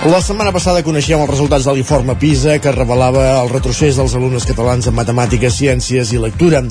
La 0.00 0.16
setmana 0.24 0.48
passada 0.48 0.80
coneixíem 0.80 1.20
els 1.20 1.28
resultats 1.28 1.66
de 1.68 1.74
l'informe 1.76 2.14
PISA 2.16 2.54
que 2.64 2.70
revelava 2.72 3.20
el 3.42 3.50
retrocés 3.50 3.98
dels 4.00 4.14
alumnes 4.16 4.46
catalans 4.48 4.86
en 4.88 4.94
matemàtiques, 4.96 5.58
ciències 5.58 6.14
i 6.16 6.20
lectura. 6.22 6.62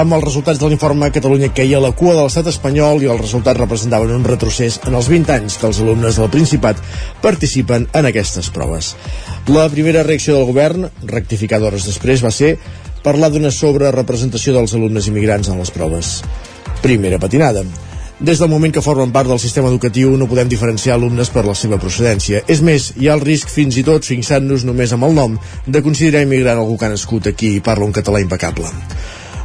Amb 0.00 0.16
els 0.16 0.24
resultats 0.24 0.56
de 0.62 0.70
l'informe, 0.70 1.10
Catalunya 1.12 1.50
queia 1.52 1.76
a 1.76 1.82
la 1.84 1.90
cua 1.92 2.14
de 2.16 2.22
l'estat 2.24 2.48
espanyol 2.48 3.04
i 3.04 3.10
els 3.12 3.20
resultats 3.20 3.60
representaven 3.60 4.14
un 4.14 4.24
retrocés 4.24 4.80
en 4.88 4.96
els 4.96 5.10
20 5.12 5.34
anys 5.34 5.58
que 5.60 5.68
els 5.68 5.82
alumnes 5.84 6.16
del 6.22 6.32
Principat 6.32 6.80
participen 7.20 7.84
en 7.92 8.08
aquestes 8.08 8.48
proves. 8.48 8.94
La 9.52 9.68
primera 9.68 10.06
reacció 10.08 10.38
del 10.38 10.48
govern, 10.48 10.88
rectificada 11.04 11.68
hores 11.68 11.84
després, 11.84 12.24
va 12.24 12.32
ser 12.32 12.54
parlar 13.04 13.28
d'una 13.28 13.52
sobrerepresentació 13.52 14.56
dels 14.56 14.72
alumnes 14.80 15.12
immigrants 15.12 15.52
en 15.52 15.60
les 15.60 15.76
proves. 15.76 16.22
Primera 16.80 17.20
patinada. 17.20 17.68
Des 18.20 18.36
del 18.36 18.50
moment 18.52 18.68
que 18.68 18.82
formen 18.84 19.14
part 19.14 19.30
del 19.32 19.38
sistema 19.40 19.70
educatiu 19.72 20.10
no 20.20 20.26
podem 20.28 20.48
diferenciar 20.52 20.98
alumnes 20.98 21.30
per 21.32 21.46
la 21.46 21.54
seva 21.56 21.78
procedència. 21.80 22.42
És 22.52 22.60
més, 22.60 22.90
hi 23.00 23.08
ha 23.08 23.14
el 23.16 23.24
risc 23.24 23.48
fins 23.48 23.78
i 23.80 23.84
tot 23.86 24.04
fixant-nos 24.04 24.66
només 24.68 24.92
amb 24.92 25.08
el 25.08 25.16
nom 25.16 25.38
de 25.64 25.80
considerar 25.86 26.26
immigrant 26.26 26.60
algú 26.60 26.76
que 26.76 26.90
ha 26.90 26.92
nascut 26.92 27.30
aquí 27.32 27.54
i 27.56 27.64
parla 27.64 27.88
un 27.88 27.96
català 27.96 28.20
impecable. 28.20 28.68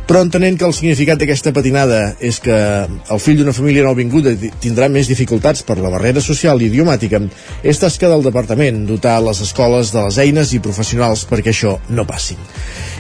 Però 0.06 0.22
entenent 0.22 0.58
que 0.60 0.68
el 0.68 0.74
significat 0.78 1.18
d'aquesta 1.18 1.50
patinada 1.54 2.00
és 2.22 2.38
que 2.44 2.54
el 2.54 3.22
fill 3.22 3.40
d'una 3.40 3.56
família 3.58 3.86
nouvinguda 3.88 4.36
tindrà 4.62 4.86
més 4.94 5.10
dificultats 5.10 5.64
per 5.66 5.80
la 5.80 5.90
barrera 5.90 6.22
social 6.22 6.62
i 6.62 6.68
idiomàtica, 6.70 7.24
és 7.66 7.82
tasca 7.82 8.12
del 8.12 8.26
departament 8.26 8.84
dotar 8.86 9.18
les 9.26 9.42
escoles 9.42 9.94
de 9.96 10.04
les 10.06 10.20
eines 10.22 10.54
i 10.54 10.62
professionals 10.62 11.26
perquè 11.30 11.50
això 11.54 11.80
no 11.90 12.06
passi. 12.06 12.38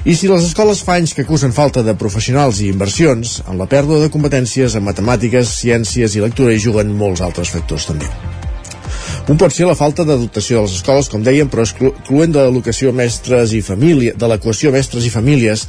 I 0.05 0.15
si 0.17 0.31
les 0.31 0.47
escoles 0.49 0.81
fa 0.85 0.97
anys 0.97 1.13
que 1.13 1.27
acusen 1.27 1.53
falta 1.53 1.85
de 1.85 1.93
professionals 1.93 2.63
i 2.63 2.71
inversions, 2.73 3.37
en 3.45 3.61
la 3.61 3.69
pèrdua 3.69 4.02
de 4.02 4.09
competències 4.13 4.73
en 4.73 4.85
matemàtiques, 4.89 5.53
ciències 5.61 6.17
i 6.17 6.25
lectura 6.25 6.58
hi 6.58 6.65
juguen 6.65 6.97
molts 6.97 7.21
altres 7.21 7.53
factors 7.53 7.85
també. 7.91 8.09
Un 9.25 9.39
pot 9.41 9.49
ser 9.49 9.65
la 9.65 9.73
falta 9.73 10.03
de 10.05 10.19
dotació 10.21 10.59
de 10.59 10.67
les 10.67 10.75
escoles, 10.77 11.07
com 11.09 11.23
dèiem, 11.25 11.47
però 11.49 11.63
excloent 11.65 12.33
de 12.35 12.43
l'educació 12.45 12.91
mestres 12.93 13.55
i 13.57 13.61
família, 13.65 14.13
de 14.13 14.29
l'equació 14.29 14.69
mestres 14.75 15.07
i 15.07 15.09
famílies, 15.09 15.63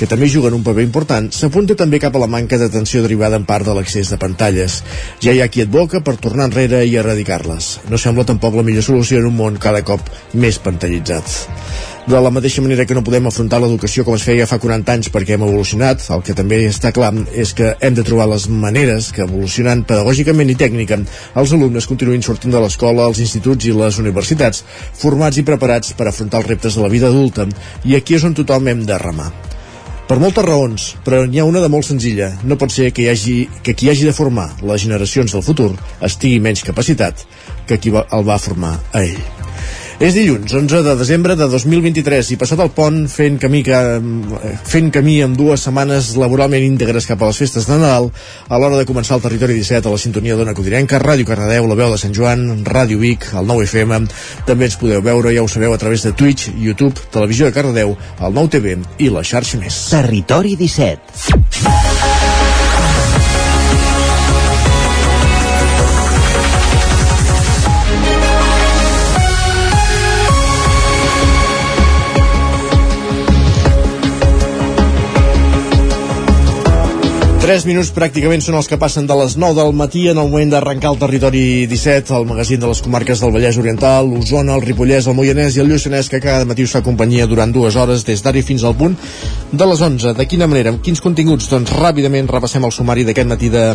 que 0.00 0.08
també 0.10 0.26
juguen 0.26 0.56
un 0.58 0.64
paper 0.66 0.82
important, 0.82 1.30
s'apunta 1.30 1.78
també 1.78 2.00
cap 2.02 2.18
a 2.18 2.24
la 2.24 2.26
manca 2.26 2.58
d'atenció 2.58 3.04
derivada 3.06 3.38
en 3.38 3.46
part 3.46 3.68
de 3.68 3.78
l'accés 3.78 4.10
de 4.10 4.18
pantalles. 4.18 4.80
Ja 5.22 5.30
hi 5.30 5.38
ha 5.38 5.46
qui 5.46 5.62
advoca 5.62 6.02
per 6.02 6.18
tornar 6.18 6.50
enrere 6.50 6.82
i 6.82 6.98
erradicar-les. 6.98 7.76
No 7.86 8.00
sembla 8.00 8.26
tampoc 8.26 8.58
la 8.58 8.66
millor 8.66 8.82
solució 8.82 9.22
en 9.22 9.30
un 9.30 9.38
món 9.38 9.62
cada 9.62 9.86
cop 9.86 10.10
més 10.34 10.58
pantallitzat 10.58 11.94
de 12.06 12.20
la 12.22 12.30
mateixa 12.30 12.62
manera 12.62 12.84
que 12.86 12.94
no 12.94 13.02
podem 13.02 13.24
afrontar 13.26 13.58
l'educació 13.58 14.04
com 14.06 14.14
es 14.14 14.22
feia 14.22 14.44
fa 14.46 14.60
40 14.62 14.92
anys 14.94 15.08
perquè 15.10 15.34
hem 15.34 15.42
evolucionat, 15.42 16.04
el 16.14 16.20
que 16.22 16.36
també 16.38 16.60
està 16.68 16.92
clar 16.94 17.10
és 17.34 17.50
que 17.58 17.72
hem 17.82 17.96
de 17.98 18.04
trobar 18.06 18.28
les 18.30 18.44
maneres 18.46 19.08
que 19.14 19.24
evolucionant 19.24 19.82
pedagògicament 19.88 20.52
i 20.52 20.54
tècnica 20.60 21.00
els 21.02 21.54
alumnes 21.56 21.88
continuïn 21.90 22.22
sortint 22.22 22.54
de 22.54 22.60
l'escola, 22.62 23.08
els 23.10 23.18
instituts 23.24 23.66
i 23.66 23.74
les 23.74 23.98
universitats 23.98 24.62
formats 24.94 25.40
i 25.42 25.44
preparats 25.48 25.96
per 25.98 26.06
afrontar 26.06 26.44
els 26.44 26.50
reptes 26.52 26.78
de 26.78 26.86
la 26.86 26.92
vida 26.94 27.10
adulta 27.10 27.48
i 27.82 27.98
aquí 27.98 28.14
és 28.14 28.26
on 28.28 28.38
tothom 28.38 28.70
hem 28.70 28.86
de 28.86 28.98
remar. 29.02 29.32
Per 30.06 30.20
moltes 30.22 30.46
raons, 30.46 30.84
però 31.02 31.24
n'hi 31.26 31.40
ha 31.42 31.48
una 31.48 31.58
de 31.58 31.66
molt 31.66 31.88
senzilla. 31.88 32.28
No 32.46 32.54
pot 32.54 32.70
ser 32.70 32.92
que, 32.94 33.02
hi 33.02 33.10
hagi, 33.10 33.34
que 33.66 33.74
qui 33.74 33.90
hagi 33.90 34.06
de 34.06 34.14
formar 34.14 34.52
les 34.62 34.84
generacions 34.84 35.34
del 35.34 35.42
futur 35.42 35.72
estigui 36.06 36.38
menys 36.38 36.62
capacitat 36.62 37.26
que 37.66 37.80
qui 37.82 37.90
el 37.90 38.30
va 38.30 38.38
formar 38.38 38.76
a 38.92 39.02
ell. 39.02 39.18
És 39.96 40.12
dilluns, 40.12 40.52
11 40.52 40.82
de 40.84 40.92
desembre 41.00 41.32
de 41.40 41.46
2023 41.48 42.34
i 42.34 42.36
passat 42.36 42.60
el 42.60 42.68
pont 42.76 42.98
fent 43.08 43.38
camí, 43.40 43.62
que, 43.64 43.78
fent 44.68 44.90
camí 44.92 45.14
amb 45.24 45.38
dues 45.40 45.62
setmanes 45.64 46.10
laboralment 46.20 46.66
íntegres 46.66 47.08
cap 47.08 47.22
a 47.24 47.30
les 47.30 47.38
festes 47.40 47.64
de 47.64 47.78
Nadal 47.80 48.10
a 48.12 48.58
l'hora 48.60 48.76
de 48.76 48.84
començar 48.84 49.16
el 49.16 49.24
territori 49.24 49.56
17 49.56 49.88
a 49.88 49.94
la 49.94 50.00
sintonia 50.02 50.36
d'Ona 50.36 50.52
Codinenca, 50.58 51.00
Ràdio 51.00 51.24
Cardedeu, 51.30 51.64
la 51.70 51.78
veu 51.80 51.94
de 51.94 52.00
Sant 52.02 52.12
Joan, 52.12 52.44
Ràdio 52.68 53.00
Vic, 53.00 53.24
el 53.32 53.48
9 53.48 53.64
FM 53.70 54.02
també 54.44 54.68
ens 54.68 54.76
podeu 54.76 55.00
veure, 55.00 55.32
ja 55.32 55.46
ho 55.46 55.48
sabeu, 55.48 55.72
a 55.72 55.80
través 55.80 56.04
de 56.04 56.12
Twitch, 56.12 56.50
YouTube, 56.52 57.08
Televisió 57.16 57.48
de 57.48 57.56
Cardedeu, 57.56 57.96
el 57.96 58.36
9 58.36 58.52
TV 58.52 58.76
i 59.00 59.08
la 59.08 59.24
xarxa 59.24 59.56
més. 59.64 59.80
Territori 59.96 60.58
17 60.60 62.15
3 77.46 77.62
minuts 77.62 77.92
pràcticament 77.94 78.42
són 78.42 78.56
els 78.58 78.66
que 78.66 78.74
passen 78.74 79.04
de 79.06 79.14
les 79.14 79.36
9 79.38 79.54
del 79.54 79.68
matí 79.78 80.00
en 80.10 80.18
el 80.18 80.26
moment 80.26 80.50
d'arrencar 80.50 80.90
el 80.90 80.96
territori 80.98 81.42
17, 81.70 82.10
el 82.16 82.24
magazín 82.26 82.58
de 82.58 82.66
les 82.66 82.80
comarques 82.82 83.20
del 83.22 83.30
Vallès 83.30 83.54
Oriental, 83.60 84.08
l'Osona, 84.10 84.56
el 84.58 84.64
Ripollès, 84.64 85.06
el 85.06 85.14
Moianès 85.14 85.54
i 85.54 85.62
el 85.62 85.70
Lluçanès, 85.70 86.08
que 86.10 86.18
cada 86.24 86.42
matí 86.42 86.66
us 86.66 86.74
fa 86.74 86.82
companyia 86.82 87.28
durant 87.30 87.54
dues 87.54 87.78
hores 87.78 88.02
des 88.08 88.24
d'ara 88.24 88.42
fins 88.42 88.64
al 88.66 88.74
punt 88.74 88.98
de 89.52 89.70
les 89.70 89.84
11. 89.90 90.16
De 90.18 90.26
quina 90.26 90.50
manera, 90.50 90.74
amb 90.74 90.82
quins 90.82 90.98
continguts? 91.04 91.46
Doncs 91.52 91.70
ràpidament 91.78 92.26
repassem 92.26 92.66
el 92.66 92.74
sumari 92.74 93.06
d'aquest 93.06 93.30
matí 93.30 93.52
de 93.54 93.68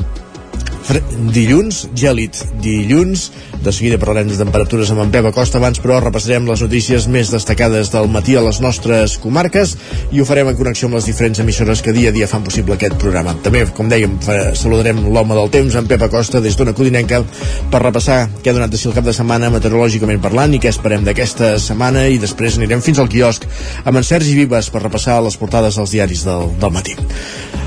dilluns, 1.31 1.85
gèlid 1.97 2.35
dilluns. 2.61 3.29
De 3.61 3.71
seguida 3.71 3.99
parlarem 4.01 4.29
de 4.31 4.37
temperatures 4.39 4.89
amb 4.91 5.03
en 5.03 5.11
Pep 5.13 5.27
Acosta. 5.29 5.59
Abans 5.61 5.81
però 5.81 5.99
repassarem 6.01 6.47
les 6.49 6.63
notícies 6.63 7.07
més 7.11 7.31
destacades 7.33 7.91
del 7.93 8.09
matí 8.11 8.35
a 8.35 8.43
les 8.45 8.61
nostres 8.63 9.17
comarques 9.21 9.75
i 10.11 10.21
ho 10.21 10.25
farem 10.25 10.49
en 10.49 10.57
connexió 10.57 10.89
amb 10.89 10.97
les 10.97 11.07
diferents 11.09 11.39
emissores 11.43 11.83
que 11.85 11.93
dia 11.93 12.09
a 12.09 12.15
dia 12.15 12.29
fan 12.31 12.43
possible 12.43 12.75
aquest 12.75 12.97
programa. 13.01 13.35
També, 13.45 13.63
com 13.77 13.89
dèiem, 13.91 14.17
saludarem 14.57 15.05
l'home 15.13 15.37
del 15.37 15.53
temps 15.53 15.77
en 15.77 15.87
Pep 15.87 16.07
Acosta 16.09 16.41
des 16.41 16.57
d'una 16.57 16.73
Codinenca 16.77 17.21
per 17.71 17.83
repassar 17.85 18.23
què 18.41 18.51
ha 18.51 18.57
donat 18.57 18.73
de 18.73 18.81
si 18.81 18.89
el 18.89 18.97
cap 18.97 19.05
de 19.05 19.15
setmana 19.15 19.51
meteorològicament 19.53 20.21
parlant 20.23 20.57
i 20.57 20.61
què 20.61 20.73
esperem 20.73 21.05
d'aquesta 21.05 21.57
setmana. 21.61 22.07
I 22.09 22.21
després 22.21 22.57
anirem 22.57 22.81
fins 22.81 22.99
al 22.99 23.11
quiosc 23.11 23.45
amb 23.85 23.97
en 23.97 24.07
Sergi 24.07 24.35
Vives 24.37 24.71
per 24.73 24.85
repassar 24.87 25.21
les 25.21 25.37
portades 25.37 25.77
dels 25.77 25.93
diaris 25.93 26.25
del, 26.25 26.49
del 26.61 26.73
matí 26.73 26.97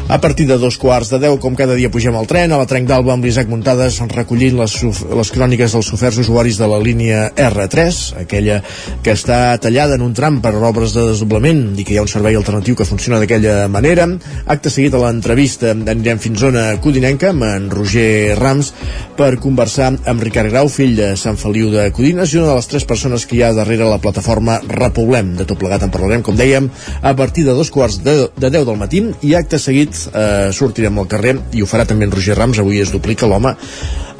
a 0.08 0.20
partir 0.20 0.46
de 0.46 0.58
dos 0.58 0.76
quarts 0.76 1.08
de 1.08 1.18
deu, 1.18 1.38
com 1.40 1.54
cada 1.56 1.74
dia 1.74 1.88
pugem 1.88 2.14
al 2.14 2.26
tren, 2.28 2.52
a 2.52 2.58
la 2.60 2.66
Trenc 2.68 2.86
d'Alba 2.88 3.14
amb 3.14 3.24
l'Isaac 3.24 3.48
Muntades 3.48 3.96
recollint 4.12 4.58
les, 4.58 4.74
les 4.84 5.30
cròniques 5.32 5.72
dels 5.72 5.88
oferts 5.96 6.18
usuaris 6.20 6.58
de 6.60 6.68
la 6.68 6.80
línia 6.82 7.30
R3, 7.32 8.00
aquella 8.20 8.58
que 9.02 9.14
està 9.16 9.56
tallada 9.62 9.96
en 9.96 10.04
un 10.04 10.12
tram 10.14 10.42
per 10.44 10.52
obres 10.60 10.92
de 10.92 11.06
desdoblament 11.08 11.78
i 11.80 11.86
que 11.86 11.94
hi 11.94 11.98
ha 11.98 12.04
un 12.04 12.10
servei 12.10 12.36
alternatiu 12.36 12.76
que 12.76 12.86
funciona 12.88 13.20
d'aquella 13.22 13.64
manera. 13.72 14.04
Acte 14.44 14.72
seguit 14.72 14.94
a 14.94 15.00
l'entrevista 15.00 15.72
anirem 15.72 16.20
fins 16.20 16.44
zona 16.44 16.66
Codinenca 16.84 17.32
amb 17.32 17.48
en 17.48 17.70
Roger 17.72 18.36
Rams 18.36 18.74
per 19.16 19.32
conversar 19.40 19.94
amb 20.10 20.26
Ricard 20.26 20.52
Grau, 20.52 20.68
fill 20.68 20.98
de 21.00 21.14
Sant 21.16 21.40
Feliu 21.40 21.72
de 21.72 21.88
Codines 21.96 22.34
i 22.34 22.42
una 22.42 22.52
de 22.52 22.58
les 22.60 22.68
tres 22.68 22.84
persones 22.84 23.24
que 23.24 23.38
hi 23.38 23.42
ha 23.46 23.54
darrere 23.56 23.88
la 23.88 24.02
plataforma 24.02 24.60
Repoblem. 24.68 25.32
De 25.40 25.48
tot 25.48 25.58
plegat 25.60 25.88
en 25.88 25.94
parlarem, 25.94 26.22
com 26.26 26.36
dèiem, 26.36 26.68
a 27.00 27.16
partir 27.16 27.48
de 27.48 27.56
dos 27.56 27.72
quarts 27.72 28.02
de, 28.04 28.18
de 28.36 28.52
10 28.52 28.68
del 28.68 28.80
matí 28.80 29.04
i 29.24 29.34
acte 29.38 29.58
seguit 29.62 29.93
eh, 30.12 30.50
sortirem 30.52 30.98
al 30.98 31.08
carrer 31.10 31.36
i 31.52 31.62
ho 31.62 31.68
farà 31.70 31.86
també 31.88 32.08
en 32.08 32.14
Roger 32.14 32.36
Rams, 32.38 32.60
avui 32.62 32.80
es 32.82 32.92
duplica 32.94 33.28
l'home 33.30 33.54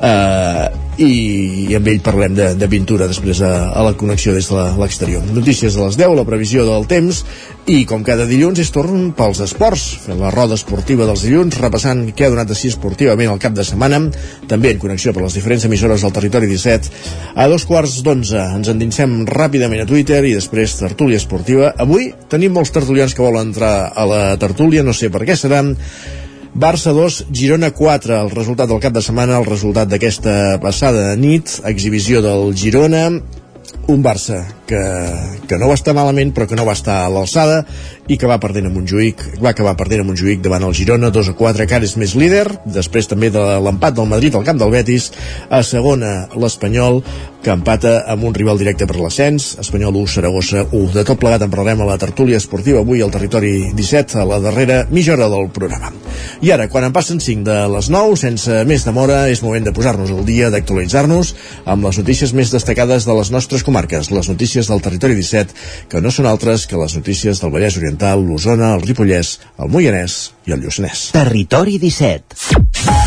eh, 0.04 0.69
i, 0.98 1.10
i 1.70 1.75
amb 1.75 1.88
ell 1.91 2.00
parlem 2.04 2.37
de, 2.37 2.47
de 2.59 2.69
pintura 2.70 3.09
després 3.10 3.41
a, 3.42 3.50
a 3.75 3.82
la 3.87 3.94
connexió 3.98 4.34
des 4.34 4.47
de 4.50 4.65
l'exterior. 4.78 5.25
Notícies 5.34 5.75
de 5.75 5.82
les 5.82 5.98
10, 5.98 6.15
la 6.15 6.26
previsió 6.28 6.66
del 6.69 6.87
temps 6.91 7.25
i 7.70 7.81
com 7.88 8.04
cada 8.06 8.26
dilluns 8.28 8.60
és 8.62 8.70
torn 8.75 9.09
pels 9.16 9.41
esports, 9.42 9.87
fent 10.04 10.20
la 10.20 10.31
roda 10.34 10.59
esportiva 10.59 11.09
dels 11.09 11.25
dilluns, 11.26 11.59
repassant 11.62 12.04
què 12.15 12.26
ha 12.26 12.32
donat 12.34 12.50
de 12.50 12.59
si 12.59 12.70
esportivament 12.70 13.32
el 13.32 13.41
cap 13.42 13.56
de 13.56 13.66
setmana, 13.66 14.03
també 14.51 14.74
en 14.74 14.83
connexió 14.83 15.15
per 15.16 15.24
les 15.24 15.39
diferents 15.39 15.66
emissores 15.66 16.04
del 16.04 16.15
territori 16.15 16.50
17. 16.53 16.92
A 17.34 17.48
dos 17.50 17.66
quarts 17.66 18.00
d'onze 18.07 18.42
ens 18.59 18.71
endinsem 18.71 19.22
ràpidament 19.30 19.83
a 19.83 19.89
Twitter 19.89 20.21
i 20.28 20.36
després 20.36 20.77
tertúlia 20.83 21.18
esportiva. 21.22 21.72
Avui 21.80 22.12
tenim 22.30 22.54
molts 22.54 22.74
tertulians 22.74 23.16
que 23.16 23.24
volen 23.24 23.50
entrar 23.50 23.74
a 23.91 24.07
la 24.09 24.22
tertúlia, 24.39 24.84
no 24.86 24.95
sé 24.95 25.10
per 25.10 25.24
què 25.27 25.39
serà, 25.39 25.65
Barça 26.54 26.92
2, 26.95 27.27
Girona 27.34 27.72
4, 27.74 28.15
el 28.15 28.30
resultat 28.30 28.71
del 28.71 28.78
cap 28.78 28.95
de 28.95 29.03
setmana, 29.03 29.41
el 29.41 29.47
resultat 29.48 29.89
d'aquesta 29.91 30.60
passada 30.62 31.16
nit, 31.18 31.51
exhibició 31.66 32.22
del 32.22 32.54
Girona, 32.54 33.09
un 33.89 34.03
Barça 34.04 34.45
que, 34.66 34.80
que 35.48 35.59
no 35.59 35.68
va 35.68 35.77
estar 35.77 35.92
malament 35.97 36.30
però 36.33 36.47
que 36.48 36.56
no 36.56 36.65
va 36.65 36.77
estar 36.77 37.03
a 37.04 37.10
l'alçada 37.12 37.65
i 38.09 38.16
que 38.21 38.28
va 38.28 38.39
perdent 38.41 38.68
a 38.68 38.72
Montjuïc 38.72 39.24
va 39.42 39.51
acabar 39.53 39.74
perdent 39.77 40.04
a 40.04 40.06
Montjuïc 40.09 40.41
davant 40.45 40.65
el 40.68 40.77
Girona 40.77 41.10
2 41.12 41.33
a 41.33 41.36
4, 41.36 41.66
que 41.68 41.77
ara 41.77 41.89
és 41.89 41.97
més 42.01 42.15
líder 42.16 42.47
després 42.65 43.10
també 43.10 43.33
de 43.34 43.42
l'empat 43.65 43.98
del 43.98 44.09
Madrid 44.09 44.36
al 44.36 44.47
camp 44.47 44.60
del 44.60 44.72
Betis 44.72 45.10
a 45.50 45.60
segona 45.66 46.15
l'Espanyol 46.39 47.03
que 47.45 47.53
empata 47.53 47.99
amb 48.09 48.25
un 48.25 48.35
rival 48.35 48.57
directe 48.57 48.87
per 48.89 48.97
l'ascens 48.97 49.51
Espanyol 49.61 49.99
1, 50.01 50.13
Saragossa 50.15 50.65
1 50.65 50.95
de 50.95 51.05
tot 51.05 51.21
plegat 51.21 51.45
en 51.45 51.53
parlarem 51.53 51.83
a 51.85 51.89
la 51.91 51.99
tertúlia 52.01 52.41
esportiva 52.41 52.81
avui 52.81 53.05
al 53.05 53.13
territori 53.13 53.71
17 53.77 54.19
a 54.23 54.25
la 54.29 54.41
darrera 54.41 54.79
mitja 54.91 55.13
hora 55.13 55.29
del 55.29 55.51
programa 55.53 55.93
i 56.41 56.55
ara 56.55 56.71
quan 56.73 56.89
en 56.89 56.95
passen 56.97 57.21
5 57.21 57.45
de 57.45 57.59
les 57.75 57.91
9 57.93 58.17
sense 58.17 58.63
més 58.65 58.87
demora 58.89 59.27
és 59.29 59.45
moment 59.45 59.69
de 59.69 59.75
posar-nos 59.77 60.11
al 60.15 60.25
dia 60.25 60.49
d'actualitzar-nos 60.55 61.35
amb 61.69 61.85
les 61.85 62.01
notícies 62.01 62.33
més 62.33 62.55
destacades 62.55 63.05
de 63.05 63.19
les 63.21 63.33
nostres 63.35 63.67
comarques 63.67 64.11
les 64.11 64.33
notícies 64.33 64.73
del 64.73 64.81
territori 64.81 65.19
17 65.21 65.89
que 65.93 66.01
no 66.01 66.15
són 66.15 66.31
altres 66.33 66.65
que 66.71 66.81
les 66.81 66.97
notícies 66.97 67.45
del 67.45 67.53
Vallès 67.53 67.77
Oriental, 67.77 68.25
l'Osona, 68.25 68.73
el 68.79 68.87
Ripollès, 68.89 69.39
el 69.61 69.73
Moianès 69.73 70.21
i 70.49 70.57
el 70.57 70.65
Lluçanès. 70.65 71.11
Territori 71.15 71.79
17. 71.83 73.03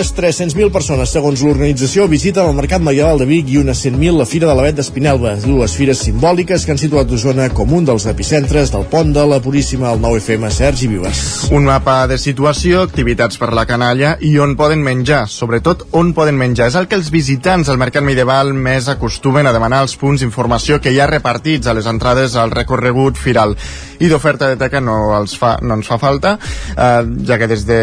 Unes 0.00 0.14
300.000 0.16 0.72
persones, 0.72 1.10
segons 1.12 1.42
l'organització, 1.44 2.06
visiten 2.08 2.46
el 2.48 2.54
Mercat 2.56 2.80
Medieval 2.80 3.18
de 3.20 3.26
Vic 3.28 3.50
i 3.52 3.58
unes 3.60 3.82
100.000 3.84 4.16
la 4.16 4.24
Fira 4.24 4.46
de 4.48 4.54
l'Avet 4.56 4.78
d'Espinelva, 4.78 5.34
dues 5.42 5.74
fires 5.76 6.00
simbòliques 6.06 6.62
que 6.64 6.72
han 6.72 6.80
situat 6.80 7.10
Osona 7.12 7.50
com 7.52 7.74
un 7.76 7.84
dels 7.84 8.06
epicentres 8.08 8.72
del 8.72 8.86
pont 8.88 9.10
de 9.12 9.26
la 9.28 9.42
Puríssima 9.44 9.90
al 9.90 10.00
9FM 10.00 10.48
Sergi 10.56 10.88
Vives. 10.88 11.20
Un 11.52 11.68
mapa 11.68 12.06
de 12.08 12.16
situació, 12.16 12.86
activitats 12.88 13.36
per 13.36 13.50
la 13.52 13.66
canalla 13.68 14.14
i 14.24 14.30
on 14.40 14.54
poden 14.56 14.80
menjar, 14.80 15.26
sobretot 15.28 15.84
on 16.00 16.14
poden 16.16 16.40
menjar. 16.40 16.70
És 16.72 16.80
el 16.80 16.88
que 16.88 16.96
els 16.96 17.12
visitants 17.12 17.68
del 17.68 17.82
Mercat 17.82 18.06
Medieval 18.06 18.54
més 18.56 18.88
acostumen 18.88 19.44
a 19.44 19.52
demanar 19.52 19.82
els 19.84 19.98
punts 20.00 20.24
d'informació 20.24 20.80
que 20.80 20.94
hi 20.96 21.02
ha 21.04 21.10
repartits 21.12 21.68
a 21.68 21.76
les 21.76 21.90
entrades 21.92 22.38
al 22.40 22.56
recorregut 22.56 23.20
firal. 23.20 23.52
I 24.00 24.08
d'oferta 24.08 24.48
de 24.48 24.56
teca 24.56 24.80
no, 24.80 24.96
els 25.18 25.36
fa, 25.36 25.58
no 25.60 25.76
ens 25.76 25.92
fa 25.92 26.00
falta, 26.00 26.38
eh, 26.72 27.04
ja 27.28 27.36
que 27.36 27.52
des 27.52 27.68
de, 27.68 27.82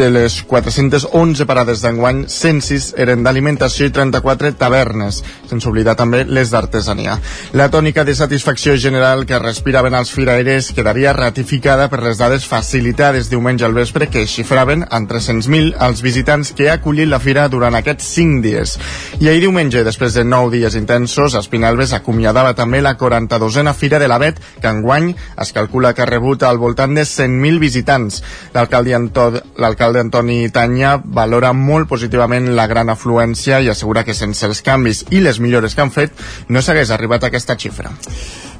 de 0.00 0.08
les 0.16 0.40
400 0.48 1.01
211 1.02 1.46
parades 1.46 1.82
d'enguany, 1.82 2.24
106 2.28 2.92
eren 3.00 3.22
d'alimentació 3.24 3.88
i 3.88 3.92
34 3.94 4.52
tavernes, 4.58 5.22
sense 5.50 5.68
oblidar 5.68 5.94
també 5.98 6.22
les 6.28 6.52
d'artesania. 6.52 7.18
La 7.58 7.68
tònica 7.72 8.04
de 8.04 8.14
satisfacció 8.14 8.76
general 8.76 9.24
que 9.26 9.40
respiraven 9.42 9.94
els 9.98 10.12
firaires 10.14 10.70
quedaria 10.76 11.14
ratificada 11.16 11.88
per 11.90 12.02
les 12.04 12.18
dades 12.20 12.46
facilitades 12.46 13.30
diumenge 13.30 13.64
al 13.66 13.74
vespre 13.74 14.08
que 14.12 14.26
xifraven 14.26 14.86
en 14.90 15.08
300.000 15.08 15.74
els 15.88 16.02
visitants 16.02 16.52
que 16.56 16.70
ha 16.70 16.78
acollit 16.78 17.10
la 17.10 17.20
fira 17.22 17.48
durant 17.48 17.74
aquests 17.74 18.12
5 18.18 18.42
dies. 18.44 18.76
I 19.20 19.28
ahir 19.28 19.42
diumenge, 19.46 19.84
després 19.84 20.14
de 20.14 20.24
9 20.24 20.52
dies 20.56 20.76
intensos, 20.78 21.34
Espinalbes 21.38 21.92
acomiadava 21.96 22.54
també 22.54 22.82
la 22.82 22.96
42a 22.98 23.74
Fira 23.74 23.98
de 23.98 24.08
l'Avet, 24.08 24.38
que 24.60 24.70
enguany 24.70 25.12
es 25.40 25.52
calcula 25.52 25.94
que 25.94 26.02
ha 26.04 26.10
rebut 26.10 26.42
al 26.42 26.58
voltant 26.58 26.94
de 26.94 27.02
100.000 27.08 27.58
visitants. 27.58 28.22
L'alcalde 28.54 30.00
Antoni 30.02 30.48
Tany 30.52 30.82
Valora 31.00 31.52
molt 31.56 31.88
positivament 31.90 32.50
la 32.56 32.68
gran 32.70 32.92
afluència 32.92 33.60
i 33.62 33.70
assegura 33.72 34.04
que 34.04 34.16
sense 34.16 34.46
els 34.46 34.62
canvis 34.64 35.04
i 35.10 35.20
les 35.24 35.40
millores 35.40 35.74
que 35.74 35.84
han 35.84 35.92
fet 35.94 36.16
no 36.48 36.62
s'hagués 36.62 36.90
arribat 36.90 37.24
a 37.24 37.32
aquesta 37.32 37.56
xifra. 37.58 37.92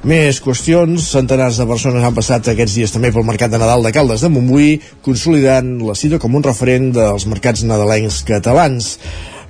Més 0.02 0.40
qüestions, 0.43 1.05
centenars 1.14 1.61
de 1.61 1.67
persones 1.70 2.02
han 2.02 2.17
passat 2.17 2.49
aquests 2.50 2.75
dies 2.75 2.94
també 2.94 3.12
pel 3.14 3.26
Mercat 3.29 3.52
de 3.52 3.61
Nadal 3.62 3.84
de 3.87 3.93
Caldes 3.94 4.25
de 4.25 4.32
Montbui, 4.34 4.81
consolidant 5.06 5.76
la 5.87 5.94
cita 5.94 6.19
com 6.19 6.34
un 6.34 6.43
referent 6.43 6.90
dels 6.96 7.29
mercats 7.31 7.62
nadalencs 7.62 8.25
catalans. 8.26 8.96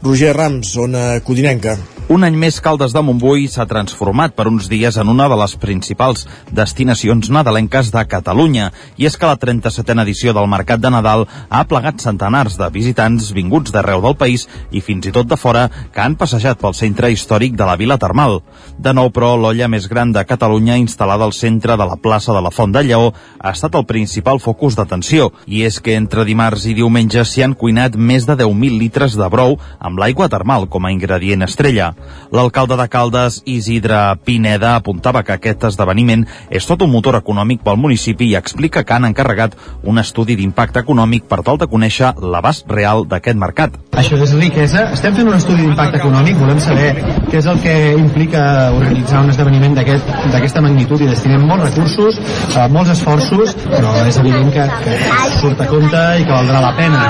Roger 0.02 0.36
Rams, 0.36 0.72
zona 0.72 1.20
codinenca. 1.20 1.78
Un 2.10 2.26
any 2.26 2.34
més 2.36 2.58
Caldes 2.60 2.92
de 2.92 3.00
Montbui 3.00 3.46
s'ha 3.48 3.64
transformat 3.70 4.34
per 4.36 4.48
uns 4.50 4.66
dies 4.68 4.96
en 4.98 5.08
una 5.08 5.28
de 5.30 5.36
les 5.38 5.52
principals 5.56 6.26
destinacions 6.50 7.30
nadalenques 7.32 7.92
de 7.94 8.02
Catalunya 8.10 8.66
i 9.00 9.06
és 9.08 9.14
que 9.16 9.28
la 9.30 9.38
37a 9.40 10.02
edició 10.02 10.34
del 10.36 10.50
Mercat 10.50 10.82
de 10.82 10.90
Nadal 10.92 11.22
ha 11.48 11.62
plegat 11.70 12.02
centenars 12.02 12.58
de 12.60 12.68
visitants 12.74 13.30
vinguts 13.32 13.72
d'arreu 13.72 14.02
del 14.02 14.16
país 14.18 14.48
i 14.74 14.82
fins 14.82 15.06
i 15.06 15.12
tot 15.14 15.30
de 15.30 15.38
fora 15.38 15.68
que 15.94 16.02
han 16.02 16.18
passejat 16.20 16.60
pel 16.60 16.74
centre 16.74 17.08
històric 17.14 17.54
de 17.56 17.70
la 17.70 17.78
Vila 17.80 17.96
Termal. 18.02 18.40
De 18.76 18.92
nou, 18.92 19.08
però, 19.14 19.32
l'olla 19.38 19.70
més 19.70 19.86
gran 19.88 20.12
de 20.12 20.26
Catalunya 20.26 20.76
instal·lada 20.82 21.24
al 21.24 21.32
centre 21.32 21.78
de 21.78 21.86
la 21.86 21.96
plaça 21.96 22.34
de 22.34 22.42
la 22.42 22.50
Font 22.50 22.74
de 22.74 22.82
Lleó 22.82 23.14
ha 23.38 23.54
estat 23.54 23.78
el 23.78 23.86
principal 23.86 24.42
focus 24.42 24.76
d'atenció 24.76 25.30
i 25.46 25.62
és 25.64 25.80
que 25.80 25.96
entre 25.96 26.26
dimarts 26.28 26.66
i 26.66 26.76
diumenge 26.76 27.24
s'hi 27.24 27.46
han 27.46 27.54
cuinat 27.54 27.96
més 27.96 28.28
de 28.28 28.36
10.000 28.42 28.82
litres 28.84 29.16
de 29.16 29.32
brou 29.32 29.56
amb 29.78 29.91
l'aigua 29.98 30.28
termal 30.32 30.68
com 30.68 30.86
a 30.86 30.92
ingredient 30.92 31.42
estrella. 31.46 31.92
L'alcalde 32.32 32.76
de 32.80 32.88
Caldes, 32.88 33.42
Isidre 33.44 34.00
Pineda, 34.24 34.74
apuntava 34.76 35.22
que 35.22 35.36
aquest 35.36 35.64
esdeveniment 35.68 36.26
és 36.50 36.66
tot 36.68 36.82
un 36.82 36.92
motor 36.92 37.18
econòmic 37.18 37.62
pel 37.64 37.80
municipi 37.80 38.30
i 38.30 38.36
explica 38.38 38.84
que 38.84 38.94
han 38.96 39.08
encarregat 39.08 39.56
un 39.82 39.98
estudi 39.98 40.36
d'impacte 40.36 40.82
econòmic 40.82 41.28
per 41.28 41.42
tal 41.42 41.60
de 41.60 41.68
conèixer 41.68 42.14
l'abast 42.20 42.70
real 42.70 43.06
d'aquest 43.08 43.38
mercat. 43.38 43.76
Això 43.92 44.16
és 44.24 44.30
riquesa. 44.32 44.86
Estem 44.96 45.12
fent 45.12 45.26
un 45.28 45.34
estudi 45.36 45.66
d'impacte 45.66 45.98
econòmic, 45.98 46.38
volem 46.40 46.56
saber 46.64 46.94
què 47.26 47.36
és 47.42 47.48
el 47.50 47.58
que 47.60 47.74
implica 47.92 48.40
organitzar 48.72 49.20
un 49.20 49.28
esdeveniment 49.34 49.76
d'aquesta 49.76 50.16
aquest, 50.38 50.60
magnitud 50.64 51.04
i 51.04 51.10
destinem 51.10 51.44
molts 51.44 51.66
recursos, 51.66 52.16
eh, 52.56 52.64
molts 52.72 52.94
esforços, 52.96 53.52
però 53.66 53.92
és 54.08 54.16
evident 54.24 54.48
que, 54.56 54.66
que 54.86 54.98
surt 55.36 55.60
a 55.60 55.68
compte 55.68 56.02
i 56.22 56.24
que 56.24 56.32
valdrà 56.32 56.64
la 56.64 56.74
pena. 56.80 57.04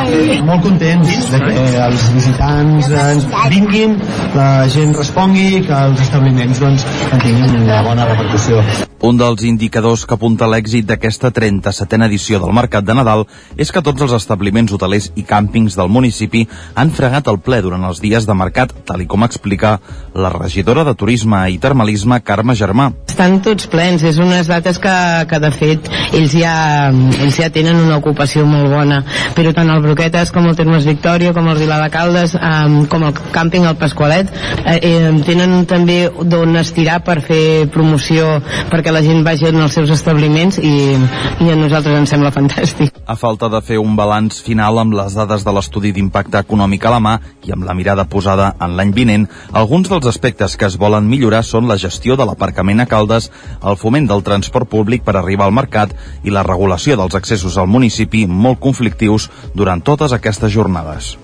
Molt 0.50 0.66
contents 0.66 1.30
de 1.30 1.44
que 1.46 1.66
els 1.86 2.12
visitants 2.18 2.90
ens 3.06 3.30
vinguin, 3.54 4.00
la 4.34 4.52
gent 4.66 4.96
respongui, 4.98 5.62
que 5.68 5.84
els 5.86 6.02
establiments 6.02 6.66
doncs, 6.66 6.88
tinguin 7.14 7.60
una 7.62 7.84
bona 7.86 8.10
repercussió. 8.10 8.58
Un 9.02 9.16
dels 9.18 9.42
indicadors 9.42 10.04
que 10.06 10.14
apunta 10.14 10.46
l'èxit 10.46 10.86
d'aquesta 10.86 11.32
37a 11.34 12.06
edició 12.06 12.38
del 12.38 12.52
Mercat 12.54 12.84
de 12.86 12.94
Nadal 12.94 13.24
és 13.58 13.72
que 13.74 13.82
tots 13.82 14.04
els 14.06 14.14
establiments 14.14 14.70
hotelers 14.76 15.08
i 15.18 15.24
càmpings 15.26 15.74
del 15.74 15.90
municipi 15.90 16.44
han 16.74 16.90
fregat 16.94 17.28
el 17.30 17.38
ple 17.44 17.60
durant 17.64 17.84
els 17.88 18.00
dies 18.02 18.26
de 18.28 18.34
mercat, 18.36 18.72
tal 18.88 19.02
i 19.02 19.06
com 19.10 19.24
explica 19.26 19.78
la 20.14 20.30
regidora 20.32 20.84
de 20.84 20.94
Turisme 20.98 21.40
i 21.52 21.58
Termalisme, 21.62 22.20
Carme 22.24 22.56
Germà. 22.58 22.90
Estan 23.08 23.38
tots 23.44 23.68
plens, 23.72 24.04
és 24.04 24.18
unes 24.22 24.48
dates 24.48 24.78
que, 24.82 24.94
que 25.28 25.40
de 25.42 25.50
fet 25.54 25.90
ells 26.12 26.34
ja, 26.36 26.54
ells 26.92 27.38
ja 27.40 27.50
tenen 27.52 27.80
una 27.82 27.98
ocupació 28.00 28.44
molt 28.48 28.70
bona, 28.72 29.02
però 29.36 29.52
tant 29.56 29.70
el 29.72 29.82
Broquetes 29.84 30.32
com 30.34 30.48
el 30.48 30.56
Termes 30.58 30.86
Victòria, 30.88 31.34
com 31.36 31.48
el 31.52 31.60
Vilar 31.60 31.80
de 31.84 31.90
Caldes, 31.92 32.36
eh, 32.36 32.86
com 32.92 33.06
el 33.08 33.16
càmping 33.34 33.68
El 33.68 33.78
Pasqualet, 33.80 34.32
eh, 34.64 34.78
eh, 34.78 35.12
tenen 35.26 35.66
també 35.70 36.00
d'on 36.08 36.56
estirar 36.60 37.00
per 37.06 37.20
fer 37.24 37.68
promoció 37.72 38.38
perquè 38.72 38.92
la 38.94 39.04
gent 39.04 39.22
vagi 39.26 39.50
als 39.52 39.76
seus 39.76 39.90
establiments 39.92 40.58
i, 40.58 40.96
i 41.42 41.50
a 41.50 41.56
nosaltres 41.58 41.98
ens 41.98 42.12
sembla 42.12 42.32
fantàstic. 42.34 42.92
A 43.06 43.16
falta 43.18 43.48
de 43.52 43.60
fer 43.64 43.78
un 43.82 43.96
balanç 43.98 44.40
final 44.44 44.78
amb 44.80 44.96
les 44.96 45.16
dades 45.18 45.44
de 45.44 45.54
l'estudi 45.54 45.92
d'impacte 45.92 46.40
econòmic 46.40 46.61
a 46.62 46.90
la 46.94 47.00
mà 47.00 47.14
i 47.44 47.52
amb 47.52 47.64
la 47.64 47.74
mirada 47.74 48.04
posada 48.04 48.52
en 48.60 48.76
l'any 48.76 48.92
vinent, 48.92 49.26
alguns 49.52 49.88
dels 49.88 50.06
aspectes 50.06 50.56
que 50.56 50.66
es 50.66 50.78
volen 50.78 51.08
millorar 51.08 51.42
són 51.44 51.68
la 51.68 51.78
gestió 51.78 52.16
de 52.16 52.26
l'aparcament 52.28 52.80
a 52.80 52.86
Caldes, 52.86 53.30
el 53.62 53.76
foment 53.76 54.06
del 54.06 54.22
transport 54.22 54.68
públic 54.68 55.02
per 55.02 55.16
arribar 55.16 55.46
al 55.46 55.56
mercat 55.56 55.96
i 56.22 56.30
la 56.30 56.46
regulació 56.46 56.96
dels 56.96 57.14
accessos 57.18 57.58
al 57.58 57.66
municipi 57.66 58.26
molt 58.26 58.60
conflictius 58.60 59.30
durant 59.54 59.82
totes 59.82 60.12
aquestes 60.12 60.52
jornades. 60.52 61.16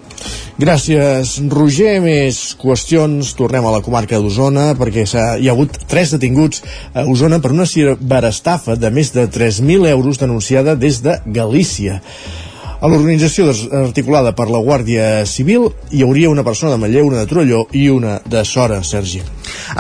Gràcies, 0.59 1.37
Roger. 1.53 2.01
Més 2.03 2.39
qüestions. 2.59 3.31
Tornem 3.39 3.67
a 3.67 3.75
la 3.77 3.83
comarca 3.85 4.19
d'Osona 4.19 4.73
perquè 4.79 5.05
hi 5.07 5.47
ha 5.47 5.55
hagut 5.55 5.79
tres 5.91 6.15
detinguts 6.17 6.65
a 6.95 7.07
Osona 7.07 7.39
per 7.39 7.53
una 7.55 7.67
ciberestafa 7.71 8.75
de 8.75 8.91
més 8.91 9.13
de 9.15 9.29
3.000 9.31 9.87
euros 9.93 10.19
denunciada 10.19 10.75
des 10.75 11.03
de 11.05 11.21
Galícia. 11.27 12.01
A 12.79 12.87
l'organització 12.87 13.49
articulada 13.75 14.31
per 14.39 14.45
la 14.55 14.61
Guàrdia 14.63 15.25
Civil 15.27 15.65
hi 15.91 16.05
hauria 16.07 16.31
una 16.31 16.45
persona 16.47 16.77
de 16.77 16.79
Manlleu, 16.79 17.09
una 17.09 17.25
de 17.25 17.27
Torelló 17.27 17.65
i 17.75 17.89
una 17.91 18.21
de 18.23 18.45
Sora, 18.47 18.85
Sergi. 18.87 19.19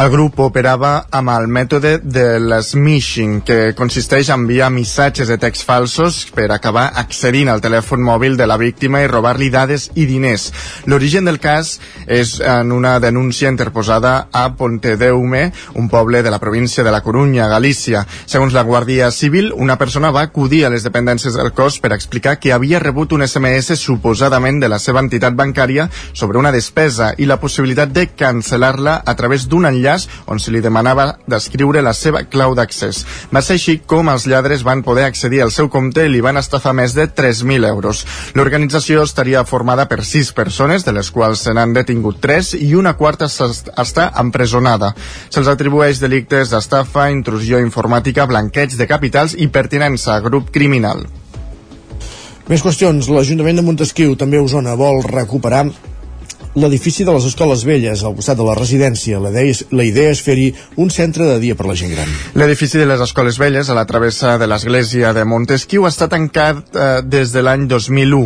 El 0.02 0.10
grup 0.10 0.40
operava 0.42 1.04
amb 1.14 1.30
el 1.30 1.46
mètode 1.46 1.92
de 2.02 2.24
l'smishing, 2.42 3.38
que 3.46 3.72
consisteix 3.78 4.32
en 4.32 4.42
enviar 4.42 4.72
missatges 4.74 5.30
de 5.30 5.36
text 5.38 5.62
falsos 5.68 6.18
per 6.34 6.48
acabar 6.50 6.88
accedint 6.98 7.52
al 7.52 7.62
telèfon 7.62 8.02
mòbil 8.02 8.34
de 8.38 8.48
la 8.50 8.56
víctima 8.58 9.04
i 9.04 9.08
robar-li 9.10 9.48
dades 9.54 9.88
i 9.94 10.08
diners. 10.08 10.48
L'origen 10.90 11.28
del 11.28 11.38
cas 11.38 11.76
és 12.06 12.34
en 12.40 12.72
una 12.74 12.96
denúncia 12.98 13.52
interposada 13.52 14.28
a 14.32 14.48
Pontedeume, 14.58 15.52
un 15.74 15.88
poble 15.88 16.24
de 16.26 16.34
la 16.34 16.40
província 16.42 16.82
de 16.82 16.90
la 16.90 17.02
Corunya, 17.06 17.46
Galícia. 17.46 18.02
Segons 18.26 18.58
la 18.58 18.66
Guàrdia 18.66 19.12
Civil, 19.14 19.52
una 19.54 19.78
persona 19.78 20.10
va 20.10 20.26
acudir 20.26 20.64
a 20.66 20.74
les 20.74 20.82
dependències 20.82 21.38
del 21.38 21.54
cos 21.54 21.78
per 21.78 21.94
explicar 21.94 22.38
que 22.42 22.52
havia 22.52 22.82
rebut 22.88 23.12
un 23.12 23.26
SMS 23.26 23.76
suposadament 23.76 24.58
de 24.62 24.72
la 24.72 24.80
seva 24.80 25.02
entitat 25.04 25.36
bancària 25.36 25.88
sobre 26.12 26.40
una 26.40 26.52
despesa 26.54 27.12
i 27.18 27.28
la 27.28 27.38
possibilitat 27.40 27.92
de 27.92 28.06
cancel·lar-la 28.16 28.98
a 29.04 29.14
través 29.18 29.46
d'un 29.48 29.68
enllaç 29.68 30.08
on 30.26 30.40
se 30.40 30.52
li 30.54 30.62
demanava 30.64 31.10
d'escriure 31.28 31.82
la 31.84 31.92
seva 31.92 32.24
clau 32.32 32.56
d'accés. 32.56 33.04
Va 33.34 33.42
ser 33.44 33.58
així 33.58 33.78
com 33.86 34.08
els 34.08 34.26
lladres 34.30 34.64
van 34.64 34.82
poder 34.86 35.04
accedir 35.04 35.42
al 35.44 35.52
seu 35.52 35.68
compte 35.68 36.06
i 36.06 36.12
li 36.12 36.24
van 36.24 36.40
estafar 36.40 36.72
més 36.74 36.96
de 36.96 37.06
3.000 37.08 37.68
euros. 37.68 38.04
L'organització 38.38 39.04
estaria 39.04 39.44
formada 39.44 39.88
per 39.90 40.00
sis 40.04 40.32
persones, 40.32 40.84
de 40.86 40.96
les 40.96 41.12
quals 41.12 41.44
se 41.44 41.54
n'han 41.54 41.76
detingut 41.76 42.22
tres 42.24 42.54
i 42.56 42.72
una 42.78 42.94
quarta 42.96 43.28
està 43.28 44.08
empresonada. 44.24 44.94
Se'ls 45.28 45.52
atribueix 45.52 46.00
delictes 46.00 46.54
d'estafa, 46.54 47.10
intrusió 47.12 47.60
informàtica, 47.60 48.26
blanqueig 48.30 48.78
de 48.78 48.88
capitals 48.90 49.36
i 49.36 49.52
pertinença 49.52 50.16
a 50.16 50.22
grup 50.24 50.52
criminal. 50.54 51.04
Més 52.48 52.62
qüestions. 52.64 53.10
L'Ajuntament 53.12 53.58
de 53.60 53.62
Montesquieu, 53.66 54.14
també 54.16 54.38
a 54.38 54.44
Osona, 54.46 54.72
vol 54.80 55.02
recuperar 55.04 55.66
l'edifici 56.54 57.04
de 57.04 57.12
les 57.12 57.24
Escoles 57.28 57.64
Velles, 57.64 58.02
al 58.04 58.14
costat 58.16 58.38
de 58.38 58.46
la 58.46 58.54
residència. 58.56 59.20
La 59.20 59.30
idea 59.30 59.52
és, 59.52 59.64
la 59.70 59.84
idea 59.84 60.12
és 60.14 60.22
fer-hi 60.24 60.48
un 60.80 60.90
centre 60.90 61.26
de 61.28 61.38
dia 61.42 61.56
per 61.58 61.66
la 61.68 61.76
gent 61.78 61.92
gran. 61.94 62.08
L'edifici 62.38 62.78
de 62.80 62.86
les 62.88 63.00
Escoles 63.04 63.38
Velles, 63.38 63.68
a 63.68 63.76
la 63.76 63.84
travessa 63.86 64.36
de 64.38 64.48
l'església 64.50 65.12
de 65.16 65.24
Montesquieu, 65.28 65.86
està 65.88 66.08
tancat 66.08 66.62
eh, 66.74 66.88
des 67.04 67.32
de 67.34 67.42
l'any 67.44 67.66
2001. 67.70 68.22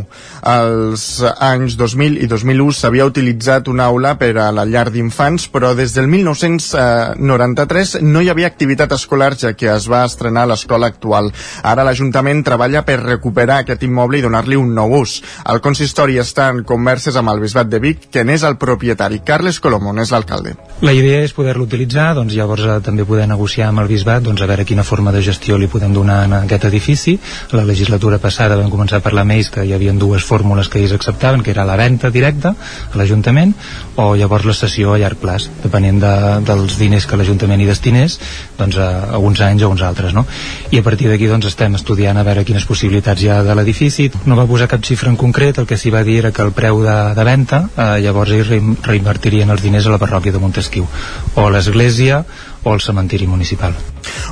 Als 0.52 1.06
anys 1.32 1.76
2000 1.80 2.20
i 2.22 2.28
2001 2.30 2.78
s'havia 2.78 3.08
utilitzat 3.08 3.68
una 3.72 3.88
aula 3.90 4.14
per 4.20 4.32
a 4.38 4.50
la 4.54 4.66
llar 4.68 4.88
d'infants, 4.92 5.48
però 5.52 5.72
des 5.78 5.94
del 5.96 6.08
1993 6.12 7.98
no 8.02 8.22
hi 8.22 8.30
havia 8.32 8.50
activitat 8.50 8.94
escolar, 8.96 9.32
ja 9.38 9.54
que 9.56 9.70
es 9.72 9.88
va 9.90 10.04
estrenar 10.06 10.46
l'escola 10.48 10.88
actual. 10.92 11.32
Ara 11.62 11.84
l'Ajuntament 11.86 12.44
treballa 12.46 12.84
per 12.86 13.00
recuperar 13.02 13.62
aquest 13.62 13.82
immoble 13.86 14.20
i 14.20 14.24
donar-li 14.24 14.58
un 14.58 14.72
nou 14.76 14.98
ús. 15.02 15.18
El 15.48 15.62
consistori 15.64 16.18
està 16.22 16.48
en 16.52 16.62
converses 16.68 17.16
amb 17.18 17.32
el 17.32 17.42
Bisbat 17.42 17.70
de 17.72 17.80
Vic, 17.82 18.08
que 18.12 18.22
n'és 18.28 18.44
el 18.44 18.58
propietari. 18.60 19.22
Carles 19.24 19.58
Colomón 19.64 19.98
és 20.02 20.12
l'alcalde. 20.12 20.52
La 20.84 20.92
idea 20.92 21.22
és 21.24 21.32
poder-lo 21.32 21.64
utilitzar, 21.64 22.12
doncs 22.18 22.34
llavors 22.36 22.66
eh, 22.66 22.78
també 22.84 23.06
poder 23.08 23.24
negociar 23.30 23.70
amb 23.70 23.82
el 23.82 23.88
bisbat 23.90 24.22
doncs, 24.26 24.42
a 24.42 24.48
veure 24.50 24.66
quina 24.68 24.84
forma 24.84 25.14
de 25.14 25.22
gestió 25.24 25.56
li 25.58 25.70
podem 25.72 25.94
donar 25.96 26.24
en 26.26 26.36
aquest 26.42 26.66
edifici. 26.68 27.16
La 27.56 27.64
legislatura 27.64 28.18
passada 28.22 28.58
vam 28.60 28.70
començar 28.70 29.00
a 29.00 29.04
parlar 29.04 29.24
amb 29.24 29.36
ells 29.38 29.50
que 29.54 29.64
hi 29.64 29.72
havia 29.72 29.94
dues 29.96 30.26
fórmules 30.26 30.68
que 30.68 30.82
ells 30.82 30.92
acceptaven, 30.96 31.42
que 31.42 31.54
era 31.54 31.64
la 31.64 31.78
venda 31.80 32.10
directa 32.10 32.52
a 32.52 32.98
l'Ajuntament 32.98 33.54
o 33.96 34.12
llavors 34.16 34.46
la 34.48 34.56
cessió 34.56 34.92
a 34.92 34.98
llarg 35.00 35.20
plaç, 35.22 35.48
depenent 35.62 36.00
de, 36.02 36.12
dels 36.48 36.76
diners 36.80 37.06
que 37.08 37.16
l'Ajuntament 37.16 37.60
hi 37.62 37.68
destinés, 37.68 38.18
doncs 38.58 38.76
a, 38.76 38.90
a 39.16 39.22
uns 39.22 39.40
anys 39.40 39.64
o 39.64 39.72
uns 39.72 39.84
altres. 39.86 40.12
No? 40.16 40.26
I 40.70 40.80
a 40.80 40.84
partir 40.84 41.08
d'aquí 41.10 41.30
doncs, 41.30 41.48
estem 41.48 41.76
estudiant 41.78 42.18
a 42.18 42.26
veure 42.26 42.44
quines 42.48 42.66
possibilitats 42.68 43.22
hi 43.22 43.32
ha 43.32 43.40
de 43.46 43.56
l'edifici. 43.56 44.10
No 44.26 44.36
va 44.38 44.48
posar 44.50 44.68
cap 44.70 44.84
xifra 44.84 45.12
en 45.12 45.18
concret, 45.20 45.58
el 45.62 45.68
que 45.68 45.78
s'hi 45.80 45.92
va 45.94 46.04
dir 46.04 46.18
era 46.22 46.32
que 46.34 46.44
el 46.44 46.52
preu 46.56 46.82
de, 46.84 46.98
de 47.16 47.26
venda 47.28 47.64
eh, 47.76 48.01
llavors 48.04 48.32
ells 48.36 48.50
reinvertirien 48.86 49.50
els 49.54 49.62
diners 49.64 49.86
a 49.86 49.94
la 49.94 50.00
parròquia 50.02 50.34
de 50.34 50.42
Montesquieu. 50.42 50.88
O 51.34 51.46
a 51.46 51.52
l'església 51.54 52.22
o 52.64 52.72
al 52.72 52.80
cementiri 52.80 53.26
municipal. 53.26 53.74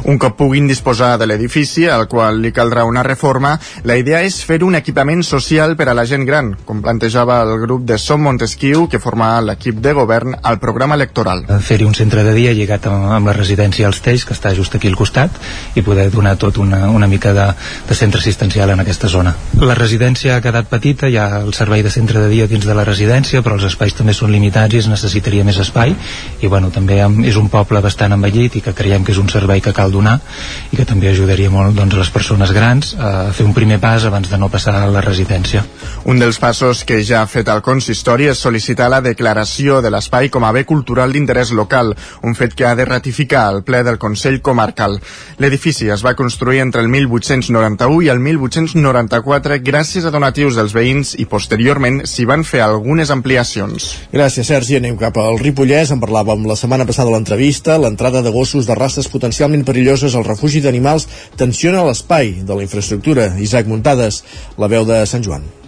Un 0.05 0.19
cop 0.19 0.37
puguin 0.39 0.67
disposar 0.69 1.19
de 1.19 1.27
l'edifici, 1.27 1.87
al 1.89 2.07
qual 2.09 2.41
li 2.41 2.53
caldrà 2.53 2.85
una 2.89 3.03
reforma, 3.03 3.57
la 3.85 3.97
idea 4.01 4.23
és 4.25 4.41
fer 4.47 4.61
un 4.65 4.75
equipament 4.79 5.23
social 5.27 5.77
per 5.77 5.91
a 5.91 5.95
la 5.95 6.07
gent 6.09 6.25
gran, 6.29 6.53
com 6.65 6.81
plantejava 6.83 7.41
el 7.45 7.59
grup 7.63 7.85
de 7.89 7.99
Som 7.99 8.25
Montesquieu, 8.25 8.87
que 8.89 9.01
forma 9.03 9.33
l'equip 9.45 9.81
de 9.83 9.93
govern 9.97 10.37
al 10.43 10.59
programa 10.63 10.97
electoral. 10.99 11.45
Fer-hi 11.61 11.87
un 11.89 11.95
centre 11.95 12.25
de 12.25 12.35
dia 12.37 12.55
lligat 12.57 12.87
amb, 12.91 13.27
la 13.27 13.37
residència 13.37 13.87
als 13.89 14.01
Tells, 14.05 14.25
que 14.25 14.37
està 14.37 14.55
just 14.57 14.75
aquí 14.77 14.89
al 14.89 14.99
costat, 14.99 15.37
i 15.75 15.85
poder 15.87 16.09
donar 16.11 16.37
tot 16.41 16.59
una, 16.59 16.89
una 16.91 17.09
mica 17.09 17.35
de, 17.37 17.47
de 17.89 17.99
centre 17.99 18.21
assistencial 18.21 18.71
en 18.71 18.81
aquesta 18.81 19.09
zona. 19.09 19.35
La 19.61 19.77
residència 19.79 20.37
ha 20.37 20.45
quedat 20.45 20.71
petita, 20.71 21.09
hi 21.09 21.19
ha 21.21 21.43
el 21.43 21.53
servei 21.55 21.85
de 21.87 21.93
centre 21.93 22.21
de 22.21 22.29
dia 22.33 22.49
dins 22.51 22.67
de 22.67 22.77
la 22.77 22.87
residència, 22.89 23.43
però 23.45 23.59
els 23.59 23.69
espais 23.69 23.95
també 23.97 24.15
són 24.17 24.33
limitats 24.33 24.75
i 24.75 24.83
es 24.83 24.91
necessitaria 24.91 25.45
més 25.45 25.61
espai, 25.61 25.95
i 26.41 26.49
bueno, 26.49 26.71
també 26.75 27.01
és 27.29 27.37
un 27.37 27.49
poble 27.53 27.81
bastant 27.85 28.17
envellit 28.21 28.61
i 28.61 28.65
que 28.65 28.77
creiem 28.77 29.05
que 29.05 29.15
és 29.17 29.21
un 29.23 29.33
servei 29.33 29.65
que 29.65 29.75
cal 29.77 29.91
donar 29.91 30.19
i 30.71 30.77
que 30.77 30.87
també 30.87 31.11
ajudaria 31.11 31.50
molt 31.50 31.75
doncs, 31.77 31.97
a 31.97 32.03
les 32.05 32.12
persones 32.12 32.53
grans 32.53 32.95
a 33.00 33.33
fer 33.35 33.49
un 33.49 33.57
primer 33.57 33.81
pas 33.81 34.05
abans 34.05 34.29
de 34.31 34.39
no 34.39 34.50
passar 34.53 34.77
a 34.83 34.91
la 34.93 35.03
residència. 35.05 35.65
Un 36.05 36.21
dels 36.21 36.39
passos 36.41 36.85
que 36.85 37.00
ja 37.05 37.23
ha 37.23 37.31
fet 37.31 37.49
el 37.49 37.62
consistori 37.65 38.29
és 38.31 38.41
sol·licitar 38.41 38.91
la 38.93 39.00
declaració 39.05 39.81
de 39.81 39.91
l'espai 39.93 40.31
com 40.31 40.45
a 40.45 40.53
bé 40.53 40.65
cultural 40.69 41.12
d'interès 41.12 41.53
local, 41.57 41.95
un 42.23 42.37
fet 42.37 42.55
que 42.55 42.67
ha 42.69 42.75
de 42.77 42.85
ratificar 42.89 43.49
el 43.55 43.62
ple 43.65 43.83
del 43.87 43.99
Consell 43.99 44.41
Comarcal. 44.45 44.99
L'edifici 45.39 45.89
es 45.91 46.05
va 46.05 46.15
construir 46.19 46.61
entre 46.61 46.83
el 46.83 46.89
1891 46.93 48.03
i 48.05 48.11
el 48.12 48.21
1894 48.21 49.61
gràcies 49.65 50.05
a 50.05 50.12
donatius 50.12 50.59
dels 50.59 50.75
veïns 50.77 51.15
i 51.19 51.27
posteriorment 51.31 52.03
s'hi 52.09 52.27
van 52.29 52.45
fer 52.45 52.62
algunes 52.65 53.11
ampliacions. 53.15 53.91
Gràcies, 54.12 54.49
Sergi. 54.50 54.79
Anem 54.81 54.99
cap 55.00 55.17
al 55.21 55.39
Ripollès. 55.39 55.93
En 55.95 56.03
parlàvem 56.03 56.47
la 56.49 56.57
setmana 56.59 56.87
passada 56.89 57.12
a 57.12 57.15
l'entrevista. 57.15 57.79
L'entrada 57.79 58.10
de 58.11 58.35
gossos 58.35 58.67
de 58.67 58.75
races 58.75 59.07
potencialment 59.12 59.62
perilloses 59.69 60.19
al 60.19 60.26
refugi 60.26 60.64
d'animals 60.64 61.07
tensiona 61.38 61.87
l'espai 61.87 62.35
de 62.43 62.59
la 62.59 62.67
infraestructura. 62.67 63.31
Isaac 63.38 63.71
Muntades, 63.71 64.25
la 64.59 64.69
veu 64.69 64.85
de 64.85 65.05
Sant 65.07 65.23
Joan. 65.23 65.60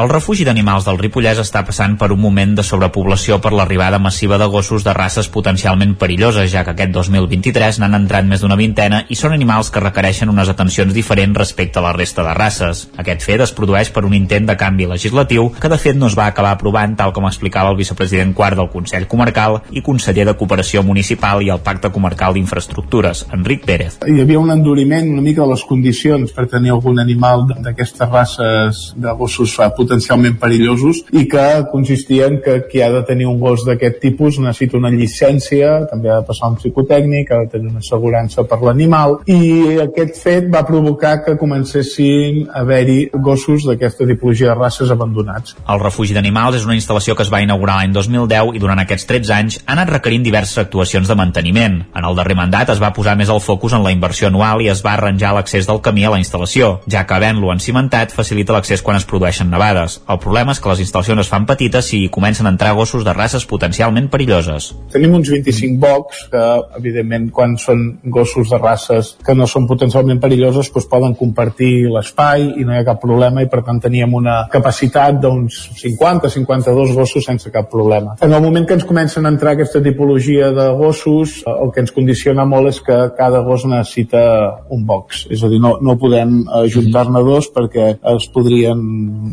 El 0.00 0.08
refugi 0.08 0.46
d'animals 0.48 0.86
del 0.86 0.96
Ripollès 0.96 1.36
està 1.42 1.60
passant 1.68 1.92
per 2.00 2.06
un 2.14 2.20
moment 2.22 2.54
de 2.56 2.62
sobrepoblació 2.64 3.36
per 3.44 3.50
l'arribada 3.52 3.98
massiva 4.00 4.38
de 4.40 4.46
gossos 4.48 4.80
de 4.80 4.94
races 4.96 5.26
potencialment 5.28 5.90
perilloses, 6.00 6.46
ja 6.48 6.62
que 6.64 6.72
aquest 6.72 6.94
2023 6.94 7.82
n'han 7.82 7.98
entrat 7.98 8.24
més 8.24 8.40
d'una 8.40 8.56
vintena 8.56 9.02
i 9.12 9.18
són 9.20 9.34
animals 9.36 9.68
que 9.68 9.82
requereixen 9.84 10.32
unes 10.32 10.48
atencions 10.48 10.94
diferents 10.96 11.36
respecte 11.36 11.76
a 11.76 11.84
la 11.84 11.92
resta 11.92 12.24
de 12.24 12.32
races. 12.38 12.86
Aquest 13.02 13.26
fet 13.26 13.44
es 13.44 13.52
produeix 13.58 13.90
per 13.92 14.06
un 14.08 14.14
intent 14.16 14.48
de 14.48 14.56
canvi 14.56 14.86
legislatiu 14.88 15.50
que 15.60 15.68
de 15.68 15.78
fet 15.82 16.00
no 16.00 16.08
es 16.08 16.16
va 16.16 16.30
acabar 16.32 16.54
aprovant 16.56 16.96
tal 16.96 17.12
com 17.12 17.28
explicava 17.28 17.68
el 17.68 17.76
vicepresident 17.82 18.32
quart 18.32 18.56
del 18.56 18.72
Consell 18.72 19.04
Comarcal 19.04 19.58
i 19.68 19.84
conseller 19.84 20.24
de 20.30 20.36
Cooperació 20.40 20.80
Municipal 20.80 21.44
i 21.44 21.52
el 21.52 21.60
Pacte 21.60 21.92
Comarcal 21.92 22.38
d'Infraestructures, 22.38 23.26
Enric 23.36 23.68
Pérez. 23.68 24.00
Hi 24.08 24.24
havia 24.24 24.40
un 24.40 24.56
enduriment 24.56 25.12
una 25.12 25.28
mica 25.28 25.44
de 25.44 25.52
les 25.52 25.68
condicions 25.68 26.32
per 26.32 26.48
tenir 26.48 26.72
algun 26.72 27.04
animal 27.04 27.44
d'aquestes 27.52 28.08
races 28.08 28.82
de 28.96 29.16
gossos 29.20 29.58
potencialment 29.60 29.89
potencialment 29.90 30.38
perillosos 30.38 31.02
i 31.10 31.26
que 31.28 31.46
consistien 31.72 32.38
que 32.44 32.60
qui 32.70 32.82
ha 32.82 32.90
de 32.92 33.02
tenir 33.08 33.26
un 33.26 33.40
gos 33.42 33.64
d'aquest 33.66 33.98
tipus 34.02 34.38
necessita 34.38 34.78
una 34.78 34.92
llicència, 34.94 35.86
també 35.90 36.10
ha 36.10 36.20
de 36.20 36.28
passar 36.28 36.52
un 36.52 36.58
psicotècnic, 36.60 37.32
ha 37.32 37.42
de 37.44 37.50
tenir 37.56 37.70
una 37.72 37.82
assegurança 37.82 38.44
per 38.46 38.60
l'animal 38.62 39.18
i 39.26 39.80
aquest 39.82 40.20
fet 40.22 40.48
va 40.52 40.62
provocar 40.68 41.16
que 41.24 41.36
comencessin 41.40 42.44
a 42.46 42.62
haver-hi 42.62 43.10
gossos 43.24 43.66
d'aquesta 43.66 44.06
tipologia 44.06 44.52
de 44.52 44.58
races 44.60 44.92
abandonats. 44.94 45.56
El 45.66 45.82
refugi 45.82 46.14
d'animals 46.14 46.60
és 46.60 46.68
una 46.68 46.76
instal·lació 46.78 47.16
que 47.16 47.26
es 47.26 47.32
va 47.32 47.42
inaugurar 47.42 47.80
l'any 47.80 47.94
2010 47.96 48.54
i 48.54 48.62
durant 48.62 48.84
aquests 48.84 49.08
13 49.10 49.34
anys 49.34 49.58
ha 49.64 49.74
anat 49.74 49.90
requerint 49.96 50.22
diverses 50.26 50.62
actuacions 50.62 51.08
de 51.08 51.18
manteniment. 51.18 51.80
En 51.96 52.06
el 52.06 52.18
darrer 52.18 52.38
mandat 52.38 52.70
es 52.76 52.82
va 52.82 52.92
posar 52.94 53.16
més 53.18 53.32
el 53.32 53.42
focus 53.42 53.74
en 53.74 53.84
la 53.86 53.94
inversió 53.94 54.30
anual 54.30 54.62
i 54.62 54.70
es 54.70 54.84
va 54.86 54.94
arranjar 54.94 55.34
l'accés 55.34 55.66
del 55.66 55.82
camí 55.82 56.04
a 56.04 56.14
la 56.14 56.20
instal·lació, 56.22 56.76
ja 56.90 57.06
que 57.06 57.16
havent-lo 57.16 57.50
encimentat 57.54 58.14
facilita 58.14 58.54
l'accés 58.54 58.84
quan 58.84 59.00
es 59.00 59.08
produeixen 59.08 59.50
nevades 59.50 59.79
vegades. 59.80 60.00
El 60.08 60.18
problema 60.18 60.52
és 60.52 60.60
que 60.60 60.68
les 60.70 60.82
instal·lacions 60.84 61.20
es 61.24 61.30
fan 61.30 61.46
petites 61.46 61.92
i 61.96 62.08
comencen 62.12 62.46
a 62.46 62.52
entrar 62.52 62.74
gossos 62.74 63.04
de 63.04 63.12
races 63.12 63.46
potencialment 63.46 64.08
perilloses. 64.10 64.70
Tenim 64.92 65.14
uns 65.14 65.30
25 65.30 65.78
bocs 65.80 66.24
que, 66.30 66.44
evidentment, 66.78 67.30
quan 67.30 67.56
són 67.58 68.00
gossos 68.04 68.50
de 68.50 68.58
races 68.58 69.14
que 69.24 69.34
no 69.34 69.46
són 69.46 69.66
potencialment 69.68 70.20
perilloses, 70.20 70.70
doncs 70.70 70.88
poden 70.90 71.14
compartir 71.14 71.88
l'espai 71.90 72.46
i 72.60 72.66
no 72.66 72.74
hi 72.74 72.80
ha 72.80 72.86
cap 72.86 73.00
problema 73.02 73.42
i, 73.42 73.48
per 73.50 73.62
tant, 73.66 73.80
teníem 73.80 74.14
una 74.14 74.42
capacitat 74.52 75.20
d'uns 75.22 75.60
50-52 75.80 76.94
gossos 76.96 77.26
sense 77.26 77.50
cap 77.50 77.70
problema. 77.70 78.16
En 78.20 78.32
el 78.32 78.42
moment 78.42 78.66
que 78.66 78.76
ens 78.78 78.86
comencen 78.88 79.26
a 79.26 79.32
entrar 79.32 79.54
aquesta 79.54 79.82
tipologia 79.82 80.50
de 80.56 80.68
gossos, 80.76 81.40
el 81.46 81.72
que 81.74 81.84
ens 81.84 81.94
condiciona 81.94 82.46
molt 82.48 82.72
és 82.72 82.80
que 82.84 82.98
cada 83.16 83.42
gos 83.46 83.66
necessita 83.68 84.22
un 84.70 84.84
box. 84.86 85.26
És 85.30 85.44
a 85.44 85.50
dir, 85.50 85.60
no, 85.62 85.76
no 85.82 85.96
podem 86.00 86.42
ajuntar-ne 86.60 87.22
dos 87.26 87.50
perquè 87.54 87.92
es 88.14 88.26
podrien 88.34 88.80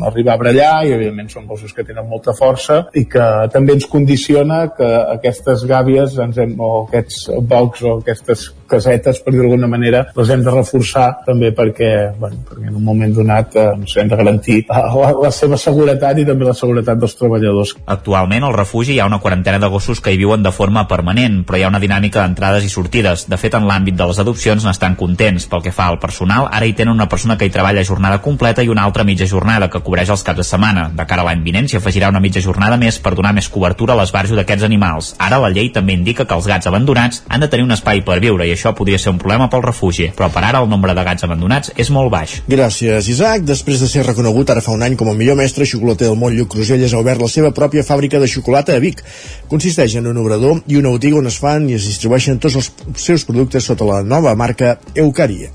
arribar 0.06 0.27
a 0.28 0.36
allà 0.52 0.70
i 0.84 0.92
evidentment 0.94 1.30
són 1.32 1.46
gossos 1.48 1.74
que 1.74 1.84
tenen 1.86 2.08
molta 2.08 2.34
força 2.36 2.80
i 2.94 3.04
que 3.10 3.26
també 3.52 3.76
ens 3.76 3.88
condiciona 3.90 4.60
que 4.76 4.88
aquestes 5.16 5.64
gàbies 5.68 6.18
ens 6.24 6.38
hem, 6.38 6.54
o 6.60 6.84
aquests 6.86 7.28
bocs 7.48 7.84
o 7.84 7.98
aquestes 7.98 8.48
casetes, 8.68 9.22
per 9.24 9.32
dir 9.32 9.40
d'alguna 9.40 9.70
manera, 9.70 10.04
les 10.16 10.32
hem 10.34 10.44
de 10.44 10.52
reforçar 10.52 11.06
també 11.26 11.50
perquè, 11.56 11.90
bueno, 12.18 12.42
perquè 12.48 12.68
en 12.68 12.76
un 12.76 12.84
moment 12.84 13.14
donat 13.16 13.56
eh, 13.56 13.66
ens 13.78 13.96
hem 13.96 14.10
de 14.12 14.18
garantir 14.20 14.58
la, 14.68 15.12
la 15.24 15.32
seva 15.34 15.56
seguretat 15.60 16.20
i 16.20 16.26
també 16.28 16.48
la 16.48 16.56
seguretat 16.58 17.00
dels 17.00 17.16
treballadors. 17.16 17.74
Actualment 17.96 18.44
al 18.44 18.56
refugi 18.56 18.96
hi 18.96 19.00
ha 19.00 19.08
una 19.08 19.22
quarantena 19.24 19.62
de 19.62 19.72
gossos 19.72 20.04
que 20.04 20.12
hi 20.12 20.20
viuen 20.20 20.44
de 20.44 20.52
forma 20.52 20.84
permanent, 20.90 21.40
però 21.48 21.58
hi 21.58 21.64
ha 21.64 21.72
una 21.72 21.82
dinàmica 21.82 22.20
d'entrades 22.20 22.68
i 22.68 22.72
sortides. 22.72 23.24
De 23.32 23.40
fet, 23.40 23.56
en 23.56 23.64
l'àmbit 23.68 23.96
de 23.96 24.10
les 24.12 24.20
adopcions 24.20 24.68
n'estan 24.68 24.98
contents. 25.00 25.48
Pel 25.48 25.64
que 25.64 25.72
fa 25.72 25.88
al 25.88 26.00
personal, 26.02 26.50
ara 26.52 26.68
hi 26.68 26.76
tenen 26.76 26.92
una 26.92 27.08
persona 27.08 27.38
que 27.40 27.48
hi 27.48 27.54
treballa 27.54 27.86
jornada 27.86 28.20
completa 28.20 28.62
i 28.62 28.68
una 28.68 28.84
altra 28.84 29.06
mitja 29.08 29.28
jornada 29.30 29.70
que 29.72 29.80
cobreix 29.84 30.12
el 30.12 30.18
els 30.18 30.26
caps 30.26 30.42
de 30.42 30.46
setmana. 30.46 30.88
De 30.94 31.06
cara 31.06 31.22
a 31.22 31.28
l'any 31.28 31.44
vinent 31.46 31.68
s'hi 31.70 31.78
afegirà 31.78 32.10
una 32.10 32.22
mitja 32.24 32.42
jornada 32.44 32.78
més 32.80 32.98
per 33.02 33.14
donar 33.14 33.32
més 33.36 33.48
cobertura 33.54 33.94
a 33.94 33.98
l'esbarjo 34.00 34.36
d'aquests 34.38 34.66
animals. 34.66 35.12
Ara 35.22 35.38
la 35.42 35.50
llei 35.54 35.70
també 35.74 35.94
indica 35.94 36.26
que 36.26 36.34
els 36.34 36.48
gats 36.50 36.66
abandonats 36.70 37.22
han 37.28 37.44
de 37.44 37.48
tenir 37.52 37.66
un 37.66 37.76
espai 37.76 38.02
per 38.06 38.18
viure 38.24 38.46
i 38.46 38.54
això 38.58 38.74
podria 38.74 38.98
ser 38.98 39.12
un 39.14 39.20
problema 39.22 39.48
pel 39.48 39.62
refugi, 39.62 40.10
però 40.16 40.28
per 40.34 40.42
ara 40.44 40.62
el 40.62 40.68
nombre 40.68 40.94
de 40.94 41.04
gats 41.06 41.24
abandonats 41.24 41.72
és 41.76 41.90
molt 41.94 42.10
baix. 42.12 42.38
Gràcies, 42.50 43.08
Isaac. 43.14 43.44
Després 43.46 43.80
de 43.80 43.88
ser 43.90 44.04
reconegut 44.06 44.50
ara 44.50 44.64
fa 44.64 44.74
un 44.74 44.82
any 44.82 44.96
com 44.98 45.12
a 45.12 45.16
millor 45.16 45.38
mestre 45.38 45.66
xocolater 45.68 46.08
del 46.08 46.18
món, 46.18 46.34
Lluc 46.34 46.50
Cruselles 46.56 46.94
ha 46.94 47.02
obert 47.02 47.22
la 47.22 47.30
seva 47.30 47.52
pròpia 47.54 47.86
fàbrica 47.86 48.18
de 48.18 48.30
xocolata 48.30 48.74
a 48.74 48.82
Vic. 48.82 49.04
Consisteix 49.48 49.94
en 50.00 50.10
un 50.10 50.18
obrador 50.24 50.62
i 50.66 50.80
una 50.80 50.92
botiga 50.94 51.22
on 51.22 51.30
es 51.30 51.38
fan 51.38 51.70
i 51.70 51.78
es 51.78 51.86
distribueixen 51.86 52.42
tots 52.42 52.58
els 52.58 52.72
seus 52.98 53.24
productes 53.28 53.70
sota 53.70 53.86
la 53.88 54.02
nova 54.02 54.34
marca 54.34 54.76
Eucaria. 54.94 55.54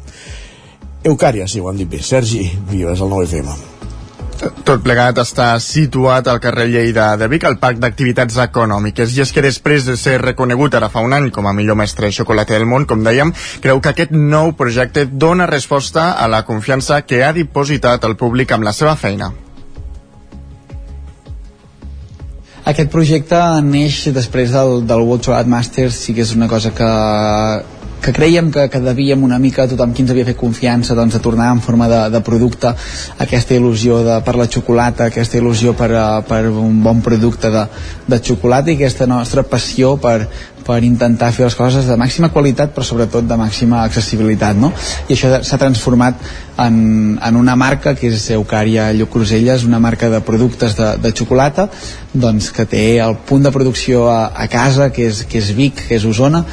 Eucària, 1.04 1.50
sí, 1.52 1.60
ho 1.60 1.68
han 1.70 1.78
dit 1.84 1.92
bé. 1.92 2.00
Sergi 2.00 2.48
Vives, 2.72 3.04
el 3.04 3.12
9FM. 3.12 3.73
Tot 4.64 4.82
plegat 4.84 5.20
està 5.22 5.48
situat 5.64 6.28
al 6.28 6.40
carrer 6.44 6.66
Lleida 6.72 7.12
de 7.20 7.28
Vic, 7.32 7.46
al 7.48 7.60
Parc 7.62 7.80
d'Activitats 7.84 8.38
Econòmiques. 8.46 9.14
I 9.14 9.24
és 9.26 9.32
que 9.36 9.44
després 9.46 9.86
de 9.88 9.96
ser 10.00 10.18
reconegut 10.22 10.76
ara 10.76 10.90
fa 10.94 11.04
un 11.06 11.14
any 11.16 11.30
com 11.36 11.48
a 11.48 11.54
millor 11.54 11.78
mestre 11.80 12.08
de 12.08 12.16
xocolata 12.16 12.56
del 12.56 12.68
món, 12.70 12.88
com 12.90 13.04
dèiem, 13.06 13.34
creu 13.64 13.82
que 13.82 13.94
aquest 13.94 14.12
nou 14.16 14.54
projecte 14.60 15.06
dona 15.06 15.48
resposta 15.50 16.12
a 16.14 16.28
la 16.32 16.44
confiança 16.48 17.02
que 17.06 17.24
ha 17.24 17.34
dipositat 17.36 18.04
el 18.08 18.16
públic 18.16 18.52
amb 18.52 18.68
la 18.68 18.74
seva 18.74 18.96
feina. 18.96 19.34
Aquest 22.64 22.88
projecte 22.94 23.38
neix 23.62 24.06
després 24.16 24.54
del, 24.56 24.86
del 24.88 25.02
World 25.04 25.26
Chocolate 25.26 25.52
Masters, 25.52 25.98
sí 26.00 26.14
que 26.16 26.24
és 26.24 26.32
una 26.32 26.48
cosa 26.48 26.72
que, 26.72 26.92
que 28.04 28.12
creiem 28.12 28.52
que, 28.52 28.68
que 28.70 28.82
devíem 28.84 29.24
una 29.24 29.40
mica 29.40 29.64
a 29.64 29.72
tothom 29.72 29.94
qui 29.96 30.04
ens 30.04 30.12
havia 30.12 30.28
fet 30.28 30.38
confiança 30.38 30.96
doncs, 30.98 31.16
a 31.16 31.24
tornar 31.24 31.54
en 31.56 31.62
forma 31.64 31.88
de, 31.88 32.02
de 32.12 32.22
producte 32.26 32.74
aquesta 33.24 33.56
il·lusió 33.56 34.02
de, 34.04 34.18
per 34.28 34.36
la 34.36 34.50
xocolata, 34.52 35.08
aquesta 35.08 35.40
il·lusió 35.40 35.72
per, 35.80 35.92
uh, 35.96 36.20
per 36.28 36.44
un 36.52 36.82
bon 36.84 37.00
producte 37.06 37.52
de, 37.54 37.64
de 38.12 38.20
xocolata 38.20 38.74
i 38.74 38.76
aquesta 38.76 39.08
nostra 39.08 39.48
passió 39.48 39.96
per, 40.04 40.28
per 40.64 40.80
intentar 40.84 41.32
fer 41.36 41.48
les 41.48 41.56
coses 41.60 41.88
de 41.88 41.98
màxima 42.00 42.32
qualitat 42.34 42.74
però 42.76 42.86
sobretot 42.88 43.28
de 43.28 43.38
màxima 43.40 43.84
accessibilitat 43.84 44.60
no? 44.60 44.72
i 45.08 45.16
això 45.16 45.40
s'ha 45.44 45.60
transformat 45.62 46.20
en, 46.64 47.18
en 47.18 47.40
una 47.40 47.56
marca 47.60 47.96
que 47.98 48.12
és 48.14 48.30
Eucària 48.36 48.92
Lluc 48.94 49.12
Cruselles, 49.16 49.66
una 49.68 49.82
marca 49.84 50.10
de 50.10 50.22
productes 50.26 50.78
de, 50.78 50.94
de 51.02 51.12
xocolata 51.16 51.68
doncs, 52.14 52.52
que 52.54 52.66
té 52.70 52.84
el 53.02 53.18
punt 53.28 53.44
de 53.48 53.52
producció 53.52 54.06
a, 54.12 54.28
a 54.38 54.48
casa 54.52 54.92
que 54.94 55.08
és, 55.10 55.24
que 55.30 55.42
és 55.42 55.52
Vic, 55.58 55.88
que 55.90 55.98
és 55.98 56.06
Osona 56.06 56.44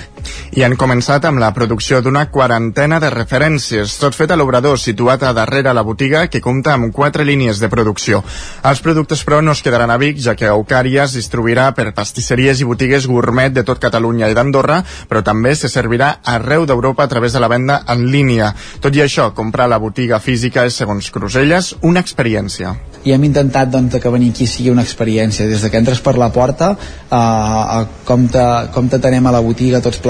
i 0.57 0.65
han 0.67 0.77
començat 0.81 1.25
amb 1.29 1.41
la 1.43 1.53
producció 1.55 2.01
d'una 2.03 2.27
quarantena 2.31 3.01
de 3.01 3.11
referències, 3.13 3.97
tot 4.01 4.17
fet 4.17 4.31
a 4.31 4.39
l'obrador 4.39 4.79
situat 4.79 5.23
a 5.23 5.33
darrere 5.37 5.75
la 5.75 5.85
botiga 5.87 6.27
que 6.29 6.41
compta 6.41 6.75
amb 6.75 6.93
quatre 6.95 7.25
línies 7.25 7.61
de 7.61 7.71
producció. 7.73 8.23
Els 8.65 8.83
productes, 8.85 9.25
però, 9.27 9.41
no 9.43 9.53
es 9.57 9.63
quedaran 9.63 9.91
a 9.91 9.99
Vic, 10.01 10.19
ja 10.23 10.37
que 10.39 10.51
Eucària 10.51 11.05
es 11.07 11.17
distribuirà 11.19 11.71
per 11.77 11.93
pastisseries 11.97 12.61
i 12.61 12.69
botigues 12.69 13.09
gourmet 13.11 13.55
de 13.55 13.65
tot 13.67 13.83
Catalunya 13.83 14.31
i 14.31 14.37
d'Andorra, 14.37 14.83
però 15.09 15.25
també 15.27 15.55
se 15.55 15.73
servirà 15.73 16.17
arreu 16.25 16.67
d'Europa 16.67 17.05
a 17.05 17.13
través 17.13 17.33
de 17.33 17.41
la 17.41 17.49
venda 17.49 17.83
en 17.89 18.07
línia. 18.11 18.55
Tot 18.81 18.97
i 18.97 19.05
això, 19.05 19.31
comprar 19.35 19.69
la 19.71 19.81
botiga 19.83 20.21
física 20.21 20.67
és, 20.67 20.77
segons 20.81 21.11
Cruselles, 21.11 21.75
una 21.83 22.01
experiència 22.05 22.77
i 23.05 23.15
hem 23.15 23.23
intentat 23.25 23.71
doncs, 23.73 23.97
que 24.01 24.13
venir 24.13 24.31
aquí 24.35 24.47
sigui 24.49 24.71
una 24.71 24.85
experiència 24.85 25.47
des 25.49 25.63
de 25.65 25.71
que 25.73 25.81
entres 25.81 26.03
per 26.05 26.17
la 26.21 26.29
porta 26.33 26.75
a, 27.09 27.21
a 27.21 27.79
com, 28.05 28.27
te, 28.29 28.45
com 28.75 28.91
te 28.93 29.01
tenem 29.01 29.27
a 29.27 29.33
la 29.33 29.41
botiga 29.45 29.81
tots 29.81 30.01
plegats, 30.05 30.10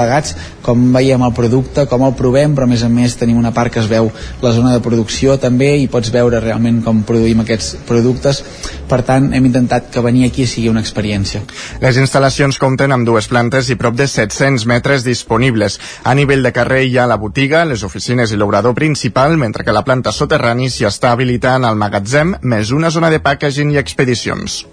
com 0.62 0.80
veiem 0.94 1.22
el 1.26 1.34
producte 1.36 1.86
com 1.90 2.04
el 2.06 2.14
provem, 2.18 2.54
però 2.56 2.66
a 2.66 2.70
més 2.70 2.84
a 2.86 2.90
més 2.92 3.16
tenim 3.18 3.38
una 3.40 3.52
part 3.56 3.72
que 3.72 3.80
es 3.82 3.88
veu 3.90 4.10
la 4.42 4.52
zona 4.56 4.72
de 4.74 4.82
producció 4.84 5.36
també 5.40 5.72
i 5.80 5.88
pots 5.90 6.12
veure 6.14 6.40
realment 6.40 6.80
com 6.84 7.02
produïm 7.06 7.42
aquests 7.44 7.76
productes. 7.88 8.42
Per 8.90 9.00
tant 9.06 9.30
hem 9.34 9.46
intentat 9.46 9.90
que 9.94 10.02
venir 10.04 10.26
aquí 10.26 10.46
sigui 10.46 10.70
una 10.72 10.82
experiència. 10.84 11.42
Les 11.82 12.00
instal·lacions 12.00 12.58
compten 12.58 12.92
amb 12.92 13.06
dues 13.06 13.28
plantes 13.30 13.70
i 13.70 13.78
prop 13.80 13.96
de 13.98 14.08
700 14.10 14.66
metres 14.66 15.06
disponibles. 15.06 15.78
A 16.04 16.14
nivell 16.18 16.42
de 16.46 16.54
carrer 16.56 16.84
hi 16.86 16.98
ha 16.98 17.06
la 17.10 17.20
botiga, 17.20 17.64
les 17.64 17.84
oficines 17.86 18.32
i 18.32 18.40
l'obrador 18.40 18.74
principal, 18.74 19.36
mentre 19.38 19.64
que 19.64 19.76
la 19.76 19.84
planta 19.86 20.12
soterrani 20.12 20.70
s'hi 20.70 20.88
està 20.88 21.14
habilitant 21.14 21.68
el 21.68 21.78
magatzem 21.78 22.36
més 22.42 22.74
una 22.74 22.90
zona 22.90 23.10
de 23.10 23.22
packaging 23.22 23.74
i 23.74 23.82
expedicions. 23.82 24.64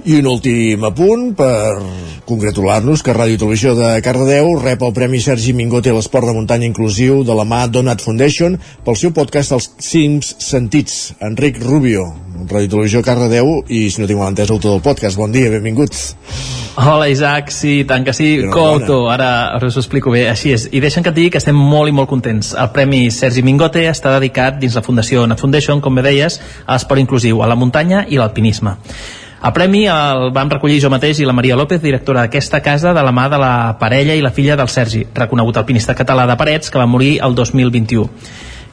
I 0.00 0.14
un 0.16 0.26
últim 0.30 0.84
apunt 0.86 1.34
per 1.36 1.76
congratular-nos 2.24 3.02
que 3.04 3.12
Ràdio 3.12 3.36
i 3.36 3.40
Televisió 3.40 3.74
de 3.76 3.90
Cardedeu 4.00 4.54
rep 4.56 4.80
el 4.86 4.94
Premi 4.96 5.18
Sergi 5.20 5.52
Mingote 5.52 5.92
a 5.92 5.96
l'Esport 5.96 6.30
de 6.30 6.32
Muntanya 6.32 6.64
Inclusiu 6.70 7.20
de 7.26 7.36
la 7.36 7.44
mà 7.44 7.66
Donat 7.68 8.00
Foundation 8.00 8.56
pel 8.86 8.96
seu 8.96 9.12
podcast 9.12 9.52
Els 9.52 9.68
Cims 9.84 10.32
Sentits. 10.40 11.12
Enric 11.20 11.60
Rubio, 11.60 12.06
Ràdio 12.46 12.64
i 12.64 12.72
Televisió 12.72 13.04
Cardedeu 13.04 13.52
i, 13.68 13.90
si 13.92 14.00
no 14.00 14.08
tinc 14.08 14.22
mal 14.22 14.32
entès, 14.32 14.48
autor 14.48 14.78
del 14.78 14.84
podcast. 14.86 15.20
Bon 15.20 15.32
dia, 15.34 15.52
benvinguts. 15.52 16.14
Hola 16.80 17.10
Isaac, 17.12 17.50
sí, 17.52 17.82
tant 17.84 18.06
que 18.06 18.16
sí, 18.16 18.30
coautor, 18.48 19.10
ara, 19.12 19.30
ara 19.52 19.68
us 19.68 19.76
ho 19.76 19.82
explico 19.82 20.14
bé, 20.14 20.28
així 20.30 20.54
és. 20.54 20.68
I 20.72 20.80
deixen 20.80 21.04
que 21.04 21.12
et 21.12 21.18
digui 21.18 21.34
que 21.34 21.42
estem 21.42 21.58
molt 21.58 21.90
i 21.90 21.92
molt 21.92 22.08
contents. 22.08 22.54
El 22.56 22.70
Premi 22.72 23.08
Sergi 23.12 23.44
Mingote 23.44 23.84
està 23.90 24.14
dedicat 24.16 24.56
dins 24.62 24.78
la 24.78 24.86
Fundació 24.86 25.26
Nat 25.28 25.42
Foundation, 25.42 25.82
com 25.84 25.98
bé 25.98 26.06
deies, 26.08 26.40
a 26.64 26.78
l'esport 26.78 27.02
inclusiu, 27.02 27.42
a 27.44 27.50
la 27.50 27.58
muntanya 27.58 28.06
i 28.08 28.16
l'alpinisme. 28.16 28.78
El 29.40 29.54
premi 29.56 29.86
el 29.88 30.26
vam 30.36 30.50
recollir 30.52 30.82
jo 30.82 30.90
mateix 30.92 31.22
i 31.22 31.24
la 31.24 31.32
Maria 31.32 31.56
López, 31.56 31.80
directora 31.80 32.26
d'aquesta 32.26 32.58
casa, 32.60 32.92
de 32.92 33.02
la 33.06 33.12
mà 33.16 33.24
de 33.32 33.38
la 33.40 33.54
parella 33.80 34.12
i 34.12 34.20
la 34.20 34.34
filla 34.36 34.56
del 34.56 34.68
Sergi, 34.68 35.06
reconegut 35.16 35.56
alpinista 35.56 35.96
català 35.96 36.26
de 36.28 36.36
Parets, 36.36 36.68
que 36.68 36.76
va 36.76 36.84
morir 36.84 37.14
el 37.24 37.34
2021. 37.34 38.04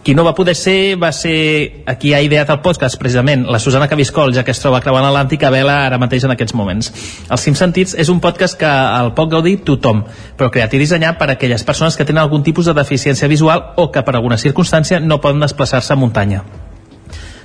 Qui 0.04 0.16
no 0.16 0.26
va 0.28 0.36
poder 0.36 0.58
ser 0.60 0.98
va 1.00 1.14
ser 1.16 1.86
a 1.88 1.96
qui 1.96 2.12
ha 2.14 2.20
ideat 2.24 2.52
el 2.52 2.60
podcast, 2.60 3.00
precisament, 3.00 3.48
la 3.48 3.64
Susana 3.64 3.88
Cabiscol, 3.88 4.36
ja 4.36 4.44
que 4.44 4.52
es 4.52 4.60
troba 4.60 4.84
creuant 4.84 5.08
l'Atlàntic 5.08 5.48
a 5.48 5.56
vela 5.56 5.80
ara 5.86 6.04
mateix 6.04 6.28
en 6.28 6.36
aquests 6.36 6.56
moments. 6.56 6.92
Els 7.32 7.48
Cinc 7.48 7.64
Sentits 7.64 7.96
és 7.96 8.12
un 8.12 8.20
podcast 8.20 8.60
que 8.60 8.68
el 8.68 9.16
pot 9.16 9.32
gaudir 9.32 9.62
tothom, 9.64 10.04
però 10.36 10.52
creat 10.52 10.76
i 10.76 10.84
dissenyat 10.84 11.16
per 11.16 11.32
a 11.32 11.40
aquelles 11.40 11.64
persones 11.64 11.96
que 11.96 12.04
tenen 12.04 12.26
algun 12.28 12.44
tipus 12.44 12.68
de 12.68 12.76
deficiència 12.76 13.32
visual 13.32 13.70
o 13.78 13.88
que 13.88 14.04
per 14.04 14.20
alguna 14.20 14.40
circumstància 14.40 15.00
no 15.00 15.24
poden 15.24 15.48
desplaçar-se 15.48 15.96
a 15.96 16.04
muntanya 16.04 16.44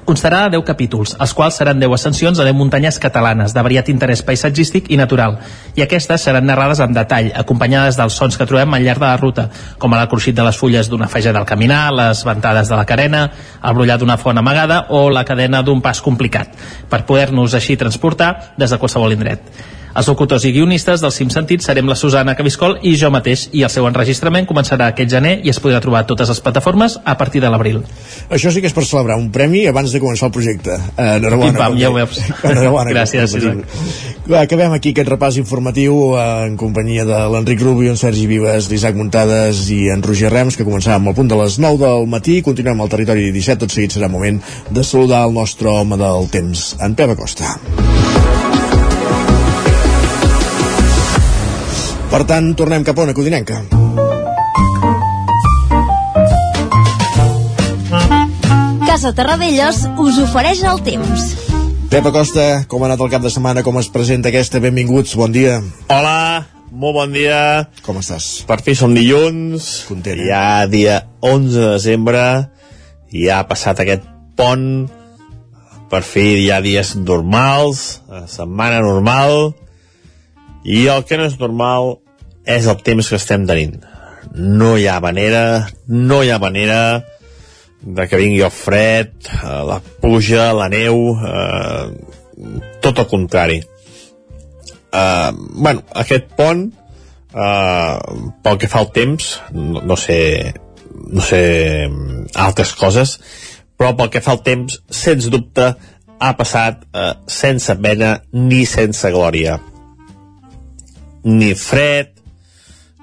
constarà 0.04 0.44
de 0.48 0.56
10 0.56 0.64
capítols, 0.66 1.14
els 1.22 1.32
quals 1.36 1.56
seran 1.60 1.80
10 1.80 1.94
ascensions 1.94 2.38
a 2.40 2.46
10 2.46 2.56
muntanyes 2.58 2.98
catalanes 3.02 3.54
de 3.54 3.62
variat 3.62 3.88
interès 3.92 4.22
paisatgístic 4.26 4.90
i 4.90 4.98
natural, 4.98 5.38
i 5.76 5.84
aquestes 5.84 6.26
seran 6.26 6.46
narrades 6.46 6.80
amb 6.82 6.96
detall, 6.96 7.30
acompanyades 7.38 7.98
dels 8.00 8.16
sons 8.18 8.38
que 8.38 8.46
trobem 8.48 8.74
al 8.74 8.86
llarg 8.86 9.02
de 9.02 9.06
la 9.06 9.20
ruta, 9.20 9.48
com 9.78 9.94
el 9.94 10.08
cruixit 10.08 10.36
de 10.36 10.46
les 10.46 10.58
fulles 10.58 10.90
d'una 10.90 11.10
feja 11.12 11.32
del 11.32 11.46
caminar, 11.46 11.84
les 11.92 12.24
ventades 12.26 12.68
de 12.68 12.78
la 12.78 12.86
carena, 12.86 13.28
el 13.62 13.76
brollar 13.78 13.98
d'una 13.98 14.18
font 14.18 14.38
amagada 14.38 14.86
o 14.90 15.08
la 15.10 15.24
cadena 15.24 15.62
d'un 15.62 15.80
pas 15.80 16.02
complicat, 16.02 16.50
per 16.90 17.04
poder-nos 17.06 17.54
així 17.54 17.76
transportar 17.76 18.54
des 18.58 18.70
de 18.70 18.78
qualsevol 18.82 19.14
indret. 19.14 19.46
Els 19.92 20.08
locutors 20.08 20.44
i 20.48 20.52
guionistes 20.54 21.02
dels 21.04 21.16
Cim 21.18 21.28
Sentits 21.32 21.66
serem 21.68 21.88
la 21.90 21.96
Susana 21.98 22.32
Cabiscol 22.36 22.78
i 22.88 22.94
jo 22.96 23.10
mateix, 23.12 23.44
i 23.52 23.64
el 23.66 23.70
seu 23.72 23.84
enregistrament 23.88 24.46
començarà 24.48 24.88
aquest 24.92 25.10
gener 25.12 25.34
i 25.44 25.52
es 25.52 25.60
podrà 25.60 25.82
trobar 25.84 26.00
a 26.02 26.08
totes 26.08 26.32
les 26.32 26.40
plataformes 26.40 26.96
a 27.04 27.16
partir 27.20 27.42
de 27.44 27.50
l'abril. 27.52 27.82
Això 28.32 28.52
sí 28.54 28.62
que 28.62 28.70
és 28.70 28.76
per 28.76 28.86
celebrar 28.88 29.18
un 29.20 29.28
premi 29.34 29.66
abans 29.68 29.92
de 29.92 30.00
començar 30.00 30.30
el 30.30 30.34
projecte. 30.34 30.78
Eh, 30.96 31.18
enhorabona. 31.18 31.52
Pim 31.52 31.60
pam, 31.60 31.76
ja 31.80 31.90
ho 31.90 31.96
veus. 31.98 32.22
Enhorabona. 32.52 32.92
Gràcies, 32.96 33.36
Isaac. 33.36 33.76
Acabem 34.38 34.72
aquí 34.78 34.94
aquest 34.94 35.12
repàs 35.12 35.36
informatiu 35.42 35.98
eh, 36.16 36.24
en 36.46 36.56
companyia 36.60 37.04
de 37.08 37.20
l'Enric 37.34 37.60
Rubio, 37.60 37.92
en 37.92 38.00
Sergi 38.00 38.24
Vives, 38.30 38.70
l'Isaac 38.72 38.96
Muntades 38.96 39.66
i 39.74 39.82
en 39.92 40.04
Roger 40.06 40.32
Rems, 40.32 40.56
que 40.56 40.68
començàvem 40.68 41.12
al 41.12 41.18
punt 41.18 41.28
de 41.28 41.40
les 41.42 41.58
9 41.60 41.82
del 41.84 42.08
matí. 42.08 42.40
Continuem 42.46 42.80
al 42.80 42.92
territori 42.92 43.28
17, 43.34 43.66
tot 43.66 43.76
seguit 43.76 43.98
serà 43.98 44.08
moment 44.12 44.40
de 44.70 44.86
saludar 44.86 45.26
el 45.28 45.36
nostre 45.36 45.68
home 45.68 46.00
del 46.00 46.32
temps, 46.32 46.72
en 46.80 46.96
Pep 46.96 47.12
Acosta. 47.12 47.58
Per 52.12 52.26
tant, 52.28 52.50
tornem 52.52 52.82
cap 52.84 52.98
a 53.00 53.06
una 53.06 53.14
codinenca. 53.16 53.62
Casa 58.84 59.14
Terradellos 59.16 59.78
us 59.96 60.18
ofereix 60.20 60.60
el 60.68 60.82
temps. 60.84 61.22
Pep 61.88 62.10
Acosta, 62.10 62.44
com 62.68 62.84
ha 62.84 62.90
anat 62.90 63.00
el 63.00 63.08
cap 63.14 63.24
de 63.24 63.32
setmana, 63.32 63.62
com 63.64 63.80
es 63.80 63.88
presenta 63.88 64.28
aquesta? 64.28 64.60
Benvinguts, 64.60 65.16
bon 65.16 65.32
dia. 65.32 65.56
Hola, 65.88 66.44
molt 66.68 66.98
bon 66.98 67.16
dia. 67.16 67.40
Com 67.80 68.02
estàs? 68.02 68.28
Per 68.44 68.60
fi 68.60 68.76
som 68.76 68.92
dilluns. 68.92 69.70
Content. 69.88 70.20
Eh? 70.20 70.28
Ja 70.28 70.68
dia 70.68 71.00
11 71.24 71.56
de 71.56 71.72
desembre. 71.78 72.26
Ja 73.08 73.40
ha 73.40 73.48
passat 73.48 73.80
aquest 73.80 74.04
pont. 74.36 74.84
Per 75.88 76.04
fi 76.04 76.28
hi 76.42 76.46
ha 76.52 76.60
dies 76.60 76.92
normals, 77.00 78.02
setmana 78.28 78.84
normal. 78.84 79.54
I 80.62 80.84
el 80.92 81.08
que 81.08 81.16
no 81.16 81.24
és 81.26 81.40
normal 81.40 82.01
és 82.44 82.66
el 82.66 82.82
temps 82.82 83.08
que 83.08 83.18
estem 83.20 83.46
tenint. 83.46 83.78
No 84.32 84.76
hi 84.78 84.86
ha 84.88 85.00
manera, 85.02 85.68
no 85.86 86.22
hi 86.22 86.30
ha 86.30 86.40
manera 86.42 86.80
de 87.82 88.06
que 88.08 88.20
vingui 88.20 88.42
el 88.46 88.54
fred, 88.54 89.12
eh, 89.26 89.62
la 89.68 89.80
pluja, 90.02 90.52
la 90.54 90.68
neu, 90.72 91.16
eh, 91.16 91.86
tot 92.82 92.98
el 92.98 93.08
contrari. 93.10 93.62
Eh, 94.92 95.30
bueno, 95.34 95.82
aquest 96.04 96.30
pont, 96.38 96.68
eh, 97.32 97.96
pel 98.42 98.58
que 98.58 98.68
fa 98.68 98.84
al 98.84 98.92
temps, 98.92 99.32
no, 99.52 99.82
no 99.82 99.96
sé 99.96 100.20
no 101.12 101.20
sé 101.20 101.88
altres 102.34 102.74
coses, 102.78 103.16
però 103.76 103.92
pel 103.96 104.10
que 104.12 104.22
fa 104.24 104.36
al 104.36 104.42
temps, 104.46 104.78
sens 104.92 105.28
dubte, 105.32 105.72
ha 106.22 106.32
passat 106.38 106.84
eh, 106.94 107.12
sense 107.26 107.74
pena 107.82 108.14
ni 108.32 108.62
sense 108.68 109.10
glòria. 109.10 109.58
Ni 111.26 111.52
fred, 111.58 112.14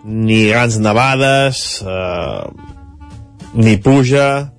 ni 0.03 0.47
grans 0.47 0.79
nevades, 0.79 1.83
eh, 1.83 2.43
ni 3.53 3.77
pluja, 3.77 4.53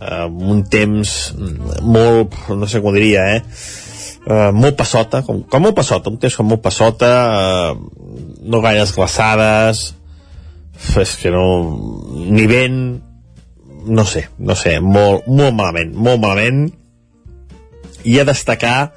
eh, 0.00 0.26
un 0.26 0.64
temps 0.68 1.34
molt, 1.82 2.34
no 2.48 2.68
sé 2.68 2.82
com 2.82 2.94
diria, 2.94 3.26
eh? 3.36 3.42
eh 4.26 4.50
molt 4.52 4.76
passota, 4.76 5.22
com, 5.26 5.42
com 5.42 5.62
molt 5.62 5.76
passota, 5.76 6.10
un 6.10 6.18
temps 6.18 6.36
com 6.36 6.46
molt 6.46 6.62
passota, 6.62 7.10
eh, 7.36 8.10
no 8.42 8.62
gaires 8.62 8.94
glaçades, 8.96 9.94
és 10.96 11.16
que 11.20 11.30
no... 11.30 11.44
ni 12.30 12.46
vent, 12.46 13.00
no 13.86 14.04
sé, 14.04 14.28
no 14.38 14.56
sé, 14.56 14.78
molt, 14.80 15.26
molt 15.26 15.54
malament, 15.56 15.94
molt 15.96 16.20
malament, 16.22 16.68
i 18.04 18.18
a 18.20 18.24
destacar 18.24 18.92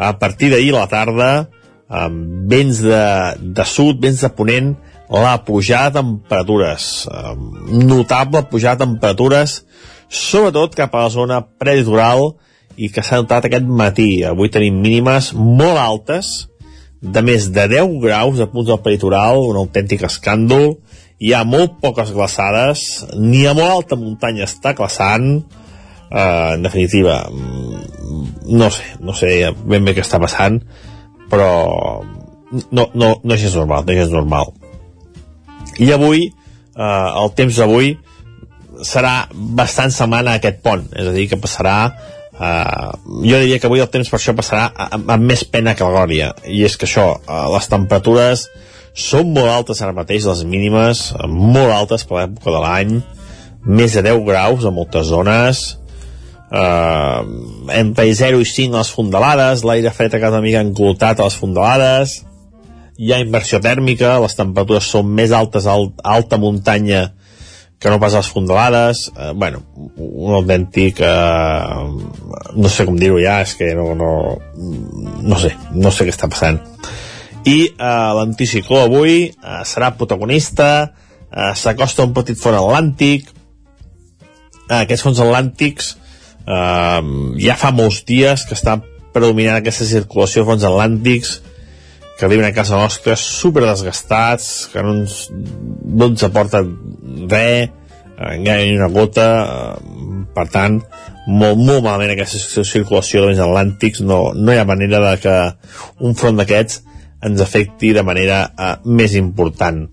a 0.00 0.12
partir 0.18 0.50
d'ahir 0.50 0.72
a 0.74 0.80
la 0.80 0.90
tarda 0.90 1.30
amb 1.90 2.46
vents 2.50 2.80
de, 2.82 3.02
de 3.58 3.66
sud, 3.66 4.00
vents 4.02 4.22
de 4.22 4.30
ponent 4.34 4.72
la 5.10 5.44
pujada 5.44 5.90
de 5.90 6.00
temperatures 6.00 7.08
notable 7.66 8.44
pujada 8.50 8.78
de 8.78 8.84
temperatures 8.86 9.64
sobretot 10.10 10.74
cap 10.74 10.94
a 10.94 11.06
la 11.06 11.10
zona 11.10 11.40
prelitoral 11.42 12.36
i 12.76 12.88
que 12.90 13.02
s'ha 13.02 13.20
notat 13.20 13.46
aquest 13.46 13.66
matí. 13.66 14.22
Avui 14.24 14.50
tenim 14.52 14.78
mínimes 14.82 15.32
molt 15.34 15.78
altes 15.78 16.48
de 17.00 17.22
més 17.24 17.48
de 17.54 17.66
10 17.68 17.98
graus 18.02 18.40
a 18.40 18.48
punts 18.50 18.68
del 18.68 18.82
peritoral, 18.84 19.40
un 19.50 19.58
autèntic 19.60 20.04
escàndol. 20.08 20.76
Hi 21.20 21.34
ha 21.36 21.44
molt 21.44 21.78
poques 21.82 22.12
glaçades 22.16 23.04
ni 23.16 23.44
a 23.46 23.54
molt 23.56 23.70
alta 23.70 23.98
muntanya 24.00 24.46
està 24.48 24.74
glaçant. 24.76 25.42
Uh, 26.10 26.56
en 26.56 26.64
definitiva 26.64 27.20
mm, 27.30 28.48
no 28.58 28.66
sé, 28.74 28.82
no 28.98 29.14
sé 29.14 29.28
ben 29.54 29.84
bé 29.86 29.92
què 29.94 30.02
està 30.02 30.18
passant 30.18 30.56
però 31.30 31.50
no, 32.74 32.88
no, 32.98 33.12
no 33.22 33.36
és 33.36 33.54
normal 33.54 33.86
no 33.86 33.94
és 33.94 34.10
normal 34.10 34.50
i 35.80 35.90
avui 35.94 36.28
uh, 36.30 37.22
el 37.22 37.34
temps 37.38 37.58
d'avui 37.60 37.94
serà 38.86 39.14
bastant 39.32 39.92
semblant 39.92 40.28
a 40.28 40.38
aquest 40.38 40.62
pont. 40.64 40.86
És 40.96 41.08
a 41.08 41.14
dir, 41.16 41.26
que 41.30 41.40
passarà 41.40 41.76
uh, 41.90 42.90
jo 43.24 43.40
diria 43.40 43.60
que 43.60 43.68
avui 43.68 43.82
el 43.82 43.90
temps 43.92 44.08
per 44.12 44.20
això 44.20 44.36
passarà 44.36 44.68
amb, 44.88 45.10
amb 45.16 45.28
més 45.32 45.44
pena 45.44 45.76
que 45.76 45.88
glòria. 45.88 46.32
I 46.46 46.64
és 46.68 46.76
que 46.76 46.88
això, 46.88 47.10
uh, 47.20 47.46
les 47.54 47.70
temperatures 47.72 48.46
són 48.96 49.34
molt 49.34 49.52
altes 49.52 49.80
ara 49.82 49.96
mateix 49.96 50.26
les 50.28 50.44
mínimes, 50.44 51.10
molt 51.28 51.72
altes 51.74 52.04
per 52.04 52.20
l'època 52.20 52.56
de 52.56 52.62
l'any 52.64 52.96
més 53.64 53.92
de 53.94 54.02
10 54.02 54.24
graus 54.26 54.64
a 54.64 54.72
moltes 54.72 55.10
zones 55.12 55.60
eh, 56.50 57.22
entre 57.76 58.14
0 58.14 58.40
i 58.40 58.44
5 58.44 58.74
a 58.74 58.82
les 58.82 58.90
fondalades, 58.90 59.64
l'aire 59.64 59.92
fred 59.94 60.14
a 60.14 60.22
cada 60.22 60.40
mica 60.42 60.62
enclotat 60.64 61.20
a 61.20 61.28
les 61.28 61.38
fondalades, 61.38 62.20
hi 63.00 63.14
ha 63.14 63.20
inversió 63.22 63.60
tèrmica, 63.64 64.18
les 64.20 64.36
temperatures 64.36 64.90
són 64.92 65.08
més 65.16 65.32
altes 65.32 65.66
a 65.66 65.76
alta 66.14 66.38
muntanya 66.40 67.06
que 67.80 67.88
no 67.88 67.96
pas 67.96 68.12
les 68.12 68.28
fondalades, 68.28 69.06
eh, 69.16 69.30
bueno, 69.32 69.62
un 69.96 70.34
autèntic, 70.36 71.00
eh, 71.00 72.56
no 72.60 72.68
sé 72.68 72.84
com 72.84 72.98
dir-ho 73.00 73.16
ja, 73.22 73.38
és 73.40 73.54
que 73.56 73.70
no, 73.78 73.94
no, 73.96 74.10
no 75.24 75.38
sé, 75.40 75.54
no 75.72 75.88
sé 75.88 76.04
què 76.04 76.12
està 76.12 76.28
passant. 76.28 76.60
I 77.48 77.56
eh, 77.70 78.10
l'anticicló 78.18 78.82
avui 78.84 79.14
eh, 79.30 79.62
serà 79.64 79.94
protagonista, 79.96 80.68
eh, 81.32 81.54
s'acosta 81.56 82.04
un 82.04 82.12
petit 82.20 82.36
front 82.36 82.58
atlàntic, 82.60 83.32
eh, 84.68 84.82
aquests 84.82 85.08
fons 85.08 85.24
atlàntics 85.24 85.94
Uh, 86.50 87.36
ja 87.38 87.54
fa 87.54 87.68
molts 87.70 88.00
dies 88.08 88.42
que 88.48 88.56
està 88.56 88.78
predominant 89.14 89.58
aquesta 89.58 89.84
circulació 89.86 90.42
de 90.42 90.48
fons 90.48 90.64
atlàntics 90.66 91.34
que 92.20 92.28
viuen 92.28 92.44
a 92.44 92.52
casa 92.52 92.76
nostra 92.76 93.16
super 93.16 93.64
desgastats, 93.64 94.68
que 94.72 94.82
no 94.84 94.92
ens, 94.98 95.22
no 95.32 96.10
ens 96.10 96.24
aporten 96.26 96.74
res, 97.30 97.70
encara 98.20 98.60
ni 98.60 98.76
una 98.76 98.90
gota, 98.92 99.26
uh, 99.40 100.24
per 100.36 100.44
tant, 100.52 100.76
molt, 101.26 101.56
molt 101.56 101.80
malament 101.86 102.12
aquesta 102.12 102.64
circulació 102.68 103.22
de 103.22 103.30
vents 103.30 103.40
atlàntics, 103.40 104.02
no, 104.04 104.34
no 104.36 104.52
hi 104.52 104.60
ha 104.60 104.68
manera 104.68 105.00
de 105.06 105.14
que 105.22 105.36
un 106.04 106.16
front 106.18 106.36
d'aquests 106.36 106.82
ens 107.24 107.40
afecti 107.40 107.94
de 107.96 108.04
manera 108.04 108.42
uh, 108.52 108.74
més 108.84 109.16
important. 109.16 109.86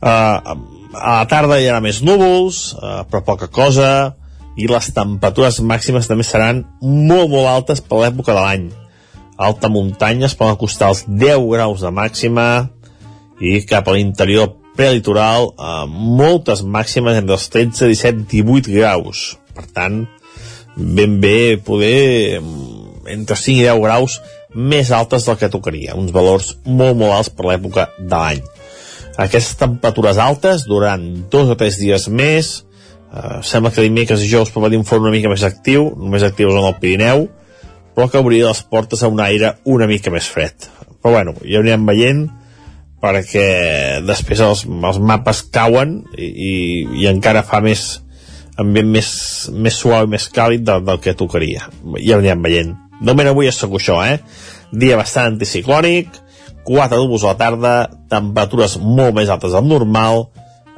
Uh, 0.00 0.56
a 0.94 1.18
la 1.20 1.26
tarda 1.28 1.58
hi 1.60 1.68
haurà 1.68 1.82
més 1.84 2.00
núvols, 2.06 2.70
uh, 2.78 3.02
però 3.10 3.20
poca 3.26 3.50
cosa, 3.52 3.90
i 4.56 4.68
les 4.70 4.88
temperatures 4.96 5.60
màximes 5.66 6.08
també 6.08 6.24
seran 6.24 6.62
molt, 6.80 7.28
molt 7.28 7.50
altes 7.50 7.84
per 7.84 8.00
l'època 8.00 8.32
de 8.32 8.40
l'any. 8.40 8.66
Alta 9.36 9.68
muntanya 9.68 10.28
es 10.28 10.36
poden 10.38 10.54
acostar 10.54 10.92
als 10.92 11.04
10 11.08 11.48
graus 11.50 11.82
de 11.82 11.90
màxima 11.90 12.46
i 13.42 13.58
cap 13.66 13.88
a 13.88 13.94
l'interior 13.96 14.52
prelitoral 14.78 15.50
eh, 15.52 15.86
moltes 15.90 16.62
màximes 16.62 17.18
entre 17.18 17.36
els 17.38 17.48
13, 17.50 17.88
17, 17.90 18.26
18 18.30 18.74
graus. 18.74 19.34
Per 19.54 19.66
tant, 19.74 20.04
ben 20.76 21.18
bé 21.22 21.56
poder 21.62 22.40
mm, 22.40 23.06
entre 23.14 23.38
5 23.38 23.62
i 23.62 23.68
10 23.68 23.82
graus 23.82 24.20
més 24.54 24.90
altes 24.94 25.26
del 25.26 25.38
que 25.38 25.50
tocaria, 25.50 25.96
uns 25.98 26.14
valors 26.14 26.54
molt, 26.64 26.94
molt 26.94 27.16
alts 27.16 27.32
per 27.34 27.48
l'època 27.50 27.88
de 27.98 28.14
l'any. 28.14 28.44
Aquestes 29.14 29.58
temperatures 29.58 30.18
altes 30.18 30.62
durant 30.66 31.02
dos 31.30 31.50
o 31.50 31.58
tres 31.58 31.80
dies 31.82 32.08
més 32.10 32.60
Uh, 33.14 33.38
sembla 33.46 33.70
que 33.70 33.82
dimecres 33.84 34.18
i 34.18 34.26
dijous 34.26 34.48
pot 34.50 34.64
venir 34.64 34.80
un 34.80 34.86
forn 34.88 35.04
una 35.04 35.12
mica 35.14 35.30
més 35.30 35.44
actiu, 35.46 35.84
només 35.94 36.24
actiu 36.26 36.48
en 36.50 36.56
el 36.58 36.72
Pirineu, 36.82 37.28
però 37.94 38.08
que 38.10 38.22
obrirà 38.22 38.50
les 38.50 38.62
portes 38.68 39.02
a 39.02 39.10
un 39.10 39.20
aire 39.22 39.56
una 39.64 39.88
mica 39.90 40.12
més 40.14 40.28
fred. 40.30 40.70
Però 41.02 41.14
bueno, 41.14 41.34
ja 41.44 41.60
anirem 41.60 41.86
veient, 41.86 42.24
perquè 43.04 43.46
després 44.06 44.40
els, 44.40 44.64
els 44.64 44.98
mapes 44.98 45.44
cauen 45.52 45.98
i, 46.16 46.26
i, 46.26 46.54
i 47.02 47.08
encara 47.10 47.44
fa 47.46 47.60
més 47.64 48.00
ambient 48.60 48.90
més, 48.94 49.08
més 49.52 49.76
suau 49.76 50.06
i 50.06 50.10
més 50.10 50.28
càlid 50.32 50.64
del, 50.66 50.84
del 50.86 51.00
que 51.02 51.16
tocaria. 51.18 51.68
Ja 51.98 52.18
anirem 52.18 52.44
veient. 52.44 52.74
De 53.00 53.10
moment 53.10 53.32
avui 53.32 53.50
és 53.50 53.58
segur 53.58 53.80
això, 53.80 53.98
eh? 54.06 54.20
Dia 54.74 54.98
bastant 54.98 55.34
anticiclònic, 55.34 56.20
4 56.64 56.96
núvols 56.96 57.26
a 57.26 57.34
la 57.34 57.38
tarda, 57.38 57.74
temperatures 58.10 58.78
molt 58.80 59.18
més 59.18 59.30
altes 59.30 59.52
del 59.52 59.66
normal, 59.68 60.28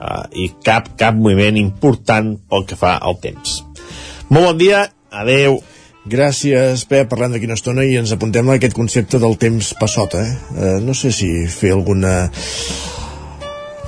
uh, 0.00 0.24
i 0.34 0.48
cap, 0.64 0.90
cap 0.98 1.14
moviment 1.14 1.60
important 1.60 2.34
pel 2.50 2.66
que 2.66 2.78
fa 2.80 2.96
al 2.98 3.20
temps. 3.22 3.60
Molt 4.32 4.50
bon 4.50 4.60
dia, 4.60 4.86
adeu. 5.12 5.60
Gràcies, 6.06 6.84
Pep, 6.86 7.08
parlant 7.10 7.32
d'aquí 7.34 7.48
una 7.48 7.56
estona 7.58 7.82
i 7.82 7.96
ens 7.98 8.12
apuntem 8.14 8.46
a 8.46 8.54
aquest 8.60 8.76
concepte 8.78 9.18
del 9.18 9.34
temps 9.42 9.72
passota. 9.80 10.22
Eh? 10.22 10.36
Uh, 10.54 10.76
no 10.84 10.94
sé 10.94 11.10
si 11.10 11.28
fer 11.50 11.72
alguna 11.74 12.12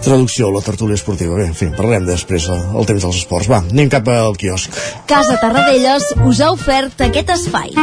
traducció 0.02 0.48
a 0.48 0.54
la 0.56 0.62
tertúlia 0.66 0.98
esportiva. 0.98 1.36
Bé, 1.38 1.46
en 1.52 1.54
fi, 1.54 1.70
parlarem 1.76 2.08
després 2.08 2.48
el 2.50 2.90
temps 2.90 3.06
dels 3.06 3.22
esports. 3.22 3.50
Va, 3.50 3.62
anem 3.70 3.90
cap 3.92 4.10
al 4.10 4.34
quiosc. 4.40 4.74
Casa 5.10 5.38
Tarradellas 5.38 6.10
us 6.26 6.42
ha 6.42 6.50
ofert 6.54 7.06
aquest 7.06 7.30
espai. 7.38 7.74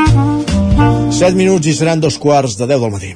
7 1.16 1.32
minuts 1.40 1.72
i 1.72 1.76
seran 1.78 2.04
dos 2.04 2.20
quarts 2.20 2.60
de 2.60 2.68
10 2.68 2.84
del 2.84 2.92
matí. 2.92 3.16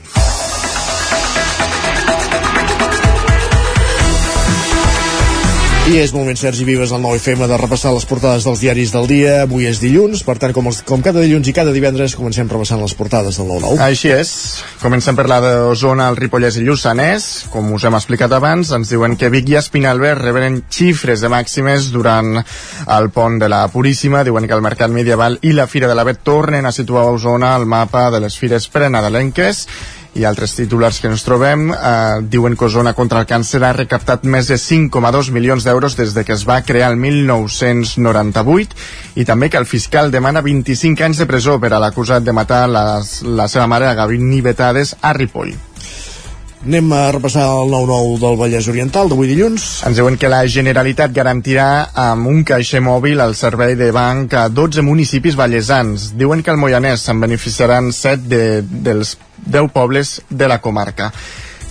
I 5.90 5.96
és 5.98 6.12
moment, 6.14 6.38
Sergi 6.38 6.68
Vives, 6.68 6.92
al 6.94 7.02
9FM, 7.02 7.48
de 7.50 7.58
repassar 7.58 7.90
les 7.96 8.04
portades 8.06 8.44
dels 8.46 8.60
diaris 8.62 8.92
del 8.94 9.08
dia. 9.10 9.32
Avui 9.48 9.66
és 9.66 9.80
dilluns, 9.82 10.22
per 10.22 10.36
tant, 10.38 10.52
com, 10.54 10.68
els, 10.70 10.84
com 10.86 11.02
cada 11.02 11.24
dilluns 11.24 11.50
i 11.50 11.54
cada 11.56 11.74
divendres, 11.74 12.14
comencem 12.14 12.46
repassant 12.52 12.84
les 12.84 12.94
portades 12.94 13.40
del 13.40 13.50
9-9. 13.50 13.80
Així 13.82 14.12
és. 14.14 14.30
Comencem 14.84 15.18
per 15.18 15.26
la 15.32 15.40
d'Osona, 15.42 16.12
el 16.14 16.20
Ripollès 16.20 16.60
i 16.62 16.68
Lluçanès. 16.68 17.26
Com 17.50 17.74
us 17.74 17.88
hem 17.90 17.98
explicat 17.98 18.36
abans, 18.38 18.70
ens 18.78 18.94
diuen 18.94 19.18
que 19.18 19.32
Vic 19.34 19.50
i 19.50 19.58
Espinalbert 19.58 20.22
reberen 20.22 20.62
xifres 20.70 21.26
de 21.26 21.34
màximes 21.34 21.90
durant 21.90 22.38
el 22.38 23.10
pont 23.16 23.42
de 23.42 23.50
la 23.50 23.66
Puríssima. 23.74 24.22
Diuen 24.28 24.46
que 24.46 24.54
el 24.54 24.66
mercat 24.66 24.94
medieval 24.94 25.40
i 25.42 25.58
la 25.58 25.66
Fira 25.66 25.90
de 25.90 25.98
la 25.98 26.06
Bet 26.06 26.22
tornen 26.22 26.70
a 26.70 26.76
situar 26.76 27.08
a 27.08 27.16
Osona 27.18 27.56
al 27.56 27.66
mapa 27.66 28.12
de 28.14 28.22
les 28.28 28.38
fires 28.38 28.70
prenadalenques 28.70 29.66
i 30.18 30.26
altres 30.26 30.56
titulars 30.58 30.98
que 31.00 31.08
ens 31.12 31.24
trobem 31.26 31.70
eh, 31.74 31.78
diuen 32.32 32.56
que 32.58 32.66
Osona 32.66 32.96
contra 32.98 33.20
el 33.22 33.28
càncer 33.30 33.62
ha 33.64 33.78
recaptat 33.78 34.26
més 34.26 34.48
de 34.50 34.58
5,2 34.58 35.30
milions 35.36 35.64
d'euros 35.68 35.98
des 36.00 36.16
de 36.18 36.24
que 36.26 36.34
es 36.34 36.48
va 36.50 36.62
crear 36.66 36.90
el 36.92 36.98
1998 36.98 39.22
i 39.22 39.26
també 39.26 39.50
que 39.50 39.62
el 39.62 39.70
fiscal 39.70 40.12
demana 40.12 40.42
25 40.46 41.04
anys 41.06 41.22
de 41.22 41.30
presó 41.30 41.60
per 41.62 41.74
a 41.74 41.82
l'acusat 41.84 42.24
de 42.26 42.34
matar 42.34 42.68
la, 42.70 43.02
la 43.24 43.48
seva 43.48 43.68
mare 43.68 43.90
a 43.90 43.98
Gavin 43.98 44.30
Betades 44.42 44.96
a 45.02 45.14
Ripoll. 45.14 45.69
Anem 46.60 46.92
a 46.92 47.06
repassar 47.16 47.46
el 47.56 47.70
9-9 47.72 48.18
del 48.20 48.34
Vallès 48.36 48.66
Oriental 48.68 49.08
d'avui 49.08 49.30
dilluns. 49.30 49.68
Ens 49.88 49.96
diuen 49.96 50.18
que 50.20 50.28
la 50.28 50.42
Generalitat 50.44 51.14
garantirà 51.16 51.68
amb 52.04 52.28
un 52.28 52.42
caixer 52.44 52.82
mòbil 52.84 53.24
el 53.24 53.32
servei 53.40 53.78
de 53.80 53.88
banc 53.96 54.36
a 54.36 54.50
12 54.52 54.84
municipis 54.84 55.38
vallesans. 55.40 56.10
Diuen 56.20 56.44
que 56.44 56.52
el 56.52 56.60
Moianès 56.60 57.06
se'n 57.08 57.22
beneficiaran 57.24 57.94
7 57.96 58.28
de, 58.28 58.42
dels 58.68 59.14
10 59.46 59.70
pobles 59.72 60.18
de 60.28 60.50
la 60.52 60.58
comarca. 60.60 61.14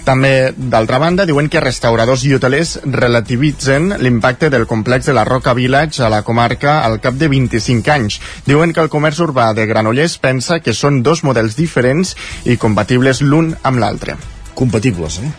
També, 0.09 0.55
d'altra 0.57 0.96
banda, 1.03 1.29
diuen 1.29 1.53
que 1.53 1.61
restauradors 1.61 2.24
i 2.24 2.33
hotelers 2.33 2.79
relativitzen 2.88 3.92
l'impacte 4.01 4.48
del 4.48 4.64
complex 4.64 5.12
de 5.12 5.18
la 5.18 5.27
Roca 5.29 5.53
Village 5.53 6.01
a 6.01 6.09
la 6.09 6.22
comarca 6.24 6.79
al 6.87 6.96
cap 7.05 7.20
de 7.20 7.29
25 7.29 7.92
anys. 7.92 8.22
Diuen 8.48 8.72
que 8.72 8.81
el 8.81 8.88
comerç 8.88 9.20
urbà 9.20 9.53
de 9.53 9.68
Granollers 9.68 10.16
pensa 10.16 10.62
que 10.64 10.72
són 10.72 11.03
dos 11.05 11.27
models 11.29 11.61
diferents 11.61 12.16
i 12.48 12.57
compatibles 12.57 13.20
l'un 13.20 13.53
amb 13.61 13.85
l'altre 13.85 14.16
compatibles, 14.59 15.21
eh? 15.23 15.31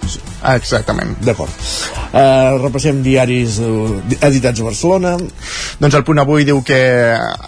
Exactament. 0.55 1.17
D'acord. 1.19 1.51
Uh, 2.10 2.55
repassem 2.63 3.01
diaris 3.03 3.58
uh, 3.60 3.99
editats 4.23 4.62
a 4.62 4.67
Barcelona. 4.69 5.17
Doncs 5.79 5.97
el 5.99 6.05
punt 6.08 6.21
avui 6.23 6.45
diu 6.47 6.62
que 6.65 6.79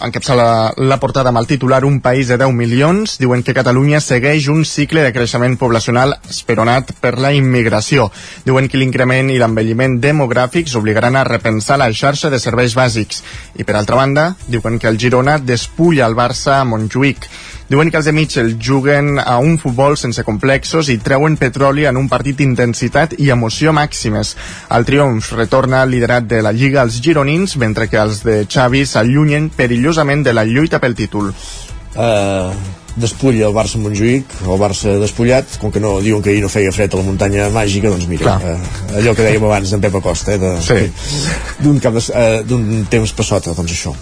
encapçala 0.04 0.44
la, 0.44 0.58
la 0.92 0.98
portada 1.00 1.32
amb 1.32 1.40
el 1.40 1.48
titular 1.48 1.80
Un 1.88 2.00
país 2.04 2.28
de 2.28 2.36
10 2.36 2.52
milions. 2.54 3.16
Diuen 3.22 3.42
que 3.42 3.56
Catalunya 3.56 4.02
segueix 4.04 4.50
un 4.52 4.66
cicle 4.68 5.02
de 5.06 5.14
creixement 5.16 5.56
poblacional 5.58 6.14
esperonat 6.28 6.92
per 7.00 7.16
la 7.18 7.32
immigració. 7.32 8.10
Diuen 8.44 8.68
que 8.68 8.80
l'increment 8.80 9.32
i 9.32 9.40
l'envelliment 9.40 9.96
demogràfics 10.02 10.76
obligaran 10.78 11.16
a 11.16 11.24
repensar 11.24 11.80
la 11.80 11.88
xarxa 11.88 12.30
de 12.30 12.42
serveis 12.42 12.76
bàsics. 12.76 13.24
I 13.56 13.64
per 13.64 13.78
altra 13.80 13.96
banda, 13.96 14.28
diuen 14.46 14.78
que 14.78 14.92
el 14.92 15.00
Girona 15.00 15.38
despulla 15.40 16.06
el 16.06 16.18
Barça 16.18 16.60
a 16.60 16.68
Montjuïc. 16.68 17.28
Diuen 17.72 17.88
que 17.88 17.96
els 17.96 18.04
de 18.04 18.12
Mitchell 18.12 18.50
juguen 18.60 19.14
a 19.16 19.38
un 19.40 19.54
futbol 19.56 19.94
sense 19.96 20.20
complexos 20.26 20.90
i 20.92 20.98
treuen 21.00 21.38
petroli 21.40 21.86
en 21.88 21.96
un 21.96 22.10
partit 22.10 22.36
d'intensitat 22.36 23.14
i 23.16 23.30
emoció 23.32 23.72
màximes. 23.72 24.34
El 24.76 24.84
triomf 24.84 25.30
retorna 25.38 25.80
al 25.80 25.94
liderat 25.94 26.26
de 26.28 26.42
la 26.44 26.52
Lliga 26.52 26.82
als 26.82 27.00
gironins, 27.00 27.56
mentre 27.56 27.88
que 27.88 27.96
els 27.96 28.20
de 28.28 28.42
Xavi 28.44 28.84
s'allunyen 28.84 29.48
perillosament 29.56 30.20
de 30.20 30.36
la 30.36 30.44
lluita 30.44 30.82
pel 30.84 30.98
títol. 31.00 31.32
Uh, 31.96 32.52
despulla 32.96 33.46
el 33.48 33.54
Barça 33.54 33.78
Montjuïc, 33.80 34.24
el 34.44 34.58
Barça 34.60 34.96
despullat, 35.00 35.56
com 35.60 35.72
que 35.72 35.80
no 35.80 35.94
diuen 36.00 36.22
que 36.22 36.30
ahir 36.30 36.42
no 36.44 36.50
feia 36.52 36.72
fred 36.72 36.92
a 36.92 37.00
la 37.00 37.06
muntanya 37.06 37.48
màgica, 37.54 37.88
doncs 37.92 38.06
mira, 38.10 38.36
eh, 38.44 38.56
allò 39.00 39.14
que 39.16 39.24
dèiem 39.26 39.44
abans 39.48 39.70
d'en 39.70 39.80
Pep 39.80 39.96
Acosta, 40.00 40.34
eh, 40.34 40.38
de, 40.38 40.52
Sí. 40.62 40.90
d'un 41.62 41.78
cap 41.80 41.94
eh, 41.96 42.42
d'un 42.44 42.86
temps 42.90 43.12
per 43.12 43.24
sota, 43.24 43.54
doncs 43.54 43.72
això. 43.72 43.94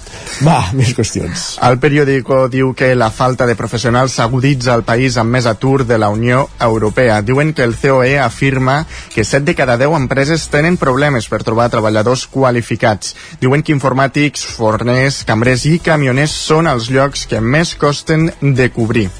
Va, 0.46 0.58
més 0.78 0.94
qüestions. 0.96 1.58
El 1.66 1.78
periòdico 1.78 2.48
diu 2.48 2.74
que 2.74 2.94
la 2.94 3.10
falta 3.10 3.46
de 3.46 3.54
professionals 3.54 4.12
s'aguditza 4.18 4.74
al 4.74 4.84
país 4.84 5.16
amb 5.16 5.30
més 5.30 5.46
atur 5.46 5.84
de 5.86 5.98
la 5.98 6.08
Unió 6.10 6.48
Europea. 6.60 7.20
Diuen 7.22 7.52
que 7.54 7.62
el 7.64 7.76
COE 7.76 8.18
afirma 8.18 8.86
que 9.14 9.24
7 9.24 9.44
de 9.44 9.54
cada 9.54 9.76
10 9.76 9.96
empreses 9.96 10.48
tenen 10.48 10.76
problemes 10.76 11.28
per 11.28 11.42
trobar 11.44 11.68
treballadors 11.70 12.26
qualificats. 12.26 13.14
Diuen 13.40 13.62
que 13.62 13.72
informàtics, 13.72 14.42
forners, 14.56 15.22
cambrers 15.24 15.64
i 15.66 15.78
camioners 15.78 16.30
són 16.32 16.66
els 16.66 16.90
llocs 16.90 17.26
que 17.30 17.40
més 17.40 17.74
costen 17.78 18.30
de 18.40 18.70
cobrir. 18.80 19.10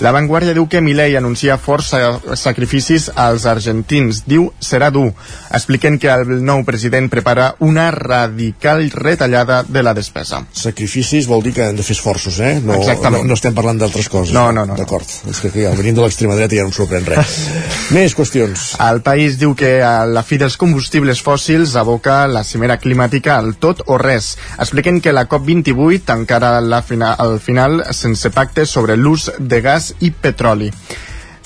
La 0.00 0.10
Vanguardia 0.12 0.52
diu 0.54 0.66
que 0.68 0.80
Milei 0.82 1.14
anuncia 1.16 1.56
forts 1.58 1.92
sa- 1.94 2.20
sacrificis 2.36 3.10
als 3.14 3.44
argentins. 3.46 4.24
Diu 4.26 4.50
serà 4.60 4.90
dur. 4.90 5.12
Expliquen 5.54 5.98
que 5.98 6.10
el 6.10 6.42
nou 6.44 6.64
president 6.66 7.08
prepara 7.10 7.54
una 7.60 7.90
radical 7.90 8.90
retallada 8.90 9.62
de 9.62 9.82
la 9.82 9.94
despesa. 9.94 10.42
Sacrificis 10.52 11.26
vol 11.30 11.42
dir 11.42 11.52
que 11.54 11.68
hem 11.68 11.76
de 11.76 11.82
fer 11.86 11.94
esforços, 11.96 12.40
eh? 12.40 12.60
No, 12.64 12.74
Exactament. 12.74 13.22
no, 13.22 13.28
no 13.28 13.34
estem 13.38 13.54
parlant 13.54 13.78
d'altres 13.78 14.08
coses. 14.08 14.34
No, 14.34 14.50
no, 14.52 14.64
no. 14.66 14.74
D'acord. 14.76 15.06
És 15.30 15.40
que 15.40 15.50
ja, 15.54 15.70
venint 15.78 15.96
de 15.96 16.02
l'extrema 16.02 16.34
dreta 16.34 16.56
ja 16.56 16.62
no 16.66 16.72
em 16.72 16.76
sorprèn 16.76 17.06
res. 17.06 17.36
més 17.94 18.14
qüestions. 18.18 18.74
El 18.84 19.00
país 19.06 19.38
diu 19.38 19.54
que 19.54 19.76
a 19.84 20.04
la 20.06 20.22
fi 20.26 20.38
dels 20.40 20.56
combustibles 20.60 21.22
fòssils 21.22 21.76
aboca 21.80 22.26
la 22.26 22.42
cimera 22.44 22.78
climàtica 22.82 23.36
al 23.38 23.54
tot 23.62 23.82
o 23.86 23.98
res. 23.98 24.34
Expliquen 24.58 25.00
que 25.00 25.12
la 25.12 25.28
COP28 25.28 26.02
tancarà 26.04 26.60
la 26.60 26.82
fina, 26.82 27.12
al 27.14 27.38
final 27.40 27.84
sense 27.92 28.30
pacte 28.34 28.66
sobre 28.66 28.96
l'ús 28.96 29.30
de 29.38 29.60
gas 29.60 29.83
i 30.00 30.10
petroli. 30.10 30.70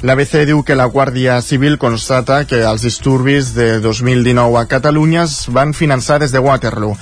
L'ABC 0.07 0.45
diu 0.47 0.61
que 0.63 0.77
la 0.79 0.87
Guàrdia 0.87 1.41
Civil 1.43 1.75
constata 1.83 2.45
que 2.47 2.61
els 2.63 2.85
disturbis 2.87 3.51
de 3.57 3.81
2019 3.83 4.61
a 4.61 4.69
Catalunya 4.71 5.25
es 5.27 5.49
van 5.51 5.73
finançar 5.75 6.21
des 6.23 6.31
de 6.31 6.39
Waterloo. 6.39 6.95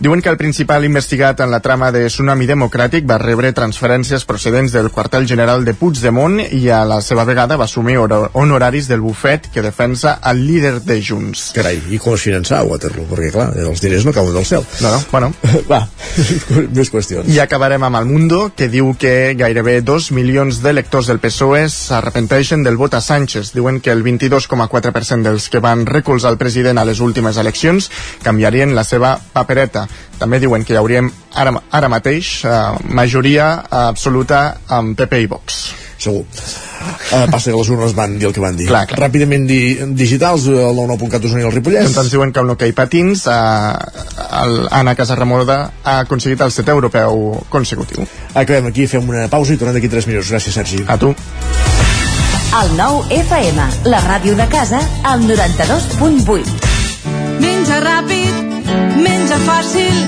Diuen 0.00 0.22
que 0.22 0.30
el 0.30 0.36
principal 0.36 0.84
investigat 0.84 1.40
en 1.40 1.50
la 1.50 1.60
trama 1.60 1.92
de 1.92 2.06
Tsunami 2.06 2.46
Democràtic 2.48 3.04
va 3.08 3.18
rebre 3.20 3.52
transferències 3.52 4.24
procedents 4.26 4.72
del 4.72 4.90
quartel 4.90 5.26
general 5.28 5.64
de 5.64 5.74
Puigdemont 5.78 6.40
i 6.42 6.62
a 6.70 6.82
la 6.88 7.00
seva 7.04 7.24
vegada 7.28 7.58
va 7.60 7.68
assumir 7.68 7.98
honoraris 7.98 8.88
del 8.88 9.00
bufet 9.04 9.48
que 9.52 9.62
defensa 9.62 10.18
el 10.30 10.44
líder 10.46 10.80
de 10.82 10.98
Junts. 11.02 11.50
Carai, 11.54 11.78
i 11.90 12.00
com 12.02 12.16
es 12.16 12.26
finançava 12.26 12.66
Waterloo? 12.70 13.06
Perquè, 13.12 13.30
clar, 13.34 13.48
els 13.66 13.82
diners 13.84 14.06
no 14.08 14.14
cauen 14.16 14.34
del 14.34 14.46
cel. 14.48 14.66
No, 14.80 14.90
no, 14.96 15.02
bueno. 15.12 15.32
Va, 15.70 15.84
més 16.76 16.90
qüestions. 16.90 17.28
I 17.30 17.38
acabarem 17.44 17.82
amb 17.86 18.00
el 18.00 18.08
Mundo, 18.10 18.42
que 18.56 18.68
diu 18.72 18.94
que 18.98 19.34
gairebé 19.38 19.80
dos 19.86 20.10
milions 20.14 20.62
d'electors 20.64 21.10
del 21.10 21.20
PSOE 21.22 21.68
s'arrepenteixen 21.72 22.64
del 22.66 22.78
vot 22.80 22.94
a 22.94 23.00
Sánchez. 23.00 23.52
Diuen 23.54 23.80
que 23.80 23.92
el 23.94 24.02
22,4% 24.04 25.28
dels 25.28 25.48
que 25.52 25.62
van 25.62 25.86
recolzar 25.86 26.32
el 26.32 26.38
president 26.38 26.78
a 26.78 26.86
les 26.88 27.00
últimes 27.00 27.38
eleccions 27.38 27.90
canviarien 28.22 28.74
la 28.74 28.84
seva 28.84 29.14
papereta. 29.32 29.81
També 30.18 30.40
diuen 30.42 30.64
que 30.64 30.74
hi 30.74 30.80
hauríem 30.80 31.10
ara, 31.34 31.54
ara 31.70 31.92
mateix 31.92 32.34
eh, 32.44 32.58
majoria 32.88 33.54
absoluta 33.86 34.44
amb 34.68 34.98
PP 34.98 35.24
i 35.24 35.30
Vox. 35.30 35.62
Segur. 36.02 36.24
Uh, 37.12 37.28
passa 37.30 37.52
que 37.52 37.56
les 37.56 37.68
urnes 37.70 37.92
van 37.94 38.16
dir 38.18 38.26
el 38.26 38.32
que 38.34 38.42
van 38.42 38.56
dir. 38.58 38.66
Clar, 38.66 38.86
clar. 38.90 38.98
Ràpidament 39.04 39.44
di 39.46 39.60
digitals, 39.94 40.48
el 40.50 40.78
99.cat 40.78 41.28
Osona 41.28 41.44
i 41.44 41.46
el 41.46 41.54
Ripollès. 41.54 41.86
Doncs 41.86 42.00
ens 42.02 42.14
diuen 42.14 42.32
que 42.34 42.42
el 42.42 42.50
hoquei 42.54 42.74
patins, 42.74 43.26
eh, 43.30 43.36
el 44.40 44.56
Anna 44.80 44.96
Casarremoda 44.98 45.58
ha 45.84 45.98
aconseguit 46.02 46.42
el 46.42 46.50
setè 46.54 46.74
europeu 46.74 47.22
consecutiu. 47.52 48.02
Acabem 48.34 48.72
aquí, 48.72 48.88
fem 48.90 49.06
una 49.14 49.28
pausa 49.30 49.54
i 49.54 49.60
tornem 49.60 49.78
d'aquí 49.78 49.92
3 49.92 50.10
minuts. 50.10 50.32
Gràcies, 50.34 50.58
Sergi. 50.58 50.82
A 50.88 50.98
tu. 50.98 51.14
El 52.52 52.74
nou 52.76 53.00
FM, 53.08 53.70
la 53.88 54.02
ràdio 54.04 54.34
de 54.36 54.48
casa, 54.52 54.82
al 55.08 55.22
92.8. 55.28 56.72
Menja 57.40 57.78
ràpid, 57.80 58.31
menja 59.02 59.38
fàcil, 59.42 59.98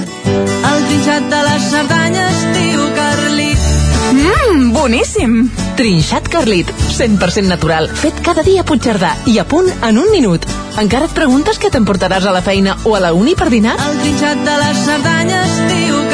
el 0.71 0.87
trinxat 0.89 1.29
de 1.33 1.41
les 1.49 1.69
Cerdanyes 1.73 2.41
diu 2.57 2.87
Carlit. 2.97 3.69
Mmm, 4.15 4.71
boníssim! 4.75 5.37
Trinxat 5.79 6.29
Carlit, 6.31 6.71
100% 6.95 7.51
natural, 7.51 7.89
fet 8.03 8.21
cada 8.25 8.45
dia 8.47 8.63
a 8.63 8.69
Puigcerdà 8.69 9.15
i 9.31 9.41
a 9.43 9.47
punt 9.49 9.71
en 9.83 9.99
un 9.99 10.11
minut. 10.15 10.47
Encara 10.81 11.11
et 11.11 11.17
preguntes 11.17 11.59
què 11.59 11.73
t'emportaràs 11.75 12.27
a 12.27 12.35
la 12.35 12.43
feina 12.47 12.79
o 12.85 12.95
a 12.95 13.03
la 13.03 13.15
uni 13.15 13.35
per 13.39 13.51
dinar? 13.51 13.79
El 13.89 14.03
trinxat 14.05 14.45
de 14.47 14.59
les 14.63 14.85
Cerdanyes 14.87 15.57
diu 15.73 15.97
Carlit. 15.99 16.14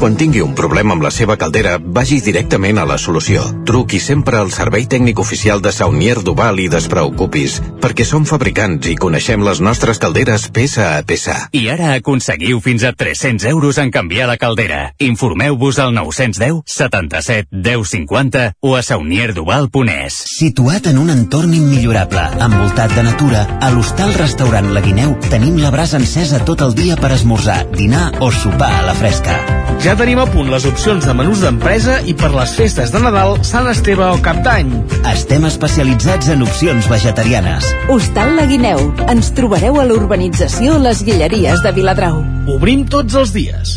Quan 0.00 0.16
tingui 0.16 0.42
un 0.44 0.54
problema 0.54 0.94
amb 0.94 1.04
la 1.04 1.10
seva 1.10 1.36
caldera, 1.40 1.76
vagi 1.80 2.18
directament 2.24 2.78
a 2.78 2.84
la 2.88 2.98
solució. 3.00 3.42
Truqui 3.66 3.98
sempre 4.00 4.38
al 4.38 4.50
servei 4.52 4.86
tècnic 4.86 5.18
oficial 5.18 5.62
de 5.64 5.72
Saunier 5.72 6.18
Duval 6.24 6.60
i 6.60 6.68
despreocupis, 6.72 7.58
perquè 7.80 8.04
som 8.04 8.26
fabricants 8.28 8.88
i 8.92 8.96
coneixem 9.00 9.44
les 9.46 9.60
nostres 9.64 10.00
calderes 10.02 10.48
peça 10.52 10.90
a 10.96 11.02
peça. 11.02 11.36
I 11.56 11.66
ara 11.72 11.94
aconseguiu 11.96 12.60
fins 12.60 12.84
a 12.84 12.92
300 12.92 13.48
euros 13.50 13.78
en 13.82 13.90
canviar 13.90 14.28
la 14.28 14.36
caldera. 14.36 14.92
Informeu-vos 14.98 15.80
al 15.80 15.94
910 15.96 16.62
77 16.66 17.48
10 17.50 17.88
50 17.96 18.46
o 18.60 18.76
a 18.76 18.82
saunierduval.es. 18.82 20.20
Situat 20.36 20.90
en 20.92 21.00
un 21.02 21.10
entorn 21.10 21.54
immillorable, 21.56 22.26
envoltat 22.46 22.92
de 22.96 23.06
natura, 23.06 23.46
a 23.60 23.72
l'hostal 23.72 24.14
restaurant 24.14 24.72
La 24.76 24.84
Guineu 24.84 25.16
tenim 25.30 25.56
la 25.62 25.72
brasa 25.74 26.00
encesa 26.00 26.44
tot 26.44 26.62
el 26.62 26.76
dia 26.76 27.00
per 27.00 27.14
esmorzar, 27.16 27.64
dinar 27.72 28.12
o 28.20 28.30
sopar 28.30 28.74
a 28.80 28.84
la 28.90 28.94
fresca. 28.94 29.65
Ja 29.84 29.94
tenim 29.98 30.18
a 30.18 30.26
punt 30.26 30.48
les 30.50 30.66
opcions 30.68 31.04
de 31.06 31.14
menús 31.14 31.42
d'empresa 31.44 32.00
i 32.10 32.14
per 32.18 32.32
les 32.34 32.54
festes 32.58 32.90
de 32.94 33.00
Nadal, 33.02 33.36
Sant 33.46 33.68
Esteve 33.70 34.06
o 34.10 34.20
Cap 34.24 34.40
d'Any. 34.46 34.72
Estem 35.12 35.46
especialitzats 35.46 36.30
en 36.34 36.42
opcions 36.46 36.88
vegetarianes. 36.90 37.68
Hostal 37.92 38.34
La 38.38 38.46
Guineu. 38.50 38.88
Ens 39.12 39.30
trobareu 39.36 39.80
a 39.80 39.88
l'urbanització 39.88 40.80
Les 40.82 41.04
Guilleries 41.06 41.62
de 41.62 41.74
Viladrau. 41.76 42.22
Obrim 42.56 42.86
tots 42.90 43.14
els 43.18 43.34
dies. 43.36 43.76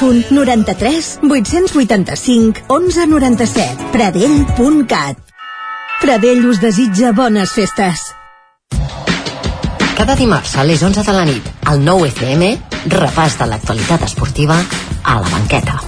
93 0.00 1.20
885 1.22 2.66
1197. 2.68 3.90
Pradell.cat 3.92 5.28
Pradell 6.00 6.46
us 6.46 6.60
desitja 6.60 7.10
bones 7.12 7.50
festes. 7.50 8.14
Cada 9.98 10.14
dimarts 10.14 10.54
a 10.54 10.62
les 10.62 10.82
11 10.86 11.02
de 11.02 11.12
la 11.12 11.24
nit, 11.26 11.48
al 11.66 11.82
9 11.84 12.06
FM, 12.12 12.50
repàs 12.94 13.34
de 13.40 13.48
l'actualitat 13.50 14.04
esportiva 14.06 14.60
a 15.02 15.16
la 15.18 15.28
banqueta. 15.32 15.80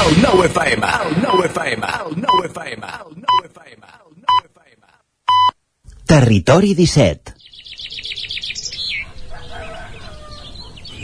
El 0.00 0.18
9 0.18 0.48
FM, 0.50 0.90
el 1.06 1.14
9 1.22 1.46
FM, 1.52 1.86
el 1.86 2.18
9 2.26 2.50
FM, 2.50 2.90
el 3.06 3.14
9 3.22 3.46
FM. 3.54 3.86
Territori 6.04 6.74
17. 6.74 7.43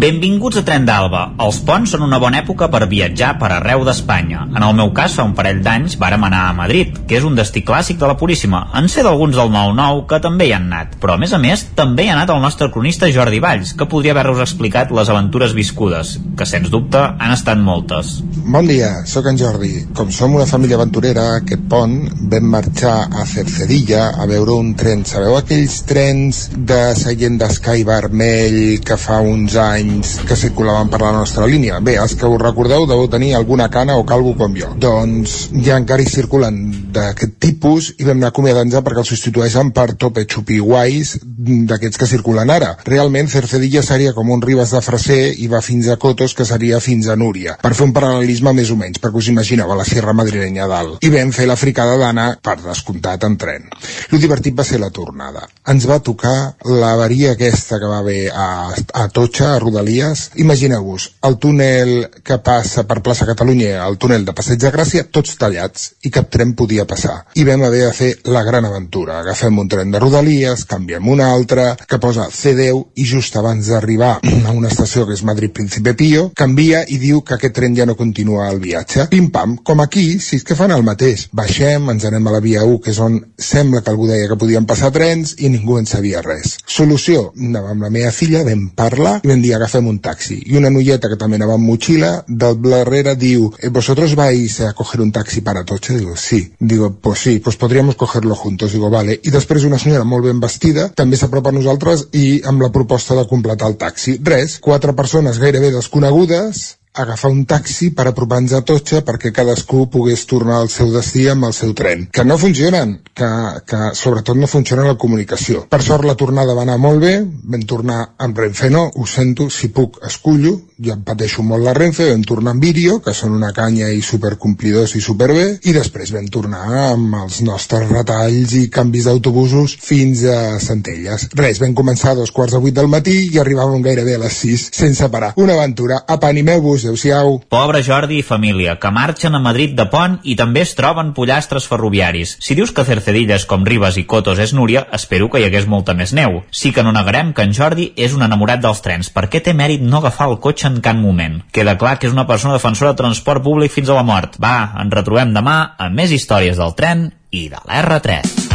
Benvinguts 0.00 0.56
a 0.56 0.62
Tren 0.64 0.86
d'Alba. 0.88 1.34
Els 1.44 1.58
ponts 1.68 1.90
són 1.92 2.06
una 2.06 2.16
bona 2.22 2.38
època 2.40 2.70
per 2.72 2.86
viatjar 2.88 3.34
per 3.36 3.50
arreu 3.52 3.82
d'Espanya. 3.84 4.46
En 4.48 4.64
el 4.64 4.72
meu 4.78 4.94
cas, 4.96 5.12
fa 5.18 5.26
un 5.28 5.34
parell 5.36 5.58
d'anys, 5.60 5.98
vàrem 6.00 6.22
anar 6.24 6.46
a 6.46 6.54
Madrid, 6.56 7.02
que 7.04 7.18
és 7.18 7.26
un 7.28 7.34
destí 7.36 7.60
clàssic 7.68 7.98
de 8.00 8.08
la 8.08 8.14
Puríssima. 8.16 8.62
En 8.80 8.88
sé 8.88 9.04
d'alguns 9.04 9.36
del 9.36 9.52
9-9 9.52 10.06
que 10.08 10.20
també 10.24 10.46
hi 10.48 10.54
han 10.56 10.70
anat. 10.70 10.94
Però, 11.02 11.18
a 11.18 11.20
més 11.20 11.34
a 11.36 11.40
més, 11.42 11.66
també 11.76 12.06
hi 12.06 12.08
ha 12.08 12.14
anat 12.14 12.32
el 12.32 12.40
nostre 12.40 12.70
cronista 12.72 13.10
Jordi 13.12 13.42
Valls, 13.44 13.74
que 13.76 13.88
podria 13.92 14.14
haver-vos 14.16 14.40
explicat 14.46 14.94
les 14.96 15.10
aventures 15.12 15.52
viscudes, 15.58 16.14
que, 16.32 16.48
sens 16.48 16.72
dubte, 16.72 17.04
han 17.04 17.36
estat 17.36 17.60
moltes. 17.60 18.22
Bon 18.40 18.64
dia, 18.64 18.88
sóc 19.04 19.28
en 19.28 19.36
Jordi. 19.36 19.84
Com 19.92 20.08
som 20.16 20.38
una 20.38 20.48
família 20.48 20.80
aventurera, 20.80 21.26
aquest 21.42 21.68
pont 21.68 21.98
vam 22.32 22.48
marxar 22.56 22.96
a 23.04 23.26
Cercedilla 23.28 24.14
a 24.16 24.30
veure 24.32 24.56
un 24.64 24.72
tren. 24.80 25.04
Sabeu 25.04 25.36
aquells 25.36 25.82
trens 25.84 26.46
de 26.56 26.80
seient 26.96 27.36
d'Escai 27.44 27.84
vermell 27.84 28.80
que 28.80 28.96
fa 28.96 29.20
uns 29.20 29.60
anys 29.60 29.89
que 30.28 30.36
circulaven 30.36 30.90
per 30.92 31.00
la 31.02 31.12
nostra 31.14 31.46
línia? 31.50 31.80
Bé, 31.84 31.96
els 32.00 32.14
que 32.18 32.28
us 32.28 32.40
recordeu 32.42 32.86
deveu 32.86 33.08
tenir 33.10 33.34
alguna 33.34 33.68
cana 33.70 33.96
o 33.98 34.04
calvo 34.06 34.34
com 34.38 34.54
jo. 34.56 34.70
Doncs 34.80 35.50
ja 35.64 35.78
encara 35.80 36.02
hi 36.02 36.10
circulen 36.10 36.60
d'aquest 36.94 37.36
tipus 37.42 37.90
i 37.98 38.06
vam 38.06 38.18
anar 38.18 38.30
acomiadant-nos 38.30 38.84
perquè 38.86 39.02
els 39.04 39.12
substitueixen 39.14 39.72
per 39.76 39.94
tope 40.00 40.26
xupi 40.30 40.60
guais 40.62 41.16
d'aquests 41.22 42.00
que 42.00 42.08
circulen 42.10 42.50
ara. 42.52 42.74
Realment 42.86 43.30
Cercedilla 43.32 43.82
seria 43.86 44.14
com 44.16 44.30
un 44.30 44.42
Ribes 44.42 44.74
de 44.74 44.82
Freser 44.84 45.34
i 45.38 45.48
va 45.50 45.62
fins 45.64 45.88
a 45.88 45.98
Cotos 46.00 46.34
que 46.34 46.46
seria 46.48 46.80
fins 46.80 47.08
a 47.08 47.16
Núria. 47.16 47.56
Per 47.62 47.74
fer 47.74 47.86
un 47.88 47.94
paral·lelisme 47.96 48.54
més 48.56 48.70
o 48.70 48.78
menys, 48.80 49.00
perquè 49.02 49.20
us 49.22 49.30
imagineu 49.32 49.72
a 49.72 49.78
la 49.78 49.86
Sierra 49.88 50.14
Madrilenya 50.16 50.68
dalt. 50.70 51.00
I 51.06 51.12
vam 51.12 51.34
fer 51.36 51.48
la 51.50 51.58
fricada 51.60 51.98
d'anar, 52.00 52.28
per 52.42 52.58
descomptat, 52.62 53.24
en 53.26 53.36
tren. 53.40 53.68
Lo 54.12 54.20
divertit 54.22 54.56
va 54.56 54.66
ser 54.66 54.80
la 54.82 54.90
tornada. 54.94 55.46
Ens 55.70 55.86
va 55.88 56.00
tocar 56.04 56.36
l'avaria 56.66 57.34
aquesta 57.36 57.80
que 57.80 57.90
va 57.90 58.00
haver 58.04 58.30
a, 58.30 58.48
a 58.74 59.08
Totxa, 59.12 59.54
a 59.54 59.60
Rodalies. 59.80 60.30
Imagineu-vos, 60.36 61.16
el 61.22 61.38
túnel 61.38 62.10
que 62.22 62.36
passa 62.44 62.84
per 62.84 63.00
plaça 63.00 63.24
Catalunya, 63.26 63.86
el 63.86 63.96
túnel 63.96 64.26
de 64.26 64.34
Passeig 64.36 64.60
de 64.60 64.70
Gràcia, 64.70 65.06
tots 65.08 65.38
tallats, 65.40 65.94
i 66.04 66.10
cap 66.12 66.28
tren 66.28 66.52
podia 66.54 66.84
passar. 66.84 67.24
I 67.34 67.44
vam 67.48 67.62
haver 67.64 67.86
de 67.86 67.92
fer 67.96 68.10
la 68.28 68.42
gran 68.44 68.66
aventura. 68.68 69.20
Agafem 69.20 69.56
un 69.58 69.68
tren 69.72 69.90
de 69.90 70.00
Rodalies, 70.02 70.66
canviem 70.68 71.08
un 71.08 71.22
altre, 71.24 71.76
que 71.88 71.98
posa 71.98 72.28
C10, 72.28 72.82
i 73.00 73.06
just 73.08 73.36
abans 73.40 73.70
d'arribar 73.72 74.18
a 74.20 74.52
una 74.52 74.68
estació 74.68 75.06
que 75.06 75.16
és 75.16 75.24
Madrid 75.24 75.54
Príncipe 75.56 75.94
Pío, 75.96 76.28
canvia 76.36 76.84
i 76.86 76.98
diu 77.00 77.22
que 77.24 77.38
aquest 77.38 77.56
tren 77.56 77.76
ja 77.76 77.88
no 77.88 77.96
continua 77.96 78.50
el 78.50 78.60
viatge. 78.60 79.08
Pim-pam, 79.08 79.56
com 79.64 79.80
aquí, 79.80 80.18
si 80.20 80.36
és 80.36 80.44
que 80.44 80.58
fan 80.58 80.76
el 80.76 80.84
mateix. 80.84 81.28
Baixem, 81.32 81.88
ens 81.94 82.04
anem 82.04 82.28
a 82.28 82.36
la 82.36 82.42
via 82.44 82.66
1, 82.68 82.78
que 82.84 82.92
és 82.92 83.00
on 83.00 83.16
sembla 83.40 83.80
que 83.80 83.94
algú 83.94 84.10
deia 84.10 84.28
que 84.28 84.38
podien 84.40 84.68
passar 84.68 84.92
trens, 84.92 85.38
i 85.40 85.48
ningú 85.48 85.80
en 85.80 85.88
sabia 85.88 86.20
res. 86.26 86.58
Solució, 86.68 87.30
anava 87.40 87.72
amb 87.72 87.88
la 87.88 87.92
meva 87.94 88.12
filla, 88.12 88.44
vam 88.44 88.68
parlar, 88.76 89.18
i 89.24 89.32
vam 89.32 89.40
dir 89.40 89.56
agafem 89.70 89.86
un 89.86 90.00
taxi. 90.00 90.42
I 90.46 90.58
una 90.58 90.70
noieta 90.70 91.08
que 91.08 91.18
també 91.18 91.38
anava 91.38 91.54
amb 91.54 91.68
motxilla, 91.68 92.24
del 92.26 92.58
darrere 92.62 93.14
diu, 93.16 93.50
eh, 93.58 93.68
¿vosotros 93.68 94.14
vais 94.16 94.60
a 94.60 94.72
coger 94.74 95.00
un 95.00 95.12
taxi 95.12 95.40
para 95.40 95.60
Atocha? 95.60 95.94
Digo, 95.94 96.16
sí. 96.16 96.52
Digo, 96.58 96.92
pues 97.00 97.20
sí, 97.20 97.38
pues 97.38 97.56
podríamos 97.56 97.94
cogerlo 97.94 98.34
juntos. 98.34 98.72
Digo, 98.72 98.90
vale. 98.90 99.20
I 99.22 99.30
després 99.30 99.64
una 99.64 99.78
senyora 99.78 100.04
molt 100.04 100.26
ben 100.26 100.40
vestida 100.40 100.90
també 100.94 101.16
s'apropa 101.16 101.50
a 101.50 101.56
nosaltres 101.56 102.08
i 102.12 102.42
amb 102.44 102.62
la 102.62 102.72
proposta 102.72 103.14
de 103.14 103.26
completar 103.28 103.68
el 103.68 103.76
taxi. 103.76 104.18
Res, 104.22 104.58
quatre 104.58 104.92
persones 104.92 105.38
gairebé 105.38 105.70
desconegudes, 105.70 106.79
agafar 107.02 107.30
un 107.32 107.44
taxi 107.48 107.90
per 107.96 108.08
apropar-nos 108.10 108.54
a 108.56 108.62
Totxa 108.66 109.02
perquè 109.06 109.32
cadascú 109.34 109.86
pogués 109.92 110.26
tornar 110.30 110.60
al 110.60 110.70
seu 110.72 110.92
destí 110.94 111.26
amb 111.28 111.48
el 111.48 111.54
seu 111.56 111.74
tren. 111.76 112.08
Que 112.12 112.24
no 112.24 112.38
funcionen, 112.38 112.98
que, 113.14 113.30
que 113.66 113.82
sobretot 113.98 114.38
no 114.38 114.50
funciona 114.50 114.86
la 114.86 114.98
comunicació. 115.00 115.66
Per 115.70 115.82
sort 115.84 116.06
la 116.08 116.16
tornada 116.18 116.56
va 116.56 116.64
anar 116.66 116.78
molt 116.80 117.02
bé, 117.04 117.14
vam 117.24 117.66
tornar 117.68 118.00
amb 118.18 118.38
Renfe 118.38 118.70
no, 118.70 118.86
ho 118.94 119.06
sento, 119.06 119.48
si 119.50 119.68
puc 119.74 119.98
escullo, 120.06 120.56
jo 120.80 120.94
em 120.94 121.02
pateixo 121.04 121.42
molt 121.44 121.64
la 121.66 121.74
Renfe, 121.76 122.08
vam 122.08 122.22
tornar 122.24 122.54
amb 122.54 122.64
Vídeo, 122.64 122.98
que 123.04 123.14
són 123.16 123.34
una 123.36 123.52
canya 123.56 123.90
i 123.92 124.00
supercomplidors 124.04 124.94
i 124.96 125.02
superbé, 125.04 125.46
i 125.68 125.74
després 125.76 126.12
vam 126.14 126.28
tornar 126.32 126.64
amb 126.90 127.16
els 127.22 127.40
nostres 127.46 127.88
retalls 127.90 128.54
i 128.56 128.66
canvis 128.72 129.08
d'autobusos 129.08 129.76
fins 129.84 130.24
a 130.24 130.58
Centelles. 130.62 131.28
Res, 131.36 131.60
vam 131.62 131.74
començar 131.76 132.14
a 132.14 132.20
dos 132.20 132.32
quarts 132.34 132.56
de 132.56 132.62
vuit 132.62 132.76
del 132.76 132.88
matí 132.92 133.16
i 133.28 133.40
arribàvem 133.42 133.84
gairebé 133.84 134.16
a 134.16 134.24
les 134.24 134.40
sis 134.44 134.68
sense 134.76 135.08
parar. 135.12 135.32
Una 135.36 135.56
aventura. 135.58 136.00
Apanimeu-vos, 136.08 136.86
adeu-siau. 136.90 137.40
Pobre 137.48 137.82
Jordi 137.82 138.18
i 138.20 138.26
família, 138.26 138.76
que 138.80 138.90
marxen 138.90 139.34
a 139.34 139.40
Madrid 139.40 139.76
de 139.78 139.86
pont 139.90 140.18
i 140.24 140.36
també 140.36 140.64
es 140.64 140.74
troben 140.78 141.12
pollastres 141.14 141.66
ferroviaris. 141.70 142.36
Si 142.42 142.56
dius 142.58 142.72
que 142.74 142.84
Cercedilla 142.84 143.38
és 143.38 143.46
com 143.46 143.64
Ribes 143.66 143.98
i 144.00 144.04
Cotos 144.10 144.40
és 144.42 144.52
Núria, 144.56 144.86
espero 144.92 145.30
que 145.30 145.40
hi 145.40 145.46
hagués 145.46 145.68
molta 145.70 145.94
més 145.94 146.12
neu. 146.16 146.42
Sí 146.50 146.72
que 146.72 146.82
no 146.82 146.92
negarem 146.92 147.32
que 147.32 147.46
en 147.46 147.54
Jordi 147.54 147.90
és 147.96 148.14
un 148.16 148.26
enamorat 148.26 148.62
dels 148.62 148.82
trens, 148.82 149.10
perquè 149.14 149.42
té 149.44 149.54
mèrit 149.54 149.82
no 149.82 150.00
agafar 150.00 150.30
el 150.30 150.40
cotxe 150.42 150.68
en 150.68 150.80
cap 150.84 150.98
moment. 150.98 151.40
Queda 151.52 151.78
clar 151.78 151.98
que 151.98 152.10
és 152.10 152.16
una 152.16 152.26
persona 152.26 152.56
defensora 152.58 152.92
de 152.92 153.02
transport 153.02 153.44
públic 153.44 153.72
fins 153.72 153.90
a 153.90 153.98
la 153.98 154.06
mort. 154.06 154.38
Va, 154.42 154.72
ens 154.80 154.94
retrobem 154.94 155.34
demà 155.36 155.76
amb 155.78 155.96
més 155.96 156.12
històries 156.12 156.58
del 156.58 156.74
tren 156.74 157.10
i 157.30 157.48
de 157.48 157.62
l'R3. 157.66 158.48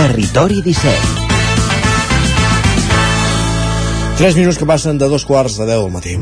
Territori 0.00 0.62
17. 0.64 1.19
3 4.20 4.36
minuts 4.36 4.58
que 4.60 4.66
passen 4.68 4.98
de 5.00 5.06
dos 5.08 5.24
quarts 5.24 5.56
de 5.56 5.64
10 5.64 5.78
del 5.80 5.92
matí. 5.94 6.18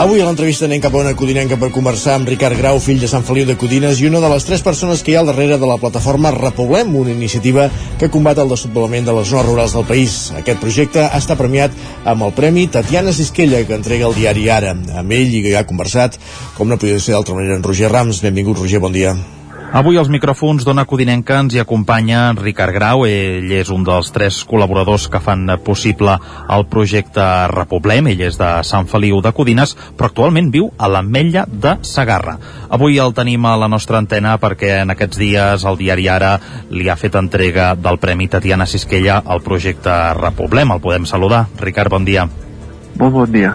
Avui 0.00 0.22
a 0.22 0.24
l'entrevista 0.24 0.64
anem 0.64 0.80
cap 0.80 0.94
a 0.96 1.00
una 1.02 1.10
codinenca 1.12 1.58
per 1.60 1.68
conversar 1.74 2.14
amb 2.16 2.28
Ricard 2.30 2.56
Grau, 2.56 2.78
fill 2.80 3.02
de 3.02 3.08
Sant 3.10 3.20
Feliu 3.28 3.44
de 3.44 3.52
Codines 3.60 3.98
i 4.00 4.06
una 4.08 4.22
de 4.24 4.30
les 4.32 4.46
tres 4.48 4.62
persones 4.64 5.02
que 5.04 5.12
hi 5.12 5.16
ha 5.18 5.20
al 5.20 5.28
darrere 5.28 5.58
de 5.60 5.68
la 5.68 5.76
plataforma 5.82 6.30
Repoblem, 6.32 6.94
una 6.96 7.12
iniciativa 7.12 7.66
que 8.00 8.08
combat 8.08 8.40
el 8.40 8.48
despoblament 8.48 9.04
de 9.04 9.12
les 9.18 9.28
zones 9.28 9.44
rurals 9.50 9.74
del 9.76 9.84
país. 9.90 10.14
Aquest 10.38 10.62
projecte 10.62 11.04
està 11.18 11.36
premiat 11.36 11.76
amb 12.08 12.24
el 12.24 12.32
Premi 12.38 12.64
Tatiana 12.72 13.12
Sisquella, 13.12 13.60
que 13.68 13.76
entrega 13.76 14.08
el 14.08 14.16
diari 14.16 14.48
Ara. 14.48 14.72
Amb 14.72 15.12
ell 15.18 15.36
i 15.36 15.44
que 15.44 15.52
ha 15.60 15.66
conversat, 15.68 16.16
com 16.56 16.72
no 16.72 16.80
podia 16.80 16.96
ser 16.96 17.12
d'altra 17.18 17.36
manera, 17.36 17.60
en 17.60 17.68
Roger 17.68 17.92
Rams. 17.92 18.22
Benvingut, 18.24 18.56
Roger, 18.64 18.80
bon 18.80 18.96
dia. 18.96 19.12
Avui 19.70 19.94
als 20.00 20.08
micròfons 20.10 20.64
d'Ona 20.66 20.82
Codinenca 20.82 21.36
ens 21.38 21.54
hi 21.54 21.60
acompanya 21.62 22.32
Ricard 22.34 22.74
Grau, 22.74 23.04
ell 23.06 23.52
és 23.54 23.68
un 23.70 23.84
dels 23.86 24.08
tres 24.10 24.40
col·laboradors 24.50 25.04
que 25.06 25.20
fan 25.22 25.46
possible 25.62 26.16
el 26.50 26.66
projecte 26.72 27.22
Repoblem, 27.52 28.08
ell 28.10 28.24
és 28.26 28.34
de 28.40 28.48
Sant 28.66 28.90
Feliu 28.90 29.22
de 29.22 29.30
Codines, 29.30 29.76
però 29.94 30.10
actualment 30.10 30.50
viu 30.50 30.72
a 30.74 30.90
l'Ametlla 30.90 31.46
de 31.46 31.76
Sagarra. 31.86 32.34
Avui 32.66 32.98
el 32.98 33.14
tenim 33.14 33.46
a 33.46 33.54
la 33.62 33.70
nostra 33.70 34.02
antena 34.02 34.34
perquè 34.42 34.80
en 34.82 34.90
aquests 34.90 35.22
dies 35.22 35.62
el 35.62 35.78
diari 35.78 36.10
Ara 36.10 36.34
li 36.74 36.90
ha 36.90 36.98
fet 36.98 37.14
entrega 37.14 37.76
del 37.78 38.02
Premi 38.02 38.26
Tatiana 38.26 38.66
Sisquella 38.66 39.22
al 39.24 39.46
projecte 39.46 40.00
Repoblem. 40.18 40.74
El 40.74 40.82
podem 40.82 41.06
saludar. 41.06 41.44
Ricard, 41.62 41.94
bon 41.94 42.02
dia. 42.02 42.26
Molt 42.98 43.14
bon 43.14 43.30
dia. 43.30 43.54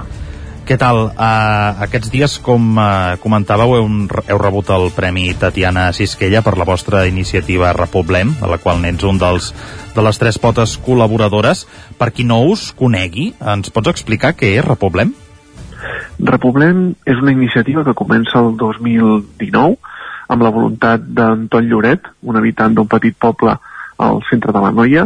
Què 0.66 0.80
tal? 0.82 1.12
Uh, 1.14 1.78
aquests 1.86 2.10
dies, 2.10 2.36
com 2.42 2.80
uh, 2.82 3.20
comentàveu, 3.22 3.76
heu, 3.78 3.90
heu 4.18 4.40
rebut 4.42 4.72
el 4.74 4.88
Premi 4.96 5.28
Tatiana 5.38 5.92
Sisquella 5.94 6.42
per 6.42 6.56
la 6.58 6.66
vostra 6.66 7.04
iniciativa 7.06 7.70
Repoblem, 7.78 8.32
de 8.40 8.50
la 8.50 8.58
qual 8.58 8.82
n'ets 8.82 9.06
un 9.06 9.22
dels, 9.22 9.52
de 9.94 10.08
les 10.08 10.18
tres 10.18 10.42
potes 10.42 10.74
col·laboradores. 10.82 11.68
Per 12.02 12.10
qui 12.10 12.26
no 12.26 12.40
us 12.50 12.72
conegui, 12.74 13.28
ens 13.54 13.70
pots 13.70 13.94
explicar 13.94 14.34
què 14.34 14.56
és 14.58 14.66
Repoblem? 14.66 15.14
Repoblem 16.34 16.84
és 17.06 17.22
una 17.22 17.38
iniciativa 17.38 17.86
que 17.86 17.94
comença 17.94 18.42
el 18.42 18.56
2019 18.58 19.78
amb 20.34 20.50
la 20.50 20.50
voluntat 20.50 21.06
d'Anton 21.06 21.70
Lloret, 21.70 22.10
un 22.26 22.42
habitant 22.42 22.74
d'un 22.74 22.90
petit 22.90 23.14
poble 23.14 23.54
al 24.02 24.24
centre 24.32 24.50
de 24.50 24.66
la 24.66 24.74
Noia, 24.74 25.06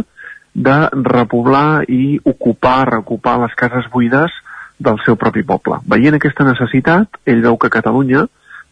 de 0.56 0.78
repoblar 1.04 1.84
i 1.84 2.16
ocupar, 2.24 2.94
reocupar 2.96 3.42
les 3.44 3.52
cases 3.60 3.92
buides 3.92 4.32
del 4.80 4.98
seu 5.04 5.16
propi 5.20 5.44
poble. 5.46 5.78
Veient 5.92 6.16
aquesta 6.16 6.46
necessitat, 6.48 7.20
ell 7.28 7.42
veu 7.44 7.58
que 7.60 7.70
Catalunya, 7.72 8.24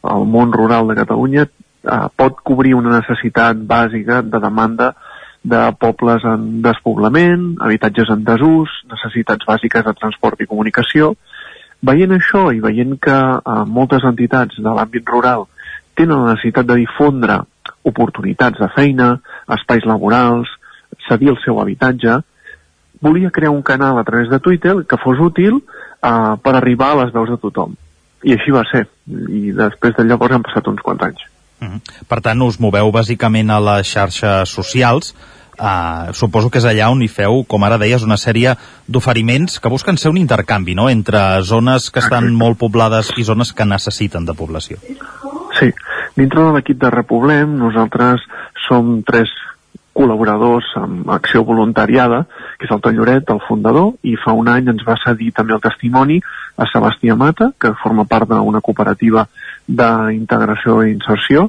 el 0.09 0.25
món 0.33 0.55
rural 0.57 0.89
de 0.89 0.97
Catalunya, 0.97 1.45
eh, 1.47 2.07
pot 2.17 2.41
cobrir 2.43 2.75
una 2.79 2.97
necessitat 2.97 3.61
bàsica 3.69 4.23
de 4.23 4.41
demanda 4.41 4.95
de 5.45 5.61
pobles 5.79 6.25
en 6.27 6.63
despoblament, 6.65 7.59
habitatges 7.63 8.11
en 8.11 8.25
desús, 8.25 8.73
necessitats 8.91 9.47
bàsiques 9.47 9.85
de 9.85 9.95
transport 10.01 10.41
i 10.41 10.49
comunicació. 10.49 11.13
Veient 11.85 12.17
això 12.17 12.49
i 12.57 12.65
veient 12.65 12.97
que 12.99 13.19
eh, 13.19 13.61
moltes 13.67 14.05
entitats 14.09 14.57
de 14.59 14.75
l'àmbit 14.81 15.07
rural 15.13 15.47
tenen 15.95 16.25
la 16.25 16.35
necessitat 16.35 16.67
de 16.67 16.81
difondre 16.81 17.43
oportunitats 17.85 18.59
de 18.59 18.69
feina, 18.75 19.19
espais 19.55 19.85
laborals, 19.85 20.49
cedir 21.09 21.33
el 21.35 21.39
seu 21.45 21.61
habitatge, 21.61 22.21
volia 23.01 23.31
crear 23.31 23.51
un 23.51 23.63
canal 23.63 23.99
a 23.99 24.05
través 24.05 24.29
de 24.29 24.41
Twitter 24.41 24.75
que 24.89 24.99
fos 24.99 25.21
útil 25.21 25.63
uh, 26.03 26.37
per 26.43 26.55
arribar 26.57 26.93
a 26.93 27.01
les 27.05 27.15
veus 27.15 27.31
de 27.31 27.39
tothom. 27.41 27.75
I 28.27 28.35
així 28.35 28.55
va 28.55 28.65
ser. 28.71 28.85
I 29.09 29.53
després 29.57 29.97
de 29.97 30.05
llavors 30.07 30.35
han 30.35 30.47
passat 30.47 30.67
uns 30.71 30.83
quants 30.83 31.03
anys. 31.07 31.27
Uh 31.61 31.69
-huh. 31.69 31.81
Per 32.09 32.21
tant, 32.21 32.43
us 32.43 32.61
moveu 32.61 32.91
bàsicament 32.93 33.51
a 33.51 33.61
les 33.61 33.87
xarxes 33.87 34.49
socials. 34.49 35.15
Uh, 35.59 36.13
suposo 36.15 36.51
que 36.51 36.59
és 36.59 36.65
allà 36.65 36.89
on 36.89 37.03
hi 37.03 37.09
feu, 37.09 37.45
com 37.49 37.65
ara 37.65 37.79
deies, 37.79 38.05
una 38.05 38.17
sèrie 38.17 38.55
d'oferiments 38.87 39.59
que 39.59 39.69
busquen 39.69 39.97
ser 39.99 40.11
un 40.11 40.17
intercanvi, 40.17 40.75
no?, 40.75 40.89
entre 40.89 41.43
zones 41.43 41.91
que 41.91 41.99
estan 41.99 42.33
molt 42.33 42.59
poblades 42.59 43.11
i 43.17 43.25
zones 43.25 43.53
que 43.53 43.65
necessiten 43.65 44.25
de 44.25 44.35
població. 44.35 44.79
Sí. 45.59 45.73
Dintre 46.15 46.45
de 46.45 46.53
l'equip 46.53 46.79
de 46.79 46.91
Repoblem, 46.91 47.59
nosaltres 47.59 48.23
som 48.69 49.03
tres 49.03 49.29
col·laboradors 49.99 50.71
amb 50.79 51.11
acció 51.11 51.43
voluntariada, 51.49 52.23
que 52.59 52.69
és 52.69 52.75
el 52.75 52.83
Ton 52.85 52.95
Lloret, 52.95 53.31
el 53.35 53.43
fundador, 53.49 53.97
i 54.07 54.15
fa 54.23 54.35
un 54.39 54.51
any 54.53 54.71
ens 54.71 54.85
va 54.87 54.99
cedir 55.03 55.33
també 55.35 55.57
el 55.57 55.65
testimoni 55.65 56.21
a 56.57 56.69
Sebastià 56.71 57.17
Mata, 57.19 57.51
que 57.59 57.75
forma 57.83 58.07
part 58.07 58.31
d'una 58.31 58.63
cooperativa 58.63 59.27
d'integració 59.67 60.83
i 60.85 60.95
inserció 60.95 61.49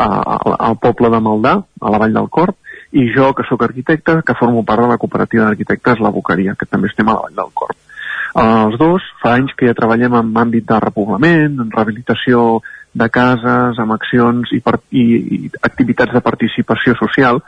al 0.00 0.78
poble 0.80 1.10
de 1.12 1.20
Maldà, 1.20 1.58
a 1.60 1.92
la 1.92 2.00
Vall 2.00 2.16
del 2.16 2.30
Corp, 2.32 2.56
i 2.90 3.06
jo, 3.14 3.30
que 3.36 3.44
sóc 3.46 3.62
arquitecte, 3.62 4.20
que 4.26 4.34
formo 4.38 4.64
part 4.66 4.82
de 4.82 4.88
la 4.90 4.98
cooperativa 4.98 5.46
d'arquitectes 5.46 6.00
La 6.02 6.10
Boqueria, 6.10 6.56
que 6.58 6.66
també 6.66 6.90
estem 6.90 7.08
a 7.08 7.14
la 7.14 7.26
Vall 7.26 7.36
del 7.36 7.52
Corp. 7.54 7.76
Els 8.40 8.76
dos, 8.78 9.04
fa 9.22 9.34
anys 9.38 9.54
que 9.58 9.66
ja 9.66 9.76
treballem 9.78 10.14
en 10.14 10.34
àmbit 10.38 10.66
de 10.66 10.78
repoblament, 10.82 11.58
en 11.58 11.70
rehabilitació 11.70 12.60
de 12.92 13.08
cases, 13.12 13.78
amb 13.78 13.94
accions 13.94 14.50
i, 14.52 14.60
per, 14.64 14.78
i, 14.90 15.04
i 15.36 15.50
activitats 15.62 16.14
de 16.14 16.22
participació 16.24 16.96
social, 16.98 17.40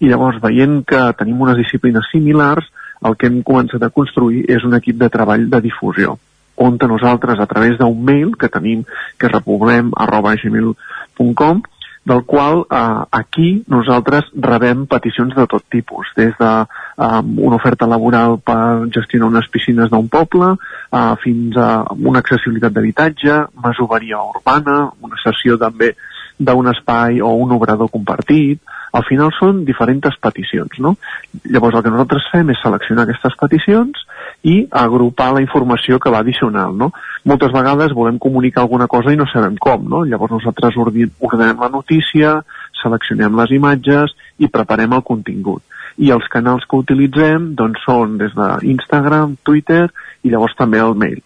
i 0.00 0.08
llavors 0.08 0.40
veient 0.42 0.82
que 0.88 1.02
tenim 1.18 1.40
unes 1.44 1.58
disciplines 1.60 2.08
similars, 2.12 2.68
el 3.04 3.16
que 3.16 3.28
hem 3.28 3.42
començat 3.44 3.82
a 3.84 3.92
construir 3.92 4.46
és 4.48 4.64
un 4.64 4.74
equip 4.78 4.96
de 5.00 5.10
treball 5.12 5.50
de 5.52 5.60
difusió, 5.60 6.16
on 6.56 6.78
nosaltres, 6.80 7.38
a 7.38 7.46
través 7.46 7.76
d'un 7.78 7.98
mail 8.04 8.32
que 8.40 8.48
tenim, 8.48 8.84
que 9.18 9.28
és 9.28 9.32
repoblem 9.32 9.92
arroba 9.96 10.34
gmail.com, 10.40 11.62
del 12.06 12.22
qual 12.24 12.62
eh, 12.70 13.02
aquí 13.10 13.64
nosaltres 13.66 14.28
rebem 14.38 14.84
peticions 14.86 15.34
de 15.34 15.46
tot 15.50 15.64
tipus, 15.74 16.12
des 16.16 16.34
de 16.38 16.52
eh, 16.62 17.22
una 17.48 17.58
oferta 17.58 17.88
laboral 17.90 18.38
per 18.38 18.86
gestionar 18.94 19.32
unes 19.32 19.48
piscines 19.50 19.90
d'un 19.90 20.06
poble, 20.08 20.52
eh, 20.54 21.14
fins 21.24 21.58
a 21.58 21.70
una 21.98 22.22
accessibilitat 22.22 22.76
d'habitatge, 22.76 23.40
masoveria 23.64 24.22
urbana, 24.22 24.84
una 25.02 25.18
sessió 25.24 25.58
també 25.58 25.96
d'un 26.38 26.70
espai 26.70 27.20
o 27.24 27.32
un 27.42 27.56
obrador 27.56 27.90
compartit, 27.90 28.62
al 28.92 29.04
final 29.08 29.32
són 29.36 29.64
diferents 29.66 30.18
peticions, 30.22 30.78
no? 30.78 30.96
Llavors 31.44 31.76
el 31.76 31.84
que 31.84 31.92
nosaltres 31.92 32.28
fem 32.32 32.50
és 32.54 32.60
seleccionar 32.62 33.06
aquestes 33.06 33.36
peticions 33.40 34.04
i 34.46 34.56
agrupar 34.70 35.32
la 35.34 35.42
informació 35.44 35.98
que 36.02 36.12
va 36.12 36.22
addicional, 36.24 36.76
no? 36.76 36.92
Moltes 37.24 37.54
vegades 37.54 37.94
volem 37.96 38.20
comunicar 38.22 38.62
alguna 38.62 38.86
cosa 38.86 39.12
i 39.12 39.18
no 39.20 39.26
sabem 39.32 39.56
com, 39.60 39.88
no? 39.88 40.04
Llavors 40.04 40.36
nosaltres 40.36 40.78
ordenem 40.78 41.62
la 41.62 41.72
notícia, 41.72 42.38
seleccionem 42.82 43.36
les 43.40 43.56
imatges 43.56 44.14
i 44.38 44.50
preparem 44.52 44.94
el 44.96 45.04
contingut. 45.06 45.62
I 45.96 46.12
els 46.12 46.26
canals 46.28 46.66
que 46.68 46.78
utilitzem 46.78 47.54
doncs, 47.56 47.82
són 47.88 48.18
des 48.20 48.34
d'Instagram, 48.36 49.38
Twitter 49.42 49.86
i 50.22 50.32
llavors 50.32 50.56
també 50.58 50.82
el 50.84 50.94
mail. 50.94 51.22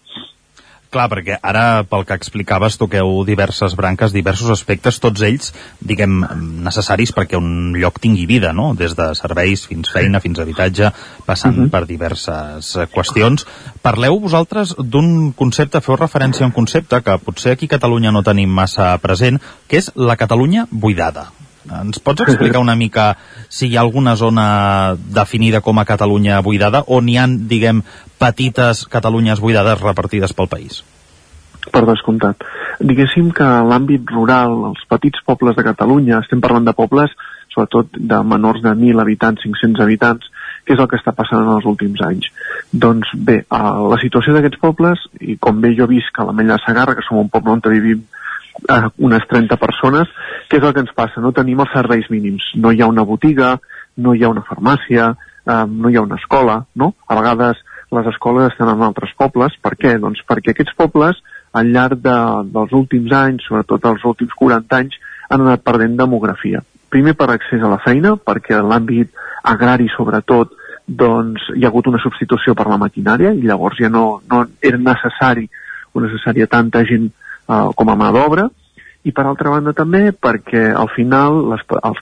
Clar, 0.91 1.05
perquè 1.07 1.37
ara, 1.39 1.83
pel 1.87 2.01
que 2.03 2.15
explicaves, 2.19 2.75
toqueu 2.75 3.21
diverses 3.23 3.77
branques, 3.79 4.11
diversos 4.11 4.51
aspectes, 4.51 4.97
tots 4.99 5.23
ells, 5.23 5.53
diguem, 5.79 6.17
necessaris 6.65 7.13
perquè 7.15 7.39
un 7.39 7.77
lloc 7.79 8.01
tingui 8.03 8.25
vida, 8.27 8.51
no? 8.51 8.73
Des 8.75 8.97
de 8.99 9.07
serveis 9.15 9.63
fins 9.71 9.87
feina, 9.93 10.19
fins 10.19 10.41
habitatge, 10.43 10.91
passant 11.25 11.55
uh 11.55 11.63
-huh. 11.63 11.71
per 11.71 11.85
diverses 11.87 12.75
qüestions. 12.91 13.47
Parleu 13.81 14.19
vosaltres 14.19 14.75
d'un 14.77 15.31
concepte, 15.31 15.79
feu 15.79 15.95
referència 15.95 16.43
a 16.43 16.47
un 16.47 16.57
concepte 16.59 17.01
que 17.01 17.17
potser 17.17 17.53
aquí 17.53 17.65
a 17.71 17.75
Catalunya 17.79 18.11
no 18.11 18.23
tenim 18.23 18.49
massa 18.49 18.97
present, 18.97 19.39
que 19.67 19.77
és 19.77 19.91
la 19.95 20.17
Catalunya 20.17 20.67
buidada. 20.69 21.31
Ens 21.69 21.99
pots 22.01 22.23
explicar 22.25 22.61
una 22.63 22.75
mica 22.75 23.11
si 23.49 23.67
hi 23.69 23.75
ha 23.77 23.83
alguna 23.85 24.15
zona 24.15 24.95
definida 24.97 25.61
com 25.61 25.77
a 25.77 25.85
Catalunya 25.85 26.41
buidada 26.41 26.83
o 26.87 27.01
n'hi 27.01 27.17
han, 27.21 27.35
diguem, 27.51 27.83
petites 28.17 28.87
Catalunyes 28.89 29.39
buidades 29.39 29.81
repartides 29.81 30.33
pel 30.33 30.49
país? 30.49 30.81
Per 31.71 31.83
descomptat. 31.85 32.41
Diguéssim 32.81 33.29
que 33.37 33.45
l'àmbit 33.45 34.09
rural, 34.09 34.55
els 34.71 34.81
petits 34.89 35.21
pobles 35.25 35.55
de 35.55 35.65
Catalunya, 35.67 36.23
estem 36.25 36.41
parlant 36.41 36.65
de 36.65 36.73
pobles 36.73 37.13
sobretot 37.51 37.97
de 37.97 38.23
menors 38.23 38.61
de 38.63 38.71
1.000 38.71 39.01
habitants, 39.01 39.43
500 39.43 39.83
habitants, 39.83 40.29
que 40.65 40.75
és 40.75 40.79
el 40.79 40.87
que 40.87 40.97
està 40.99 41.13
passant 41.15 41.43
en 41.43 41.57
els 41.57 41.67
últims 41.67 42.01
anys. 42.05 42.29
Doncs 42.71 43.11
bé, 43.27 43.41
la 43.51 43.99
situació 44.01 44.33
d'aquests 44.35 44.61
pobles, 44.61 45.03
i 45.19 45.37
com 45.41 45.59
bé 45.61 45.73
jo 45.77 45.89
visc 45.91 46.17
a 46.17 46.27
la 46.29 46.35
Mella 46.37 46.57
de 46.57 46.65
Sagarra, 46.65 46.95
que 46.95 47.05
som 47.05 47.19
un 47.19 47.31
poble 47.33 47.51
on 47.57 47.63
vivim 47.67 48.05
eh, 48.71 48.89
unes 48.97 49.27
30 49.29 49.57
persones, 49.61 50.11
què 50.49 50.59
és 50.59 50.63
el 50.63 50.73
que 50.75 50.83
ens 50.85 50.93
passa? 50.95 51.21
No 51.23 51.33
tenim 51.35 51.59
els 51.63 51.73
serveis 51.75 52.07
mínims. 52.13 52.45
No 52.55 52.71
hi 52.71 52.81
ha 52.81 52.89
una 52.91 53.05
botiga, 53.07 53.57
no 53.97 54.15
hi 54.15 54.23
ha 54.23 54.31
una 54.31 54.45
farmàcia, 54.47 55.11
eh, 55.45 55.65
no 55.67 55.89
hi 55.89 55.97
ha 55.97 56.05
una 56.05 56.19
escola, 56.21 56.61
no? 56.75 56.93
A 57.07 57.19
vegades 57.19 57.61
les 57.91 58.07
escoles 58.07 58.51
estan 58.51 58.71
en 58.71 58.83
altres 58.87 59.13
pobles. 59.19 59.57
Per 59.61 59.75
què? 59.79 59.97
Doncs 59.99 60.23
perquè 60.27 60.55
aquests 60.55 60.75
pobles, 60.79 61.19
al 61.53 61.71
llarg 61.75 61.99
de, 62.03 62.17
dels 62.53 62.75
últims 62.77 63.11
anys, 63.15 63.47
sobretot 63.47 63.89
els 63.91 64.05
últims 64.07 64.35
40 64.39 64.79
anys, 64.79 64.99
han 65.31 65.43
anat 65.43 65.63
perdent 65.63 65.97
demografia. 65.99 66.63
Primer 66.91 67.15
per 67.19 67.29
accés 67.31 67.61
a 67.63 67.71
la 67.71 67.79
feina, 67.83 68.15
perquè 68.19 68.57
en 68.59 68.67
l'àmbit 68.71 69.11
agrari 69.47 69.87
sobretot 69.91 70.57
doncs 70.87 71.43
hi 71.55 71.63
ha 71.63 71.69
hagut 71.69 71.87
una 71.87 72.01
substitució 72.03 72.55
per 72.57 72.67
la 72.67 72.79
maquinària 72.81 73.31
i 73.31 73.45
llavors 73.45 73.79
ja 73.79 73.89
no, 73.89 74.21
no 74.27 74.41
era 74.59 74.79
necessari 74.81 75.47
o 75.93 76.01
necessària 76.03 76.49
tanta 76.51 76.83
gent 76.87 77.07
uh, 77.07 77.71
com 77.77 77.91
a 77.91 77.95
mà 77.95 78.09
d'obra 78.15 78.49
i 79.03 79.11
per 79.11 79.25
altra 79.25 79.53
banda 79.53 79.73
també 79.73 80.11
perquè 80.13 80.69
al 80.77 80.89
final 80.95 81.41
les, 81.53 81.65
els, 81.81 81.99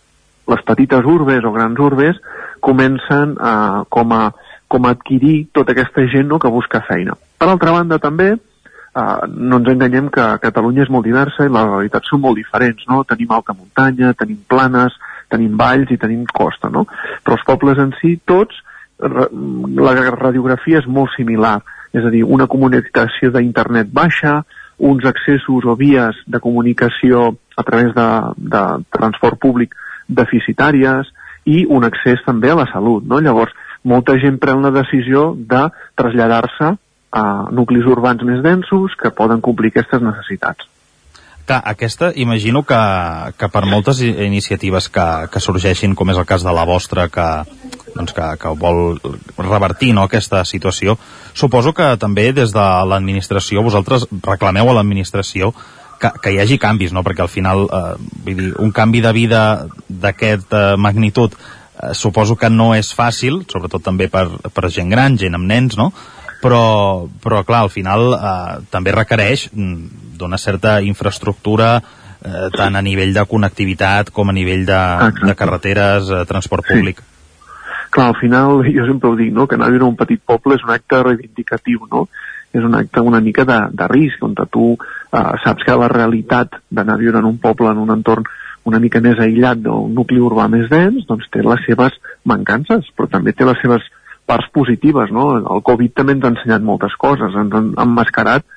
les 0.51 0.63
petites 0.67 1.05
urbes 1.07 1.45
o 1.45 1.53
grans 1.55 1.79
urbes 1.79 2.19
comencen 2.59 3.37
uh, 3.39 3.85
com 3.89 4.15
a 4.15 4.23
com 4.69 4.85
a 4.85 4.93
adquirir 4.93 5.49
tota 5.51 5.73
aquesta 5.73 6.05
gent 6.13 6.29
no, 6.29 6.37
que 6.39 6.51
busca 6.53 6.83
feina. 6.85 7.17
Per 7.41 7.47
altra 7.49 7.73
banda, 7.73 7.97
també, 7.99 8.29
eh, 8.37 9.19
no 9.27 9.57
ens 9.57 9.71
enganyem 9.73 10.11
que 10.13 10.27
Catalunya 10.43 10.85
és 10.85 10.91
molt 10.93 11.07
diversa 11.09 11.47
i 11.47 11.49
les 11.49 11.65
realitats 11.71 12.13
són 12.13 12.21
molt 12.21 12.37
diferents, 12.37 12.85
no? 12.87 13.01
Tenim 13.09 13.33
alta 13.33 13.55
muntanya, 13.57 14.13
tenim 14.13 14.37
planes, 14.47 14.93
tenim 15.33 15.57
valls 15.57 15.89
i 15.89 15.97
tenim 15.97 16.21
costa, 16.29 16.69
no? 16.69 16.85
Però 17.25 17.39
els 17.39 17.47
pobles 17.49 17.81
en 17.81 17.95
si, 17.97 18.13
tots, 18.29 18.61
la 19.01 19.95
radiografia 20.13 20.83
és 20.83 20.87
molt 20.87 21.17
similar, 21.17 21.57
és 21.97 22.05
a 22.05 22.13
dir, 22.13 22.21
una 22.23 22.45
comunicació 22.47 23.33
d'internet 23.33 23.89
baixa, 23.89 24.43
uns 24.79 25.05
accessos 25.05 25.67
o 25.67 25.75
vies 25.75 26.17
de 26.27 26.39
comunicació 26.39 27.35
a 27.55 27.63
través 27.67 27.93
de, 27.95 28.09
de 28.37 28.63
transport 28.95 29.39
públic 29.39 29.75
deficitàries 30.07 31.11
i 31.45 31.65
un 31.69 31.85
accés 31.85 32.23
també 32.25 32.51
a 32.51 32.57
la 32.61 32.67
salut. 32.71 33.03
No? 33.05 33.19
Llavors, 33.19 33.53
molta 33.83 34.17
gent 34.19 34.39
pren 34.39 34.63
la 34.63 34.73
decisió 34.75 35.33
de 35.35 35.67
traslladar-se 35.99 36.73
a 37.11 37.23
nuclis 37.55 37.87
urbans 37.89 38.23
més 38.23 38.43
densos 38.45 38.95
que 38.99 39.13
poden 39.15 39.41
complir 39.41 39.73
aquestes 39.73 40.03
necessitats. 40.03 40.67
Clar, 41.49 41.63
aquesta 41.65 42.11
imagino 42.21 42.61
que, 42.61 42.79
que 43.37 43.47
per 43.49 43.63
moltes 43.65 44.03
iniciatives 44.05 44.89
que, 44.93 45.07
que 45.33 45.41
sorgeixin, 45.41 45.95
com 45.97 46.11
és 46.13 46.19
el 46.21 46.27
cas 46.29 46.45
de 46.45 46.53
la 46.53 46.65
vostra, 46.69 47.07
que, 47.09 47.25
doncs 47.95 48.13
que, 48.15 48.27
que 48.41 48.53
vol 48.59 48.99
revertir 49.37 49.93
no, 49.95 50.05
aquesta 50.07 50.43
situació, 50.45 50.97
suposo 51.33 51.73
que 51.73 51.91
també 52.01 52.29
des 52.35 52.53
de 52.55 52.67
l'administració 52.91 53.63
vosaltres 53.65 54.07
reclameu 54.25 54.69
a 54.69 54.79
l'administració 54.79 55.53
que, 55.99 56.11
que 56.23 56.33
hi 56.33 56.39
hagi 56.39 56.57
canvis, 56.61 56.93
no? 56.95 57.03
perquè 57.03 57.25
al 57.25 57.31
final 57.31 57.65
eh, 57.67 57.95
vull 58.25 58.39
dir, 58.39 58.51
un 58.63 58.71
canvi 58.75 59.03
de 59.03 59.13
vida 59.15 59.43
d'aquesta 59.89 60.63
eh, 60.73 60.77
magnitud 60.79 61.35
eh, 61.35 61.93
suposo 61.93 62.37
que 62.39 62.49
no 62.49 62.71
és 62.77 62.93
fàcil, 62.95 63.43
sobretot 63.51 63.83
també 63.85 64.07
per, 64.11 64.27
per 64.53 64.71
gent 64.71 64.89
gran, 64.93 65.19
gent 65.19 65.35
amb 65.37 65.49
nens, 65.49 65.77
no? 65.79 65.91
però, 66.41 67.07
però 67.21 67.43
clar, 67.43 67.65
al 67.65 67.73
final 67.73 68.13
eh, 68.15 68.59
també 68.71 68.95
requereix 68.95 69.49
mm, 69.51 70.15
d'una 70.19 70.39
certa 70.39 70.79
infraestructura 70.85 71.77
eh, 71.79 72.47
tant 72.55 72.75
a 72.75 72.83
nivell 72.85 73.13
de 73.15 73.25
connectivitat 73.27 74.11
com 74.15 74.31
a 74.31 74.35
nivell 74.35 74.65
de, 74.67 74.81
de 75.21 75.35
carreteres, 75.35 76.11
eh, 76.11 76.25
transport 76.29 76.67
públic. 76.67 77.03
Sí. 77.03 77.08
Clar, 77.99 78.13
al 78.15 78.15
final, 78.15 78.63
jo 78.77 78.85
sempre 78.87 79.09
ho 79.09 79.15
dic, 79.19 79.33
no? 79.35 79.45
que 79.45 79.57
anar 79.57 79.67
a 79.67 79.71
viure 79.73 79.83
a 79.83 79.91
un 79.91 79.97
petit 79.99 80.21
poble 80.23 80.55
és 80.55 80.61
un 80.63 80.69
acte 80.71 81.01
reivindicatiu, 81.03 81.81
no? 81.91 82.05
és 82.55 82.63
un 82.63 82.77
acte 82.77 83.01
una 83.03 83.19
mica 83.19 83.43
de, 83.43 83.57
de 83.75 83.87
risc, 83.91 84.23
on 84.23 84.37
tu 84.39 84.69
eh, 84.71 85.33
saps 85.43 85.65
que 85.67 85.75
la 85.75 85.89
realitat 85.91 86.55
d'anar 86.71 86.95
a 86.95 87.01
viure 87.01 87.19
en 87.19 87.27
un 87.27 87.41
poble, 87.43 87.67
en 87.67 87.81
un 87.83 87.91
entorn 87.91 88.23
una 88.71 88.79
mica 88.79 89.01
més 89.03 89.19
aïllat 89.19 89.59
d'un 89.65 89.91
nucli 89.97 90.23
urbà 90.23 90.47
més 90.47 90.71
dens, 90.71 91.03
doncs 91.11 91.27
té 91.27 91.43
les 91.43 91.67
seves 91.67 91.99
mancances, 92.23 92.87
però 92.95 93.11
també 93.11 93.35
té 93.35 93.43
les 93.43 93.59
seves 93.59 93.83
parts 94.31 94.47
positives, 94.55 95.11
no? 95.11 95.27
El 95.35 95.67
Covid 95.67 95.97
també 95.99 96.15
ens 96.15 96.23
ha 96.23 96.31
ensenyat 96.37 96.63
moltes 96.63 96.95
coses, 97.03 97.35
ens 97.35 97.51
han 97.51 97.75
emmascarat 97.83 98.47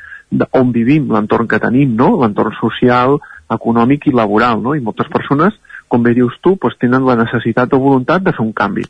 on 0.54 0.70
vivim, 0.70 1.10
l'entorn 1.10 1.50
que 1.50 1.58
tenim, 1.58 1.98
no? 1.98 2.12
L'entorn 2.22 2.54
social, 2.62 3.18
econòmic 3.50 4.06
i 4.06 4.14
laboral, 4.14 4.62
no? 4.62 4.78
I 4.78 4.86
moltes 4.86 5.10
persones, 5.10 5.58
com 5.90 6.06
bé 6.06 6.14
dius 6.14 6.38
tu, 6.38 6.54
doncs 6.54 6.78
tenen 6.78 7.10
la 7.10 7.18
necessitat 7.26 7.74
o 7.74 7.82
voluntat 7.90 8.22
de 8.22 8.38
fer 8.38 8.46
un 8.46 8.54
canvi. 8.54 8.86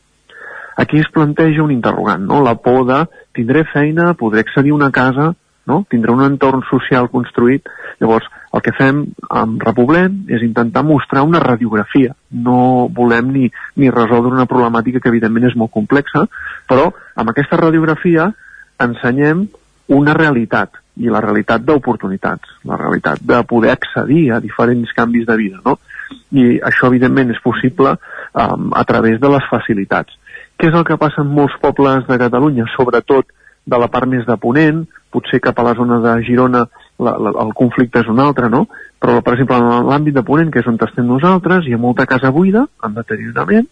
Aquí 0.82 0.98
es 0.98 1.08
planteja 1.14 1.62
un 1.62 1.70
interrogant, 1.70 2.24
no? 2.26 2.40
La 2.42 2.56
por 2.58 2.82
de 2.88 3.04
tindré 3.36 3.62
feina, 3.70 4.14
podré 4.18 4.40
accedir 4.42 4.72
a 4.72 4.74
una 4.74 4.90
casa, 4.90 5.28
no? 5.70 5.84
Tindré 5.88 6.10
un 6.10 6.24
entorn 6.24 6.64
social 6.66 7.06
construït. 7.12 7.68
Llavors, 8.00 8.26
el 8.50 8.64
que 8.66 8.74
fem 8.74 9.04
amb 9.30 9.62
Repoblem 9.62 10.24
és 10.26 10.42
intentar 10.42 10.82
mostrar 10.82 11.22
una 11.22 11.40
radiografia. 11.44 12.16
No 12.34 12.88
volem 12.90 13.30
ni, 13.30 13.46
ni 13.78 13.90
resoldre 13.94 14.34
una 14.34 14.48
problemàtica 14.50 14.98
que 14.98 15.12
evidentment 15.12 15.52
és 15.52 15.58
molt 15.60 15.70
complexa, 15.70 16.24
però 16.66 16.88
amb 17.14 17.30
aquesta 17.30 17.60
radiografia 17.62 18.32
ensenyem 18.82 19.46
una 19.94 20.16
realitat, 20.18 20.80
i 20.98 21.08
la 21.12 21.22
realitat 21.22 21.62
d'oportunitats, 21.62 22.58
la 22.68 22.80
realitat 22.80 23.22
de 23.22 23.38
poder 23.48 23.70
accedir 23.76 24.32
a 24.32 24.40
diferents 24.42 24.90
canvis 24.98 25.30
de 25.30 25.38
vida, 25.38 25.62
no? 25.64 25.78
I 26.34 26.58
això, 26.58 26.90
evidentment, 26.90 27.30
és 27.32 27.40
possible 27.44 27.94
um, 27.94 28.72
a 28.74 28.82
través 28.88 29.20
de 29.22 29.30
les 29.32 29.46
facilitats. 29.48 30.18
Què 30.62 30.68
és 30.70 30.76
el 30.78 30.84
que 30.86 30.94
passa 30.94 31.24
en 31.24 31.30
molts 31.34 31.56
pobles 31.58 32.04
de 32.06 32.16
Catalunya, 32.20 32.68
sobretot 32.76 33.32
de 33.66 33.78
la 33.82 33.88
part 33.90 34.06
més 34.06 34.22
de 34.28 34.36
Ponent, 34.38 34.84
potser 35.10 35.40
cap 35.42 35.58
a 35.58 35.64
la 35.66 35.72
zona 35.74 35.96
de 36.04 36.12
Girona 36.22 36.60
la, 37.02 37.16
la, 37.18 37.32
el 37.42 37.50
conflicte 37.58 37.98
és 38.04 38.10
un 38.12 38.20
altre, 38.22 38.46
no? 38.46 38.68
Però, 39.02 39.16
per 39.26 39.32
exemple, 39.34 39.58
en 39.58 39.88
l'àmbit 39.88 40.14
de 40.14 40.22
Ponent, 40.28 40.52
que 40.54 40.62
és 40.62 40.68
on 40.70 40.78
estem 40.86 41.08
nosaltres, 41.10 41.66
hi 41.66 41.74
ha 41.74 41.80
molta 41.82 42.06
casa 42.06 42.30
buida, 42.30 42.62
en 42.86 42.94
deteriorament, 42.94 43.66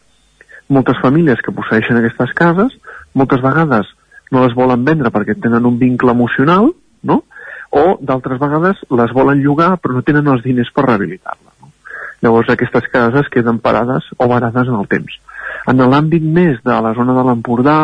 moltes 0.67 0.99
famílies 0.99 1.39
que 1.47 1.55
posseixen 1.55 2.01
aquestes 2.01 2.35
cases, 2.43 2.75
moltes 3.15 3.47
vegades 3.47 3.95
no 4.35 4.43
les 4.43 4.59
volen 4.59 4.83
vendre 4.83 5.15
perquè 5.15 5.39
tenen 5.39 5.71
un 5.71 5.79
vincle 5.79 6.11
emocional, 6.11 6.73
no? 7.07 7.23
o 7.71 7.87
d'altres 8.03 8.43
vegades 8.43 8.83
les 8.91 9.15
volen 9.15 9.47
llogar 9.47 9.77
però 9.79 9.95
no 9.95 10.03
tenen 10.03 10.27
els 10.35 10.43
diners 10.43 10.75
per 10.75 10.89
rehabilitar-la. 10.91 11.50
Llavors 12.21 12.51
aquestes 12.53 12.87
cases 12.93 13.29
queden 13.33 13.61
parades 13.65 14.11
o 14.19 14.29
varades 14.29 14.69
en 14.69 14.77
el 14.77 14.89
temps. 14.89 15.17
En 15.69 15.81
l'àmbit 15.81 16.25
més 16.25 16.61
de 16.65 16.77
la 16.85 16.93
zona 16.97 17.17
de 17.17 17.25
l'Empordà, 17.27 17.79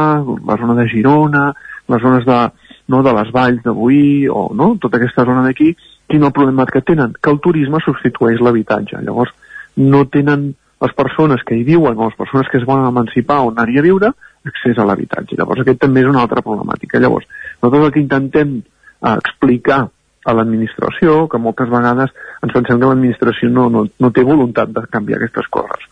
la 0.49 0.57
zona 0.61 0.77
de 0.79 0.87
Girona, 0.93 1.49
les 1.89 2.03
zones 2.03 2.27
de, 2.27 2.39
no, 2.93 3.03
de 3.03 3.15
les 3.17 3.33
valls 3.33 3.63
de 3.65 3.73
o 3.73 4.43
no, 4.55 4.77
tota 4.81 5.01
aquesta 5.01 5.25
zona 5.25 5.43
d'aquí, 5.47 5.73
quin 6.07 6.23
el 6.23 6.33
problema 6.33 6.67
que 6.67 6.83
tenen? 6.83 7.17
Que 7.21 7.33
el 7.33 7.41
turisme 7.41 7.81
substitueix 7.85 8.41
l'habitatge. 8.41 9.01
Llavors, 9.03 9.33
no 9.77 10.05
tenen 10.07 10.53
les 10.81 10.93
persones 10.93 11.43
que 11.43 11.57
hi 11.57 11.65
viuen 11.65 11.97
o 11.97 12.09
les 12.11 12.17
persones 12.17 12.49
que 12.53 12.59
es 12.61 12.67
volen 12.69 12.87
emancipar 12.87 13.41
o 13.43 13.51
anar-hi 13.51 13.81
a 13.81 13.87
viure 13.87 14.13
accés 14.47 14.79
a 14.79 14.85
l'habitatge. 14.87 15.37
Llavors, 15.39 15.65
aquest 15.65 15.81
també 15.83 16.05
és 16.05 16.11
una 16.11 16.23
altra 16.23 16.45
problemàtica. 16.45 17.01
Llavors, 17.01 17.27
nosaltres 17.63 17.87
el 17.89 17.95
que 17.95 18.05
intentem 18.05 18.57
eh, 18.61 19.15
explicar 19.17 19.87
a 20.27 20.35
l'administració, 20.35 21.25
que 21.31 21.39
moltes 21.39 21.71
vegades 21.71 22.11
ens 22.43 22.53
pensem 22.53 22.81
que 22.81 22.91
l'administració 22.91 23.51
no, 23.53 23.69
no, 23.71 23.87
no 23.87 24.11
té 24.11 24.27
voluntat 24.27 24.75
de 24.75 24.83
canviar 24.91 25.23
aquestes 25.23 25.47
coses 25.55 25.87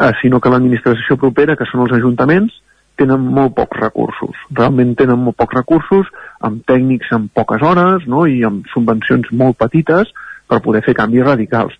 eh, 0.00 0.12
sinó 0.20 0.40
que 0.40 0.50
l'administració 0.50 1.16
propera, 1.20 1.56
que 1.56 1.68
són 1.68 1.84
els 1.84 1.94
ajuntaments, 1.98 2.56
tenen 3.00 3.22
molt 3.36 3.54
pocs 3.56 3.80
recursos. 3.80 4.36
Realment 4.56 4.94
tenen 4.98 5.20
molt 5.24 5.38
pocs 5.40 5.56
recursos, 5.56 6.10
amb 6.46 6.64
tècnics 6.68 7.12
en 7.16 7.28
poques 7.34 7.62
hores 7.64 8.06
no? 8.08 8.26
i 8.28 8.42
amb 8.44 8.68
subvencions 8.74 9.30
molt 9.32 9.58
petites 9.60 10.12
per 10.48 10.60
poder 10.64 10.82
fer 10.84 10.96
canvis 10.98 11.24
radicals. 11.26 11.76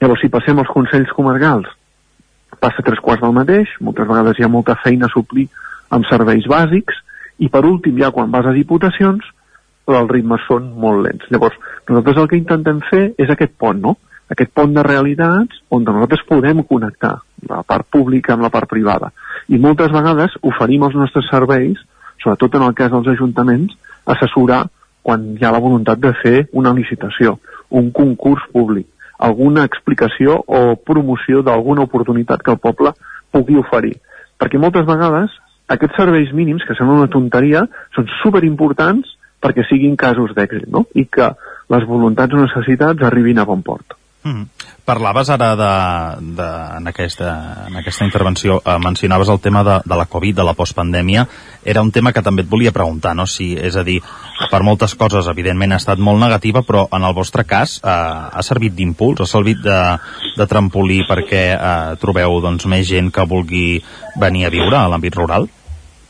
Llavors, 0.00 0.20
si 0.22 0.32
passem 0.32 0.58
als 0.60 0.72
consells 0.72 1.12
comarcals, 1.16 1.68
passa 2.60 2.84
tres 2.84 3.00
quarts 3.04 3.22
del 3.22 3.34
mateix, 3.36 3.72
moltes 3.84 4.08
vegades 4.08 4.38
hi 4.38 4.44
ha 4.44 4.52
molta 4.52 4.76
feina 4.82 5.06
a 5.06 5.12
suplir 5.12 5.46
amb 5.94 6.06
serveis 6.08 6.46
bàsics, 6.50 7.04
i 7.38 7.48
per 7.48 7.62
últim, 7.64 7.96
ja 8.00 8.10
quan 8.10 8.32
vas 8.32 8.48
a 8.50 8.54
diputacions, 8.56 9.24
els 9.96 10.10
ritmes 10.10 10.44
són 10.48 10.72
molt 10.76 11.04
lents. 11.06 11.24
Llavors, 11.32 11.56
nosaltres 11.88 12.20
el 12.22 12.28
que 12.28 12.40
intentem 12.40 12.82
fer 12.90 13.04
és 13.18 13.30
aquest 13.32 13.54
pont, 13.58 13.80
no? 13.80 13.96
aquest 14.28 14.52
pont 14.52 14.72
de 14.74 14.84
realitats 14.84 15.62
on 15.72 15.86
nosaltres 15.86 16.24
podem 16.28 16.60
connectar 16.68 17.14
la 17.48 17.62
part 17.64 17.86
pública 17.90 18.34
amb 18.34 18.44
la 18.44 18.52
part 18.52 18.68
privada. 18.68 19.10
I 19.48 19.56
moltes 19.56 19.92
vegades 19.94 20.36
oferim 20.44 20.84
els 20.84 20.96
nostres 20.98 21.28
serveis, 21.32 21.80
sobretot 22.20 22.58
en 22.58 22.66
el 22.66 22.76
cas 22.76 22.92
dels 22.92 23.08
ajuntaments, 23.14 23.72
assessorar 24.04 24.66
quan 25.02 25.24
hi 25.36 25.44
ha 25.44 25.54
la 25.54 25.62
voluntat 25.64 26.00
de 26.02 26.12
fer 26.20 26.36
una 26.52 26.74
licitació, 26.76 27.38
un 27.70 27.90
concurs 27.96 28.44
públic, 28.52 28.86
alguna 29.18 29.64
explicació 29.64 30.36
o 30.46 30.76
promoció 30.76 31.40
d'alguna 31.42 31.86
oportunitat 31.88 32.44
que 32.44 32.52
el 32.52 32.60
poble 32.60 32.92
pugui 33.32 33.56
oferir. 33.56 33.96
Perquè 34.38 34.60
moltes 34.60 34.84
vegades 34.86 35.32
aquests 35.72 35.96
serveis 36.00 36.32
mínims, 36.32 36.64
que 36.64 36.76
semblen 36.76 37.02
una 37.02 37.12
tonteria, 37.12 37.64
són 37.96 38.06
superimportants 38.22 39.16
perquè 39.42 39.64
siguin 39.68 39.96
casos 39.96 40.34
d'èxit, 40.36 40.66
no? 40.72 40.86
I 40.94 41.06
que 41.06 41.30
les 41.72 41.86
voluntats 41.86 42.34
o 42.34 42.42
necessitats 42.42 43.06
arribin 43.06 43.38
a 43.38 43.46
bon 43.48 43.62
port. 43.62 43.98
Mm. 44.24 44.48
Parlaves 44.84 45.28
ara 45.30 45.50
de, 45.54 45.72
de, 46.34 46.46
en, 46.78 46.86
aquesta, 46.88 47.28
en 47.68 47.76
aquesta 47.76 48.06
intervenció, 48.06 48.56
eh, 48.64 48.78
mencionaves 48.82 49.28
el 49.28 49.40
tema 49.40 49.62
de, 49.62 49.76
de 49.84 49.96
la 50.00 50.06
Covid, 50.08 50.34
de 50.36 50.46
la 50.48 50.54
postpandèmia. 50.56 51.26
Era 51.64 51.82
un 51.84 51.92
tema 51.92 52.12
que 52.12 52.22
també 52.24 52.42
et 52.42 52.48
volia 52.48 52.72
preguntar, 52.72 53.12
no? 53.14 53.26
Si, 53.28 53.50
és 53.54 53.76
a 53.76 53.84
dir, 53.84 53.98
per 54.50 54.62
moltes 54.64 54.96
coses, 54.96 55.28
evidentment, 55.28 55.76
ha 55.76 55.80
estat 55.82 56.00
molt 56.00 56.22
negativa, 56.22 56.64
però 56.64 56.86
en 56.96 57.04
el 57.04 57.14
vostre 57.14 57.44
cas 57.44 57.78
eh, 57.82 57.92
ha 57.92 58.42
servit 58.42 58.74
d'impuls, 58.74 59.20
ha 59.20 59.28
servit 59.28 59.60
de, 59.64 59.78
de 60.38 60.48
trampolí 60.48 61.02
perquè 61.08 61.44
eh, 61.52 62.00
trobeu 62.00 62.40
doncs, 62.44 62.66
més 62.66 62.88
gent 62.88 63.12
que 63.12 63.28
vulgui 63.28 63.82
venir 64.16 64.48
a 64.48 64.54
viure 64.56 64.80
a 64.80 64.88
l'àmbit 64.88 65.20
rural? 65.20 65.50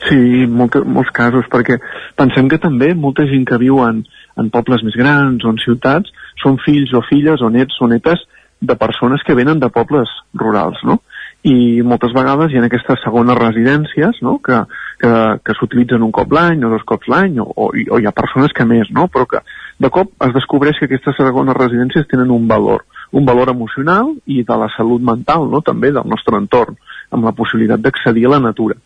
Sí, 0.07 0.47
molt, 0.47 0.77
molts 0.87 1.11
casos, 1.11 1.49
perquè 1.51 1.77
pensem 2.19 2.49
que 2.49 2.61
també 2.63 2.93
molta 2.95 3.27
gent 3.27 3.45
que 3.49 3.59
viu 3.59 3.81
en, 3.83 4.05
en 4.39 4.51
pobles 4.55 4.85
més 4.87 4.97
grans 4.97 5.43
o 5.45 5.51
en 5.51 5.59
ciutats 5.59 6.13
són 6.43 6.61
fills 6.63 6.95
o 6.95 7.03
filles 7.09 7.43
o 7.43 7.51
nets 7.51 7.81
o 7.83 7.89
netes 7.91 8.23
de 8.61 8.77
persones 8.79 9.23
que 9.27 9.35
venen 9.35 9.59
de 9.59 9.71
pobles 9.75 10.11
rurals, 10.35 10.79
no? 10.85 11.01
I 11.47 11.83
moltes 11.87 12.11
vegades 12.15 12.51
hi 12.51 12.59
ha 12.59 12.65
aquestes 12.67 13.03
segones 13.05 13.39
residències, 13.39 14.19
no?, 14.27 14.39
que, 14.43 14.59
que, 14.99 15.13
que 15.47 15.55
s'utilitzen 15.55 16.03
un 16.03 16.15
cop 16.15 16.33
l'any 16.35 16.65
o 16.67 16.73
dos 16.73 16.83
cops 16.87 17.11
l'any, 17.11 17.39
o, 17.43 17.47
o, 17.47 17.69
o 17.71 18.01
hi 18.01 18.09
ha 18.09 18.15
persones 18.15 18.55
que 18.55 18.67
més, 18.67 18.91
no?, 18.95 19.07
però 19.07 19.27
que 19.31 19.43
de 19.79 19.91
cop 19.95 20.11
es 20.27 20.35
descobreix 20.35 20.79
que 20.79 20.89
aquestes 20.91 21.19
segones 21.19 21.59
residències 21.59 22.11
tenen 22.11 22.35
un 22.35 22.49
valor, 22.51 22.83
un 23.15 23.27
valor 23.27 23.55
emocional 23.55 24.11
i 24.27 24.43
de 24.47 24.59
la 24.59 24.71
salut 24.75 25.03
mental, 25.03 25.47
no?, 25.51 25.63
també 25.63 25.93
del 25.95 26.11
nostre 26.11 26.39
entorn, 26.43 26.79
amb 27.15 27.31
la 27.31 27.35
possibilitat 27.35 27.83
d'accedir 27.83 28.27
a 28.27 28.35
la 28.35 28.43
natura. 28.51 28.79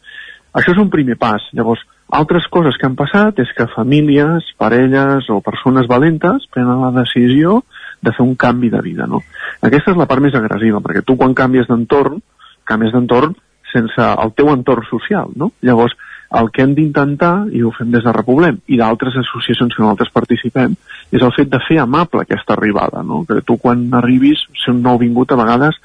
Això 0.53 0.75
és 0.75 0.81
un 0.81 0.91
primer 0.93 1.17
pas. 1.21 1.45
Llavors, 1.57 1.81
altres 2.13 2.47
coses 2.53 2.77
que 2.77 2.85
han 2.89 2.97
passat 2.97 3.39
és 3.41 3.53
que 3.57 3.71
famílies, 3.73 4.51
parelles 4.61 5.31
o 5.33 5.41
persones 5.45 5.89
valentes 5.89 6.45
prenen 6.53 6.83
la 6.85 6.93
decisió 6.99 7.63
de 8.03 8.13
fer 8.13 8.25
un 8.27 8.35
canvi 8.37 8.69
de 8.71 8.83
vida, 8.85 9.07
no? 9.09 9.23
Aquesta 9.65 9.95
és 9.95 10.01
la 10.01 10.09
part 10.11 10.21
més 10.21 10.37
agressiva, 10.37 10.83
perquè 10.85 11.05
tu 11.07 11.17
quan 11.17 11.33
canvies 11.39 11.71
d'entorn, 11.71 12.21
canvies 12.69 12.93
d'entorn 12.93 13.37
sense 13.73 14.09
el 14.25 14.33
teu 14.37 14.51
entorn 14.53 14.85
social, 14.91 15.33
no? 15.37 15.53
Llavors, 15.63 15.97
El 16.33 16.47
que 16.49 16.63
hem 16.65 16.71
d'intentar, 16.73 17.51
i 17.53 17.61
ho 17.61 17.69
fem 17.77 17.91
des 17.93 18.07
de 18.07 18.13
Repoblem, 18.17 18.63
i 18.73 18.79
d'altres 18.81 19.19
associacions 19.21 19.75
que 19.77 19.83
nosaltres 19.83 20.09
participem, 20.15 20.79
és 21.13 21.21
el 21.21 21.33
fet 21.37 21.51
de 21.53 21.59
fer 21.61 21.77
amable 21.83 22.23
aquesta 22.23 22.55
arribada, 22.55 23.03
no? 23.05 23.19
Que 23.29 23.43
tu 23.45 23.59
quan 23.61 23.83
arribis, 23.99 24.47
ser 24.63 24.73
un 24.73 24.81
nou 24.81 24.97
vingut 24.97 25.29
a 25.29 25.37
vegades 25.37 25.77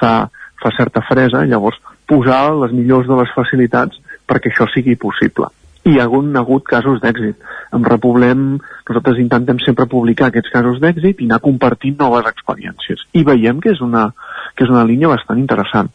fa, 0.00 0.30
fa 0.62 0.72
certa 0.78 1.04
fresa, 1.04 1.44
llavors 1.44 1.76
posar 2.08 2.54
les 2.62 2.72
millors 2.72 3.06
de 3.06 3.18
les 3.20 3.34
facilitats 3.36 4.00
perquè 4.30 4.52
això 4.52 4.68
sigui 4.70 4.96
possible. 5.00 5.50
I 5.84 5.94
hi 5.94 6.00
ha 6.00 6.06
hagut, 6.06 6.64
casos 6.68 7.00
d'èxit. 7.00 7.38
En 7.72 7.84
Repoblem, 7.86 8.58
nosaltres 8.88 9.20
intentem 9.22 9.60
sempre 9.64 9.88
publicar 9.88 10.28
aquests 10.28 10.52
casos 10.52 10.80
d'èxit 10.82 11.22
i 11.22 11.28
anar 11.30 11.40
compartint 11.44 11.96
noves 11.98 12.28
experiències. 12.28 13.06
I 13.16 13.24
veiem 13.24 13.62
que 13.64 13.72
és 13.72 13.80
una, 13.80 14.10
que 14.54 14.66
és 14.66 14.72
una 14.72 14.84
línia 14.84 15.08
bastant 15.08 15.40
interessant. 15.40 15.88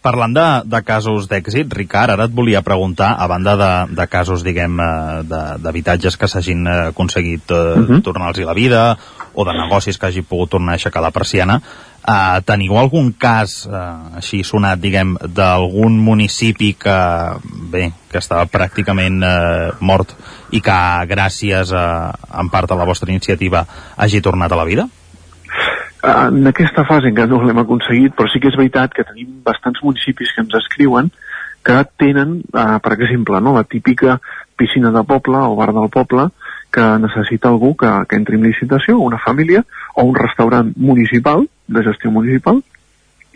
Parlant 0.00 0.32
de, 0.32 0.46
de 0.64 0.78
casos 0.80 1.26
d'èxit, 1.28 1.68
Ricard, 1.76 2.14
ara 2.14 2.24
et 2.24 2.32
volia 2.32 2.62
preguntar, 2.64 3.10
a 3.20 3.26
banda 3.28 3.52
de, 3.60 3.72
de 3.98 4.06
casos, 4.08 4.40
diguem, 4.42 4.80
eh, 4.80 5.42
d'habitatges 5.60 6.16
que 6.16 6.28
s'hagin 6.32 6.64
eh, 6.64 6.76
aconseguit 6.94 7.52
eh, 7.52 7.58
uh 7.76 7.84
-huh. 7.84 8.02
tornar-los 8.02 8.40
la 8.48 8.56
vida, 8.56 8.96
o 9.34 9.44
de 9.44 9.52
negocis 9.52 9.98
que 9.98 10.06
hagi 10.06 10.22
pogut 10.22 10.50
tornar 10.50 10.72
a 10.72 10.74
aixecar 10.80 11.02
la 11.02 11.10
persiana, 11.10 11.60
eh, 12.10 12.42
teniu 12.46 12.76
algun 12.78 13.12
cas 13.12 13.64
eh, 13.66 14.20
així 14.20 14.42
sonat, 14.46 14.80
diguem, 14.82 15.16
d'algun 15.36 15.98
municipi 16.02 16.72
que, 16.78 16.98
bé, 17.72 17.90
que 18.10 18.18
estava 18.18 18.46
pràcticament 18.50 19.22
eh, 19.22 19.70
mort 19.80 20.16
i 20.50 20.62
que 20.64 20.78
gràcies 21.10 21.74
a, 21.76 21.84
en 22.42 22.50
part 22.52 22.70
a 22.70 22.78
la 22.78 22.88
vostra 22.88 23.12
iniciativa 23.12 23.64
hagi 23.96 24.22
tornat 24.24 24.52
a 24.52 24.58
la 24.60 24.68
vida? 24.68 24.88
en 26.00 26.46
aquesta 26.48 26.86
fase 26.88 27.10
encara 27.10 27.28
no 27.28 27.42
l'hem 27.44 27.58
aconseguit, 27.60 28.14
però 28.16 28.28
sí 28.32 28.40
que 28.40 28.48
és 28.48 28.56
veritat 28.56 28.94
que 28.96 29.04
tenim 29.04 29.42
bastants 29.44 29.82
municipis 29.84 30.32
que 30.32 30.40
ens 30.46 30.54
escriuen 30.62 31.10
que 31.60 31.76
tenen, 32.00 32.38
eh, 32.56 32.78
per 32.80 32.94
exemple, 32.96 33.40
no, 33.40 33.52
la 33.52 33.64
típica 33.64 34.18
piscina 34.56 34.90
de 34.90 35.02
poble 35.04 35.36
o 35.44 35.56
bar 35.56 35.74
del 35.76 35.90
poble 35.92 36.30
que 36.72 36.86
necessita 37.02 37.48
algú 37.48 37.74
que, 37.76 37.90
que 38.08 38.18
entri 38.18 38.38
en 38.38 38.46
licitació, 38.46 38.98
una 38.98 39.18
família 39.18 39.64
o 39.94 40.04
un 40.04 40.14
restaurant 40.14 40.72
municipal, 40.76 41.46
de 41.66 41.82
gestió 41.86 42.10
municipal, 42.10 42.62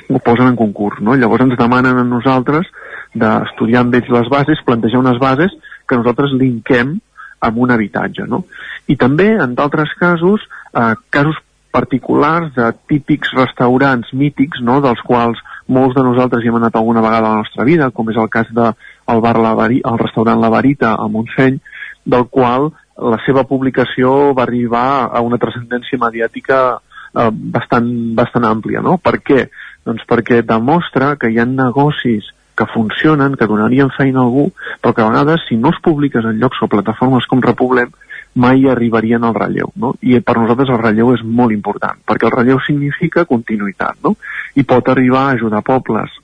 ho 0.09 0.19
posen 0.19 0.53
en 0.53 0.57
concurs, 0.57 1.01
no? 1.01 1.17
Llavors 1.17 1.47
ens 1.47 1.59
demanen 1.59 1.99
a 1.99 2.05
nosaltres 2.05 2.69
d'estudiar 3.15 3.85
amb 3.85 3.95
ells 3.97 4.11
les 4.13 4.29
bases, 4.31 4.63
plantejar 4.67 5.01
unes 5.01 5.19
bases 5.23 5.55
que 5.89 5.99
nosaltres 5.99 6.35
linkem 6.37 6.99
amb 7.45 7.59
un 7.61 7.73
habitatge, 7.75 8.27
no? 8.29 8.45
I 8.91 8.97
també, 9.01 9.31
en 9.41 9.55
d'altres 9.57 9.93
casos, 10.01 10.45
eh, 10.75 10.95
casos 11.11 11.41
particulars 11.75 12.53
de 12.55 12.69
típics 12.91 13.33
restaurants 13.35 14.13
mítics, 14.15 14.61
no?, 14.63 14.79
dels 14.85 15.01
quals 15.07 15.41
molts 15.67 15.97
de 15.97 16.05
nosaltres 16.07 16.45
hi 16.45 16.53
hem 16.53 16.61
anat 16.61 16.77
alguna 16.79 17.03
vegada 17.03 17.27
a 17.27 17.33
la 17.33 17.43
nostra 17.43 17.67
vida, 17.67 17.91
com 17.91 18.11
és 18.13 18.21
el 18.21 18.31
cas 18.31 18.51
de 18.55 18.71
el 19.11 19.21
bar 19.25 19.37
La 19.43 19.55
Vari, 19.59 19.81
el 19.85 19.99
restaurant 19.99 20.41
La 20.41 20.53
Varita 20.53 20.95
a 20.95 21.09
Montseny, 21.09 21.59
del 22.05 22.29
qual 22.29 22.71
la 22.97 23.19
seva 23.27 23.45
publicació 23.49 24.33
va 24.35 24.45
arribar 24.47 25.11
a 25.11 25.23
una 25.25 25.39
transcendència 25.43 25.99
mediàtica 25.99 26.61
eh, 26.77 27.31
bastant, 27.31 27.91
bastant 28.15 28.47
àmplia, 28.49 28.83
no? 28.85 28.99
Per 29.03 29.19
què? 29.23 29.49
Doncs 29.85 30.07
perquè 30.09 30.43
demostra 30.47 31.15
que 31.21 31.31
hi 31.31 31.41
ha 31.41 31.49
negocis 31.49 32.31
que 32.55 32.67
funcionen, 32.71 33.35
que 33.35 33.49
donarien 33.51 33.91
feina 33.97 34.23
a 34.23 34.25
algú, 34.29 34.49
però 34.81 34.95
que 34.95 35.03
a 35.03 35.09
vegades, 35.11 35.43
si 35.49 35.57
no 35.59 35.73
es 35.75 35.81
publiques 35.83 36.25
en 36.25 36.39
llocs 36.39 36.63
o 36.63 36.71
plataformes 36.71 37.27
com 37.27 37.43
Repoblem, 37.43 37.91
mai 38.35 38.67
arribarien 38.71 39.25
al 39.25 39.35
relleu, 39.35 39.71
no? 39.79 39.95
I 40.03 40.19
per 40.21 40.37
nosaltres 40.39 40.71
el 40.75 40.81
relleu 40.83 41.13
és 41.15 41.23
molt 41.23 41.55
important, 41.55 41.99
perquè 42.07 42.27
el 42.29 42.35
relleu 42.35 42.61
significa 42.67 43.27
continuïtat, 43.31 43.99
no? 44.03 44.15
I 44.55 44.67
pot 44.67 44.89
arribar 44.91 45.29
a 45.29 45.35
ajudar 45.39 45.63
pobles 45.67 46.15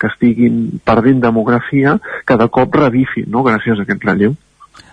que 0.00 0.08
estiguin 0.10 0.80
perdent 0.84 1.20
demografia 1.22 1.98
que 2.26 2.38
de 2.40 2.48
cop 2.48 2.74
revifin, 2.74 3.28
no?, 3.30 3.44
gràcies 3.46 3.78
a 3.78 3.86
aquest 3.86 4.06
relleu. 4.06 4.34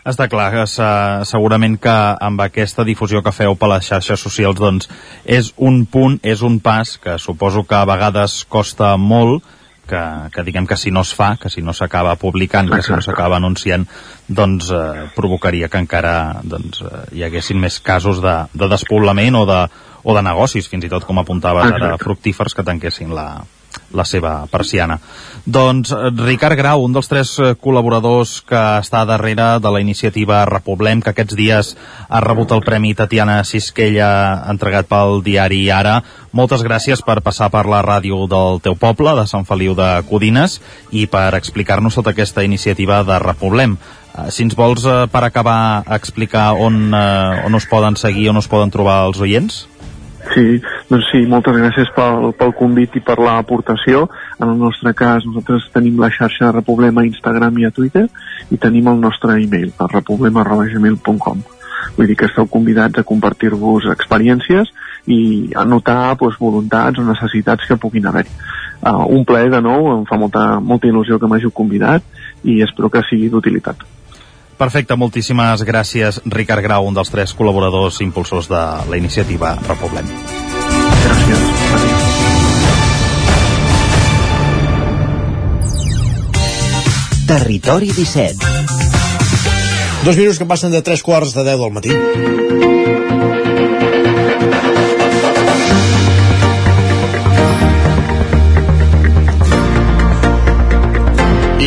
Està 0.07 0.29
clar 0.31 0.51
que 0.53 0.63
se- 0.71 1.25
segurament 1.27 1.77
que 1.83 1.93
amb 2.21 2.41
aquesta 2.41 2.83
difusió 2.87 3.21
que 3.23 3.31
feu 3.35 3.55
per 3.59 3.67
les 3.73 3.85
xarxes 3.89 4.19
socials 4.23 4.57
doncs 4.59 4.87
és 5.25 5.53
un 5.57 5.85
punt, 5.85 6.19
és 6.23 6.41
un 6.41 6.59
pas 6.63 6.97
que 6.97 7.17
suposo 7.19 7.63
que 7.67 7.75
a 7.75 7.85
vegades 7.85 8.45
costa 8.47 8.95
molt 8.97 9.43
que, 9.87 9.99
que 10.33 10.43
diguem 10.43 10.65
que 10.67 10.75
si 10.75 10.91
no 10.91 11.01
es 11.01 11.13
fa, 11.15 11.37
que 11.39 11.49
si 11.49 11.61
no 11.61 11.73
s'acaba 11.73 12.15
publicant, 12.19 12.67
que 12.71 12.81
si 12.83 12.91
no 12.91 13.01
s'acaba 13.01 13.37
anunciant, 13.37 13.85
doncs 14.27 14.71
eh, 14.75 15.05
provocaria 15.15 15.69
que 15.71 15.79
encara 15.79 16.41
doncs, 16.43 16.81
eh, 16.83 17.03
hi 17.15 17.23
haguessin 17.23 17.59
més 17.59 17.79
casos 17.79 18.19
de, 18.23 18.33
de 18.53 18.67
despoblament 18.67 19.35
o 19.39 19.45
de, 19.47 19.61
o 20.03 20.15
de 20.15 20.23
negocis, 20.23 20.67
fins 20.67 20.83
i 20.83 20.89
tot 20.91 21.05
com 21.07 21.19
apuntaves 21.19 21.71
ara, 21.71 21.93
fructífers 22.03 22.53
que 22.55 22.63
tanquessin 22.67 23.15
la, 23.15 23.29
la 23.93 24.03
seva 24.05 24.47
persiana. 24.51 24.97
Doncs 25.45 25.93
eh, 25.95 26.09
Ricard 26.11 26.57
Grau, 26.59 26.83
un 26.83 26.95
dels 26.95 27.07
tres 27.07 27.33
eh, 27.39 27.53
col·laboradors 27.61 28.41
que 28.47 28.61
està 28.81 29.05
darrere 29.07 29.57
de 29.63 29.71
la 29.71 29.81
iniciativa 29.83 30.43
Repoblem, 30.49 31.01
que 31.01 31.13
aquests 31.13 31.37
dies 31.39 31.73
ha 32.09 32.21
rebut 32.23 32.51
el 32.51 32.65
Premi 32.65 32.93
Tatiana 32.97 33.39
Sisquella 33.47 34.09
entregat 34.51 34.89
pel 34.91 35.21
diari 35.23 35.67
Ara. 35.71 36.01
Moltes 36.35 36.61
gràcies 36.67 37.01
per 37.05 37.21
passar 37.23 37.47
per 37.53 37.65
la 37.69 37.79
ràdio 37.85 38.25
del 38.29 38.59
teu 38.65 38.75
poble, 38.75 39.15
de 39.15 39.27
Sant 39.29 39.47
Feliu 39.47 39.77
de 39.77 40.01
Codines, 40.09 40.59
i 40.91 41.07
per 41.07 41.31
explicar-nos 41.37 41.95
tota 41.95 42.11
aquesta 42.11 42.43
iniciativa 42.43 43.03
de 43.07 43.19
Repoblem. 43.23 43.77
Eh, 44.17 44.27
Si 44.31 44.43
ens 44.43 44.55
vols, 44.57 44.83
per 44.83 45.23
acabar, 45.23 45.85
explicar 45.95 46.51
on, 46.59 46.91
on 46.91 47.55
us 47.55 47.69
poden 47.69 47.95
seguir, 47.95 48.29
on 48.33 48.43
us 48.43 48.51
poden 48.51 48.73
trobar 48.73 49.05
els 49.07 49.21
oients? 49.21 49.67
Sí, 50.33 50.59
doncs 50.89 51.07
sí, 51.11 51.21
moltes 51.29 51.55
gràcies 51.55 51.89
pel, 51.95 52.31
pel 52.37 52.53
convit 52.57 52.97
i 52.97 53.01
per 53.05 53.17
l'aportació. 53.21 54.05
En 54.41 54.49
el 54.51 54.57
nostre 54.59 54.93
cas, 54.97 55.25
nosaltres 55.27 55.69
tenim 55.73 55.99
la 56.01 56.09
xarxa 56.13 56.47
de 56.47 56.55
Repoblem 56.57 56.99
a 56.99 57.05
Instagram 57.07 57.61
i 57.61 57.67
a 57.67 57.73
Twitter 57.75 58.07
i 58.51 58.59
tenim 58.61 58.89
el 58.91 58.99
nostre 59.01 59.37
e-mail, 59.41 59.71
a 59.79 59.87
repoblem.gmail.com. 59.91 61.45
Vull 61.97 62.09
dir 62.09 62.17
que 62.19 62.27
esteu 62.27 62.47
convidats 62.51 62.99
a 62.99 63.05
compartir-vos 63.07 63.87
experiències 63.93 64.71
i 65.07 65.19
a 65.55 65.63
notar 65.65 66.15
doncs, 66.19 66.39
voluntats 66.41 66.99
o 66.99 67.05
necessitats 67.07 67.67
que 67.67 67.79
puguin 67.79 68.09
haver-hi. 68.09 68.33
Uh, 68.77 69.05
un 69.09 69.23
plaer 69.25 69.49
de 69.53 69.61
nou, 69.63 69.93
em 69.95 70.03
fa 70.09 70.19
molta, 70.21 70.59
molta 70.59 70.89
il·lusió 70.89 71.17
que 71.17 71.29
m'hàgiu 71.29 71.53
convidat 71.55 72.03
i 72.43 72.59
espero 72.65 72.91
que 72.93 73.05
sigui 73.09 73.31
d'utilitat. 73.33 73.96
Perfecte, 74.57 74.95
moltíssimes 74.97 75.61
gràcies, 75.61 76.17
Ricard 76.25 76.65
Grau, 76.65 76.87
un 76.89 76.95
dels 76.97 77.11
tres 77.13 77.33
col·laboradors 77.37 78.01
impulsors 78.01 78.49
de 78.49 78.61
la 78.89 78.97
iniciativa 78.97 79.53
Repoblem. 79.67 80.09
Territori 87.27 87.91
17. 87.91 88.33
Dos 90.07 90.17
minuts 90.17 90.39
que 90.39 90.49
passen 90.49 90.73
de 90.73 90.81
tres 90.81 91.05
quarts 91.05 91.37
de 91.37 91.45
deu 91.45 91.61
del 91.61 91.77
matí. 91.77 92.86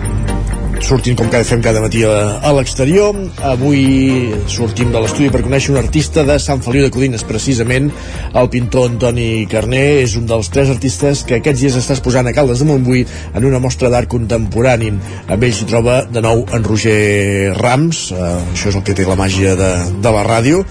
sortint 0.90 1.14
com 1.18 1.28
cada 1.30 1.46
fem 1.46 1.60
cada 1.62 1.82
matí 1.82 2.02
a, 2.08 2.40
a 2.42 2.50
l'exterior. 2.56 3.14
Avui 3.46 4.32
sortim 4.50 4.90
de 4.90 5.02
l'estudi 5.02 5.30
per 5.30 5.44
conèixer 5.44 5.70
un 5.74 5.78
artista 5.78 6.24
de 6.26 6.38
Sant 6.42 6.62
Feliu 6.64 6.82
de 6.82 6.90
Codines 6.90 7.24
precisament 7.28 7.90
el 8.34 8.50
pintor 8.50 8.90
Antoni 8.90 9.46
Carné 9.50 9.84
és 10.02 10.16
un 10.18 10.26
dels 10.30 10.50
tres 10.50 10.72
artistes 10.72 11.22
que 11.28 11.38
aquests 11.38 11.62
dies 11.62 11.78
està 11.78 11.94
exposant 11.94 12.26
a 12.26 12.34
Caldes 12.34 12.64
de 12.64 12.68
Montbui 12.68 13.06
en 13.06 13.46
una 13.46 13.62
mostra 13.62 13.92
d'art 13.92 14.10
contemporani. 14.10 14.90
Amb 15.28 15.46
ell 15.46 15.54
s'hi 15.54 15.70
troba 15.70 16.02
de 16.10 16.24
nou 16.26 16.46
en 16.50 16.66
Roger 16.66 17.54
Rams. 17.60 18.08
Eh, 18.10 18.36
això 18.56 18.72
és 18.74 18.78
el 18.80 18.86
que 18.86 18.98
té 18.98 19.06
la 19.06 19.18
màgia 19.20 19.54
de, 19.58 19.72
de 20.02 20.18
la 20.18 20.26
ràdio. 20.26 20.64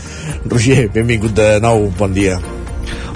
Roger, 0.50 0.90
benvingut 0.96 1.38
de 1.40 1.54
nou, 1.64 1.88
bon 2.00 2.12
dia 2.16 2.42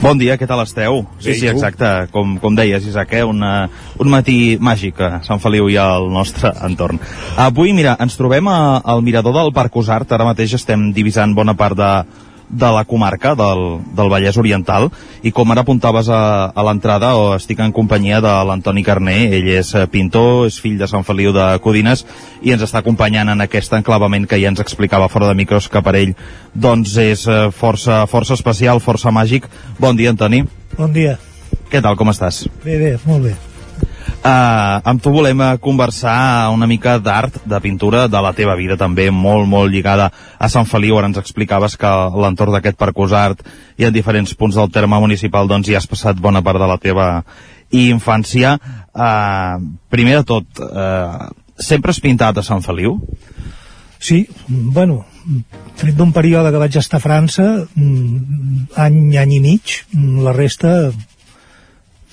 Bon 0.03 0.19
dia, 0.19 0.35
què 0.35 0.43
tal 0.43 0.59
esteu? 0.59 0.97
Sí, 1.23 1.31
sí, 1.39 1.47
exacte, 1.47 1.87
com, 2.11 2.33
com 2.43 2.55
deies, 2.57 2.83
Isaac, 2.89 3.13
eh? 3.15 3.21
Una, 3.23 3.69
un 4.03 4.09
matí 4.11 4.57
màgic 4.59 4.97
a 4.99 5.21
Sant 5.23 5.39
Feliu 5.39 5.69
i 5.71 5.77
al 5.79 6.09
nostre 6.11 6.51
entorn. 6.67 6.99
Avui, 7.39 7.71
mira, 7.71 7.93
ens 8.03 8.19
trobem 8.19 8.49
a, 8.51 8.57
al 8.83 8.99
mirador 9.05 9.37
del 9.37 9.53
Parc 9.55 9.77
Usart, 9.79 10.11
ara 10.11 10.27
mateix 10.27 10.57
estem 10.59 10.89
divisant 10.91 11.31
bona 11.37 11.55
part 11.55 11.79
de, 11.79 11.91
de 12.53 12.69
la 12.75 12.83
comarca 12.85 13.33
del, 13.35 13.63
del 13.97 14.11
Vallès 14.13 14.37
Oriental 14.37 14.89
i 15.25 15.33
com 15.35 15.51
ara 15.51 15.63
apuntaves 15.65 16.09
a, 16.09 16.21
a 16.53 16.65
l'entrada 16.67 17.13
o 17.17 17.33
estic 17.37 17.63
en 17.65 17.73
companyia 17.75 18.21
de 18.23 18.33
l'Antoni 18.47 18.85
Carné 18.85 19.17
ell 19.33 19.49
és 19.57 19.73
eh, 19.75 19.85
pintor, 19.91 20.47
és 20.47 20.59
fill 20.61 20.77
de 20.79 20.89
Sant 20.89 21.05
Feliu 21.07 21.33
de 21.35 21.47
Codines 21.63 22.05
i 22.41 22.53
ens 22.53 22.65
està 22.65 22.83
acompanyant 22.83 23.33
en 23.33 23.45
aquest 23.45 23.73
enclavament 23.77 24.27
que 24.29 24.41
ja 24.41 24.51
ens 24.53 24.63
explicava 24.63 25.09
fora 25.09 25.31
de 25.31 25.37
micros 25.39 25.69
que 25.69 25.81
per 25.81 25.95
ell 25.99 26.13
doncs 26.53 26.97
és 27.01 27.27
eh, 27.27 27.47
força, 27.51 28.03
força 28.11 28.37
especial, 28.37 28.83
força 28.83 29.11
màgic 29.11 29.49
Bon 29.79 29.97
dia 29.97 30.13
Antoni 30.13 30.45
Bon 30.77 30.93
dia. 30.93 31.17
Què 31.69 31.81
tal, 31.81 31.97
com 31.97 32.09
estàs? 32.09 32.43
Bé, 32.65 32.77
bé, 32.81 32.93
molt 33.05 33.29
bé. 33.29 33.35
Uh, 34.23 34.79
amb 34.87 35.01
tu 35.03 35.11
volem 35.11 35.41
uh, 35.43 35.57
conversar 35.59 36.47
una 36.55 36.63
mica 36.63 36.93
d'art, 36.95 37.41
de 37.43 37.57
pintura, 37.59 38.05
de 38.07 38.21
la 38.23 38.31
teva 38.31 38.53
vida 38.55 38.77
també, 38.79 39.09
molt, 39.11 39.49
molt 39.51 39.67
lligada 39.67 40.05
a 40.39 40.47
Sant 40.47 40.63
Feliu. 40.69 40.95
Ara 40.95 41.09
ens 41.11 41.19
explicaves 41.19 41.75
que 41.75 41.91
l'entorn 42.15 42.55
d'aquest 42.55 42.79
Parcos 42.79 43.11
Art 43.11 43.43
i 43.75 43.83
en 43.83 43.91
diferents 43.91 44.31
punts 44.39 44.55
del 44.55 44.71
terme 44.71 45.01
municipal 45.03 45.51
doncs 45.51 45.67
hi 45.67 45.75
has 45.75 45.89
passat 45.91 46.23
bona 46.23 46.39
part 46.39 46.63
de 46.63 46.71
la 46.71 46.79
teva 46.79 47.09
infància. 47.75 48.55
Uh, 48.95 49.59
primer 49.91 50.21
de 50.21 50.25
tot, 50.31 50.63
uh, 50.71 51.27
sempre 51.59 51.91
has 51.91 51.99
pintat 51.99 52.39
a 52.39 52.47
Sant 52.47 52.63
Feliu? 52.63 53.01
Sí, 53.99 54.23
bueno, 54.47 55.01
tret 55.79 55.99
d'un 55.99 56.15
període 56.15 56.51
que 56.51 56.63
vaig 56.63 56.79
estar 56.79 57.03
a 57.03 57.03
França, 57.03 57.65
mm, 57.75 58.71
any, 58.87 59.17
any 59.19 59.35
i 59.35 59.43
mig, 59.43 59.81
mm, 59.91 60.23
la 60.23 60.31
resta 60.31 60.93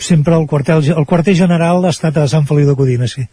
sempre 0.00 0.34
el 0.34 0.46
quartel, 0.48 0.84
el 0.96 1.06
quarter 1.06 1.36
general 1.36 1.84
ha 1.84 1.94
estat 1.94 2.16
a 2.18 2.28
Sant 2.28 2.46
Feliu 2.48 2.68
de 2.68 2.76
Codina, 2.76 3.08
sí. 3.08 3.26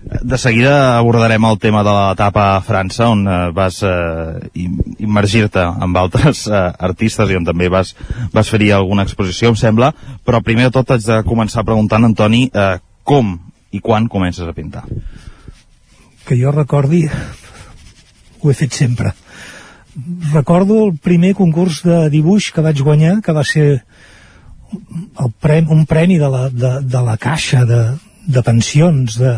De 0.00 0.38
seguida 0.40 0.96
abordarem 0.96 1.44
el 1.44 1.58
tema 1.60 1.82
de 1.84 1.92
l'etapa 1.92 2.44
a 2.54 2.60
França, 2.64 3.10
on 3.12 3.26
eh, 3.28 3.40
vas 3.52 3.82
eh, 3.84 4.62
immergir-te 5.04 5.60
amb 5.60 5.98
altres 6.00 6.46
eh, 6.48 6.60
artistes 6.88 7.28
i 7.28 7.36
on 7.36 7.44
també 7.44 7.68
vas, 7.68 7.92
vas 8.32 8.48
fer-hi 8.48 8.70
alguna 8.72 9.04
exposició, 9.04 9.52
em 9.52 9.58
sembla, 9.60 9.92
però 10.24 10.40
primer 10.44 10.70
de 10.70 10.76
tot 10.78 10.94
haig 10.94 11.04
de 11.04 11.20
començar 11.28 11.66
preguntant, 11.68 12.08
Antoni, 12.08 12.46
eh, 12.48 12.78
com 13.04 13.36
i 13.76 13.80
quan 13.84 14.08
comences 14.08 14.48
a 14.48 14.56
pintar? 14.56 14.86
Que 16.24 16.38
jo 16.40 16.52
recordi, 16.54 17.04
ho 18.40 18.50
he 18.50 18.56
fet 18.56 18.72
sempre. 18.72 19.12
Recordo 20.32 20.86
el 20.86 20.96
primer 20.96 21.34
concurs 21.36 21.82
de 21.84 22.06
dibuix 22.08 22.50
que 22.54 22.64
vaig 22.64 22.80
guanyar, 22.80 23.18
que 23.20 23.36
va 23.36 23.44
ser 23.44 23.82
el 24.70 25.32
premi, 25.40 25.68
un 25.70 25.84
premi 25.86 26.18
de 26.18 26.28
la, 26.30 26.48
de, 26.50 26.72
de 26.82 27.02
la 27.06 27.16
caixa 27.20 27.64
de, 27.66 27.80
de 28.26 28.42
pensions 28.46 29.18
de, 29.18 29.36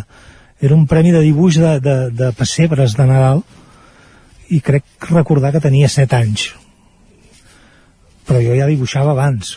era 0.61 0.77
un 0.77 0.87
premi 0.87 1.13
de 1.15 1.23
dibuix 1.25 1.59
de, 1.59 1.79
de, 1.81 1.97
de 2.15 2.33
pessebres 2.39 2.97
de 2.99 3.07
Nadal 3.09 3.43
i 4.53 4.61
crec 4.61 5.09
recordar 5.11 5.53
que 5.55 5.63
tenia 5.65 5.89
7 5.89 6.19
anys. 6.19 6.51
Però 8.29 8.43
jo 8.45 8.55
ja 8.55 8.69
dibuixava 8.69 9.15
abans. 9.17 9.57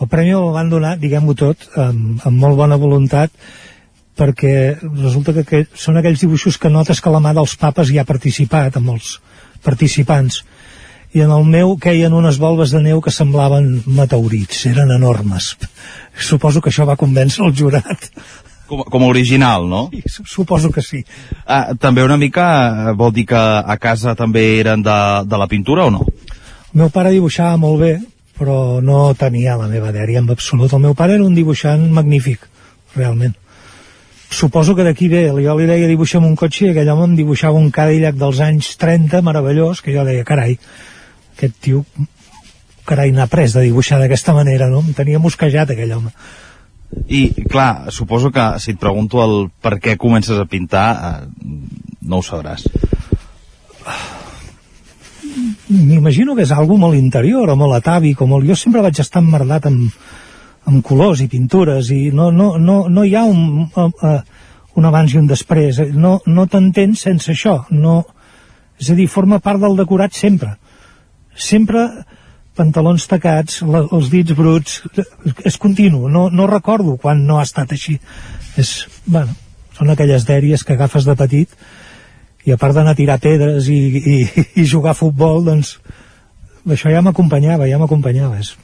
El 0.00 0.08
premi 0.08 0.32
el 0.32 0.54
van 0.54 0.70
donar, 0.72 0.94
diguem-ho 1.00 1.34
tot 1.36 1.66
amb, 1.76 2.22
amb 2.24 2.40
molt 2.40 2.56
bona 2.56 2.78
voluntat 2.80 3.34
perquè 4.20 4.54
resulta 4.82 5.32
que, 5.36 5.44
que 5.48 5.60
són 5.76 5.96
aquells 5.96 6.22
dibuixos 6.24 6.58
que 6.60 6.72
notes 6.72 7.00
que 7.00 7.12
la 7.12 7.20
mà 7.24 7.32
dels 7.36 7.56
papes 7.60 7.90
hi 7.90 8.00
ha 8.00 8.08
participat 8.08 8.76
amb 8.80 8.94
els 8.94 9.14
participants 9.64 10.42
i 11.12 11.24
en 11.24 11.32
el 11.34 11.46
meu 11.48 11.74
queien 11.82 12.14
unes 12.14 12.38
volves 12.38 12.70
de 12.70 12.82
neu 12.84 13.00
que 13.02 13.10
semblaven 13.10 13.82
meteorits, 13.86 14.66
eren 14.70 14.92
enormes. 14.94 15.56
Suposo 16.14 16.62
que 16.62 16.70
això 16.70 16.86
va 16.86 16.98
convèncer 17.00 17.42
el 17.46 17.54
jurat. 17.56 18.10
Com, 18.70 18.84
com 18.86 19.02
a 19.02 19.10
original, 19.10 19.66
no? 19.66 19.88
Sí, 19.90 20.22
suposo 20.30 20.70
que 20.70 20.82
sí. 20.86 21.02
Ah, 21.46 21.74
també 21.74 22.04
una 22.06 22.18
mica 22.20 22.46
eh, 22.46 22.92
vol 22.94 23.10
dir 23.16 23.26
que 23.32 23.40
a 23.40 23.76
casa 23.82 24.14
també 24.14 24.44
eren 24.60 24.84
de, 24.86 24.98
de 25.26 25.40
la 25.40 25.48
pintura 25.50 25.88
o 25.90 25.94
no? 25.94 26.06
El 26.70 26.84
meu 26.84 26.92
pare 26.94 27.10
dibuixava 27.10 27.58
molt 27.58 27.82
bé, 27.82 27.94
però 28.38 28.78
no 28.78 29.08
tenia 29.18 29.58
la 29.58 29.66
meva 29.68 29.90
dèria 29.90 30.22
en 30.22 30.30
absolut. 30.30 30.70
El 30.72 30.84
meu 30.86 30.94
pare 30.94 31.18
era 31.18 31.26
un 31.26 31.34
dibuixant 31.34 31.88
magnífic, 31.90 32.46
realment. 32.94 33.34
Suposo 34.30 34.76
que 34.78 34.86
d'aquí 34.86 35.08
ve, 35.10 35.24
jo 35.34 35.56
li 35.58 35.66
deia 35.66 35.90
dibuixem 35.90 36.22
un 36.22 36.36
cotxe 36.38 36.68
i 36.68 36.70
aquell 36.70 36.92
home 36.92 37.08
em 37.08 37.18
dibuixava 37.18 37.58
un 37.58 37.72
Cadillac 37.74 38.14
dels 38.14 38.38
anys 38.46 38.76
30 38.78 39.24
meravellós, 39.26 39.82
que 39.82 39.90
jo 39.90 40.06
deia, 40.06 40.22
carai, 40.24 40.54
aquest 41.40 41.56
tio 41.64 41.84
carai 42.84 43.12
n'ha 43.14 43.28
pres 43.30 43.54
de 43.56 43.64
dibuixar 43.64 44.00
d'aquesta 44.00 44.34
manera 44.36 44.68
no? 44.68 44.82
em 44.84 44.94
tenia 44.96 45.22
mosquejat 45.22 45.72
aquell 45.72 45.96
home. 45.96 46.12
I 47.06 47.46
clar, 47.46 47.90
suposo 47.94 48.32
que 48.34 48.44
si 48.58 48.74
et 48.74 48.80
pregunto 48.82 49.20
el 49.22 49.48
per 49.62 49.78
què 49.82 49.94
comences 49.96 50.38
a 50.38 50.46
pintar 50.50 50.86
eh, 50.90 51.28
no 52.02 52.18
ho 52.18 52.26
sabràs. 52.26 52.66
M'imagino 55.70 56.34
que 56.34 56.42
és 56.42 56.50
algo 56.50 56.76
molt 56.82 56.98
interior 56.98 57.52
o 57.52 57.56
molt 57.56 57.78
atàvic 57.78 58.20
o 58.20 58.26
molt... 58.26 58.48
jo 58.48 58.58
sempre 58.58 58.82
vaig 58.82 58.98
estar 58.98 59.22
emmerdat 59.22 59.68
amb, 59.70 59.94
amb 60.66 60.82
colors 60.84 61.22
i 61.22 61.28
pintures 61.30 61.92
i 61.94 62.08
no, 62.10 62.32
no, 62.34 62.56
no, 62.58 62.82
no 62.90 63.04
hi 63.06 63.14
ha 63.14 63.22
un, 63.22 63.68
uh, 63.70 64.16
un 64.74 64.88
abans 64.90 65.14
i 65.14 65.20
un 65.22 65.30
després. 65.30 65.78
No, 65.94 66.18
no 66.26 66.48
t'entens 66.50 67.06
sense 67.06 67.30
això. 67.30 67.60
No, 67.70 68.00
és 68.82 68.90
a 68.90 68.98
dir, 68.98 69.06
forma 69.06 69.38
part 69.38 69.62
del 69.62 69.78
decorat 69.78 70.18
sempre 70.18 70.56
sempre 71.34 71.86
pantalons 72.60 73.06
tacats, 73.08 73.60
la, 73.66 73.84
els 73.94 74.10
dits 74.12 74.34
bruts, 74.36 74.80
és 75.46 75.56
continu, 75.60 76.08
no, 76.12 76.28
no 76.32 76.48
recordo 76.50 76.96
quan 77.00 77.24
no 77.26 77.38
ha 77.40 77.46
estat 77.46 77.72
així. 77.76 77.96
És, 78.60 78.84
bueno, 79.06 79.34
són 79.76 79.92
aquelles 79.92 80.26
dèries 80.28 80.64
que 80.66 80.76
agafes 80.76 81.06
de 81.08 81.16
petit 81.18 81.54
i 82.48 82.52
a 82.52 82.58
part 82.60 82.76
d'anar 82.76 82.94
a 82.96 82.98
tirar 82.98 83.20
pedres 83.22 83.68
i, 83.72 83.78
i, 84.00 84.18
i 84.60 84.66
jugar 84.68 84.94
a 84.94 84.98
futbol, 84.98 85.44
doncs 85.46 85.76
això 86.68 86.92
ja 86.92 87.04
m'acompanyava, 87.04 87.68
ja 87.70 87.80
m'acompanyava. 87.80 88.40
És... 88.40 88.54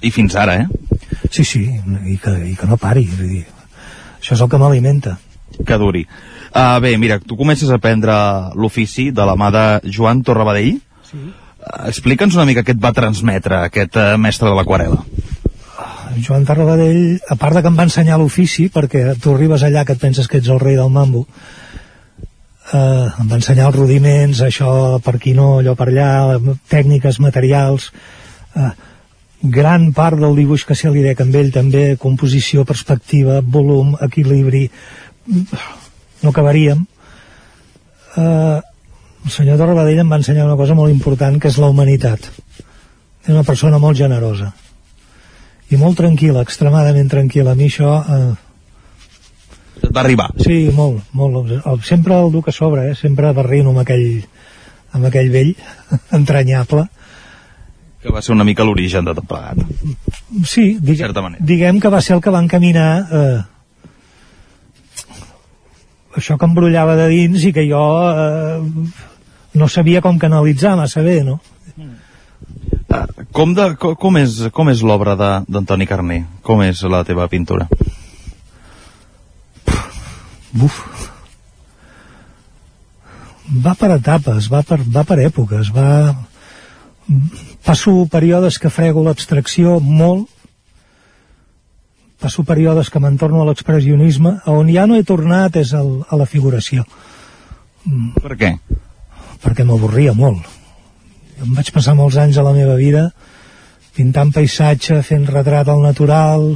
I 0.00 0.12
fins 0.12 0.36
ara, 0.40 0.62
eh? 0.62 1.20
Sí, 1.30 1.44
sí, 1.44 1.66
i 1.66 2.16
que, 2.22 2.32
i 2.52 2.54
que 2.56 2.68
no 2.68 2.78
pari. 2.80 3.04
Vull 3.12 3.32
dir, 3.34 3.44
això 4.20 4.36
és 4.36 4.44
el 4.44 4.52
que 4.52 4.60
m'alimenta. 4.60 5.16
Que 5.66 5.76
duri. 5.80 6.04
Uh, 6.56 6.78
bé, 6.80 6.94
mira, 7.00 7.18
tu 7.20 7.36
comences 7.36 7.68
a 7.68 7.76
aprendre 7.76 8.14
l'ofici 8.56 9.10
de 9.12 9.24
la 9.28 9.36
mà 9.36 9.50
de 9.52 9.66
Joan 9.92 10.22
Torrabadell. 10.24 10.78
Sí 11.08 11.26
explica'ns 11.88 12.36
una 12.38 12.46
mica 12.48 12.64
què 12.64 12.74
et 12.76 12.82
va 12.82 12.94
transmetre 12.96 13.60
aquest 13.66 13.98
uh, 13.98 14.14
mestre 14.20 14.50
de 14.50 14.56
l'aquarela. 14.58 15.02
Joan 16.22 16.46
Tarrabadell, 16.48 17.20
a 17.28 17.36
part 17.36 17.56
de 17.56 17.62
que 17.62 17.70
em 17.70 17.76
va 17.76 17.86
ensenyar 17.88 18.18
l'ofici, 18.20 18.70
perquè 18.72 19.16
tu 19.20 19.34
arribes 19.34 19.62
allà 19.66 19.84
que 19.84 19.96
et 19.96 20.00
penses 20.00 20.28
que 20.28 20.40
ets 20.40 20.48
el 20.52 20.60
rei 20.62 20.76
del 20.78 20.92
mambo, 20.92 21.26
eh, 22.72 23.06
em 23.20 23.28
va 23.28 23.36
ensenyar 23.36 23.68
els 23.68 23.76
rudiments, 23.76 24.40
això 24.46 24.98
per 25.04 25.16
aquí 25.18 25.34
no, 25.36 25.58
allò 25.60 25.76
per 25.78 25.90
allà, 25.90 26.38
tècniques, 26.72 27.20
materials, 27.20 27.90
eh, 28.56 28.70
gran 29.42 29.90
part 29.92 30.18
del 30.18 30.38
dibuix 30.38 30.64
que 30.64 30.74
se 30.78 30.90
li 30.90 31.04
dec 31.04 31.20
amb 31.20 31.36
ell 31.36 31.52
també, 31.52 31.84
composició, 32.00 32.64
perspectiva, 32.64 33.42
volum, 33.42 33.94
equilibri, 34.08 34.70
no 36.22 36.32
acabaríem. 36.32 36.86
Eh, 38.16 38.60
el 39.26 39.32
senyor 39.34 39.58
Torrebadell 39.58 39.98
em 39.98 40.10
va 40.10 40.20
ensenyar 40.20 40.44
una 40.46 40.56
cosa 40.58 40.76
molt 40.78 40.92
important, 40.92 41.40
que 41.42 41.50
és 41.50 41.56
la 41.58 41.66
humanitat. 41.72 42.28
És 43.26 43.32
una 43.34 43.42
persona 43.42 43.80
molt 43.82 43.98
generosa. 43.98 44.52
I 45.66 45.78
molt 45.80 45.98
tranquil·la, 45.98 46.44
extremadament 46.46 47.10
tranquil·la. 47.10 47.56
A 47.56 47.58
mi 47.58 47.66
això... 47.66 47.90
Eh... 48.06 49.88
va 49.90 50.04
arribar? 50.04 50.28
Sí, 50.38 50.70
molt, 50.74 51.08
molt. 51.10 51.50
Sempre 51.88 52.20
el 52.22 52.30
duc 52.30 52.52
a 52.52 52.54
sobre, 52.54 52.84
eh? 52.92 52.94
Sempre 52.94 53.32
barrino 53.34 53.72
amb 53.74 53.82
aquell, 53.82 54.22
amb 54.94 55.10
aquell 55.10 55.32
vell 55.34 55.50
entranyable. 56.20 56.86
Que 57.98 58.14
va 58.14 58.22
ser 58.22 58.36
una 58.36 58.46
mica 58.46 58.62
l'origen 58.62 59.10
de 59.10 59.16
tot 59.18 59.26
plegat. 59.26 59.58
Sí, 60.46 60.76
diguem, 60.78 61.34
diguem 61.42 61.82
que 61.82 61.90
va 61.90 61.98
ser 61.98 62.14
el 62.14 62.22
que 62.22 62.30
va 62.30 62.44
encaminar... 62.46 62.88
Eh, 63.10 63.44
això 66.16 66.38
que 66.38 66.46
embrullava 66.48 66.94
de 66.96 67.10
dins 67.10 67.42
i 67.44 67.52
que 67.52 67.66
jo 67.68 67.82
eh, 68.08 68.62
no 69.56 69.68
sabia 69.72 70.02
com 70.04 70.18
canalitzar 70.20 70.76
massa 70.76 71.02
bé, 71.02 71.22
no? 71.24 71.40
Uh, 71.76 73.24
com, 73.32 73.54
de, 73.56 73.72
com, 73.80 74.18
és, 74.20 74.38
com 74.54 74.70
és 74.70 74.82
l'obra 74.86 75.16
d'Antoni 75.18 75.88
Carné? 75.88 76.20
Com 76.46 76.62
és 76.62 76.82
la 76.86 77.02
teva 77.08 77.26
pintura? 77.32 77.66
Uf. 80.62 80.78
Va 83.62 83.74
per 83.78 83.92
etapes, 83.96 84.48
va 84.50 84.62
per, 84.66 84.80
va 84.82 85.04
per 85.08 85.20
èpoques, 85.24 85.72
va... 85.74 85.90
Passo 87.66 87.92
períodes 88.10 88.58
que 88.62 88.70
frego 88.70 89.02
l'abstracció 89.02 89.76
molt, 89.82 90.26
passo 92.22 92.42
períodes 92.46 92.90
que 92.90 93.02
me'n 93.02 93.18
torno 93.20 93.42
a 93.42 93.46
l'expressionisme, 93.46 94.40
on 94.50 94.70
ja 94.72 94.86
no 94.90 94.96
he 94.98 95.04
tornat 95.06 95.58
és 95.60 95.74
el, 95.78 96.00
a 96.08 96.18
la 96.18 96.26
figuració. 96.26 96.86
Per 98.22 98.34
què? 98.38 98.56
Perquè 99.42 99.64
m'avorria 99.64 100.14
molt. 100.16 100.44
Em 101.42 101.52
vaig 101.56 101.72
passar 101.74 101.96
molts 101.98 102.16
anys 102.20 102.38
a 102.40 102.44
la 102.46 102.54
meva 102.56 102.76
vida 102.80 103.10
pintant 103.96 104.32
paisatge, 104.34 105.00
fent 105.06 105.24
retrat 105.30 105.70
al 105.72 105.80
natural, 105.84 106.50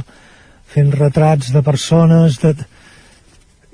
fent 0.71 0.91
retrats 0.93 1.49
de 1.53 1.63
persones, 1.65 2.37
de... 2.41 2.53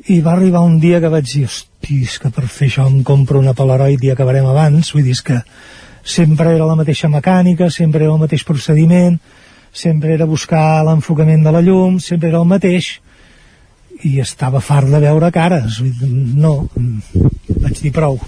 i 0.07 0.21
va 0.23 0.37
arribar 0.37 0.63
un 0.63 0.77
dia 0.79 1.01
que 1.03 1.11
vaig 1.11 1.27
dir, 1.27 1.45
hosti, 1.49 1.99
és 2.07 2.15
que 2.21 2.31
per 2.33 2.45
fer 2.47 2.69
això 2.71 2.87
em 2.87 3.01
compro 3.07 3.41
una 3.43 3.55
Polaroid 3.57 4.05
i 4.05 4.13
acabarem 4.13 4.47
abans, 4.47 4.93
vull 4.95 5.03
dir, 5.09 5.17
que 5.19 5.41
sempre 6.07 6.53
era 6.55 6.69
la 6.69 6.77
mateixa 6.79 7.11
mecànica, 7.11 7.67
sempre 7.73 8.05
era 8.05 8.13
el 8.15 8.23
mateix 8.23 8.47
procediment, 8.47 9.19
sempre 9.75 10.15
era 10.15 10.29
buscar 10.29 10.79
l'enfocament 10.87 11.43
de 11.43 11.53
la 11.53 11.63
llum, 11.65 11.99
sempre 11.99 12.31
era 12.31 12.39
el 12.39 12.47
mateix, 12.47 12.93
i 14.07 14.19
estava 14.23 14.61
fart 14.63 14.87
de 14.93 15.01
veure 15.03 15.33
cares. 15.33 15.81
No, 16.39 16.69
vaig 17.57 17.83
dir 17.83 17.91
prou 17.91 18.21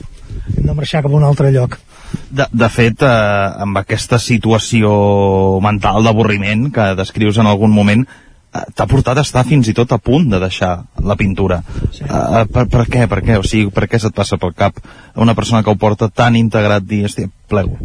hem 0.55 0.65
de 0.65 0.75
marxar 0.75 1.03
cap 1.05 1.11
a 1.13 1.19
un 1.19 1.27
altre 1.27 1.51
lloc. 1.55 1.77
De, 2.29 2.47
de 2.49 2.69
fet, 2.73 3.03
eh, 3.05 3.61
amb 3.65 3.77
aquesta 3.81 4.19
situació 4.21 4.89
mental 5.61 6.03
d'avorriment 6.05 6.69
que 6.73 6.93
descrius 6.97 7.37
en 7.37 7.49
algun 7.49 7.73
moment, 7.73 8.05
eh, 8.05 8.63
t'ha 8.75 8.87
portat 8.89 9.21
a 9.21 9.25
estar 9.27 9.45
fins 9.45 9.69
i 9.69 9.75
tot 9.77 9.93
a 9.93 9.99
punt 10.01 10.29
de 10.31 10.41
deixar 10.41 10.71
la 11.05 11.17
pintura. 11.19 11.61
Sí. 11.93 12.05
Uh, 12.07 12.45
per, 12.49 12.65
per 12.71 12.87
què? 12.89 13.05
Per 13.11 13.21
què? 13.25 13.37
O 13.37 13.45
sigui, 13.45 13.69
per 13.75 13.85
què 13.91 14.01
se't 14.01 14.15
passa 14.17 14.41
pel 14.41 14.55
cap 14.57 14.81
una 15.15 15.37
persona 15.37 15.61
que 15.63 15.73
ho 15.73 15.77
porta 15.77 16.09
tan 16.09 16.39
integrat 16.39 16.85
dir, 16.85 17.03
hòstia, 17.05 17.29
plego? 17.49 17.77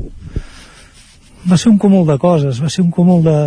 Va 1.45 1.61
ser 1.61 1.69
un 1.69 1.79
cúmul 1.79 2.07
de 2.09 2.17
coses, 2.21 2.63
va 2.65 2.73
ser 2.73 2.87
un 2.87 2.93
cúmul 2.95 3.25
de 3.27 3.39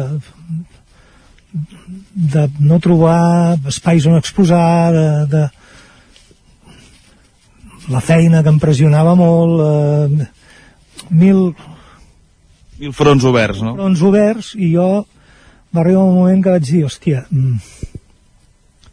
de 2.18 2.50
no 2.60 2.80
trobar 2.82 3.58
espais 3.70 4.06
on 4.10 4.18
exposar, 4.18 4.92
de, 4.94 5.08
de 5.32 5.44
la 7.92 8.02
feina 8.04 8.44
que 8.44 8.52
em 8.54 8.60
pressionava 8.60 9.16
molt, 9.16 9.62
eh, 9.64 10.28
mil... 11.10 11.52
Mil 12.78 12.94
fronts 12.94 13.26
oberts, 13.26 13.64
no? 13.66 13.74
Fronts 13.78 14.04
oberts, 14.06 14.52
i 14.56 14.74
jo 14.76 14.90
va 15.74 15.82
arribar 15.82 16.04
un 16.06 16.18
moment 16.20 16.44
que 16.44 16.54
vaig 16.54 16.68
dir, 16.68 16.84
hòstia, 16.86 17.24
mm, 17.32 17.58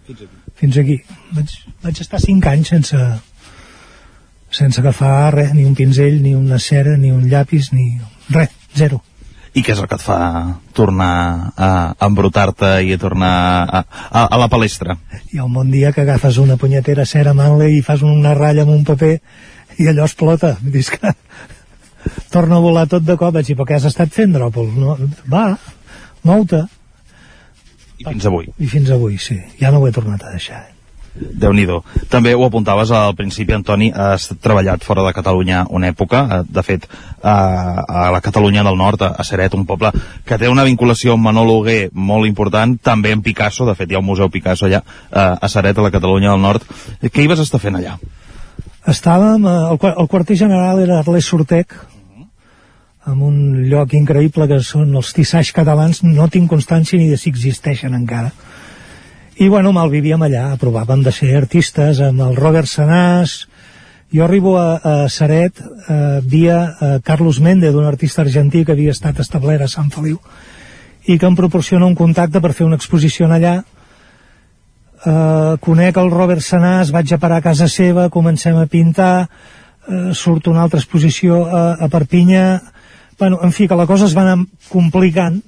fins 0.06 0.24
aquí. 0.24 0.40
Fins 0.60 0.78
aquí. 0.80 0.98
Vaig, 1.34 1.54
vaig 1.82 2.00
estar 2.04 2.20
cinc 2.22 2.46
anys 2.46 2.70
sense, 2.72 3.00
sense 4.54 4.80
agafar 4.80 5.34
res, 5.34 5.52
ni 5.56 5.66
un 5.66 5.74
pinzell, 5.74 6.20
ni 6.22 6.34
una 6.38 6.60
cera, 6.62 6.96
ni 7.00 7.10
un 7.12 7.26
llapis, 7.28 7.72
ni 7.74 7.88
res, 8.30 8.54
zero. 8.78 9.02
I 9.54 9.62
què 9.62 9.70
és 9.74 9.80
el 9.80 9.86
que 9.86 9.94
et 9.94 10.02
fa 10.02 10.18
tornar 10.74 11.52
a 11.54 11.68
embrutar-te 12.02 12.70
i 12.82 12.94
a 12.94 12.98
tornar 12.98 13.34
a, 13.62 13.82
a, 14.10 14.24
a 14.26 14.38
la 14.40 14.48
palestra? 14.50 14.96
Hi 15.30 15.38
ha 15.38 15.46
un 15.46 15.54
bon 15.54 15.70
dia 15.70 15.92
que 15.94 16.02
agafes 16.02 16.40
una 16.42 16.56
punyetera 16.58 17.06
cera 17.06 17.36
manle 17.38 17.70
i 17.70 17.82
fas 17.86 18.02
una 18.02 18.34
ratlla 18.34 18.66
amb 18.66 18.74
un 18.74 18.82
paper 18.88 19.12
i 19.78 19.88
allò 19.90 20.08
explota. 20.08 20.56
Dius 20.60 20.90
que 20.96 21.14
torna 22.34 22.58
a 22.58 22.64
volar 22.66 22.88
tot 22.90 23.06
de 23.06 23.16
cop. 23.20 23.38
Dir, 23.38 23.54
però 23.54 23.68
què 23.70 23.78
has 23.78 23.86
estat 23.92 24.10
fent, 24.14 24.34
Dròpol? 24.34 24.72
No, 24.74 24.98
va, 25.30 25.46
mou-te. 26.26 26.64
I 28.02 28.10
fins 28.10 28.26
avui. 28.26 28.50
I 28.58 28.70
fins 28.70 28.90
avui, 28.90 29.18
sí. 29.22 29.38
Ja 29.62 29.70
no 29.70 29.78
ho 29.78 29.86
he 29.86 29.94
tornat 29.94 30.26
a 30.26 30.34
deixar. 30.34 30.64
Eh? 30.66 30.73
Déu 31.14 31.52
nhi 31.52 31.66
També 32.10 32.34
ho 32.34 32.44
apuntaves 32.44 32.90
al 32.90 33.14
principi, 33.14 33.52
Antoni, 33.52 33.90
has 33.94 34.28
treballat 34.42 34.82
fora 34.82 35.02
de 35.06 35.12
Catalunya 35.12 35.66
una 35.70 35.88
època, 35.88 36.28
eh, 36.30 36.42
de 36.48 36.62
fet, 36.62 36.88
a, 37.22 38.10
la 38.10 38.20
Catalunya 38.20 38.62
del 38.62 38.76
Nord, 38.76 39.02
a 39.02 39.24
Seret, 39.24 39.54
un 39.54 39.64
poble 39.66 39.92
que 40.24 40.38
té 40.38 40.48
una 40.48 40.64
vinculació 40.64 41.14
amb 41.14 41.24
Manolo 41.24 41.58
Hugué 41.58 41.90
molt 41.92 42.26
important, 42.26 42.76
també 42.82 43.12
amb 43.12 43.24
Picasso, 43.24 43.64
de 43.66 43.74
fet 43.74 43.90
hi 43.90 43.94
ha 43.94 44.02
un 44.02 44.06
museu 44.06 44.28
Picasso 44.28 44.66
allà, 44.66 44.82
eh, 45.10 45.38
a 45.40 45.48
Seret, 45.48 45.78
a 45.78 45.82
la 45.82 45.90
Catalunya 45.90 46.30
del 46.30 46.40
Nord. 46.40 46.62
Què 47.02 47.22
hi 47.22 47.28
vas 47.30 47.40
estar 47.40 47.60
fent 47.60 47.76
allà? 47.76 47.98
Estàvem, 48.86 49.46
el, 49.46 49.78
el 49.96 50.08
quarter 50.08 50.36
general 50.36 50.80
era 50.82 50.98
Arles 50.98 51.26
Sortec, 51.26 51.74
amb 53.06 53.22
un 53.22 53.68
lloc 53.68 53.94
increïble 53.94 54.48
que 54.48 54.60
són 54.64 54.94
els 54.96 55.12
tissaix 55.12 55.52
catalans, 55.52 56.02
no 56.02 56.28
tinc 56.28 56.50
constància 56.50 56.98
ni 56.98 57.08
de 57.08 57.16
si 57.20 57.30
existeixen 57.30 57.94
encara 57.94 58.32
i 59.36 59.48
bueno, 59.48 59.72
mal 59.74 59.90
vivíem 59.90 60.22
allà, 60.22 60.52
provàvem 60.60 61.02
de 61.02 61.10
ser 61.12 61.32
artistes 61.34 61.98
amb 62.04 62.22
el 62.22 62.36
Robert 62.38 62.70
Sanàs. 62.70 63.44
Jo 64.14 64.22
arribo 64.28 64.52
a, 64.60 64.76
a 64.78 65.08
Saret 65.10 65.58
eh, 65.58 66.20
via 66.22 66.58
eh, 66.70 66.90
Carlos 67.02 67.40
Mende 67.42 67.72
d'un 67.74 67.88
artista 67.88 68.22
argentí 68.22 68.62
que 68.64 68.76
havia 68.76 68.94
estat 68.94 69.18
establert 69.18 69.64
a 69.64 69.70
Sant 69.70 69.90
Feliu 69.90 70.20
i 71.10 71.18
que 71.18 71.26
em 71.26 71.34
proporciona 71.34 71.88
un 71.88 71.96
contacte 71.98 72.38
per 72.40 72.52
fer 72.54 72.66
una 72.68 72.78
exposició 72.78 73.26
allà. 73.26 73.56
Eh, 75.02 75.56
conec 75.60 75.98
el 75.98 76.12
Robert 76.14 76.44
Sanàs 76.44 76.94
vaig 76.94 77.10
a 77.10 77.18
parar 77.18 77.42
a 77.42 77.46
casa 77.48 77.66
seva, 77.66 78.06
comencem 78.14 78.54
a 78.54 78.68
pintar 78.70 79.26
eh, 79.26 80.14
surt 80.14 80.46
una 80.46 80.62
altra 80.62 80.78
exposició 80.78 81.42
a, 81.48 81.64
a 81.74 81.90
Perpinyà. 81.90 82.46
Bueno, 83.18 83.42
en 83.42 83.50
fi, 83.50 83.66
que 83.66 83.74
la 83.82 83.90
cosa 83.90 84.06
es 84.06 84.14
va 84.14 84.22
anar 84.28 84.46
complicant 84.70 85.42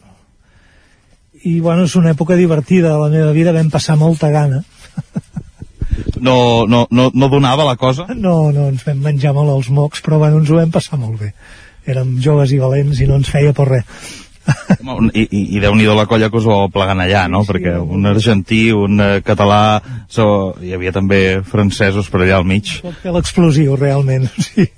i 1.47 1.61
bueno, 1.63 1.87
és 1.87 1.95
una 1.99 2.13
època 2.15 2.37
divertida 2.39 2.91
de 2.93 3.01
la 3.01 3.11
meva 3.13 3.33
vida, 3.37 3.55
vam 3.55 3.71
passar 3.71 3.99
molta 4.01 4.33
gana. 4.35 4.65
No, 6.21 6.67
no, 6.67 6.87
no, 6.91 7.11
no 7.15 7.29
donava 7.33 7.65
la 7.65 7.77
cosa? 7.79 8.07
No, 8.15 8.51
no, 8.53 8.69
ens 8.73 8.85
vam 8.87 9.01
menjar 9.05 9.33
molt 9.37 9.53
els 9.55 9.71
mocs, 9.73 10.03
però 10.05 10.19
bueno, 10.23 10.41
ens 10.43 10.51
ho 10.51 10.59
vam 10.59 10.73
passar 10.75 10.99
molt 11.01 11.21
bé. 11.23 11.33
Érem 11.87 12.17
joves 12.23 12.53
i 12.53 12.61
valents 12.61 13.01
i 13.01 13.07
no 13.09 13.21
ens 13.21 13.31
feia 13.31 13.55
per 13.57 13.69
res. 13.71 14.07
I, 14.47 15.23
i, 15.25 15.41
i 15.57 15.61
déu-n'hi-do 15.63 15.95
la 15.99 16.07
colla 16.07 16.29
que 16.31 16.39
us 16.39 16.47
ho 16.47 16.59
plegant 16.71 17.01
allà, 17.03 17.25
no? 17.31 17.43
Sí, 17.43 17.51
Perquè 17.51 17.77
un 17.83 18.07
argentí, 18.07 18.61
un 18.75 19.03
uh, 19.03 19.13
català, 19.27 19.61
so, 20.11 20.27
hi 20.63 20.75
havia 20.75 20.95
també 20.95 21.43
francesos 21.47 22.11
per 22.11 22.23
allà 22.23 22.41
al 22.41 22.47
mig. 22.47 22.77
L'explosiu, 23.07 23.75
realment, 23.79 24.29
sí 24.49 24.69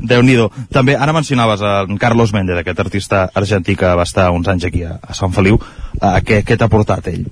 déu 0.00 0.22
nhi 0.22 0.36
També, 0.72 0.96
ara 0.96 1.12
mencionaves 1.12 1.60
en 1.60 1.98
Carlos 1.98 2.32
Méndez, 2.32 2.58
aquest 2.58 2.80
artista 2.80 3.30
argentí 3.34 3.76
que 3.76 3.94
va 3.96 4.02
estar 4.02 4.30
uns 4.30 4.48
anys 4.48 4.64
aquí 4.64 4.84
a, 4.84 4.98
a 5.02 5.14
Sant 5.14 5.32
Feliu. 5.32 5.60
Uh, 6.00 6.20
què 6.24 6.42
què 6.44 6.56
t'ha 6.56 6.68
portat 6.68 7.08
ell? 7.08 7.26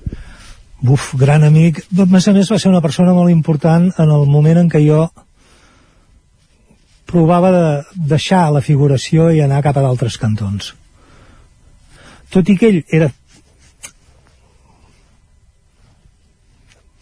Buf, 0.81 1.13
gran 1.19 1.43
amic. 1.43 1.81
A 1.97 2.05
més 2.05 2.27
a 2.27 2.33
més 2.33 2.51
va 2.51 2.59
ser 2.59 2.69
una 2.69 2.81
persona 2.81 3.13
molt 3.13 3.31
important 3.31 3.89
en 3.97 4.09
el 4.09 4.27
moment 4.27 4.61
en 4.61 4.69
què 4.69 4.83
jo 4.85 5.09
provava 7.09 7.51
de 7.51 7.63
deixar 8.13 8.51
la 8.53 8.61
figuració 8.61 9.31
i 9.33 9.41
anar 9.41 9.63
cap 9.65 9.77
a 9.77 9.83
d'altres 9.83 10.17
cantons. 10.21 10.75
Tot 12.29 12.49
i 12.49 12.57
que 12.57 12.69
ell 12.69 12.83
era... 12.93 13.09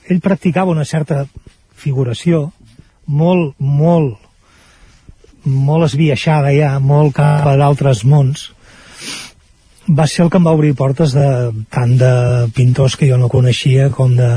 Ell 0.07 0.23
practicava 0.23 0.71
una 0.71 0.85
certa 0.87 1.25
figuració 1.75 2.45
molt, 3.05 3.57
molt 3.59 4.26
molt 5.47 5.87
esbiaixada 5.87 6.53
ja, 6.55 6.75
molt 6.79 7.15
cap 7.17 7.47
a 7.47 7.55
d'altres 7.59 8.03
mons, 8.05 8.51
va 9.87 10.07
ser 10.07 10.25
el 10.25 10.31
que 10.31 10.39
em 10.41 10.47
va 10.47 10.55
obrir 10.55 10.75
portes 10.75 11.13
de 11.15 11.27
tant 11.71 11.95
de 11.99 12.11
pintors 12.55 12.97
que 12.99 13.07
jo 13.07 13.17
no 13.19 13.31
coneixia 13.31 13.89
com 13.93 14.15
de 14.17 14.31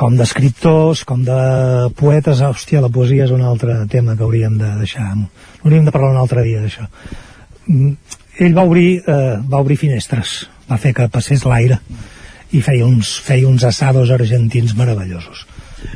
com 0.00 0.14
d'escriptors, 0.16 1.02
com 1.04 1.20
de 1.26 1.40
poetes, 1.98 2.40
hòstia, 2.40 2.80
la 2.80 2.88
poesia 2.88 3.26
és 3.26 3.34
un 3.36 3.42
altre 3.44 3.74
tema 3.92 4.14
que 4.16 4.24
hauríem 4.24 4.56
de 4.56 4.70
deixar, 4.78 5.10
hauríem 5.60 5.84
de 5.84 5.92
parlar 5.92 6.14
un 6.14 6.20
altre 6.22 6.44
dia 6.46 6.62
d'això. 6.62 6.86
Mm, 7.66 8.16
ell 8.46 8.56
va 8.56 8.64
obrir, 8.64 9.02
eh, 9.04 9.36
va 9.44 9.60
obrir 9.60 9.76
finestres, 9.76 10.48
va 10.70 10.80
fer 10.80 10.94
que 10.96 11.08
passés 11.12 11.44
l'aire 11.44 11.76
i 12.56 12.62
feia 12.64 12.86
uns, 12.86 13.18
feia 13.20 13.48
uns 13.48 13.66
assados 13.68 14.10
argentins 14.10 14.72
meravellosos. 14.78 15.44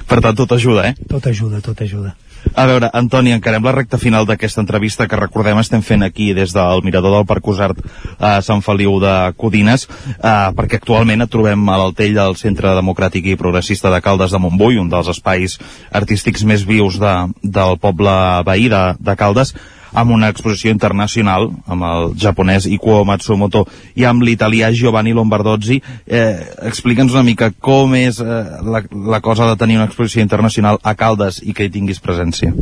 Per 0.04 0.20
tant, 0.20 0.36
tot 0.36 0.52
ajuda, 0.52 0.90
eh? 0.90 0.94
Tot 1.08 1.26
ajuda, 1.32 1.62
tot 1.64 1.80
ajuda. 1.80 2.12
A 2.52 2.66
veure, 2.68 2.90
Antoni, 2.92 3.32
encarem 3.32 3.64
la 3.64 3.72
recta 3.72 3.98
final 3.98 4.26
d'aquesta 4.28 4.60
entrevista 4.62 5.06
que 5.08 5.18
recordem 5.18 5.58
estem 5.62 5.82
fent 5.82 6.04
aquí 6.04 6.32
des 6.36 6.52
del 6.54 6.84
Mirador 6.84 7.16
del 7.16 7.26
Parc 7.26 7.48
Usart 7.48 7.80
a 8.18 8.36
Sant 8.44 8.60
Feliu 8.62 8.98
de 9.02 9.14
Codines, 9.40 9.86
eh, 9.88 10.50
perquè 10.54 10.78
actualment 10.78 11.24
et 11.24 11.32
trobem 11.32 11.64
a 11.68 11.78
l'Altell 11.80 12.14
del 12.14 12.36
Centre 12.40 12.74
Democràtic 12.76 13.30
i 13.32 13.38
Progressista 13.40 13.90
de 13.94 14.02
Caldes 14.04 14.34
de 14.34 14.42
Montbui, 14.42 14.78
un 14.78 14.92
dels 14.92 15.08
espais 15.10 15.56
artístics 15.90 16.44
més 16.44 16.66
vius 16.68 17.00
de, 17.00 17.14
del 17.42 17.78
poble 17.80 18.12
veí 18.44 18.68
de, 18.68 18.84
de 19.00 19.16
Caldes, 19.16 19.54
amb 19.94 20.10
una 20.10 20.28
exposició 20.32 20.72
internacional 20.74 21.48
amb 21.70 21.86
el 21.88 22.14
japonès 22.18 22.66
Ikuo 22.66 23.04
Matsumoto 23.06 23.64
i 23.94 24.04
amb 24.08 24.26
l'italià 24.26 24.72
Giovanni 24.74 25.14
Lombardozzi. 25.14 25.80
Eh, 26.06 26.34
explica'ns 26.66 27.14
una 27.14 27.24
mica 27.26 27.52
com 27.54 27.94
és 27.98 28.18
eh, 28.20 28.42
la, 28.66 28.82
la 29.14 29.20
cosa 29.24 29.48
de 29.50 29.56
tenir 29.60 29.78
una 29.78 29.86
exposició 29.88 30.22
internacional 30.26 30.80
a 30.82 30.96
Caldes 30.98 31.40
i 31.42 31.54
que 31.54 31.68
hi 31.68 31.72
tinguis 31.72 32.02
presència. 32.02 32.52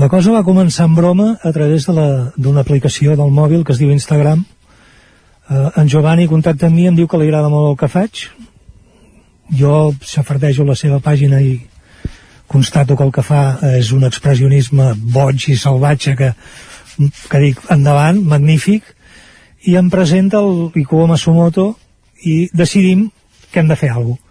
La 0.00 0.08
cosa 0.08 0.32
va 0.36 0.44
començar 0.46 0.86
en 0.88 0.94
broma 0.96 1.32
a 1.42 1.52
través 1.52 1.88
d'una 1.88 2.60
aplicació 2.60 3.16
del 3.16 3.32
mòbil 3.34 3.64
que 3.64 3.74
es 3.74 3.80
diu 3.80 3.90
Instagram. 3.92 4.44
Eh, 5.50 5.66
en 5.80 5.88
Giovanni 5.88 6.28
contacta 6.28 6.68
amb 6.68 6.76
mi 6.76 6.86
em 6.86 6.96
diu 6.96 7.08
que 7.08 7.18
li 7.18 7.28
agrada 7.28 7.50
molt 7.52 7.72
el 7.72 7.80
que 7.80 7.88
faig. 7.88 8.28
Jo 9.56 9.90
s'afardejo 10.04 10.64
la 10.68 10.76
seva 10.78 11.00
pàgina 11.02 11.40
i 11.42 11.58
constato 12.50 12.96
que 12.96 13.06
el 13.06 13.12
que 13.14 13.22
fa 13.22 13.42
és 13.76 13.92
un 13.94 14.06
expressionisme 14.08 14.92
boig 15.14 15.46
i 15.52 15.58
salvatge 15.58 16.16
que, 16.18 16.32
que 17.30 17.42
dic 17.44 17.60
endavant, 17.70 18.18
magnífic 18.32 18.88
i 19.70 19.76
em 19.78 19.90
presenta 19.92 20.40
el 20.42 20.74
Ikuo 20.82 21.06
Masumoto 21.06 21.70
i 22.26 22.48
decidim 22.52 23.08
que 23.52 23.62
hem 23.62 23.70
de 23.70 23.78
fer 23.78 23.92
alguna 23.94 24.18
cosa 24.18 24.28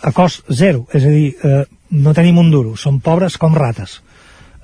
a 0.00 0.12
cost 0.12 0.44
zero, 0.50 0.86
és 0.94 1.04
a 1.04 1.10
dir, 1.10 1.34
eh, 1.42 1.64
no 1.90 2.14
tenim 2.14 2.38
un 2.38 2.50
duro, 2.50 2.76
som 2.76 3.00
pobres 3.00 3.36
com 3.36 3.54
rates. 3.54 4.00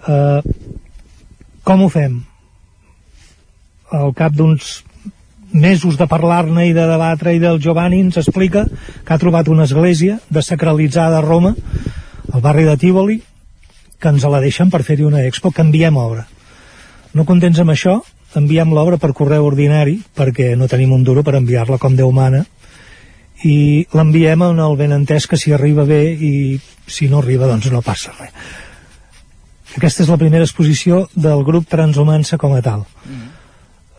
Eh, 0.06 0.40
com 1.64 1.82
ho 1.82 1.88
fem? 1.88 2.20
Al 3.90 4.14
cap 4.14 4.34
d'uns 4.34 4.82
mesos 5.54 5.96
de 5.96 6.08
parlar-ne 6.10 6.66
i 6.68 6.74
de 6.74 6.84
debatre 6.90 7.32
i 7.32 7.40
del 7.40 7.60
Giovanni 7.62 8.00
ens 8.02 8.18
explica 8.18 8.66
que 8.66 9.14
ha 9.14 9.20
trobat 9.22 9.48
una 9.48 9.64
església 9.68 10.18
desacralitzada 10.28 11.20
a 11.20 11.24
Roma, 11.24 11.54
al 12.32 12.42
barri 12.42 12.66
de 12.66 12.76
Tivoli, 12.76 13.20
que 14.02 14.10
ens 14.10 14.26
la 14.26 14.42
deixen 14.42 14.72
per 14.72 14.82
fer-hi 14.82 15.06
una 15.06 15.22
expo, 15.24 15.54
que 15.54 15.62
enviem 15.62 15.96
obra. 15.96 16.26
No 17.14 17.24
contents 17.24 17.62
amb 17.62 17.70
això, 17.70 18.00
enviem 18.34 18.74
l'obra 18.74 18.98
per 18.98 19.14
correu 19.14 19.46
ordinari, 19.46 20.00
perquè 20.18 20.52
no 20.58 20.68
tenim 20.68 20.92
un 20.92 21.06
duro 21.06 21.22
per 21.22 21.36
enviar-la 21.38 21.78
com 21.78 21.94
Déu 21.94 22.10
mana, 22.10 22.42
i 23.44 23.86
l'enviem 23.94 24.42
en 24.42 24.60
el 24.64 24.76
benentès 24.76 25.28
que 25.30 25.38
si 25.38 25.52
arriba 25.52 25.86
bé 25.86 26.02
i 26.12 26.34
si 26.86 27.08
no 27.08 27.20
arriba 27.22 27.46
doncs 27.46 27.70
no 27.70 27.82
passa 27.84 28.12
res. 28.18 28.34
Aquesta 29.74 30.04
és 30.04 30.10
la 30.10 30.18
primera 30.18 30.46
exposició 30.46 31.04
del 31.14 31.42
grup 31.46 31.66
Transhumança 31.70 32.38
com 32.38 32.54
a 32.54 32.62
tal. 32.62 32.84
Mm. 33.06 33.30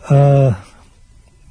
Uh, 0.06 0.75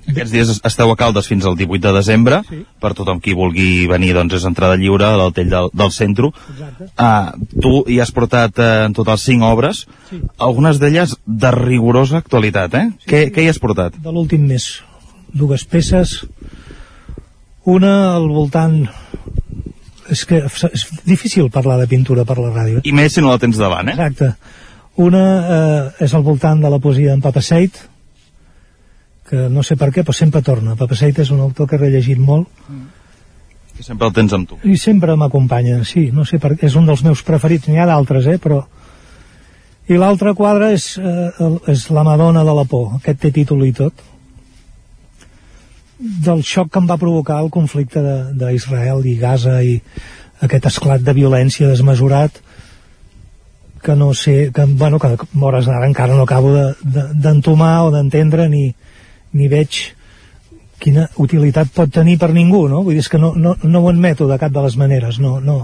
Aquests 0.06 0.32
dies 0.34 0.52
esteu 0.56 0.92
a 0.92 0.96
Caldes 1.00 1.28
fins 1.30 1.46
al 1.46 1.58
18 1.58 1.82
de 1.88 1.94
desembre, 1.96 2.42
sí. 2.48 2.62
per 2.82 2.94
tothom 2.98 3.22
qui 3.24 3.36
vulgui 3.38 3.88
venir 3.90 4.14
doncs 4.18 4.38
és 4.40 4.48
entrada 4.48 4.78
lliure 4.80 5.08
a 5.08 5.20
l'hotel 5.20 5.50
del, 5.52 5.70
del 5.74 5.94
centre. 5.96 6.30
Uh, 6.30 7.32
tu 7.62 7.74
hi 7.90 8.00
has 8.04 8.14
portat 8.16 8.62
uh, 8.62 8.70
en 8.86 8.98
total 8.98 9.20
5 9.22 9.50
obres, 9.50 9.86
sí. 10.10 10.22
algunes 10.38 10.82
d'elles 10.82 11.16
de 11.26 11.54
rigorosa 11.58 12.22
actualitat, 12.22 12.78
eh? 12.78 12.86
Sí, 13.00 13.10
què, 13.12 13.24
sí. 13.26 13.34
què 13.36 13.46
hi 13.46 13.54
has 13.54 13.62
portat? 13.62 13.98
De 14.02 14.14
l'últim 14.14 14.46
mes. 14.50 14.70
Dues 15.36 15.66
peces, 15.68 16.22
una 17.66 17.96
al 18.14 18.30
voltant 18.30 18.86
és 20.14 20.22
que 20.30 20.44
és 20.46 20.86
difícil 21.06 21.50
parlar 21.50 21.80
de 21.82 21.90
pintura 21.90 22.26
per 22.30 22.38
la 22.38 22.52
ràdio. 22.54 22.84
I 22.86 22.94
més 22.94 23.16
si 23.16 23.24
no 23.26 23.34
la 23.34 23.42
tens 23.42 23.58
davant, 23.58 23.90
eh? 23.90 23.96
Exacte. 23.98 24.36
Una 25.02 25.24
eh, 25.26 26.06
és 26.06 26.14
al 26.14 26.24
voltant 26.24 26.62
de 26.62 26.70
la 26.72 26.80
poesia 26.80 27.12
d'en 27.12 27.24
Papa 27.24 27.42
Seit, 27.44 27.82
que 29.30 29.48
no 29.50 29.64
sé 29.66 29.78
per 29.80 29.90
què, 29.92 30.04
però 30.06 30.14
sempre 30.16 30.44
torna. 30.46 30.78
Papaseit 30.78 31.20
és 31.24 31.32
un 31.34 31.42
autor 31.42 31.70
que 31.70 31.78
he 31.78 31.82
rellegit 31.82 32.22
molt. 32.22 32.50
Que 33.76 33.84
sempre 33.84 34.08
el 34.08 34.16
tens 34.16 34.34
amb 34.38 34.50
tu. 34.50 34.60
I 34.64 34.78
sempre 34.80 35.18
m'acompanya, 35.20 35.82
sí, 35.84 36.08
no 36.16 36.26
sé 36.30 36.40
per 36.40 36.54
què. 36.56 36.70
És 36.70 36.78
un 36.80 36.86
dels 36.88 37.04
meus 37.04 37.24
preferits, 37.28 37.68
n'hi 37.68 37.82
ha 37.82 37.90
d'altres, 37.90 38.30
eh, 38.32 38.40
però... 38.42 38.64
I 39.86 40.00
l'altre 40.02 40.32
quadre 40.34 40.72
és, 40.74 40.96
eh, 40.98 41.50
és 41.70 41.90
La 41.94 42.02
Madonna 42.06 42.42
de 42.46 42.54
la 42.58 42.64
por, 42.66 42.96
aquest 42.98 43.20
té 43.22 43.30
títol 43.34 43.68
i 43.68 43.74
tot, 43.76 44.00
del 46.00 46.42
xoc 46.44 46.72
que 46.74 46.82
em 46.82 46.88
va 46.90 46.98
provocar 46.98 47.38
el 47.44 47.52
conflicte 47.54 48.02
d'Israel 48.36 49.06
i 49.06 49.14
Gaza 49.20 49.60
i 49.64 49.78
aquest 50.44 50.66
esclat 50.72 51.06
de 51.06 51.14
violència 51.16 51.70
desmesurat 51.70 52.42
que 53.86 53.96
no 53.96 54.14
sé, 54.18 54.50
que, 54.54 54.66
bueno, 54.66 54.98
que 55.00 55.14
hores 55.40 55.70
d'ara 55.70 55.86
encara 55.86 56.16
no 56.18 56.26
acabo 56.26 56.52
d'entomar 56.82 57.76
de, 57.76 57.84
de, 57.84 57.88
o 57.88 57.94
d'entendre 57.94 58.50
ni, 58.50 58.64
ni 59.36 59.50
veig 59.52 59.82
quina 60.82 61.08
utilitat 61.22 61.72
pot 61.76 61.92
tenir 61.92 62.18
per 62.22 62.32
ningú, 62.36 62.66
no? 62.72 62.84
Vull 62.84 62.98
dir, 62.98 63.04
és 63.06 63.12
que 63.12 63.20
no, 63.22 63.34
no, 63.36 63.56
no 63.64 63.82
ho 63.82 63.90
admeto 63.92 64.28
de 64.30 64.38
cap 64.42 64.54
de 64.54 64.64
les 64.66 64.76
maneres, 64.80 65.20
no, 65.24 65.38
no, 65.44 65.58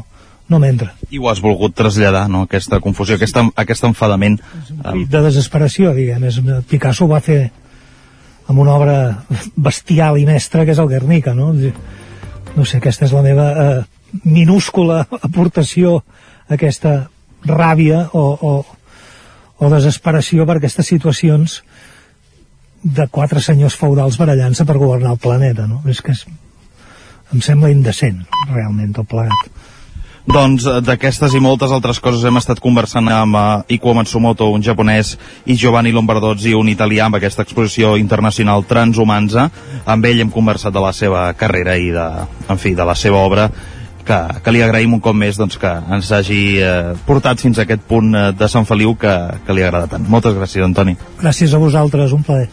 no 0.50 0.60
m'entra. 0.60 0.94
I 1.12 1.20
ho 1.20 1.30
has 1.32 1.42
volgut 1.44 1.76
traslladar, 1.78 2.28
no?, 2.32 2.46
aquesta 2.48 2.82
confusió, 2.84 3.18
aquest, 3.20 3.40
aquest 3.64 3.88
enfadament. 3.88 4.40
De 4.72 5.24
desesperació, 5.28 5.94
diguem. 5.98 6.28
És, 6.32 6.40
Picasso 6.72 7.06
ho 7.06 7.12
va 7.12 7.22
fer 7.24 7.42
amb 8.52 8.60
una 8.60 8.76
obra 8.76 8.98
bestial 9.56 10.20
i 10.20 10.28
mestra 10.28 10.66
que 10.66 10.76
és 10.76 10.82
el 10.82 10.92
Guernica, 10.92 11.36
no? 11.38 11.52
No 12.56 12.68
sé, 12.68 12.80
aquesta 12.80 13.08
és 13.08 13.16
la 13.16 13.24
meva 13.24 13.48
eh, 13.52 13.82
minúscula 14.28 15.06
aportació 15.22 16.00
a 16.02 16.58
aquesta 16.58 16.98
ràbia 17.48 18.06
o, 18.14 18.24
o, 18.36 18.52
o 19.62 19.70
desesperació 19.72 20.46
per 20.46 20.58
aquestes 20.60 20.90
situacions 20.92 21.62
de 22.84 23.08
quatre 23.08 23.42
senyors 23.42 23.78
feudals 23.78 24.18
barallant-se 24.18 24.66
per 24.66 24.78
governar 24.78 25.16
el 25.16 25.22
planeta, 25.22 25.68
no? 25.70 25.82
És 25.90 26.02
que 26.02 26.16
és, 26.16 26.26
em 27.34 27.42
sembla 27.42 27.72
indecent, 27.74 28.24
realment, 28.50 28.94
tot 28.96 29.10
plegat. 29.10 29.52
Doncs 30.32 30.68
eh, 30.70 30.78
d'aquestes 30.86 31.34
i 31.34 31.42
moltes 31.42 31.72
altres 31.74 32.00
coses 32.00 32.24
hem 32.28 32.38
estat 32.38 32.60
conversant 32.62 33.08
amb 33.10 33.38
uh, 33.38 33.44
Ikuo 33.74 33.96
Matsumoto, 33.98 34.52
un 34.54 34.62
japonès, 34.62 35.16
i 35.50 35.58
Giovanni 35.58 35.94
Lombardozzi, 35.96 36.54
un 36.54 36.70
italià, 36.70 37.08
amb 37.08 37.18
aquesta 37.18 37.42
exposició 37.46 37.96
internacional 37.98 38.66
Transhumanza. 38.70 39.50
Amb 39.86 40.06
ell 40.06 40.22
hem 40.22 40.34
conversat 40.34 40.74
de 40.74 40.84
la 40.84 40.94
seva 40.94 41.26
carrera 41.34 41.78
i 41.78 41.90
de, 41.94 42.08
en 42.50 42.62
fi, 42.62 42.76
de 42.78 42.86
la 42.86 42.96
seva 42.96 43.24
obra 43.26 43.50
que, 44.06 44.18
que 44.44 44.54
li 44.54 44.62
agraïm 44.66 44.96
un 44.98 45.02
cop 45.04 45.18
més 45.18 45.38
doncs, 45.40 45.58
que 45.62 45.72
ens 45.96 46.12
hagi 46.14 46.42
eh, 46.62 46.94
portat 47.08 47.42
fins 47.42 47.60
a 47.60 47.66
aquest 47.66 47.84
punt 47.90 48.14
eh, 48.14 48.28
de 48.38 48.50
Sant 48.52 48.68
Feliu 48.70 48.96
que, 49.00 49.14
que 49.46 49.56
li 49.56 49.66
agrada 49.66 49.90
tant. 49.96 50.06
Moltes 50.10 50.38
gràcies, 50.38 50.64
Antoni. 50.66 50.98
Gràcies 51.22 51.54
a 51.54 51.62
vosaltres, 51.62 52.14
un 52.18 52.26
plaer. 52.28 52.50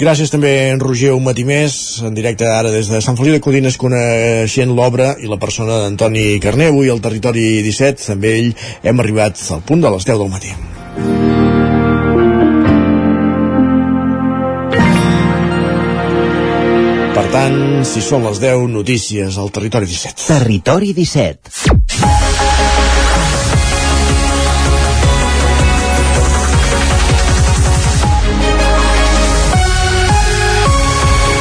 Gràcies 0.00 0.30
també 0.32 0.50
en 0.72 0.80
Roger 0.80 1.10
un 1.12 1.26
matí 1.26 1.42
més, 1.44 1.74
en 2.00 2.14
directe 2.16 2.46
ara 2.48 2.70
des 2.72 2.88
de 2.88 3.02
Sant 3.04 3.18
Feliu 3.18 3.34
de 3.36 3.40
Codines, 3.44 3.76
coneixent 3.76 4.72
l'obra 4.72 5.10
i 5.20 5.28
la 5.28 5.36
persona 5.36 5.76
d'Antoni 5.82 6.38
Carné. 6.40 6.70
Avui 6.72 6.88
al 6.88 7.02
Territori 7.04 7.60
17, 7.66 8.06
també 8.06 8.30
ell, 8.38 8.48
hem 8.80 9.02
arribat 9.04 9.36
al 9.52 9.60
punt 9.60 9.84
de 9.84 9.92
les 9.92 10.08
10 10.08 10.22
del 10.22 10.32
matí. 10.32 10.54
Per 17.12 17.26
tant, 17.36 17.60
si 17.84 18.00
són 18.00 18.24
les 18.24 18.40
10 18.40 18.70
notícies 18.72 19.36
al 19.36 19.52
Territori 19.52 19.84
17. 19.84 20.30
Territori 20.32 20.96
17. 20.96 22.19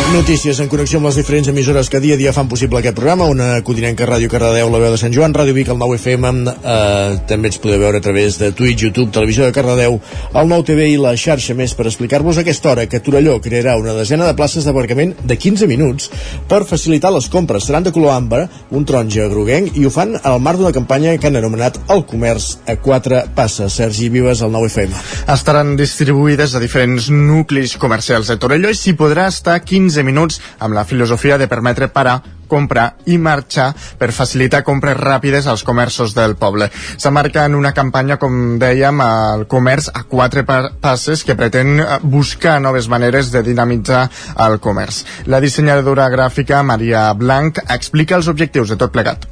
Notícies 0.10 0.58
en 0.60 0.68
connexió 0.72 0.98
amb 0.98 1.06
les 1.06 1.20
diferents 1.20 1.48
emissores 1.52 1.86
que 1.88 2.00
dia 2.02 2.16
a 2.16 2.18
dia 2.18 2.32
fan 2.34 2.48
possible 2.50 2.80
aquest 2.80 2.96
programa, 2.98 3.28
una 3.30 3.62
Codinenca 3.62 4.08
Ràdio 4.10 4.26
Cardedeu, 4.32 4.72
la 4.74 4.80
veu 4.82 4.96
de 4.96 4.98
Sant 4.98 5.14
Joan, 5.14 5.36
Ràdio 5.38 5.54
Vic, 5.54 5.68
el 5.70 5.78
9 5.78 6.00
FM, 6.00 6.32
eh, 6.50 7.20
també 7.30 7.52
ens 7.52 7.60
podeu 7.62 7.78
veure 7.84 8.02
a 8.02 8.02
través 8.02 8.40
de 8.42 8.50
Twitch, 8.52 8.82
YouTube, 8.88 9.12
Televisió 9.14 9.46
de 9.46 9.54
Cardedeu, 9.54 10.00
el 10.34 10.50
9 10.50 10.66
TV 10.66 10.88
i 10.90 10.98
la 10.98 11.14
xarxa 11.14 11.54
més 11.54 11.76
per 11.78 11.86
explicar-vos 11.86 12.40
aquesta 12.42 12.72
hora 12.72 12.88
que 12.90 13.00
Torelló 13.06 13.36
crearà 13.40 13.76
una 13.78 13.94
desena 13.94 14.26
de 14.26 14.34
places 14.34 14.66
d'aparcament 14.66 15.14
de 15.22 15.38
15 15.38 15.70
minuts 15.70 16.10
per 16.50 16.64
facilitar 16.66 17.14
les 17.14 17.30
compres. 17.30 17.70
Seran 17.70 17.86
de 17.86 17.94
color 17.94 18.16
ambre, 18.16 18.48
un 18.72 18.90
taronja 18.90 19.30
groguenc 19.30 19.78
i 19.78 19.86
ho 19.86 19.94
fan 19.94 20.18
al 20.24 20.42
marc 20.42 20.58
d'una 20.58 20.74
campanya 20.74 21.18
que 21.20 21.30
han 21.30 21.38
anomenat 21.38 21.78
El 21.94 22.04
comerç 22.10 22.58
a 22.66 22.80
quatre 22.82 23.28
passes. 23.36 23.78
Sergi 23.78 24.10
Vives, 24.10 24.42
al 24.42 24.52
9 24.58 24.74
FM. 24.74 25.06
Estaran 25.30 25.78
distribuïdes 25.78 26.58
a 26.58 26.66
diferents 26.66 27.12
nuclis 27.14 27.78
comercials 27.78 28.34
de 28.34 28.42
Torelló 28.42 28.74
i 28.74 28.82
s'hi 28.82 28.98
podrà 28.98 29.30
estar 29.30 29.62
15 29.62 29.99
15 30.00 30.08
minuts 30.08 30.40
amb 30.60 30.74
la 30.74 30.86
filosofia 30.86 31.38
de 31.38 31.48
permetre 31.48 31.90
parar 31.92 32.22
comprar 32.50 32.96
i 33.06 33.20
marxar 33.22 33.68
per 34.00 34.10
facilitar 34.16 34.64
compres 34.66 34.98
ràpides 34.98 35.46
als 35.48 35.62
comerços 35.64 36.16
del 36.18 36.34
poble. 36.36 36.72
S'amarca 36.98 37.46
en 37.46 37.54
una 37.54 37.76
campanya, 37.78 38.18
com 38.18 38.58
dèiem, 38.58 39.04
al 39.06 39.46
comerç 39.52 39.92
a 39.94 40.02
quatre 40.10 40.44
passes 40.48 41.24
que 41.24 41.38
pretén 41.38 41.78
eh, 41.78 42.00
buscar 42.02 42.58
noves 42.60 42.90
maneres 42.90 43.30
de 43.32 43.44
dinamitzar 43.46 44.08
el 44.48 44.58
comerç. 44.60 45.04
La 45.30 45.40
dissenyadora 45.44 46.10
gràfica 46.10 46.64
Maria 46.66 47.06
Blanc 47.14 47.62
explica 47.70 48.18
els 48.18 48.32
objectius 48.34 48.74
de 48.74 48.80
tot 48.82 48.92
plegat. 48.92 49.30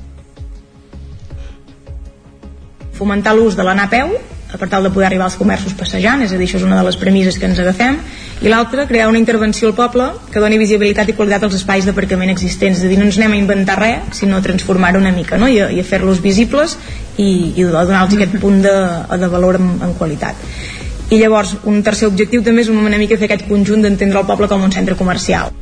Fomentar 2.98 3.34
l'ús 3.34 3.58
de 3.58 3.66
l'anar 3.66 3.90
a 3.90 3.94
peu, 3.98 4.14
per 4.56 4.70
tal 4.72 4.86
de 4.86 4.92
poder 4.96 5.10
arribar 5.10 5.26
als 5.28 5.36
comerços 5.36 5.74
passejant, 5.76 6.22
és 6.24 6.32
a 6.32 6.38
dir, 6.40 6.48
això 6.48 6.62
és 6.62 6.64
una 6.64 6.78
de 6.80 6.86
les 6.88 6.96
premisses 7.00 7.36
que 7.38 7.48
ens 7.50 7.60
agafem, 7.60 8.00
i 8.42 8.48
l'altra, 8.48 8.86
crear 8.88 9.10
una 9.12 9.20
intervenció 9.20 9.68
al 9.68 9.76
poble 9.76 10.08
que 10.32 10.40
doni 10.40 10.60
visibilitat 10.62 11.12
i 11.12 11.18
qualitat 11.18 11.44
als 11.44 11.58
espais 11.60 11.88
d'aparcament 11.90 12.32
existents, 12.32 12.80
és 12.80 12.86
a 12.86 12.92
dir, 12.92 13.00
no 13.02 13.10
ens 13.10 13.20
anem 13.20 13.36
a 13.36 13.42
inventar 13.42 13.80
res, 13.82 14.22
sinó 14.22 14.40
a 14.40 14.46
transformar-ho 14.46 15.02
una 15.04 15.12
mica, 15.12 15.38
no? 15.42 15.52
I 15.52 15.60
a, 15.60 15.72
i 15.74 15.84
a 15.84 15.88
fer-los 15.88 16.24
visibles 16.24 16.78
i, 17.18 17.54
i 17.58 17.68
donar-los 17.68 18.16
aquest 18.16 18.40
punt 18.40 18.62
de, 18.64 18.76
de 19.20 19.32
valor 19.36 19.60
en, 19.60 19.74
en 19.84 19.96
qualitat 20.00 20.48
i 21.10 21.22
llavors 21.22 21.54
un 21.64 21.80
tercer 21.84 22.10
objectiu 22.10 22.42
també 22.44 22.66
és 22.66 22.70
una 22.72 22.98
mica 23.00 23.16
fer 23.16 23.30
aquest 23.30 23.46
conjunt 23.48 23.86
d'entendre 23.86 24.20
el 24.20 24.28
poble 24.28 24.50
com 24.52 24.64
un 24.64 24.74
centre 24.76 24.96
comercial. 25.00 25.54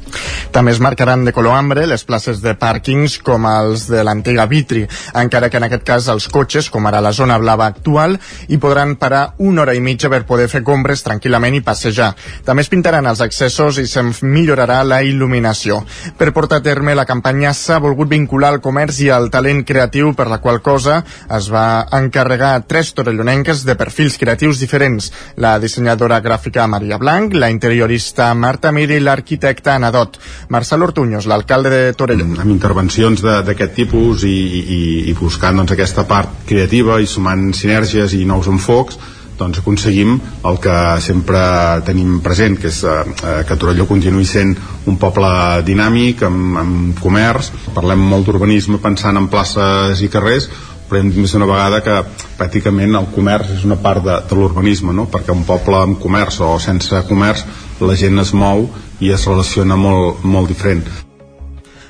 També 0.55 0.71
es 0.71 0.79
marcaran 0.81 1.25
de 1.25 1.33
color 1.35 1.53
ambre 1.53 1.83
les 1.85 2.05
places 2.07 2.39
de 2.41 2.55
pàrquings 2.57 3.19
com 3.21 3.45
els 3.45 3.85
de 3.91 4.01
l'antiga 4.07 4.47
Vitri, 4.49 4.85
encara 5.13 5.49
que 5.51 5.59
en 5.59 5.67
aquest 5.67 5.83
cas 5.85 6.07
els 6.09 6.25
cotxes, 6.31 6.69
com 6.71 6.87
ara 6.87 7.01
la 7.03 7.11
zona 7.13 7.37
blava 7.37 7.67
actual, 7.67 8.15
hi 8.47 8.57
podran 8.61 8.95
parar 8.97 9.35
una 9.37 9.61
hora 9.61 9.75
i 9.75 9.83
mitja 9.83 10.09
per 10.09 10.23
poder 10.25 10.47
fer 10.49 10.63
compres 10.65 11.03
tranquil·lament 11.05 11.59
i 11.59 11.63
passejar. 11.65 12.13
També 12.47 12.65
es 12.65 12.71
pintaran 12.71 13.05
els 13.05 13.21
accessos 13.21 13.77
i 13.83 13.85
se'n 13.91 14.13
millorarà 14.23 14.79
la 14.87 15.01
il·luminació. 15.05 15.81
Per 16.17 16.31
portar 16.33 16.61
a 16.61 16.65
terme 16.65 16.95
la 16.95 17.05
campanya 17.05 17.53
s'ha 17.53 17.81
volgut 17.83 18.09
vincular 18.09 18.53
el 18.55 18.61
comerç 18.63 19.03
i 19.05 19.11
el 19.13 19.29
talent 19.29 19.61
creatiu 19.67 20.15
per 20.15 20.29
la 20.31 20.39
qual 20.41 20.61
cosa 20.65 21.01
es 21.37 21.51
va 21.53 21.85
encarregar 21.99 22.63
tres 22.65 22.93
torellonenques 22.97 23.65
de 23.67 23.75
perfils 23.77 24.17
creatius 24.17 24.63
diferents 24.63 25.11
la 25.41 25.57
dissenyadora 25.59 26.21
gràfica 26.23 26.67
Maria 26.67 26.97
Blanc, 26.97 27.33
la 27.35 27.49
interiorista 27.51 28.31
Marta 28.33 28.71
Mir 28.71 28.87
i 28.91 29.01
l'arquitecte 29.03 29.73
Anadot. 29.73 30.19
Marcel 30.49 30.83
Ortuños, 30.83 31.27
l'alcalde 31.27 31.73
de 31.73 31.93
Torelló. 31.97 32.27
Amb 32.39 32.53
intervencions 32.53 33.23
d'aquest 33.25 33.75
tipus 33.75 34.23
i, 34.23 34.37
i, 34.61 34.79
i 35.11 35.17
buscant 35.19 35.59
doncs, 35.59 35.75
aquesta 35.75 36.07
part 36.07 36.45
creativa 36.47 37.01
i 37.01 37.09
sumant 37.09 37.51
sinergies 37.57 38.15
i 38.15 38.23
nous 38.25 38.47
enfocs, 38.51 38.99
doncs 39.35 39.59
aconseguim 39.59 40.13
el 40.47 40.59
que 40.63 40.75
sempre 41.03 41.39
tenim 41.87 42.21
present, 42.23 42.55
que 42.59 42.69
és 42.71 42.77
eh, 42.87 43.41
que 43.47 43.57
Torelló 43.59 43.87
continuï 43.89 44.23
sent 44.27 44.53
un 44.87 44.95
poble 45.01 45.31
dinàmic, 45.67 46.23
amb, 46.23 46.59
amb 46.61 47.01
comerç. 47.03 47.51
Parlem 47.75 47.99
molt 47.99 48.29
d'urbanisme 48.29 48.79
pensant 48.83 49.19
en 49.19 49.27
places 49.31 49.99
i 50.05 50.11
carrers, 50.13 50.47
però 50.89 51.01
hem 51.01 51.11
vist 51.15 51.37
una 51.39 51.49
vegada 51.49 51.81
que 51.85 52.01
pràcticament 52.39 52.97
el 52.99 53.09
comerç 53.15 53.55
és 53.57 53.65
una 53.67 53.79
part 53.81 54.03
de, 54.05 54.19
de 54.29 54.37
l'urbanisme, 54.37 54.93
no? 54.93 55.07
perquè 55.11 55.33
un 55.35 55.45
poble 55.47 55.81
amb 55.81 56.01
comerç 56.01 56.41
o 56.45 56.55
sense 56.59 57.05
comerç 57.09 57.45
la 57.81 57.97
gent 57.99 58.21
es 58.21 58.33
mou 58.33 58.69
i 59.03 59.11
es 59.11 59.27
relaciona 59.27 59.75
molt, 59.75 60.23
molt 60.23 60.51
diferent. 60.51 60.87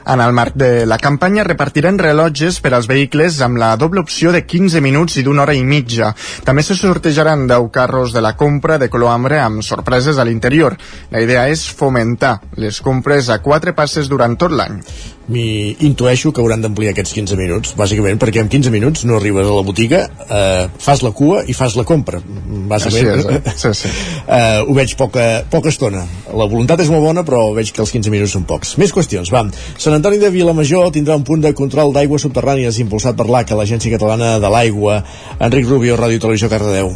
En 0.05 0.21
el 0.21 0.33
marc 0.37 0.53
de 0.53 0.85
la 0.85 0.99
campanya 1.01 1.43
repartiran 1.47 1.97
rellotges 1.97 2.59
per 2.61 2.75
als 2.77 2.85
vehicles 2.85 3.39
amb 3.41 3.57
la 3.57 3.71
doble 3.81 4.03
opció 4.05 4.29
de 4.35 4.43
15 4.45 4.81
minuts 4.85 5.17
i 5.17 5.23
d'una 5.25 5.41
hora 5.41 5.55
i 5.57 5.63
mitja. 5.65 6.11
També 6.45 6.61
se 6.61 6.77
sortejaran 6.77 7.47
10 7.49 7.71
carros 7.73 8.13
de 8.13 8.21
la 8.21 8.35
compra 8.37 8.77
de 8.77 8.89
color 8.93 9.15
ambre 9.15 9.39
amb 9.41 9.65
sorpreses 9.65 10.19
a 10.21 10.25
l'interior. 10.29 10.77
La 11.09 11.23
idea 11.25 11.47
és 11.49 11.65
fomentar 11.65 12.35
les 12.61 12.81
compres 12.85 13.31
a 13.33 13.39
quatre 13.41 13.73
passes 13.73 14.05
durant 14.11 14.37
tot 14.37 14.53
l'any. 14.53 14.77
M'hi 15.25 15.75
intueixo 15.87 16.29
que 16.29 16.41
hauran 16.43 16.61
d'ampliar 16.61 16.91
aquests 16.93 17.15
15 17.17 17.37
minuts, 17.39 17.71
bàsicament 17.79 18.19
perquè 18.21 18.43
en 18.43 18.49
15 18.51 18.69
minuts 18.73 19.05
no 19.09 19.15
arribes 19.17 19.47
a 19.49 19.55
la 19.55 19.63
botiga, 19.65 20.03
eh, 20.29 20.67
fas 20.77 21.01
la 21.01 21.09
cua 21.17 21.41
i 21.49 21.55
fas 21.57 21.73
la 21.79 21.85
compra. 21.87 22.19
Bàsicament, 22.21 23.09
Així 23.15 23.23
és, 23.23 23.39
eh? 23.39 23.55
sí, 23.63 23.71
sí. 23.79 23.93
eh, 24.37 24.61
ho 24.61 24.75
veig 24.77 24.93
poca, 24.99 25.25
poca 25.49 25.73
estona. 25.73 26.05
La 26.29 26.45
voluntat 26.51 26.85
és 26.85 26.93
molt 26.93 27.07
bona, 27.07 27.25
però 27.25 27.47
veig 27.57 27.73
que 27.73 27.81
els 27.81 27.95
15 27.95 28.13
minuts 28.13 28.37
són 28.37 28.45
pocs. 28.45 28.75
Més 28.81 28.93
qüestions, 28.93 29.33
va. 29.33 29.47
Sant 29.81 29.97
Antoni 29.97 30.21
de 30.21 30.29
Vilamajor 30.29 30.93
tindrà 30.93 31.17
un 31.17 31.25
punt 31.25 31.41
de 31.41 31.55
control 31.57 31.95
d'aigües 31.95 32.27
subterrànies 32.27 32.77
impulsat 32.85 33.17
per 33.17 33.25
l'ACA, 33.25 33.57
l'Agència 33.57 33.97
Catalana 33.97 34.35
de 34.37 34.53
l'Aigua. 34.53 35.01
Enric 35.39 35.69
Rubio, 35.73 35.97
Ràdio 35.97 36.21
Televisió, 36.21 36.53
Cardedeu. 36.53 36.93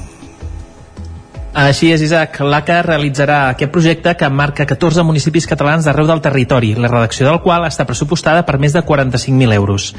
Així 1.60 1.90
és, 1.92 2.00
Isaac. 2.06 2.38
L'ACA 2.40 2.80
realitzarà 2.86 3.40
aquest 3.50 3.72
projecte 3.74 4.14
que 4.16 4.30
marca 4.32 4.64
14 4.70 5.04
municipis 5.04 5.48
catalans 5.50 5.84
d'arreu 5.84 6.08
del 6.08 6.22
territori, 6.24 6.72
la 6.80 6.88
redacció 6.88 7.28
del 7.28 7.42
qual 7.44 7.68
està 7.68 7.84
pressupostada 7.90 8.46
per 8.48 8.56
més 8.64 8.76
de 8.78 8.84
45.000 8.86 9.58
euros. 9.58 9.90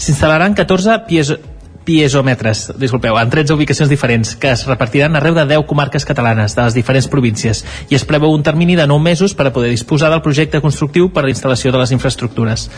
S'instal·laran 0.00 0.56
14 0.56 1.02
piezo 1.10 1.36
piezòmetres, 1.84 2.74
disculpeu, 2.78 3.16
en 3.18 3.30
13 3.32 3.54
ubicacions 3.56 3.88
diferents, 3.90 4.34
que 4.36 4.52
es 4.52 4.66
repartiran 4.68 5.16
arreu 5.16 5.34
de 5.34 5.46
10 5.48 5.64
comarques 5.66 6.04
catalanes 6.06 6.54
de 6.54 6.66
les 6.66 6.76
diferents 6.76 7.08
províncies 7.08 7.64
i 7.88 7.96
es 7.96 8.04
preveu 8.04 8.30
un 8.36 8.44
termini 8.46 8.76
de 8.76 8.86
9 8.86 9.02
mesos 9.02 9.34
per 9.34 9.48
a 9.48 9.52
poder 9.52 9.72
disposar 9.72 10.10
del 10.12 10.22
projecte 10.22 10.60
constructiu 10.60 11.08
per 11.10 11.24
a 11.24 11.28
la 11.28 11.32
instal·lació 11.32 11.72
de 11.72 11.80
les 11.80 11.92
infraestructures. 11.96 12.68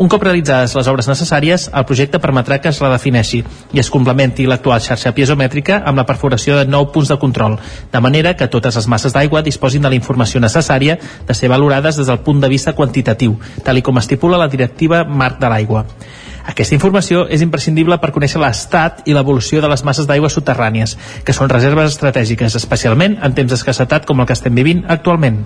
Un 0.00 0.08
cop 0.08 0.22
realitzades 0.24 0.72
les 0.72 0.86
obres 0.88 1.10
necessàries, 1.10 1.66
el 1.76 1.84
projecte 1.84 2.16
permetrà 2.24 2.56
que 2.56 2.70
es 2.70 2.78
redefineixi 2.80 3.42
i 3.76 3.82
es 3.82 3.90
complementi 3.92 4.46
l'actual 4.48 4.80
xarxa 4.80 5.12
piezomètrica 5.12 5.82
amb 5.84 6.00
la 6.00 6.06
perforació 6.08 6.56
de 6.56 6.64
nou 6.64 6.86
punts 6.94 7.12
de 7.12 7.18
control, 7.20 7.58
de 7.92 8.00
manera 8.00 8.32
que 8.32 8.48
totes 8.48 8.80
les 8.80 8.88
masses 8.88 9.12
d'aigua 9.12 9.44
disposin 9.44 9.84
de 9.84 9.92
la 9.92 10.00
informació 10.00 10.40
necessària 10.40 10.96
de 11.28 11.36
ser 11.36 11.52
valorades 11.52 12.00
des 12.00 12.08
del 12.08 12.22
punt 12.24 12.40
de 12.40 12.48
vista 12.48 12.72
quantitatiu, 12.72 13.36
tal 13.62 13.82
com 13.84 14.00
estipula 14.00 14.40
la 14.40 14.48
directiva 14.48 15.04
Marc 15.04 15.36
de 15.36 15.52
l'Aigua. 15.52 15.84
Aquesta 16.48 16.80
informació 16.80 17.26
és 17.28 17.44
imprescindible 17.44 18.00
per 18.00 18.14
conèixer 18.16 18.40
l'estat 18.40 19.04
i 19.04 19.12
l'evolució 19.12 19.60
de 19.60 19.68
les 19.68 19.84
masses 19.84 20.08
d'aigua 20.08 20.32
subterrànies, 20.32 20.96
que 21.24 21.36
són 21.36 21.52
reserves 21.52 21.92
estratègiques, 21.92 22.56
especialment 22.56 23.20
en 23.20 23.36
temps 23.36 23.52
d'escassetat 23.52 24.08
com 24.08 24.24
el 24.24 24.26
que 24.26 24.40
estem 24.40 24.56
vivint 24.56 24.86
actualment. 24.88 25.44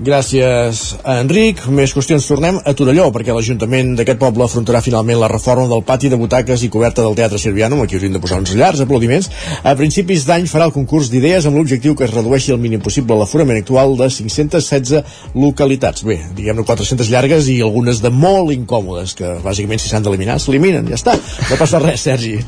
Gràcies, 0.00 0.94
Enric. 1.04 1.58
Més 1.76 1.92
qüestions. 1.92 2.24
Tornem 2.24 2.56
a 2.64 2.72
Torelló, 2.72 3.10
perquè 3.12 3.34
l'Ajuntament 3.36 3.90
d'aquest 3.98 4.16
poble 4.20 4.46
afrontarà 4.46 4.80
finalment 4.80 5.18
la 5.20 5.28
reforma 5.28 5.66
del 5.68 5.82
pati 5.84 6.08
de 6.08 6.16
butaques 6.16 6.62
i 6.64 6.70
coberta 6.72 7.04
del 7.04 7.16
Teatre 7.18 7.36
Sirviano, 7.38 7.76
amb 7.76 7.84
aquí 7.84 7.98
hauríem 7.98 8.14
de 8.16 8.22
posar 8.22 8.38
uns 8.40 8.54
llargs 8.56 8.80
aplaudiments. 8.80 9.28
A 9.60 9.74
principis 9.76 10.24
d'any 10.24 10.46
farà 10.48 10.70
el 10.70 10.72
concurs 10.72 11.10
d'idees 11.12 11.44
amb 11.44 11.60
l'objectiu 11.60 11.92
que 11.98 12.06
es 12.06 12.14
redueixi 12.14 12.54
el 12.54 12.60
mínim 12.62 12.80
possible 12.80 13.18
l'aforament 13.20 13.60
actual 13.60 13.92
de 13.98 14.08
516 14.14 15.34
localitats. 15.34 16.06
Bé, 16.08 16.16
diguem-ne 16.38 16.64
400 16.64 17.12
llargues 17.12 17.52
i 17.52 17.58
algunes 17.60 18.00
de 18.00 18.08
molt 18.08 18.54
incòmodes, 18.56 19.12
que 19.20 19.34
bàsicament 19.44 19.84
si 19.84 19.92
s'han 19.92 20.08
d'eliminar, 20.08 20.38
s'eliminen, 20.40 20.88
ja 20.88 20.96
està. 20.96 21.18
No 21.50 21.60
passa 21.60 21.82
res, 21.84 22.06
Sergi. 22.08 22.38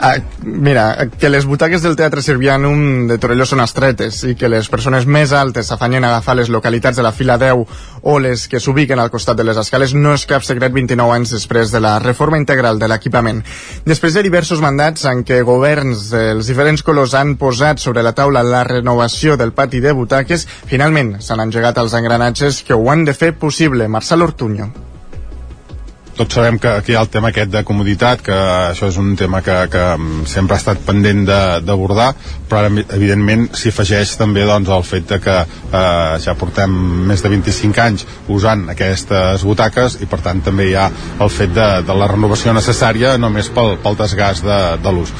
Ah, 0.00 0.14
mira, 0.40 0.88
que 1.20 1.28
les 1.28 1.44
butaques 1.44 1.84
del 1.84 2.00
Teatre 2.00 2.24
Sirvianum 2.24 3.10
de 3.10 3.20
Torelló 3.20 3.44
són 3.44 3.60
estretes 3.60 4.24
i 4.24 4.38
que 4.40 4.48
les 4.48 4.72
persones 4.72 5.04
més 5.04 5.36
altes 5.36 5.68
s'afanyen 5.68 6.06
a 6.06 6.14
agafar 6.14 6.38
les 6.38 6.48
localitats 6.48 6.77
de 6.78 7.02
la 7.02 7.12
fila 7.12 7.38
10 7.38 7.64
o 8.02 8.18
les 8.22 8.46
que 8.48 8.60
s'ubiquen 8.60 8.98
al 8.98 9.10
costat 9.10 9.36
de 9.36 9.44
les 9.44 9.58
escales 9.58 9.94
no 9.94 10.14
és 10.14 10.26
cap 10.30 10.44
secret 10.46 10.72
29 10.72 11.14
anys 11.14 11.34
després 11.34 11.72
de 11.74 11.80
la 11.82 11.98
reforma 11.98 12.38
integral 12.38 12.78
de 12.78 12.88
l'equipament. 12.88 13.42
Després 13.84 14.14
de 14.14 14.24
diversos 14.26 14.62
mandats 14.64 15.04
en 15.10 15.24
què 15.26 15.42
governs 15.42 16.08
dels 16.14 16.48
diferents 16.48 16.82
colors 16.86 17.14
han 17.18 17.36
posat 17.36 17.82
sobre 17.82 18.02
la 18.06 18.14
taula 18.14 18.42
la 18.46 18.64
renovació 18.64 19.36
del 19.36 19.52
pati 19.52 19.82
de 19.84 19.92
butaques, 19.92 20.46
finalment 20.66 21.18
s'han 21.20 21.42
engegat 21.44 21.78
els 21.78 21.94
engranatges 21.98 22.62
que 22.62 22.74
ho 22.78 22.90
han 22.90 23.04
de 23.04 23.14
fer 23.14 23.34
possible. 23.38 23.88
Marcel 23.88 24.22
Ortuño 24.22 24.87
tots 26.18 26.34
sabem 26.34 26.58
que, 26.58 26.72
que 26.82 26.92
hi 26.92 26.96
ha 26.98 27.04
el 27.06 27.10
tema 27.12 27.30
aquest 27.30 27.52
de 27.52 27.62
comoditat, 27.66 28.22
que 28.26 28.36
això 28.72 28.90
és 28.90 28.98
un 29.00 29.14
tema 29.18 29.40
que, 29.46 29.56
que 29.72 29.84
sempre 30.30 30.56
ha 30.56 30.62
estat 30.62 30.82
pendent 30.86 31.24
d'abordar, 31.28 32.10
però 32.50 32.64
ara, 32.64 32.84
evidentment, 32.98 33.48
s'hi 33.54 33.72
afegeix 33.72 34.16
també 34.20 34.46
doncs, 34.48 34.72
el 34.74 34.86
fet 34.88 35.08
de 35.14 35.20
que 35.22 35.38
eh, 35.38 36.18
ja 36.24 36.36
portem 36.38 36.74
més 37.08 37.22
de 37.24 37.32
25 37.32 37.84
anys 37.86 38.06
usant 38.34 38.66
aquestes 38.74 39.46
butaques 39.46 40.00
i, 40.02 40.10
per 40.10 40.22
tant, 40.26 40.42
també 40.44 40.70
hi 40.72 40.76
ha 40.78 40.90
el 41.22 41.32
fet 41.32 41.54
de, 41.54 41.70
de 41.86 41.98
la 42.02 42.10
renovació 42.10 42.56
necessària 42.56 43.16
només 43.18 43.50
pel, 43.54 43.76
pel 43.84 43.98
desgast 44.02 44.46
de, 44.46 44.62
de 44.82 44.94
l'ús. 44.94 45.14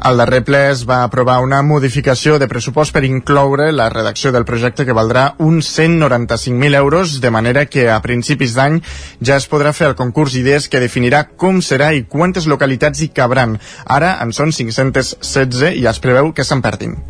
Al 0.00 0.16
darrer 0.16 0.44
ple 0.46 0.60
es 0.70 0.84
va 0.86 1.00
aprovar 1.02 1.40
una 1.42 1.58
modificació 1.66 2.36
de 2.38 2.46
pressupost 2.46 2.94
per 2.94 3.02
incloure 3.08 3.72
la 3.74 3.88
redacció 3.90 4.30
del 4.30 4.46
projecte 4.46 4.86
que 4.86 4.94
valdrà 4.94 5.24
uns 5.42 5.72
195.000 5.74 6.78
euros, 6.78 7.18
de 7.20 7.34
manera 7.34 7.66
que 7.66 7.88
a 7.90 7.98
principis 8.04 8.54
d'any 8.54 8.78
ja 9.18 9.40
es 9.42 9.50
podrà 9.50 9.74
fer 9.74 9.90
el 9.90 9.98
concurs 9.98 10.38
d'idees 10.38 10.70
que 10.70 10.84
definirà 10.86 11.26
com 11.34 11.58
serà 11.58 11.90
i 11.98 12.06
quantes 12.06 12.46
localitats 12.46 13.02
hi 13.02 13.10
cabran. 13.10 13.58
Ara 13.84 14.14
en 14.22 14.32
són 14.32 14.54
516 14.54 15.74
i 15.74 15.86
es 15.90 16.04
preveu 16.04 16.32
que 16.32 16.46
se'n 16.46 16.62
perdin 16.62 17.00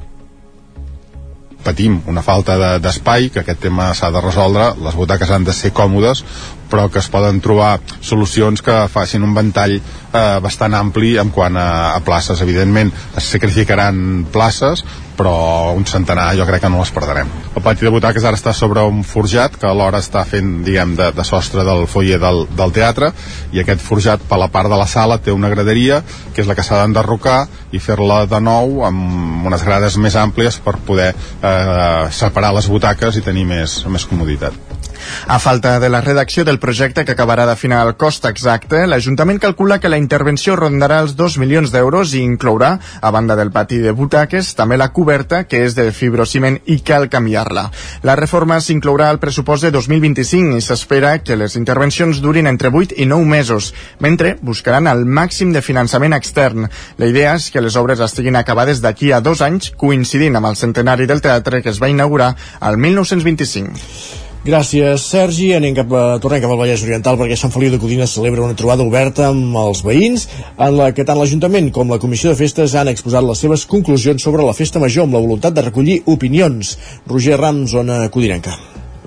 patim 1.69 2.01
una 2.09 2.25
falta 2.25 2.57
d'espai, 2.83 3.29
de, 3.29 3.35
que 3.35 3.45
aquest 3.45 3.63
tema 3.69 3.91
s'ha 3.95 4.11
de 4.15 4.23
resoldre, 4.25 4.73
les 4.85 4.97
butaques 4.97 5.31
han 5.31 5.45
de 5.45 5.55
ser 5.57 5.75
còmodes, 5.77 6.25
però 6.69 6.89
que 6.93 7.01
es 7.01 7.09
poden 7.13 7.41
trobar 7.45 7.79
solucions 8.01 8.63
que 8.65 8.77
facin 8.93 9.25
un 9.25 9.35
ventall 9.37 9.79
eh, 9.79 10.39
bastant 10.45 10.77
ampli 10.77 11.17
en 11.21 11.33
quant 11.35 11.57
a, 11.57 11.69
a 11.97 12.01
places. 12.05 12.43
Evidentment, 12.45 12.93
es 13.17 13.31
sacrificaran 13.37 14.27
places, 14.33 14.85
però 15.19 15.75
un 15.75 15.85
centenar 15.89 16.31
jo 16.39 16.47
crec 16.47 16.63
que 16.63 16.71
no 16.71 16.79
les 16.81 16.93
perdrem. 16.95 17.31
El 17.57 17.65
pati 17.65 17.87
de 17.87 17.93
butaques 17.93 18.25
ara 18.25 18.39
està 18.39 18.55
sobre 18.55 18.85
un 18.87 19.03
forjat 19.07 19.59
que 19.59 19.67
alhora 19.67 19.99
està 20.03 20.23
fent, 20.29 20.61
diguem, 20.67 20.95
de, 20.99 21.11
de 21.17 21.27
sostre 21.27 21.65
del 21.67 21.87
foyer 21.91 22.21
del, 22.23 22.45
del 22.59 22.75
teatre 22.77 23.11
i 23.53 23.63
aquest 23.63 23.83
forjat 23.83 24.23
per 24.31 24.39
la 24.39 24.51
part 24.55 24.71
de 24.71 24.79
la 24.79 24.87
sala 24.87 25.19
té 25.19 25.35
una 25.35 25.51
graderia 25.51 26.01
que 26.35 26.45
és 26.45 26.49
la 26.49 26.55
que 26.55 26.65
s'ha 26.67 26.83
d'enderrocar 26.85 27.41
i 27.75 27.83
fer-la 27.83 28.25
de 28.31 28.41
nou 28.41 28.85
amb 28.87 29.47
unes 29.51 29.67
grades 29.67 29.99
més 29.99 30.17
àmplies 30.17 30.61
per 30.63 30.79
poder 30.87 31.11
eh, 31.13 32.09
separar 32.15 32.55
les 32.55 32.71
butaques 32.71 33.19
i 33.19 33.25
tenir 33.27 33.49
més, 33.49 33.81
més 33.91 34.07
comoditat. 34.07 34.78
A 35.27 35.39
falta 35.39 35.79
de 35.81 35.89
la 35.89 36.01
redacció 36.01 36.45
del 36.45 36.59
projecte 36.59 37.05
que 37.05 37.13
acabarà 37.13 37.47
d'afinar 37.47 37.81
el 37.87 37.95
cost 38.01 38.25
exacte, 38.29 38.85
l'Ajuntament 38.87 39.39
calcula 39.43 39.79
que 39.79 39.91
la 39.91 39.99
intervenció 40.01 40.57
rondarà 40.57 41.01
els 41.05 41.15
2 41.17 41.39
milions 41.43 41.73
d'euros 41.75 42.15
i 42.15 42.23
inclourà, 42.25 42.79
a 43.01 43.11
banda 43.11 43.37
del 43.37 43.53
pati 43.53 43.79
de 43.83 43.93
butaques, 43.93 44.55
també 44.59 44.77
la 44.77 44.91
coberta, 44.93 45.45
que 45.45 45.65
és 45.65 45.77
de 45.77 45.91
fibrociment 45.93 46.59
i 46.67 46.81
cal 46.81 47.09
canviar-la. 47.13 47.69
La 48.03 48.17
reforma 48.17 48.61
s'inclourà 48.61 49.09
al 49.09 49.21
pressupost 49.23 49.67
de 49.67 49.73
2025 49.75 50.59
i 50.59 50.65
s'espera 50.65 51.17
que 51.23 51.37
les 51.37 51.57
intervencions 51.61 52.23
durin 52.25 52.47
entre 52.47 52.71
8 52.73 52.99
i 52.99 53.07
9 53.07 53.29
mesos, 53.29 53.73
mentre 54.01 54.37
buscaran 54.43 54.87
el 54.91 55.05
màxim 55.05 55.53
de 55.53 55.63
finançament 55.63 56.17
extern. 56.17 56.69
La 56.99 57.11
idea 57.11 57.35
és 57.39 57.51
que 57.51 57.65
les 57.65 57.77
obres 57.77 58.01
estiguin 58.05 58.37
acabades 58.37 58.83
d'aquí 58.85 59.13
a 59.13 59.21
dos 59.21 59.43
anys, 59.43 59.73
coincidint 59.77 60.37
amb 60.37 60.53
el 60.53 60.57
centenari 60.57 61.07
del 61.07 61.23
teatre 61.25 61.63
que 61.63 61.75
es 61.75 61.83
va 61.83 61.93
inaugurar 61.93 62.35
al 62.61 62.79
1925. 62.79 64.28
Gràcies, 64.47 65.03
Sergi. 65.03 65.49
Anem 65.57 65.75
cap 65.75 65.91
a, 65.93 66.03
tornem 66.23 66.41
cap 66.45 66.53
al 66.55 66.61
Vallès 66.61 66.85
Oriental 66.87 67.19
perquè 67.19 67.37
Sant 67.37 67.53
Feliu 67.55 67.73
de 67.75 67.81
Codines 67.83 68.15
celebra 68.15 68.45
una 68.47 68.57
trobada 68.59 68.87
oberta 68.87 69.27
amb 69.33 69.57
els 69.59 69.83
veïns 69.87 70.29
en 70.55 70.79
la 70.79 70.93
que 70.95 71.07
tant 71.09 71.19
l'Ajuntament 71.19 71.73
com 71.75 71.91
la 71.91 71.99
Comissió 71.99 72.31
de 72.31 72.39
Festes 72.39 72.77
han 72.79 72.93
exposat 72.93 73.27
les 73.27 73.43
seves 73.45 73.67
conclusions 73.67 74.23
sobre 74.23 74.47
la 74.47 74.55
festa 74.55 74.79
major 74.83 75.09
amb 75.09 75.19
la 75.19 75.25
voluntat 75.27 75.59
de 75.59 75.67
recollir 75.67 76.03
opinions. 76.07 76.77
Roger 77.11 77.41
Rams, 77.41 77.75
zona 77.75 78.05
codinenca. 78.15 78.55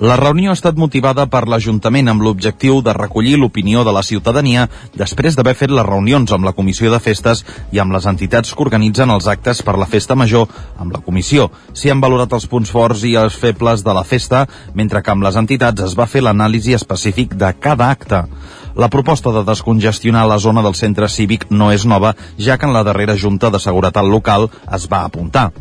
La 0.02 0.16
reunió 0.18 0.50
ha 0.50 0.58
estat 0.58 0.80
motivada 0.82 1.28
per 1.30 1.44
l'Ajuntament 1.46 2.08
amb 2.10 2.24
l'objectiu 2.26 2.80
de 2.82 2.94
recollir 2.98 3.36
l'opinió 3.38 3.84
de 3.86 3.92
la 3.94 4.02
ciutadania 4.02 4.64
després 4.98 5.38
d'haver 5.38 5.54
fet 5.60 5.70
les 5.70 5.86
reunions 5.86 6.34
amb 6.34 6.48
la 6.48 6.56
Comissió 6.58 6.90
de 6.90 6.98
Festes 6.98 7.44
i 7.70 7.78
amb 7.84 7.94
les 7.94 8.08
entitats 8.10 8.56
que 8.56 8.66
organitzen 8.66 9.14
els 9.14 9.30
actes 9.30 9.62
per 9.62 9.78
la 9.78 9.86
Festa 9.86 10.18
Major. 10.18 10.50
Amb 10.82 10.98
la 10.98 11.04
Comissió 11.06 11.52
s'hi 11.78 11.94
han 11.94 12.02
valorat 12.02 12.34
els 12.34 12.50
punts 12.50 12.74
forts 12.74 13.06
i 13.06 13.14
els 13.14 13.38
febles 13.38 13.86
de 13.86 13.94
la 13.94 14.02
festa, 14.02 14.48
mentre 14.74 15.06
que 15.06 15.14
amb 15.14 15.22
les 15.22 15.38
entitats 15.38 15.86
es 15.92 15.94
va 15.94 16.10
fer 16.10 16.26
l'anàlisi 16.26 16.74
específic 16.74 17.38
de 17.38 17.54
cada 17.62 17.94
acte. 17.94 18.26
La 18.74 18.90
proposta 18.90 19.30
de 19.30 19.46
descongestionar 19.46 20.26
la 20.26 20.42
zona 20.42 20.66
del 20.66 20.74
centre 20.74 21.14
cívic 21.14 21.52
no 21.52 21.70
és 21.70 21.86
nova, 21.86 22.16
ja 22.40 22.58
que 22.58 22.66
en 22.66 22.74
la 22.74 22.82
darrera 22.82 23.14
Junta 23.14 23.54
de 23.54 23.62
Seguretat 23.62 24.10
Local 24.10 24.50
es 24.74 24.90
va 24.90 25.06
apuntar. 25.06 25.52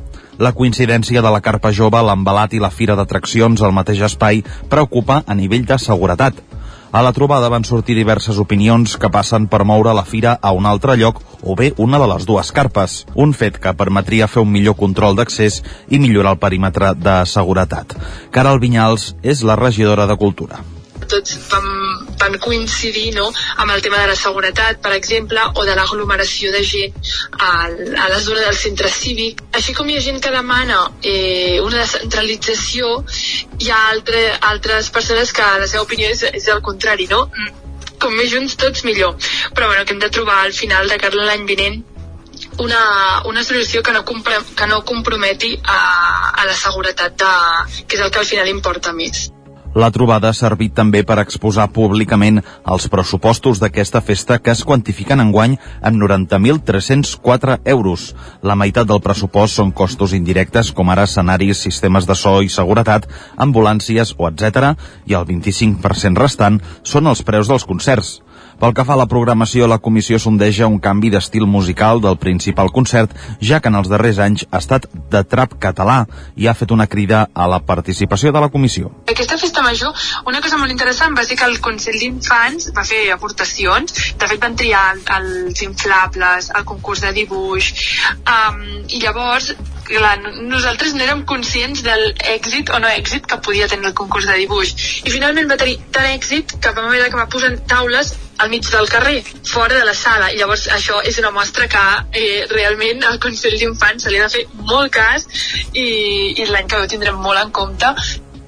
La 0.40 0.54
coincidència 0.56 1.20
de 1.20 1.30
la 1.34 1.42
carpa 1.44 1.68
jove, 1.76 2.00
l'embalat 2.00 2.54
i 2.56 2.60
la 2.62 2.70
fira 2.72 2.94
d'atraccions 2.96 3.60
al 3.60 3.74
mateix 3.76 4.00
espai 4.06 4.40
preocupa 4.72 5.18
a 5.26 5.36
nivell 5.36 5.66
de 5.68 5.76
seguretat. 5.76 6.40
A 6.96 7.02
la 7.04 7.12
trobada 7.12 7.50
van 7.52 7.66
sortir 7.68 7.98
diverses 7.98 8.40
opinions 8.40 8.96
que 8.96 9.12
passen 9.12 9.50
per 9.52 9.66
moure 9.68 9.92
la 9.92 10.06
fira 10.08 10.38
a 10.40 10.54
un 10.56 10.64
altre 10.64 10.96
lloc 10.96 11.20
o 11.44 11.58
bé 11.60 11.74
una 11.76 12.00
de 12.00 12.08
les 12.14 12.24
dues 12.24 12.54
carpes, 12.56 13.04
un 13.14 13.36
fet 13.36 13.60
que 13.60 13.76
permetria 13.84 14.32
fer 14.32 14.40
un 14.40 14.52
millor 14.56 14.80
control 14.80 15.20
d'accés 15.20 15.60
i 15.90 16.00
millorar 16.00 16.38
el 16.38 16.42
perímetre 16.48 16.94
de 16.96 17.20
seguretat. 17.28 17.98
Caral 18.32 18.64
Vinyals 18.64 19.10
és 19.22 19.44
la 19.44 19.60
regidora 19.60 20.08
de 20.08 20.16
Cultura 20.16 20.64
tots 21.08 21.36
vam, 21.50 21.68
van 22.20 22.36
coincidir 22.42 23.14
no, 23.16 23.28
amb 23.56 23.72
el 23.74 23.82
tema 23.84 24.00
de 24.02 24.10
la 24.10 24.16
seguretat, 24.18 24.80
per 24.84 24.92
exemple, 24.96 25.42
o 25.54 25.64
de 25.68 25.76
l'aglomeració 25.78 26.52
de 26.52 26.62
gent 26.66 26.98
a, 27.38 27.50
a 27.66 28.08
la 28.12 28.20
zona 28.20 28.44
del 28.46 28.58
centre 28.58 28.90
cívic. 28.92 29.42
Així 29.56 29.74
com 29.76 29.88
hi 29.88 29.98
ha 29.98 30.04
gent 30.04 30.20
que 30.22 30.34
demana 30.34 30.82
eh, 31.02 31.60
una 31.64 31.82
descentralització, 31.82 32.92
hi 33.60 33.70
ha 33.70 33.80
altre, 33.90 34.26
altres 34.52 34.90
persones 34.90 35.32
que 35.32 35.46
la 35.64 35.68
seva 35.70 35.86
opinió 35.86 36.10
és, 36.10 36.24
és 36.32 36.50
el 36.52 36.62
contrari, 36.66 37.08
no? 37.10 37.26
Com 38.00 38.14
més 38.16 38.30
junts 38.32 38.56
tots 38.56 38.84
millor. 38.88 39.16
Però 39.54 39.68
bueno, 39.68 39.84
que 39.84 39.96
hem 39.96 40.02
de 40.02 40.12
trobar 40.12 40.42
al 40.44 40.56
final 40.56 40.88
de 40.88 41.00
cara 41.00 41.26
l'any 41.30 41.46
vinent 41.48 41.82
una, 42.60 43.22
una 43.24 43.42
solució 43.44 43.82
que 43.82 43.92
no, 43.92 44.04
que 44.04 44.66
no 44.66 44.84
comprometi 44.84 45.58
a, 45.64 45.80
a 46.36 46.46
la 46.46 46.54
seguretat, 46.54 47.16
de, 47.16 47.84
que 47.86 47.96
és 47.96 48.02
el 48.04 48.10
que 48.10 48.22
al 48.22 48.28
final 48.28 48.48
importa 48.52 48.92
més. 48.96 49.28
La 49.74 49.92
trobada 49.94 50.32
ha 50.32 50.34
servit 50.34 50.72
també 50.74 51.04
per 51.06 51.20
exposar 51.22 51.68
públicament 51.70 52.40
els 52.74 52.88
pressupostos 52.90 53.60
d'aquesta 53.62 54.00
festa 54.02 54.40
que 54.42 54.50
es 54.50 54.64
quantifiquen 54.66 55.22
enguany 55.22 55.54
en 55.86 56.00
90.304 56.00 57.60
euros. 57.74 58.08
La 58.42 58.56
meitat 58.58 58.88
del 58.90 59.02
pressupost 59.04 59.60
són 59.60 59.70
costos 59.70 60.16
indirectes 60.16 60.72
com 60.74 60.90
ara 60.90 61.06
escenaris, 61.06 61.62
sistemes 61.62 62.08
de 62.10 62.18
so 62.18 62.40
i 62.42 62.50
seguretat, 62.50 63.06
ambulàncies 63.38 64.16
o 64.18 64.26
etc. 64.26 64.74
i 65.06 65.14
el 65.14 65.28
25% 65.30 66.18
restant 66.18 66.58
són 66.82 67.06
els 67.06 67.22
preus 67.22 67.46
dels 67.46 67.68
concerts. 67.68 68.18
Pel 68.60 68.74
que 68.76 68.84
fa 68.84 68.92
a 68.92 69.00
la 69.00 69.06
programació, 69.08 69.64
la 69.70 69.78
comissió 69.80 70.18
sondeja 70.20 70.66
un 70.68 70.76
canvi 70.84 71.08
d'estil 71.14 71.46
musical 71.48 72.02
del 72.04 72.18
principal 72.20 72.68
concert, 72.76 73.14
ja 73.40 73.60
que 73.64 73.72
en 73.72 73.78
els 73.78 73.88
darrers 73.88 74.20
anys 74.20 74.44
ha 74.50 74.60
estat 74.60 74.84
de 75.14 75.22
trap 75.24 75.54
català 75.62 76.02
i 76.36 76.44
ha 76.44 76.54
fet 76.58 76.74
una 76.76 76.86
crida 76.86 77.22
a 77.32 77.46
la 77.48 77.62
participació 77.64 78.34
de 78.36 78.44
la 78.44 78.50
comissió. 78.52 78.92
Aquesta 79.08 79.40
festa 79.40 79.64
major, 79.64 79.96
una 80.28 80.44
cosa 80.44 80.60
molt 80.60 80.76
interessant 80.76 81.16
va 81.16 81.24
ser 81.24 81.40
que 81.40 81.48
el 81.48 81.56
Consell 81.64 81.96
d'Infants 82.04 82.68
va 82.76 82.84
fer 82.84 83.00
aportacions, 83.16 83.96
de 84.20 84.28
fet 84.28 84.44
van 84.44 84.60
triar 84.60 84.84
els 85.16 85.64
inflables, 85.64 86.52
el 86.52 86.68
concurs 86.68 87.00
de 87.06 87.16
dibuix, 87.16 87.72
um, 88.20 88.60
i 88.92 89.00
llavors 89.00 89.54
clar, 89.98 90.16
nosaltres 90.46 90.94
no 90.94 91.04
érem 91.04 91.24
conscients 91.26 91.82
de 91.86 91.96
l'èxit 92.04 92.70
o 92.74 92.80
no 92.82 92.88
èxit 92.90 93.26
que 93.26 93.40
podia 93.44 93.68
tenir 93.68 93.90
el 93.90 93.96
concurs 93.98 94.28
de 94.30 94.38
dibuix. 94.38 94.72
I 95.04 95.12
finalment 95.12 95.50
va 95.50 95.58
tenir 95.60 95.78
tant 95.94 96.08
èxit 96.10 96.56
que 96.62 96.74
vam 96.76 96.88
haver 96.88 97.02
d'acabar 97.04 97.28
posant 97.32 97.58
taules 97.70 98.14
al 98.40 98.48
mig 98.52 98.64
del 98.72 98.88
carrer, 98.88 99.18
fora 99.44 99.76
de 99.76 99.84
la 99.84 99.94
sala. 99.94 100.30
I 100.32 100.40
llavors 100.40 100.68
això 100.72 101.02
és 101.04 101.18
una 101.20 101.34
mostra 101.34 101.68
que 101.68 101.84
eh, 102.16 102.46
realment 102.54 103.04
al 103.04 103.20
Consell 103.20 103.58
d'Infants 103.60 104.06
se 104.06 104.12
li 104.12 104.20
ha 104.20 104.28
de 104.28 104.34
fer 104.38 104.46
molt 104.72 104.92
cas 104.94 105.28
i, 105.74 105.86
i 106.40 106.48
l'any 106.48 106.68
que 106.70 106.80
ve 106.80 106.90
tindrem 106.94 107.20
molt 107.20 107.44
en 107.44 107.52
compte 107.52 107.94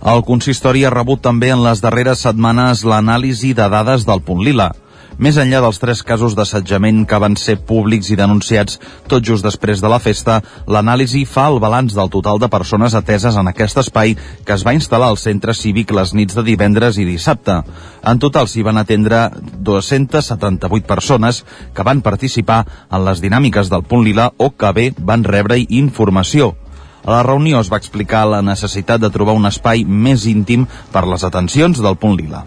el 0.02 0.24
consistori 0.26 0.80
ha 0.82 0.90
rebut 0.90 1.20
també 1.22 1.52
en 1.54 1.60
les 1.62 1.78
darreres 1.82 2.24
setmanes 2.26 2.80
l'anàlisi 2.82 3.52
de 3.54 3.68
dades 3.70 4.02
del 4.08 4.22
punt 4.26 4.42
lila. 4.42 4.72
Més 5.22 5.36
enllà 5.38 5.60
dels 5.62 5.76
tres 5.78 6.00
casos 6.02 6.32
d'assetjament 6.34 7.04
que 7.06 7.18
van 7.22 7.36
ser 7.38 7.54
públics 7.68 8.08
i 8.10 8.16
denunciats 8.18 8.80
tot 9.06 9.22
just 9.22 9.46
després 9.46 9.78
de 9.78 9.90
la 9.92 10.00
festa, 10.02 10.40
l'anàlisi 10.66 11.20
fa 11.30 11.44
el 11.52 11.60
balanç 11.62 11.94
del 11.94 12.10
total 12.10 12.40
de 12.42 12.48
persones 12.50 12.96
ateses 12.98 13.38
en 13.38 13.46
aquest 13.46 13.78
espai 13.84 14.16
que 14.18 14.56
es 14.56 14.64
va 14.66 14.74
instal·lar 14.74 15.12
al 15.12 15.20
centre 15.22 15.54
cívic 15.54 15.94
les 15.94 16.10
nits 16.18 16.34
de 16.34 16.42
divendres 16.48 16.98
i 16.98 17.06
dissabte. 17.06 17.60
En 18.02 18.18
total 18.18 18.50
s'hi 18.50 18.66
van 18.66 18.82
atendre 18.82 19.28
278 19.70 20.90
persones 20.90 21.44
que 21.70 21.86
van 21.86 22.02
participar 22.02 22.64
en 22.90 23.06
les 23.06 23.22
dinàmiques 23.22 23.70
del 23.70 23.86
punt 23.86 24.02
lila 24.02 24.32
o 24.42 24.50
que 24.58 24.74
bé 24.74 24.90
van 24.98 25.22
rebre 25.22 25.62
informació. 25.68 26.56
A 27.04 27.10
la 27.10 27.22
reunió 27.26 27.58
es 27.58 27.70
va 27.72 27.80
explicar 27.82 28.22
la 28.30 28.42
necessitat 28.46 29.00
de 29.02 29.10
trobar 29.10 29.34
un 29.34 29.46
espai 29.48 29.82
més 29.82 30.22
íntim 30.30 30.68
per 30.92 31.02
les 31.10 31.24
atencions 31.26 31.80
del 31.82 31.96
punt 31.98 32.14
lila. 32.20 32.44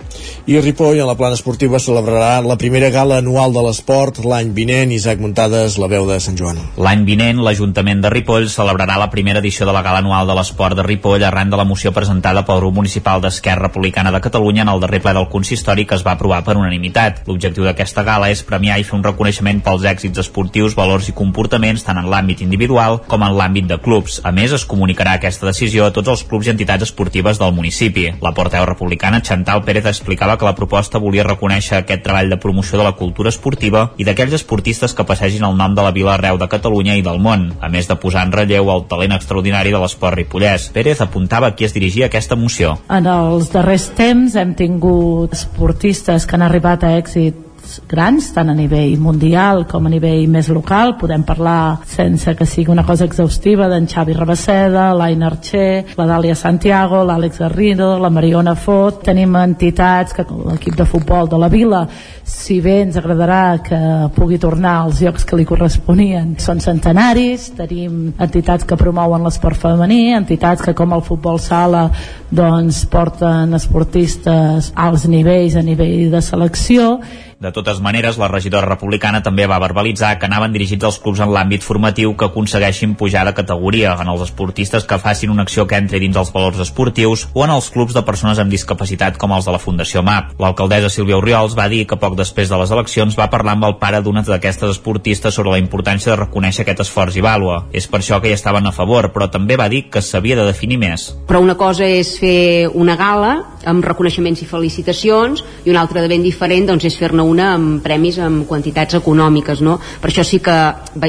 I 0.47 0.59
Ripoll, 0.61 1.01
en 1.01 1.09
la 1.09 1.17
plana 1.19 1.35
esportiva, 1.35 1.79
celebrarà 1.81 2.39
la 2.45 2.55
primera 2.55 2.87
gala 2.93 3.17
anual 3.19 3.51
de 3.51 3.63
l'esport 3.65 4.21
l'any 4.23 4.53
vinent. 4.55 4.93
Isaac 4.95 5.19
Muntades, 5.19 5.75
la 5.81 5.89
veu 5.91 6.05
de 6.07 6.19
Sant 6.23 6.37
Joan. 6.39 6.61
L'any 6.79 7.03
vinent, 7.07 7.41
l'Ajuntament 7.43 8.03
de 8.03 8.11
Ripoll 8.13 8.47
celebrarà 8.53 8.95
la 9.01 9.09
primera 9.11 9.41
edició 9.43 9.67
de 9.67 9.73
la 9.75 9.81
gala 9.83 9.99
anual 10.03 10.29
de 10.29 10.37
l'esport 10.37 10.77
de 10.77 10.85
Ripoll 10.85 11.25
arran 11.25 11.51
de 11.51 11.59
la 11.59 11.65
moció 11.67 11.91
presentada 11.91 12.45
pel 12.45 12.61
grup 12.61 12.77
municipal 12.79 13.19
d'Esquerra 13.21 13.67
Republicana 13.67 14.13
de 14.13 14.21
Catalunya 14.21 14.63
en 14.63 14.71
el 14.71 14.79
darrer 14.85 15.01
ple 15.01 15.15
del 15.17 15.27
consistori 15.33 15.85
que 15.85 15.97
es 15.99 16.05
va 16.05 16.13
aprovar 16.15 16.43
per 16.45 16.55
unanimitat. 16.55 17.23
L'objectiu 17.27 17.67
d'aquesta 17.67 18.05
gala 18.07 18.29
és 18.31 18.45
premiar 18.47 18.79
i 18.79 18.87
fer 18.87 18.95
un 18.99 19.03
reconeixement 19.03 19.59
pels 19.65 19.83
èxits 19.83 20.23
esportius, 20.23 20.77
valors 20.77 21.09
i 21.09 21.17
comportaments 21.17 21.83
tant 21.83 21.99
en 21.99 22.07
l'àmbit 22.11 22.45
individual 22.45 23.01
com 23.09 23.25
en 23.25 23.35
l'àmbit 23.35 23.67
de 23.67 23.81
clubs. 23.81 24.21
A 24.23 24.31
més, 24.31 24.44
més 24.45 24.53
es 24.53 24.65
comunicarà 24.69 25.15
aquesta 25.17 25.47
decisió 25.47 25.87
a 25.87 25.93
tots 25.93 26.11
els 26.11 26.23
clubs 26.29 26.45
i 26.45 26.51
entitats 26.53 26.85
esportives 26.85 27.39
del 27.41 27.53
municipi. 27.57 28.05
La 28.21 28.33
portaveu 28.37 28.67
republicana 28.69 29.23
Chantal 29.25 29.63
Pérez 29.65 29.87
explicava 29.89 30.35
que 30.37 30.45
la 30.45 30.53
proposta 30.57 31.01
volia 31.01 31.25
reconèixer 31.25 31.79
aquest 31.79 32.03
treball 32.05 32.29
de 32.29 32.37
promoció 32.41 32.77
de 32.77 32.85
la 32.85 32.93
cultura 32.99 33.31
esportiva 33.33 33.87
i 33.97 34.05
d'aquells 34.05 34.35
esportistes 34.37 34.93
que 34.93 35.07
passegin 35.07 35.47
el 35.47 35.57
nom 35.57 35.73
de 35.73 35.85
la 35.85 35.93
vila 35.95 36.13
arreu 36.13 36.37
de 36.37 36.49
Catalunya 36.51 36.97
i 36.99 37.05
del 37.05 37.17
món, 37.23 37.47
a 37.57 37.71
més 37.73 37.89
de 37.89 37.97
posar 37.97 38.27
en 38.27 38.35
relleu 38.35 38.69
el 38.75 38.85
talent 38.91 39.15
extraordinari 39.17 39.73
de 39.73 39.81
l'esport 39.81 40.19
ripollès. 40.19 40.69
Pérez 40.75 41.01
apuntava 41.01 41.49
a 41.49 41.55
qui 41.57 41.65
es 41.65 41.73
dirigia 41.73 42.11
aquesta 42.11 42.37
moció. 42.37 42.75
En 42.89 43.09
els 43.09 43.49
darrers 43.55 43.89
temps 43.97 44.37
hem 44.37 44.53
tingut 44.53 45.33
esportistes 45.33 46.29
que 46.29 46.37
han 46.37 46.45
arribat 46.45 46.85
a 46.85 46.93
èxit 46.99 47.44
grans, 47.89 48.27
tant 48.35 48.49
a 48.51 48.55
nivell 48.57 48.97
mundial 49.01 49.65
com 49.69 49.85
a 49.85 49.91
nivell 49.91 50.27
més 50.31 50.49
local. 50.53 50.95
Podem 50.99 51.23
parlar, 51.27 51.81
sense 51.89 52.35
que 52.35 52.47
sigui 52.49 52.71
una 52.73 52.85
cosa 52.87 53.05
exhaustiva, 53.05 53.67
d'en 53.71 53.87
Xavi 53.89 54.15
Rabasseda, 54.17 54.87
l'Aina 54.97 55.29
Archer, 55.31 55.95
la 55.97 56.07
Dàlia 56.09 56.35
Santiago, 56.35 57.03
l'Àlex 57.05 57.41
Garrido, 57.43 57.95
la 57.99 58.11
Mariona 58.13 58.55
Fot. 58.55 59.03
Tenim 59.05 59.35
entitats, 59.39 60.13
que 60.15 60.25
l'equip 60.25 60.77
de 60.77 60.87
futbol 60.89 61.29
de 61.29 61.39
la 61.41 61.49
Vila, 61.49 61.85
si 62.25 62.59
bé 62.61 62.79
ens 62.83 62.97
agradarà 62.97 63.59
que 63.61 63.79
pugui 64.15 64.39
tornar 64.41 64.75
als 64.83 65.01
llocs 65.03 65.25
que 65.25 65.37
li 65.37 65.45
corresponien, 65.45 66.35
són 66.41 66.61
centenaris. 66.63 67.51
Tenim 67.57 68.13
entitats 68.17 68.65
que 68.65 68.79
promouen 68.79 69.25
l'esport 69.25 69.59
femení, 69.61 70.13
entitats 70.17 70.65
que 70.65 70.73
com 70.77 70.95
el 70.95 71.05
futbol 71.05 71.39
sala 71.39 71.89
doncs 72.35 72.83
porten 72.91 73.53
esportistes 73.53 74.71
als 74.75 75.05
nivells 75.07 75.55
a 75.55 75.63
nivell 75.65 76.11
de 76.11 76.21
selecció 76.25 76.99
de 77.39 77.51
totes 77.51 77.81
maneres, 77.81 78.17
la 78.17 78.29
regidora 78.31 78.67
republicana 78.67 79.21
també 79.23 79.45
va 79.47 79.59
verbalitzar 79.59 80.15
que 80.19 80.27
anaven 80.29 80.53
dirigits 80.55 80.85
als 80.87 80.99
clubs 81.03 81.19
en 81.19 81.33
l'àmbit 81.33 81.63
formatiu 81.65 82.15
que 82.15 82.29
aconsegueixin 82.29 82.95
pujar 82.95 83.25
de 83.27 83.33
categoria, 83.35 83.95
en 83.99 84.09
els 84.11 84.23
esportistes 84.23 84.85
que 84.87 84.99
facin 84.99 85.33
una 85.33 85.43
acció 85.43 85.67
que 85.67 85.75
entri 85.75 85.99
dins 85.99 86.15
els 86.15 86.31
valors 86.33 86.61
esportius 86.63 87.27
o 87.33 87.43
en 87.43 87.51
els 87.51 87.69
clubs 87.73 87.93
de 87.93 88.05
persones 88.07 88.39
amb 88.39 88.51
discapacitat 88.51 89.19
com 89.19 89.35
els 89.35 89.45
de 89.45 89.55
la 89.55 89.59
Fundació 89.59 90.03
MAP. 90.05 90.35
L'alcaldessa 90.39 90.89
Sílvia 90.89 91.19
Oriols 91.19 91.57
va 91.57 91.67
dir 91.69 91.83
que 91.85 91.99
poc 91.99 92.15
després 92.15 92.49
de 92.49 92.59
les 92.61 92.71
eleccions 92.71 93.19
va 93.19 93.29
parlar 93.29 93.57
amb 93.57 93.67
el 93.67 93.77
pare 93.83 94.01
d'una 94.01 94.23
d'aquestes 94.25 94.77
esportistes 94.77 95.35
sobre 95.35 95.51
la 95.51 95.59
importància 95.59 96.13
de 96.13 96.21
reconèixer 96.23 96.63
aquest 96.63 96.85
esforç 96.85 97.19
i 97.19 97.25
vàlua. 97.25 97.65
És 97.75 97.89
per 97.91 97.99
això 97.99 98.21
que 98.21 98.31
hi 98.31 98.37
estaven 98.37 98.65
a 98.65 98.73
favor, 98.75 99.11
però 99.11 99.27
també 99.29 99.59
va 99.59 99.67
dir 99.69 99.85
que 99.91 100.01
s'havia 100.01 100.39
de 100.39 100.47
definir 100.47 100.79
més. 100.79 101.11
Però 101.27 101.43
una 101.43 101.57
cosa 101.59 101.85
és 101.85 102.15
fer 102.21 102.69
una 102.73 102.95
gala 102.95 103.35
amb 103.65 103.85
reconeixements 103.85 104.41
i 104.41 104.47
felicitacions 104.49 105.43
i 105.65 105.73
una 105.73 105.81
altra 105.83 106.01
de 106.01 106.09
ben 106.09 106.23
diferent 106.23 106.69
doncs, 106.69 106.85
és 106.87 106.97
fer-ne 106.97 107.24
una 107.25 107.51
amb 107.55 107.81
premis 107.83 108.19
amb 108.23 108.45
quantitats 108.47 108.97
econòmiques 109.01 109.61
no? 109.65 109.77
per 110.01 110.11
això 110.11 110.23
sí 110.23 110.39
que 110.43 110.55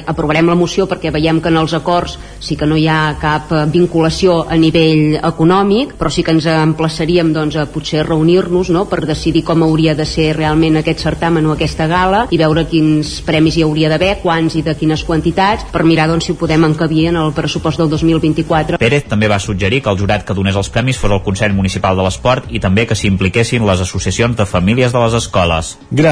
aprovarem 0.06 0.48
la 0.50 0.58
moció 0.58 0.88
perquè 0.90 1.12
veiem 1.14 1.40
que 1.40 1.52
en 1.52 1.60
els 1.60 1.74
acords 1.76 2.18
sí 2.40 2.56
que 2.56 2.66
no 2.66 2.76
hi 2.76 2.88
ha 2.88 3.16
cap 3.20 3.52
vinculació 3.72 4.42
a 4.48 4.56
nivell 4.60 5.18
econòmic 5.20 5.94
però 6.00 6.10
sí 6.12 6.24
que 6.24 6.34
ens 6.34 6.48
emplaçaríem 6.50 7.32
doncs, 7.36 7.56
a 7.56 7.66
potser 7.70 8.04
reunir-nos 8.06 8.70
no? 8.74 8.86
per 8.90 9.04
decidir 9.06 9.44
com 9.44 9.62
hauria 9.62 9.94
de 9.94 10.06
ser 10.08 10.32
realment 10.36 10.80
aquest 10.80 11.04
certamen 11.06 11.46
o 11.46 11.54
aquesta 11.54 11.86
gala 11.90 12.26
i 12.30 12.40
veure 12.40 12.66
quins 12.70 13.20
premis 13.26 13.56
hi 13.56 13.64
hauria 13.66 13.90
d'haver, 13.92 14.16
quants 14.22 14.56
i 14.58 14.62
de 14.66 14.74
quines 14.78 15.04
quantitats 15.06 15.66
per 15.72 15.84
mirar 15.86 16.08
doncs, 16.10 16.26
si 16.26 16.34
ho 16.34 16.38
podem 16.40 16.64
encabir 16.68 17.08
en 17.10 17.20
el 17.20 17.32
pressupost 17.36 17.80
del 17.80 17.90
2024. 17.92 18.80
Pérez 18.80 19.06
també 19.10 19.28
va 19.30 19.38
suggerir 19.42 19.82
que 19.82 19.92
el 19.92 19.98
jurat 20.00 20.24
que 20.26 20.34
donés 20.36 20.56
els 20.56 20.70
premis 20.72 20.98
fos 20.98 21.12
el 21.12 21.22
Consell 21.24 21.54
Municipal 21.56 21.96
de 21.98 22.06
l'Esport 22.06 22.50
i 22.50 22.62
també 22.62 22.86
que 22.86 22.98
s'impliquessin 22.98 23.66
les 23.66 23.82
associacions 23.84 24.36
de 24.36 24.46
famílies 24.46 24.94
de 24.94 25.02
les 25.04 25.16
escoles. 25.20 25.76
Gràcies, 25.90 26.05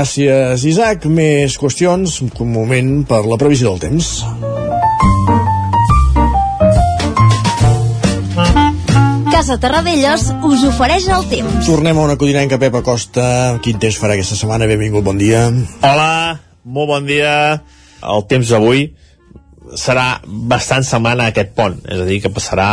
Isaac. 0.66 1.04
Més 1.06 1.54
qüestions, 1.54 2.16
un 2.42 2.48
moment 2.50 2.88
per 3.06 3.20
la 3.30 3.36
previsió 3.38 3.70
del 3.70 3.82
temps. 3.84 4.08
Casa 9.30 9.58
Terradellos 9.62 10.24
us 10.50 10.64
ofereix 10.66 11.06
el 11.14 11.28
temps. 11.30 11.68
Tornem 11.68 12.00
a 12.00 12.08
una 12.08 12.18
codinenca 12.18 12.58
Pepa 12.58 12.82
Costa. 12.82 13.28
Quin 13.62 13.78
temps 13.78 14.00
farà 14.02 14.18
aquesta 14.18 14.34
setmana? 14.40 14.66
Benvingut, 14.66 15.06
bon 15.06 15.20
dia. 15.22 15.46
Hola, 15.86 16.40
molt 16.66 16.90
bon 16.90 17.06
dia. 17.06 17.38
El 18.02 18.26
temps 18.34 18.50
d'avui 18.50 18.88
serà 19.78 20.08
bastant 20.26 20.82
setmana 20.82 21.28
a 21.28 21.36
aquest 21.36 21.54
pont, 21.54 21.78
és 21.86 22.02
a 22.02 22.10
dir, 22.10 22.18
que 22.24 22.34
passarà 22.34 22.70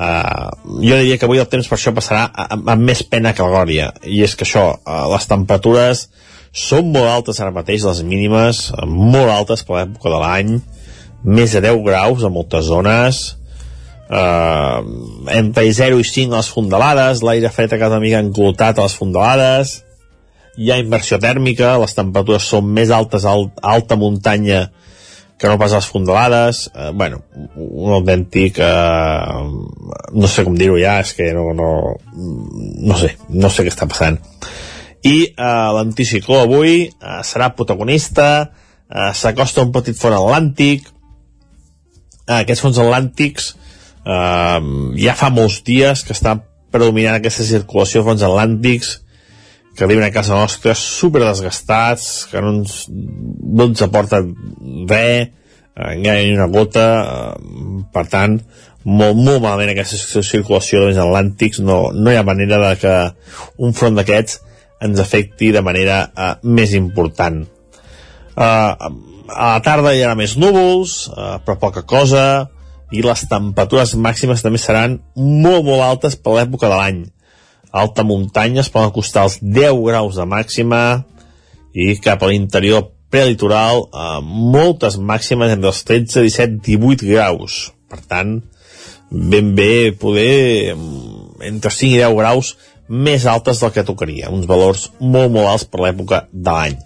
Uh, 0.00 0.48
jo 0.80 0.96
diria 0.96 1.18
que 1.20 1.26
avui 1.26 1.42
el 1.42 1.48
temps 1.50 1.66
per 1.68 1.76
això 1.76 1.90
passarà 1.92 2.22
amb, 2.32 2.70
amb 2.72 2.86
més 2.88 3.02
pena 3.04 3.34
que 3.36 3.44
glòria 3.44 3.90
i 4.08 4.22
és 4.24 4.32
que 4.32 4.46
això, 4.46 4.62
uh, 4.78 5.02
les 5.12 5.26
temperatures 5.28 6.06
són 6.52 6.90
molt 6.90 7.06
altes 7.06 7.38
ara 7.40 7.54
mateix 7.54 7.84
les 7.86 8.02
mínimes, 8.02 8.70
molt 8.86 9.30
altes 9.30 9.62
per 9.66 9.76
l'època 9.76 10.10
de 10.10 10.22
l'any. 10.22 10.56
Més 11.22 11.52
de 11.54 11.62
10 11.62 11.84
graus 11.86 12.24
a 12.24 12.30
moltes 12.32 12.66
zones. 12.66 13.20
Uh, 14.10 14.82
entre 15.30 15.68
0 15.70 16.00
i 16.02 16.06
5 16.06 16.34
a 16.34 16.40
les 16.40 16.48
fondalades 16.50 17.20
l'aire 17.22 17.52
fred 17.54 17.76
a 17.76 17.78
cada 17.78 18.00
mica 18.02 18.18
enclotat 18.18 18.80
a 18.80 18.88
les 18.88 18.96
fondalades. 18.98 19.76
Hi 20.58 20.72
ha 20.72 20.80
inversió 20.82 21.20
tèrmica 21.22 21.76
les 21.78 21.94
temperatures 21.94 22.48
són 22.50 22.72
més 22.74 22.90
altes 22.90 23.24
a 23.24 23.36
alt, 23.36 23.60
alta 23.62 23.96
muntanya 24.00 24.64
que 25.40 25.48
no 25.48 25.56
pas 25.56 25.72
les 25.72 25.86
fondalades, 25.88 26.66
eh, 26.74 26.90
bueno, 26.92 27.22
un 27.56 27.94
autèntic, 27.96 28.58
eh, 28.60 29.46
no 30.12 30.28
sé 30.28 30.44
com 30.44 30.58
dir-ho 30.58 30.76
ja, 30.76 30.98
és 31.00 31.14
que 31.16 31.30
no, 31.32 31.46
no, 31.56 31.70
no 32.12 32.98
sé, 33.00 33.14
no 33.30 33.48
sé 33.48 33.64
què 33.64 33.72
està 33.72 33.88
passant. 33.88 34.18
I 35.06 35.16
eh, 35.30 35.68
l'anticicló 35.76 36.42
avui 36.44 36.74
eh, 36.84 37.20
serà 37.24 37.50
protagonista, 37.56 38.50
eh, 38.90 39.10
s'acosta 39.16 39.64
un 39.64 39.72
petit 39.72 39.96
font 39.96 40.16
atlàntic, 40.16 40.90
eh, 42.26 42.40
aquests 42.42 42.64
fons 42.66 42.80
atlàntics 42.82 43.54
eh, 44.04 44.60
ja 45.00 45.16
fa 45.16 45.30
molts 45.32 45.62
dies 45.66 46.04
que 46.04 46.16
està 46.16 46.36
predominant 46.70 47.18
aquesta 47.18 47.46
circulació 47.46 48.02
de 48.02 48.10
fons 48.10 48.24
atlàntics, 48.26 48.98
que 49.76 49.88
viuen 49.88 50.04
a 50.04 50.12
casa 50.12 50.36
nostra 50.36 50.74
super 50.76 51.22
desgastats, 51.24 52.26
que 52.30 52.40
no 52.42 52.56
ens, 52.58 52.84
no 52.90 53.70
ens 53.70 53.82
aporten 53.86 54.34
res, 54.90 55.30
eh, 55.30 55.94
ni 55.96 56.34
una 56.34 56.50
gota, 56.52 56.86
eh, 57.00 57.80
per 57.94 58.04
tant, 58.12 58.36
molt, 58.84 59.16
molt 59.16 59.42
malament 59.42 59.72
aquesta 59.72 60.22
circulació 60.24 60.86
de 60.88 61.00
atlàntics, 61.00 61.60
no, 61.64 61.90
no 61.92 62.12
hi 62.12 62.18
ha 62.20 62.26
manera 62.26 62.60
de 62.68 62.76
que 62.80 62.94
un 63.64 63.74
front 63.76 63.98
d'aquests 63.98 64.40
ens 64.80 65.00
afecti 65.02 65.52
de 65.54 65.62
manera 65.64 66.02
eh, 66.08 66.32
més 66.42 66.74
important. 66.78 67.42
Eh, 68.36 68.72
a 69.30 69.46
la 69.54 69.60
tarda 69.64 69.94
hi 69.94 70.02
haurà 70.02 70.16
més 70.18 70.36
núvols, 70.40 71.06
eh, 71.12 71.36
però 71.44 71.58
poca 71.60 71.84
cosa, 71.86 72.24
i 72.90 73.04
les 73.06 73.22
temperatures 73.30 73.94
màximes 73.94 74.42
també 74.42 74.58
seran 74.58 74.98
molt, 75.14 75.64
molt 75.64 75.84
altes 75.86 76.16
per 76.18 76.40
l'època 76.40 76.68
de 76.68 76.76
l'any 76.76 77.02
alta 77.70 78.02
muntanya 78.02 78.60
es 78.60 78.70
poden 78.70 78.90
acostar 78.90 79.22
als 79.22 79.38
10 79.40 79.78
graus 79.86 80.16
de 80.18 80.26
màxima 80.26 81.04
i 81.72 81.94
cap 82.02 82.22
a 82.22 82.30
l'interior 82.30 82.90
prelitoral 83.10 83.86
eh, 83.86 84.18
moltes 84.22 84.98
màximes 84.98 85.54
entre 85.54 85.70
els 85.70 85.82
13, 85.86 86.24
17, 86.26 86.58
18 86.66 87.06
graus. 87.10 87.70
Per 87.90 88.00
tant, 88.06 88.38
ben 89.10 89.54
bé 89.54 89.90
poder 89.98 90.74
mm, 90.74 91.42
entre 91.50 91.72
5 91.74 91.94
i 91.94 92.02
10 92.02 92.18
graus 92.18 92.54
més 92.90 93.26
altes 93.30 93.60
del 93.62 93.72
que 93.74 93.86
tocaria, 93.86 94.30
uns 94.34 94.48
valors 94.50 94.88
molt, 95.00 95.30
molt 95.30 95.46
alts 95.46 95.66
per 95.70 95.84
l'època 95.84 96.24
de 96.32 96.50
l'any. 96.50 96.78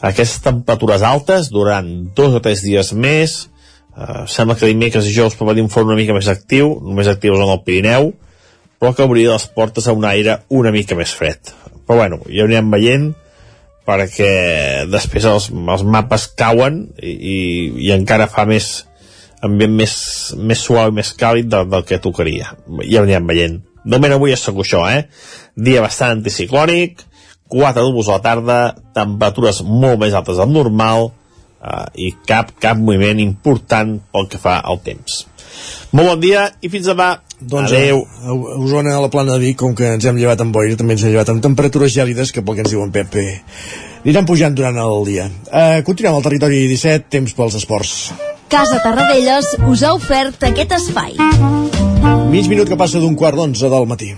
Aquestes 0.00 0.42
temperatures 0.44 1.04
altes 1.04 1.48
durant 1.52 1.88
dos 2.16 2.36
o 2.36 2.42
tres 2.44 2.62
dies 2.64 2.92
més, 2.92 3.36
eh, 3.96 4.24
sembla 4.28 4.56
que 4.56 4.68
dimecres 4.68 5.06
i 5.06 5.12
dijous 5.12 5.36
pot 5.36 5.48
venir 5.48 5.64
un 5.64 5.72
forn 5.72 5.88
una 5.88 5.98
mica 5.98 6.16
més 6.16 6.28
actiu, 6.28 6.74
només 6.84 7.08
actiu 7.08 7.36
en 7.36 7.48
el 7.48 7.64
Pirineu, 7.64 8.12
però 8.80 8.94
que 8.96 9.04
obria 9.04 9.34
les 9.34 9.48
portes 9.52 9.88
a 9.88 9.96
un 9.96 10.04
aire 10.08 10.38
una 10.48 10.72
mica 10.72 10.96
més 10.96 11.12
fred. 11.16 11.52
Però 11.86 11.98
bueno, 12.00 12.20
ja 12.28 12.44
ho 12.44 12.48
anirem 12.48 12.70
veient 12.72 13.10
perquè 13.88 14.86
després 14.88 15.24
els, 15.26 15.50
els 15.50 15.82
mapes 15.84 16.28
cauen 16.38 16.84
i, 17.00 17.10
i, 17.10 17.38
i 17.88 17.92
encara 17.96 18.28
fa 18.30 18.46
més 18.48 18.86
ambient 19.44 19.72
més, 19.72 19.94
més 20.36 20.60
suau 20.60 20.90
i 20.90 20.94
més 20.94 21.12
càlid 21.16 21.48
del, 21.50 21.68
del 21.72 21.84
que 21.88 22.00
tocaria. 22.02 22.52
Ja 22.84 23.00
ho 23.00 23.06
anirem 23.06 23.28
veient. 23.28 23.58
De 23.84 23.96
moment 23.96 24.16
avui 24.16 24.34
és 24.34 24.42
segur 24.44 24.64
això, 24.64 24.84
eh? 24.90 25.06
Dia 25.56 25.84
bastant 25.84 26.18
anticiclònic, 26.18 27.06
4 27.50 27.82
núvols 27.82 28.10
a 28.10 28.18
la 28.18 28.24
tarda, 28.24 28.58
temperatures 28.94 29.64
molt 29.66 29.98
més 30.02 30.14
altes 30.14 30.38
del 30.38 30.52
normal 30.54 31.10
eh, 31.10 31.86
i 32.06 32.12
cap, 32.26 32.54
cap 32.62 32.78
moviment 32.78 33.20
important 33.22 33.96
pel 34.12 34.30
que 34.30 34.40
fa 34.40 34.60
al 34.60 34.80
temps. 34.84 35.24
Molt 35.90 36.12
bon 36.12 36.22
dia 36.22 36.46
i 36.62 36.70
fins 36.70 36.86
demà. 36.92 37.10
Doncs 37.40 37.72
Adeu. 37.72 38.02
A, 38.04 38.30
a 38.30 38.56
Osona, 38.60 38.94
a 38.94 39.02
la 39.02 39.10
plana 39.12 39.34
de 39.34 39.42
Vic, 39.42 39.58
com 39.62 39.74
que 39.74 39.94
ens 39.96 40.06
hem 40.06 40.20
llevat 40.20 40.44
amb 40.44 40.54
boira, 40.54 40.76
també 40.78 40.94
ens 40.96 41.04
hem 41.06 41.14
llevat 41.14 41.32
amb 41.32 41.42
temperatures 41.44 41.94
gèlides, 41.96 42.34
que 42.36 42.44
pel 42.44 42.58
que 42.58 42.66
ens 42.66 42.74
diuen 42.74 42.92
Pepe, 42.94 43.26
aniran 44.04 44.28
pujant 44.28 44.54
durant 44.54 44.76
el 44.84 45.04
dia. 45.08 45.26
Uh, 45.48 45.80
continuem 45.88 46.20
al 46.20 46.26
territori 46.28 46.66
17, 46.70 47.08
temps 47.16 47.36
pels 47.36 47.58
esports. 47.62 47.98
Casa 48.50 48.80
Tarradellas 48.84 49.54
us 49.70 49.86
ha 49.86 49.94
ofert 49.96 50.50
aquest 50.52 50.76
espai. 50.82 51.79
Mig 52.30 52.48
minut 52.48 52.68
que 52.68 52.78
passa 52.78 53.00
d'un 53.02 53.16
quart 53.18 53.36
d'onze 53.36 53.68
del 53.68 53.88
matí. 53.90 54.14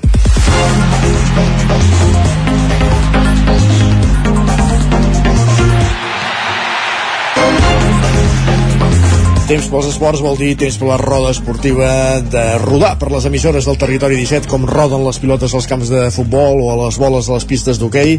Temps 9.53 9.67
pels 9.69 9.89
esports 9.91 10.23
vol 10.25 10.39
dir 10.41 10.55
temps 10.57 10.79
per 10.81 10.87
la 10.89 10.97
roda 10.97 11.33
esportiva 11.35 11.89
de 12.25 12.45
rodar 12.63 12.95
per 13.01 13.11
les 13.13 13.27
emissores 13.29 13.67
del 13.69 13.77
territori 13.77 14.17
17 14.17 14.49
com 14.49 14.65
roden 14.71 15.03
les 15.05 15.19
pilotes 15.21 15.53
als 15.53 15.69
camps 15.69 15.91
de 15.93 16.07
futbol 16.15 16.63
o 16.63 16.71
a 16.73 16.79
les 16.85 16.97
boles 17.03 17.29
de 17.29 17.35
les 17.35 17.45
pistes 17.51 17.81
d'hoquei 17.83 18.15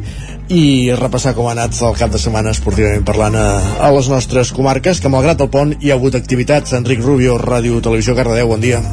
i 0.53 0.65
repassar 0.99 1.33
com 1.33 1.49
ha 1.49 1.55
anat 1.55 1.79
el 1.79 1.97
cap 1.97 2.13
de 2.13 2.21
setmana 2.21 2.53
esportivament 2.53 3.07
parlant 3.07 3.39
a, 3.39 3.47
a 3.81 3.89
les 3.95 4.11
nostres 4.13 4.53
comarques 4.53 5.01
que 5.01 5.09
malgrat 5.09 5.41
el 5.41 5.49
pont 5.49 5.73
hi 5.79 5.89
ha 5.89 5.97
hagut 5.97 6.19
activitats 6.19 6.77
Enric 6.77 7.01
Rubio, 7.01 7.39
Ràdio 7.41 7.81
Televisió 7.81 8.13
Cardedeu, 8.19 8.53
bon 8.53 8.61
dia 8.61 8.83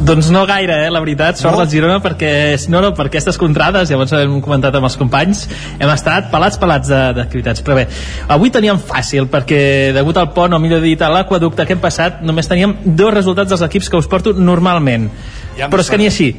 doncs 0.00 0.30
no 0.32 0.44
gaire, 0.48 0.76
eh, 0.86 0.90
la 0.90 1.00
veritat, 1.02 1.38
sort 1.40 1.54
no? 1.54 1.62
del 1.62 1.70
Girona 1.70 1.98
perquè, 2.02 2.32
no, 2.72 2.80
no, 2.84 2.92
per 2.96 3.06
aquestes 3.08 3.38
contrades, 3.40 3.90
llavors 3.92 4.14
hem 4.16 4.38
comentat 4.44 4.76
amb 4.76 4.88
els 4.88 4.96
companys, 5.00 5.44
hem 5.78 5.92
estat 5.92 6.30
pelats 6.32 6.60
pelats 6.60 6.90
d'activitats, 6.90 7.64
però 7.66 7.78
bé, 7.80 7.86
avui 8.28 8.52
teníem 8.54 8.80
fàcil 8.80 9.28
perquè 9.32 9.62
degut 9.96 10.20
al 10.20 10.30
pont, 10.36 10.56
o 10.56 10.62
millor 10.62 10.82
dit 10.84 11.00
a 11.02 11.10
l'aquaducte 11.12 11.66
que 11.66 11.76
hem 11.76 11.82
passat, 11.82 12.22
només 12.26 12.48
teníem 12.50 12.76
dos 12.84 13.14
resultats 13.14 13.52
dels 13.52 13.66
equips 13.68 13.90
que 13.90 14.00
us 14.00 14.10
porto 14.10 14.34
normalment. 14.36 15.10
Ja 15.58 15.68
però 15.70 15.84
és 15.84 15.90
que 15.92 16.00
ni 16.00 16.08
així, 16.08 16.32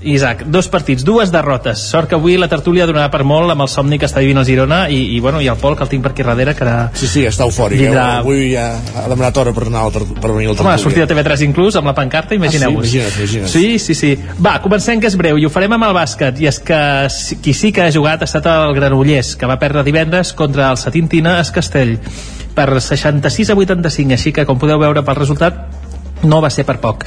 Isaac, 0.00 0.44
dos 0.46 0.68
partits, 0.68 1.02
dues 1.02 1.32
derrotes. 1.34 1.80
Sort 1.90 2.08
que 2.08 2.14
avui 2.14 2.36
la 2.38 2.46
tertúlia 2.48 2.86
donarà 2.86 3.08
per 3.10 3.24
molt 3.26 3.50
amb 3.50 3.64
el 3.64 3.70
somni 3.72 3.98
que 3.98 4.06
està 4.06 4.22
vivint 4.22 4.38
el 4.38 4.46
Girona 4.46 4.84
i, 4.94 5.00
i, 5.16 5.18
bueno, 5.20 5.40
i 5.42 5.48
el 5.50 5.58
Pol, 5.58 5.74
que 5.76 5.82
el 5.82 5.90
tinc 5.90 6.04
per 6.04 6.12
aquí 6.12 6.22
darrere, 6.22 6.54
que 6.54 6.62
ara... 6.62 6.76
Sí, 6.94 7.08
sí, 7.10 7.24
està 7.26 7.48
eufòric. 7.48 7.82
Vindrà... 7.82 8.04
Eh? 8.14 8.20
Avui 8.22 8.44
ja 8.52 8.68
ha 8.78 9.08
demanat 9.10 9.40
hora 9.42 9.54
per, 9.56 9.66
anar 9.66 9.88
per 9.90 10.04
venir 10.04 10.52
al 10.52 10.54
tertúlia. 10.54 10.68
Home, 10.68 10.74
ha 10.76 10.82
sortit 10.82 11.02
a 11.02 11.08
TV3 11.10 11.42
inclús, 11.48 11.78
amb 11.80 11.90
la 11.90 11.96
pancarta, 11.98 12.38
imagineu-vos. 12.38 12.86
Ah, 12.86 12.92
sí, 12.92 13.00
imagina't, 13.00 13.18
imagina't. 13.24 13.50
Sí, 13.50 13.78
sí, 13.82 13.98
sí. 13.98 14.12
Va, 14.38 14.54
comencem 14.62 15.02
que 15.02 15.10
és 15.10 15.18
breu 15.18 15.40
i 15.40 15.48
ho 15.48 15.50
farem 15.50 15.74
amb 15.74 15.88
el 15.88 15.96
bàsquet. 15.98 16.38
I 16.38 16.50
és 16.52 16.62
que 16.62 16.80
qui 17.42 17.56
sí 17.56 17.72
que 17.74 17.88
ha 17.88 17.90
jugat 17.94 18.22
ha 18.22 18.30
estat 18.30 18.46
el 18.54 18.76
Granollers, 18.78 19.34
que 19.40 19.50
va 19.50 19.58
perdre 19.58 19.82
divendres 19.88 20.30
contra 20.38 20.70
el 20.70 20.78
Satintina 20.78 21.40
es 21.42 21.50
Castell 21.50 21.98
per 22.54 22.70
66 22.78 23.50
a 23.50 23.58
85, 23.58 24.14
així 24.14 24.34
que 24.34 24.46
com 24.46 24.62
podeu 24.62 24.78
veure 24.78 25.02
pel 25.02 25.18
resultat 25.18 26.22
no 26.22 26.42
va 26.42 26.50
ser 26.54 26.66
per 26.66 26.78
poc 26.82 27.06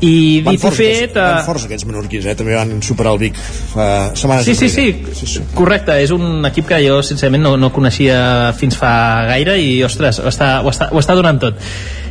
i 0.00 0.40
dit 0.46 0.56
i 0.56 0.72
fet 0.72 1.16
uh... 1.16 1.20
van 1.20 1.44
forts 1.44 1.66
aquests 1.68 1.86
menorquins, 1.88 2.26
eh? 2.30 2.36
també 2.38 2.56
van 2.56 2.78
superar 2.84 3.14
el 3.16 3.20
Vic 3.20 3.36
fa 3.36 3.86
setmanes 4.16 4.48
sí, 4.48 4.54
sí, 4.56 4.68
sí, 4.72 4.86
sí, 5.12 5.28
sí, 5.28 5.42
correcte 5.56 5.96
és 6.00 6.12
un 6.14 6.44
equip 6.48 6.70
que 6.70 6.80
jo 6.84 7.00
sincerament 7.04 7.44
no, 7.44 7.56
no 7.60 7.72
coneixia 7.74 8.20
fins 8.56 8.78
fa 8.80 8.92
gaire 9.28 9.58
i 9.60 9.82
ostres, 9.84 10.22
ho 10.22 10.30
està, 10.30 10.54
ho 10.64 10.72
està, 10.72 10.88
ho 10.92 11.02
està 11.02 11.18
donant 11.18 11.40
tot. 11.42 11.60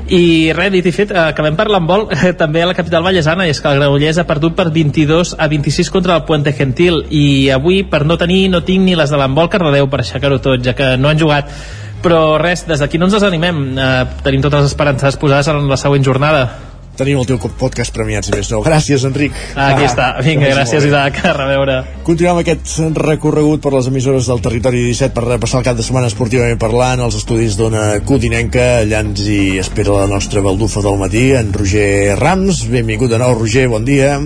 I 0.10 0.49
res, 0.57 0.72
dit 0.74 0.86
i 0.90 0.94
fet, 0.94 1.11
acabem 1.14 1.57
parlant 1.57 1.86
vol 1.86 2.07
eh, 2.14 2.32
també 2.41 2.64
a 2.64 2.70
la 2.70 2.78
capital 2.78 3.03
vallesana 3.06 3.45
i 3.45 3.53
és 3.53 3.60
que 3.61 3.70
el 3.70 3.78
Granollers 3.78 4.22
ha 4.22 4.26
perdut 4.30 4.56
per 4.57 4.70
22 4.74 5.36
a 5.38 5.49
26 5.49 5.91
contra 5.94 6.16
el 6.18 6.24
Puente 6.26 6.53
Gentil. 6.57 7.03
I 7.14 7.49
avui 7.53 7.84
per 7.90 8.06
no 8.10 8.18
tenir, 8.18 8.48
no 8.49 8.64
tinc 8.66 8.86
ni 8.88 8.98
les 8.98 9.14
de 9.14 9.20
l'embol 9.22 9.52
Cardedeu 9.53 9.90
per 9.90 10.02
aixecar-ho 10.02 10.41
tot, 10.41 10.64
ja 10.66 10.74
que 10.78 10.95
no 10.98 11.11
han 11.11 11.22
jugat. 11.22 11.53
Però 12.02 12.40
res, 12.41 12.66
des 12.66 12.82
d'aquí 12.82 12.98
no 12.98 13.06
ens 13.10 13.20
desanimem. 13.20 13.61
Eh, 13.78 13.91
tenim 14.26 14.41
totes 14.41 14.66
les 14.66 14.74
esperances 14.74 15.20
posades 15.22 15.52
en 15.53 15.70
la 15.70 15.78
següent 15.78 16.06
jornada 16.06 16.48
tenim 16.99 17.21
el 17.21 17.27
teu 17.30 17.39
podcast 17.39 17.95
premiat, 17.95 18.27
si 18.27 18.35
més 18.35 18.51
no. 18.51 18.61
Gràcies, 18.65 19.05
Enric. 19.07 19.35
Ah, 19.55 19.71
aquí 19.71 19.85
ah, 19.85 19.89
està. 19.89 20.09
Vinga, 20.26 20.51
gràcies, 20.51 20.85
Isaac. 20.89 21.21
A 21.30 21.34
reveure. 21.38 21.80
Continuem 22.07 22.41
aquest 22.43 22.76
recorregut 22.99 23.63
per 23.63 23.73
les 23.77 23.89
emissores 23.91 24.30
del 24.30 24.43
territori 24.45 24.84
17 24.89 25.15
per 25.15 25.26
repassar 25.27 25.63
el 25.63 25.67
cap 25.69 25.80
de 25.80 25.88
setmana 25.88 26.11
esportivament 26.11 26.59
parlant, 26.61 27.03
els 27.07 27.17
estudis 27.21 27.57
d'una 27.59 27.88
codinenca. 28.05 28.69
Allà 28.84 29.03
ens 29.05 29.26
hi 29.26 29.41
espera 29.63 30.01
la 30.01 30.11
nostra 30.11 30.43
baldufa 30.45 30.84
del 30.85 30.99
matí, 31.01 31.30
en 31.39 31.53
Roger 31.55 32.15
Rams. 32.19 32.65
Benvingut 32.69 33.13
de 33.13 33.21
nou, 33.21 33.35
Roger, 33.39 33.67
bon 33.71 33.88
dia. 33.88 34.17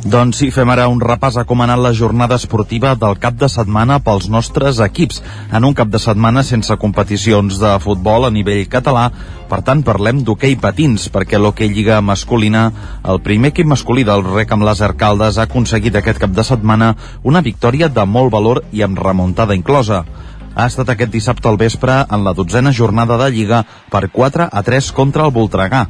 Doncs 0.00 0.38
sí, 0.40 0.46
fem 0.48 0.70
ara 0.72 0.86
un 0.88 0.96
repàs 0.96 1.34
a 1.36 1.42
com 1.44 1.60
ha 1.60 1.66
anat 1.66 1.82
la 1.84 1.90
jornada 1.92 2.38
esportiva 2.40 2.94
del 2.96 3.18
cap 3.20 3.34
de 3.36 3.50
setmana 3.52 3.98
pels 4.00 4.30
nostres 4.32 4.78
equips. 4.80 5.18
En 5.52 5.66
un 5.68 5.74
cap 5.76 5.90
de 5.92 6.00
setmana 6.00 6.40
sense 6.40 6.72
competicions 6.80 7.58
de 7.60 7.74
futbol 7.84 8.24
a 8.24 8.30
nivell 8.32 8.64
català, 8.72 9.10
per 9.50 9.60
tant 9.66 9.84
parlem 9.84 10.22
d'hoquei 10.24 10.56
patins, 10.56 11.10
perquè 11.12 11.36
l'hoquei 11.36 11.68
lliga 11.68 12.00
masculina, 12.00 12.70
el 13.04 13.20
primer 13.20 13.52
equip 13.52 13.68
masculí 13.68 14.06
del 14.08 14.24
rec 14.24 14.56
amb 14.56 14.64
les 14.70 14.80
arcaldes 14.80 15.36
ha 15.36 15.44
aconseguit 15.44 16.00
aquest 16.00 16.24
cap 16.24 16.32
de 16.32 16.48
setmana 16.48 16.94
una 17.22 17.44
victòria 17.44 17.92
de 17.92 18.08
molt 18.08 18.32
valor 18.32 18.64
i 18.72 18.80
amb 18.80 18.98
remuntada 19.04 19.54
inclosa 19.54 20.06
ha 20.54 20.66
estat 20.66 20.88
aquest 20.90 21.12
dissabte 21.12 21.48
al 21.48 21.60
vespre 21.60 22.06
en 22.08 22.24
la 22.24 22.32
dotzena 22.34 22.72
jornada 22.72 23.20
de 23.20 23.30
Lliga 23.30 23.64
per 23.92 24.08
4 24.08 24.48
a 24.50 24.62
3 24.62 24.92
contra 24.92 25.28
el 25.28 25.30
Voltregà. 25.30 25.86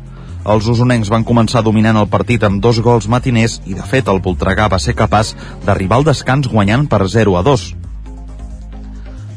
Els 0.49 0.67
usonencs 0.73 1.11
van 1.13 1.25
començar 1.29 1.61
dominant 1.61 1.99
el 2.01 2.09
partit 2.09 2.45
amb 2.47 2.63
dos 2.65 2.79
gols 2.81 3.09
matiners 3.13 3.59
i, 3.67 3.75
de 3.77 3.85
fet, 3.85 4.09
el 4.09 4.23
Voltregà 4.25 4.71
va 4.73 4.79
ser 4.81 4.97
capaç 4.97 5.35
d'arribar 5.67 5.99
al 6.01 6.07
descans 6.09 6.49
guanyant 6.49 6.87
per 6.89 7.05
0 7.09 7.37
a 7.37 7.43
2. 7.45 7.67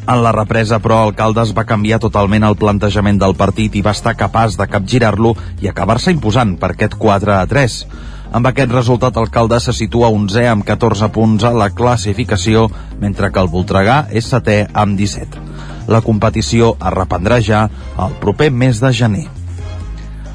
En 0.03 0.19
la 0.23 0.31
represa, 0.35 0.79
però, 0.83 1.01
el 1.07 1.13
Caldes 1.15 1.51
va 1.55 1.67
canviar 1.67 1.99
totalment 2.03 2.43
el 2.43 2.57
plantejament 2.59 3.19
del 3.19 3.35
partit 3.39 3.75
i 3.75 3.83
va 3.83 3.93
estar 3.95 4.15
capaç 4.19 4.57
de 4.59 4.67
capgirar-lo 4.67 5.35
i 5.63 5.67
acabar-se 5.71 6.11
imposant 6.11 6.57
per 6.59 6.71
aquest 6.73 6.95
4 6.99 7.35
a 7.35 7.45
3. 7.51 7.77
Amb 8.33 8.47
aquest 8.49 8.71
resultat, 8.71 9.19
el 9.19 9.29
Caldes 9.31 9.67
se 9.69 9.75
situa 9.75 10.09
11 10.11 10.47
amb 10.49 10.67
14 10.67 11.11
punts 11.13 11.43
a 11.43 11.53
la 11.55 11.69
classificació, 11.75 12.69
mentre 12.99 13.31
que 13.31 13.43
el 13.43 13.51
Voltregà 13.51 14.05
és 14.11 14.31
setè 14.31 14.63
amb 14.73 14.99
17. 14.99 15.39
La 15.91 16.01
competició 16.01 16.75
es 16.79 16.95
reprendrà 16.95 17.39
ja 17.43 17.67
el 17.99 18.19
proper 18.23 18.51
mes 18.51 18.79
de 18.79 18.91
gener. 18.91 19.42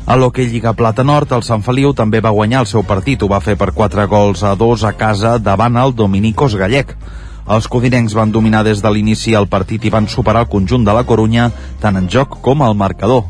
A 0.09 0.16
l'Hockey 0.16 0.47
Lliga 0.48 0.72
Plata 0.72 1.05
Nord, 1.05 1.35
el 1.36 1.43
Sant 1.44 1.60
Feliu 1.60 1.90
també 1.93 2.22
va 2.24 2.30
guanyar 2.32 2.62
el 2.64 2.66
seu 2.70 2.80
partit. 2.80 3.20
Ho 3.20 3.26
va 3.28 3.43
fer 3.44 3.59
per 3.60 3.74
4 3.76 4.06
gols 4.09 4.40
a 4.40 4.55
2 4.56 4.85
a 4.89 4.94
casa 4.97 5.35
davant 5.36 5.74
el 5.76 5.93
Dominicos 5.93 6.55
Gallec. 6.56 6.94
Els 7.44 7.68
codinencs 7.68 8.14
van 8.16 8.32
dominar 8.32 8.62
des 8.64 8.80
de 8.80 8.89
l'inici 8.89 9.35
el 9.36 9.51
partit 9.52 9.85
i 9.85 9.93
van 9.93 10.09
superar 10.09 10.47
el 10.47 10.48
conjunt 10.55 10.86
de 10.86 10.94
la 10.97 11.02
Corunya 11.05 11.51
tant 11.82 12.01
en 12.01 12.09
joc 12.09 12.39
com 12.40 12.64
al 12.64 12.72
marcador. 12.85 13.26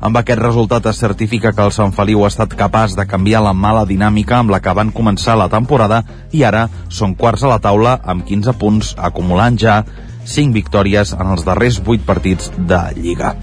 Amb 0.00 0.18
aquest 0.18 0.42
resultat 0.42 0.90
es 0.90 0.98
certifica 0.98 1.52
que 1.54 1.62
el 1.62 1.70
Sant 1.70 1.94
Feliu 1.94 2.24
ha 2.24 2.32
estat 2.34 2.58
capaç 2.58 2.98
de 2.98 3.06
canviar 3.06 3.44
la 3.46 3.54
mala 3.54 3.86
dinàmica 3.86 4.40
amb 4.40 4.50
la 4.50 4.58
que 4.58 4.74
van 4.74 4.90
començar 4.90 5.38
la 5.38 5.46
temporada 5.46 6.02
i 6.32 6.42
ara 6.42 6.66
són 6.88 7.14
quarts 7.14 7.46
a 7.46 7.54
la 7.54 7.60
taula 7.62 8.00
amb 8.02 8.26
15 8.26 8.58
punts, 8.58 8.96
acumulant 8.98 9.62
ja 9.62 9.78
5 10.26 10.58
victòries 10.58 11.14
en 11.14 11.30
els 11.38 11.46
darrers 11.46 11.78
8 11.86 12.02
partits 12.02 12.50
de 12.58 12.82
Lliga. 12.98 13.36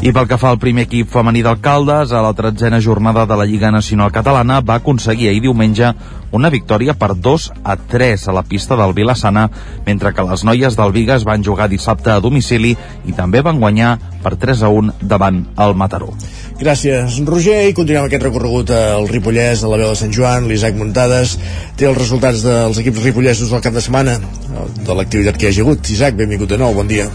I 0.00 0.14
pel 0.16 0.24
que 0.24 0.38
fa 0.40 0.48
al 0.48 0.56
primer 0.56 0.86
equip 0.86 1.10
femení 1.12 1.42
d'Alcaldes, 1.44 2.14
a 2.16 2.22
la 2.24 2.30
tretzena 2.32 2.78
jornada 2.80 3.26
de 3.28 3.36
la 3.36 3.44
Lliga 3.44 3.68
Nacional 3.68 4.08
Catalana 4.14 4.62
va 4.64 4.78
aconseguir 4.80 5.28
ahir 5.28 5.42
diumenge 5.44 5.90
una 6.32 6.48
victòria 6.48 6.94
per 6.96 7.10
2 7.12 7.44
a 7.60 7.74
3 7.76 8.24
a 8.32 8.32
la 8.32 8.42
pista 8.48 8.78
del 8.80 8.94
Vilassana, 8.96 9.50
mentre 9.84 10.14
que 10.16 10.24
les 10.24 10.44
noies 10.48 10.78
del 10.78 10.94
Vigas 10.96 11.26
van 11.28 11.44
jugar 11.44 11.68
dissabte 11.68 12.14
a 12.14 12.20
domicili 12.24 12.72
i 13.04 13.12
també 13.12 13.42
van 13.44 13.60
guanyar 13.60 13.98
per 14.24 14.38
3 14.40 14.62
a 14.64 14.70
1 14.72 14.94
davant 15.02 15.42
el 15.60 15.76
Mataró. 15.76 16.14
Gràcies, 16.56 17.20
Roger, 17.28 17.66
i 17.68 17.76
continuem 17.76 18.08
aquest 18.08 18.24
recorregut 18.24 18.72
al 18.72 19.04
Ripollès, 19.10 19.60
a 19.60 19.68
la 19.68 19.82
veu 19.82 19.92
de 19.92 20.00
Sant 20.00 20.16
Joan, 20.16 20.48
l'Isaac 20.48 20.80
Muntades, 20.80 21.36
té 21.76 21.90
els 21.90 22.00
resultats 22.00 22.40
dels 22.46 22.80
equips 22.80 23.04
ripollesos 23.04 23.52
del 23.52 23.60
cap 23.60 23.76
de 23.76 23.84
setmana, 23.84 24.16
de 24.80 24.96
l'activitat 24.96 25.36
que 25.36 25.52
hi 25.52 25.60
ha 25.60 25.66
hagut. 25.66 25.92
Isaac, 25.92 26.16
benvingut 26.16 26.56
de 26.56 26.64
nou, 26.64 26.72
bon 26.72 26.88
dia. 26.88 27.10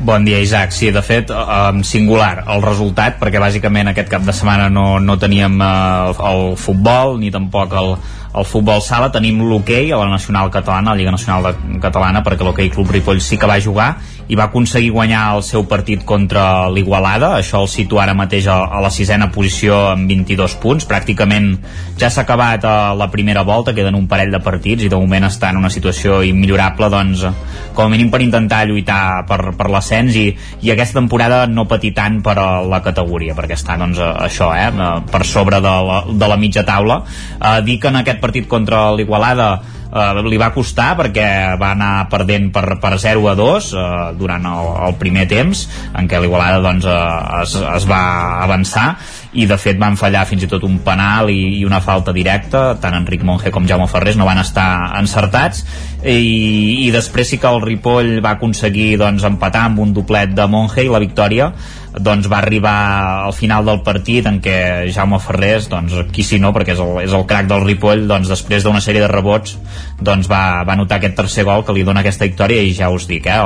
Bon 0.00 0.22
dia, 0.24 0.38
Isaac. 0.38 0.70
Sí, 0.70 0.92
de 0.94 1.02
fet, 1.02 1.32
um, 1.34 1.80
singular 1.82 2.44
el 2.46 2.62
resultat, 2.62 3.16
perquè 3.18 3.40
bàsicament 3.42 3.90
aquest 3.90 4.06
cap 4.12 4.22
de 4.22 4.30
setmana 4.30 4.68
no, 4.70 5.00
no 5.02 5.16
teníem 5.18 5.56
uh, 5.58 6.14
el 6.28 6.54
futbol 6.54 7.16
ni 7.18 7.32
tampoc 7.34 7.74
el, 7.74 7.96
el 8.38 8.46
futbol 8.46 8.78
sala, 8.84 9.08
tenim 9.10 9.42
l'hoquei 9.42 9.90
a 9.90 9.98
la 9.98 10.06
Nacional 10.12 10.52
Catalana, 10.54 10.92
a 10.92 10.94
la 10.94 11.00
Lliga 11.00 11.16
Nacional 11.16 11.48
de, 11.48 11.80
Catalana, 11.82 12.22
perquè 12.22 12.46
l'hoquei 12.46 12.70
Club 12.70 12.94
Ripoll 12.94 13.18
sí 13.18 13.40
que 13.42 13.50
va 13.50 13.58
jugar 13.58 13.96
i 14.28 14.36
va 14.36 14.48
aconseguir 14.48 14.90
guanyar 14.92 15.22
el 15.36 15.42
seu 15.46 15.64
partit 15.68 16.04
contra 16.04 16.68
l'Igualada, 16.72 17.34
això 17.38 17.62
el 17.64 17.70
situa 17.72 18.04
ara 18.04 18.14
mateix 18.16 18.48
a, 18.52 18.58
a 18.68 18.82
la 18.84 18.90
sisena 18.92 19.30
posició 19.32 19.78
amb 19.94 20.08
22 20.10 20.56
punts, 20.62 20.86
pràcticament 20.88 21.54
ja 21.98 22.10
s'ha 22.12 22.26
acabat 22.26 22.64
eh, 22.68 22.74
la 23.00 23.08
primera 23.12 23.42
volta, 23.48 23.72
queden 23.76 23.96
un 23.96 24.06
parell 24.10 24.34
de 24.34 24.42
partits 24.44 24.84
i 24.84 24.90
de 24.92 25.00
moment 25.00 25.28
està 25.28 25.52
en 25.52 25.62
una 25.62 25.72
situació 25.72 26.20
immillorable, 26.26 26.90
doncs 26.92 27.24
com 27.74 27.86
a 27.86 27.92
mínim 27.92 28.12
per 28.12 28.20
intentar 28.24 28.64
lluitar 28.68 29.24
per, 29.28 29.40
per 29.56 29.70
l'ascens 29.72 30.16
i, 30.20 30.26
i 30.60 30.74
aquesta 30.74 31.00
temporada 31.00 31.46
no 31.48 31.68
patir 31.70 31.94
tant 31.96 32.20
per 32.24 32.36
a 32.42 32.48
la 32.68 32.82
categoria, 32.84 33.36
perquè 33.38 33.56
està 33.56 33.78
doncs 33.80 34.02
això, 34.02 34.52
eh, 34.52 34.70
per 35.08 35.24
sobre 35.24 35.62
de 35.64 35.74
la, 35.88 36.02
de 36.12 36.28
la 36.28 36.36
mitja 36.36 36.66
taula. 36.68 37.00
Eh, 37.40 37.58
dir 37.64 37.80
que 37.80 37.88
en 37.88 38.02
aquest 38.02 38.20
partit 38.20 38.48
contra 38.50 38.90
l'Igualada 38.92 39.77
eh, 39.92 40.22
li 40.28 40.40
va 40.40 40.50
costar 40.54 40.92
perquè 40.98 41.28
va 41.60 41.72
anar 41.74 42.08
perdent 42.12 42.50
per, 42.54 42.78
per 42.82 42.94
0 43.00 43.28
a 43.30 43.36
2 43.38 43.70
eh, 43.72 43.86
durant 44.18 44.48
el, 44.50 44.72
el 44.88 44.98
primer 45.00 45.28
temps 45.30 45.64
en 45.94 46.08
què 46.10 46.20
l'Igualada 46.20 46.60
doncs, 46.64 46.88
eh, 46.88 47.42
es, 47.42 47.56
es 47.62 47.88
va 47.88 48.02
avançar 48.44 48.90
i 49.38 49.44
de 49.48 49.58
fet 49.60 49.76
van 49.80 49.96
fallar 50.00 50.24
fins 50.28 50.44
i 50.44 50.48
tot 50.50 50.64
un 50.64 50.78
penal 50.84 51.28
i, 51.30 51.60
i 51.60 51.64
una 51.68 51.82
falta 51.84 52.14
directa. 52.16 52.78
Tant 52.80 52.96
Enric 52.96 53.24
Monge 53.28 53.52
com 53.52 53.66
Jaume 53.68 53.88
Ferrés 53.90 54.16
no 54.16 54.26
van 54.28 54.40
estar 54.40 54.96
encertats. 54.98 55.64
I, 55.98 56.86
i 56.86 56.88
després 56.94 57.28
sí 57.28 57.40
que 57.42 57.50
el 57.50 57.60
Ripoll 57.60 58.18
va 58.24 58.36
aconseguir 58.38 58.94
doncs, 59.00 59.26
empatar 59.28 59.66
amb 59.68 59.82
un 59.84 59.92
doblet 59.92 60.32
de 60.32 60.48
Monge 60.48 60.86
i 60.86 60.92
la 60.92 61.02
victòria 61.02 61.52
doncs 62.00 62.28
va 62.30 62.38
arribar 62.38 62.76
al 63.26 63.34
final 63.36 63.66
del 63.66 63.82
partit 63.86 64.26
en 64.30 64.40
què 64.44 64.88
Jaume 64.94 65.18
Ferrés, 65.22 65.68
doncs 65.70 65.96
qui 66.14 66.24
si 66.26 66.38
no, 66.42 66.52
perquè 66.54 66.74
és 66.76 66.82
el, 66.82 66.94
és 67.04 67.14
el 67.16 67.26
crac 67.28 67.48
del 67.50 67.64
Ripoll, 67.64 68.06
doncs 68.10 68.30
després 68.30 68.64
d'una 68.64 68.82
sèrie 68.84 69.02
de 69.04 69.10
rebots 69.10 69.56
doncs 69.98 70.28
va, 70.30 70.62
va 70.66 70.76
notar 70.78 70.98
aquest 70.98 71.16
tercer 71.18 71.44
gol 71.46 71.64
que 71.66 71.74
li 71.74 71.84
dona 71.86 72.04
aquesta 72.04 72.26
victòria 72.28 72.62
i 72.62 72.74
ja 72.76 72.90
us 72.94 73.08
dic, 73.10 73.26
eh, 73.26 73.38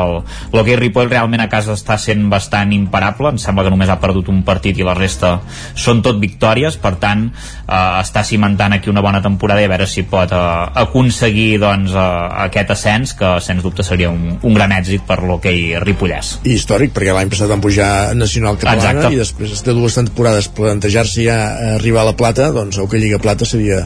l'Hockey 0.52 0.76
Ripoll 0.78 1.10
realment 1.10 1.44
a 1.44 1.48
casa 1.52 1.76
està 1.76 1.96
sent 2.00 2.26
bastant 2.32 2.74
imparable, 2.76 3.32
em 3.32 3.40
sembla 3.40 3.64
que 3.66 3.72
només 3.72 3.90
ha 3.92 3.98
perdut 4.02 4.28
un 4.32 4.42
partit 4.46 4.78
i 4.78 4.86
la 4.86 4.96
resta 4.98 5.38
són 5.74 6.02
tot 6.04 6.20
victòries, 6.20 6.76
per 6.82 6.94
tant 7.02 7.28
eh, 7.28 8.00
està 8.02 8.24
cimentant 8.26 8.76
aquí 8.76 8.92
una 8.92 9.04
bona 9.04 9.22
temporada 9.24 9.64
i 9.64 9.68
a 9.68 9.72
veure 9.72 9.88
si 9.88 10.04
pot 10.08 10.32
eh, 10.36 10.42
aconseguir 10.84 11.56
doncs, 11.62 11.96
eh, 11.96 12.06
aquest 12.46 12.74
ascens 12.76 13.16
que 13.18 13.34
sens 13.44 13.64
dubte 13.64 13.86
seria 13.86 14.12
un, 14.12 14.36
un 14.42 14.58
gran 14.58 14.74
èxit 14.76 15.06
per 15.08 15.22
l'hoquei 15.24 15.78
ripollès. 15.82 16.36
Històric, 16.44 16.92
perquè 16.96 17.16
l'any 17.16 17.32
passat 17.32 17.50
van 17.50 17.64
pujar 17.64 17.90
nacional 18.18 18.41
catalana 18.50 18.90
Exacte. 18.90 19.14
i 19.14 19.20
després 19.20 19.64
de 19.64 19.76
dues 19.76 19.96
temporades 19.98 20.50
plantejar-se 20.56 21.24
ja 21.24 21.38
arribar 21.76 22.02
a 22.02 22.10
la 22.10 22.16
plata, 22.18 22.50
doncs 22.54 22.78
el 22.82 22.90
que 22.90 23.00
Lliga 23.00 23.22
Plata 23.22 23.48
seria 23.48 23.82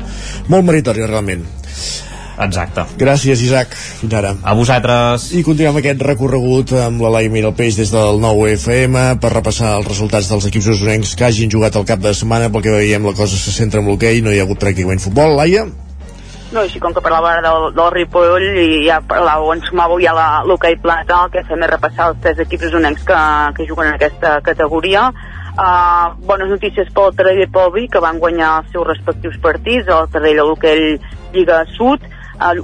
molt 0.49 0.67
meritori 0.67 1.07
realment. 1.07 1.47
Exacte. 2.37 2.85
Gràcies, 3.01 3.41
Isaac. 3.41 3.73
Fins 4.01 4.13
ara. 4.19 4.35
A 4.45 4.53
vosaltres. 4.59 5.31
I 5.33 5.43
continuem 5.47 5.79
aquest 5.81 6.03
recorregut 6.05 6.75
amb 6.83 7.01
la 7.05 7.15
Laia 7.17 7.33
Miralpeix 7.33 7.79
des 7.81 7.93
del 7.95 8.21
nou 8.21 8.45
FM 8.51 9.07
per 9.23 9.33
repassar 9.33 9.73
els 9.79 9.89
resultats 9.89 10.29
dels 10.29 10.51
equips 10.51 10.69
usonencs 10.77 11.17
que 11.17 11.25
hagin 11.29 11.53
jugat 11.53 11.81
el 11.81 11.89
cap 11.89 12.03
de 12.05 12.13
setmana, 12.13 12.53
perquè 12.53 12.77
veiem 12.77 13.09
la 13.09 13.17
cosa 13.17 13.41
se 13.41 13.57
centra 13.57 13.81
en 13.81 13.89
l'hoquei, 13.89 14.21
no 14.21 14.35
hi 14.35 14.43
ha 14.43 14.49
hagut 14.49 14.61
pràcticament 14.61 15.01
futbol. 15.01 15.37
Laia? 15.41 15.65
No, 16.53 16.61
així 16.63 16.79
com 16.79 16.93
que 16.95 17.03
parlava 17.03 17.33
ara 17.33 17.43
del, 17.43 17.73
del 17.75 17.89
Ripoll 17.91 18.45
i 18.63 18.85
ja 18.87 19.01
parlàveu, 19.03 19.51
ens 19.57 19.67
sumàveu 19.67 19.99
ja 19.99 20.13
l'hoquei 20.47 20.77
plata, 20.79 21.25
el 21.25 21.33
que 21.35 21.43
fem 21.49 21.65
és 21.67 21.73
repassar 21.73 22.13
els 22.13 22.21
tres 22.23 22.43
equips 22.45 22.69
usonencs 22.69 23.03
que, 23.09 23.23
que 23.57 23.67
juguen 23.67 23.91
en 23.91 23.97
aquesta 23.99 24.37
categoria. 24.47 25.09
Uh, 25.57 26.13
bones 26.29 26.53
notícies 26.53 26.93
pel 26.95 27.17
Tarell 27.19 27.43
i 27.43 27.49
pel 27.51 27.75
que 27.91 28.03
van 28.05 28.21
guanyar 28.23 28.61
els 28.61 28.71
seus 28.71 28.87
respectius 28.87 29.41
partits, 29.43 29.91
el 29.91 30.07
Tarell 30.13 30.39
a 30.39 30.47
l'hoquei 30.47 31.01
Lliga 31.35 31.65
Sud, 31.75 32.07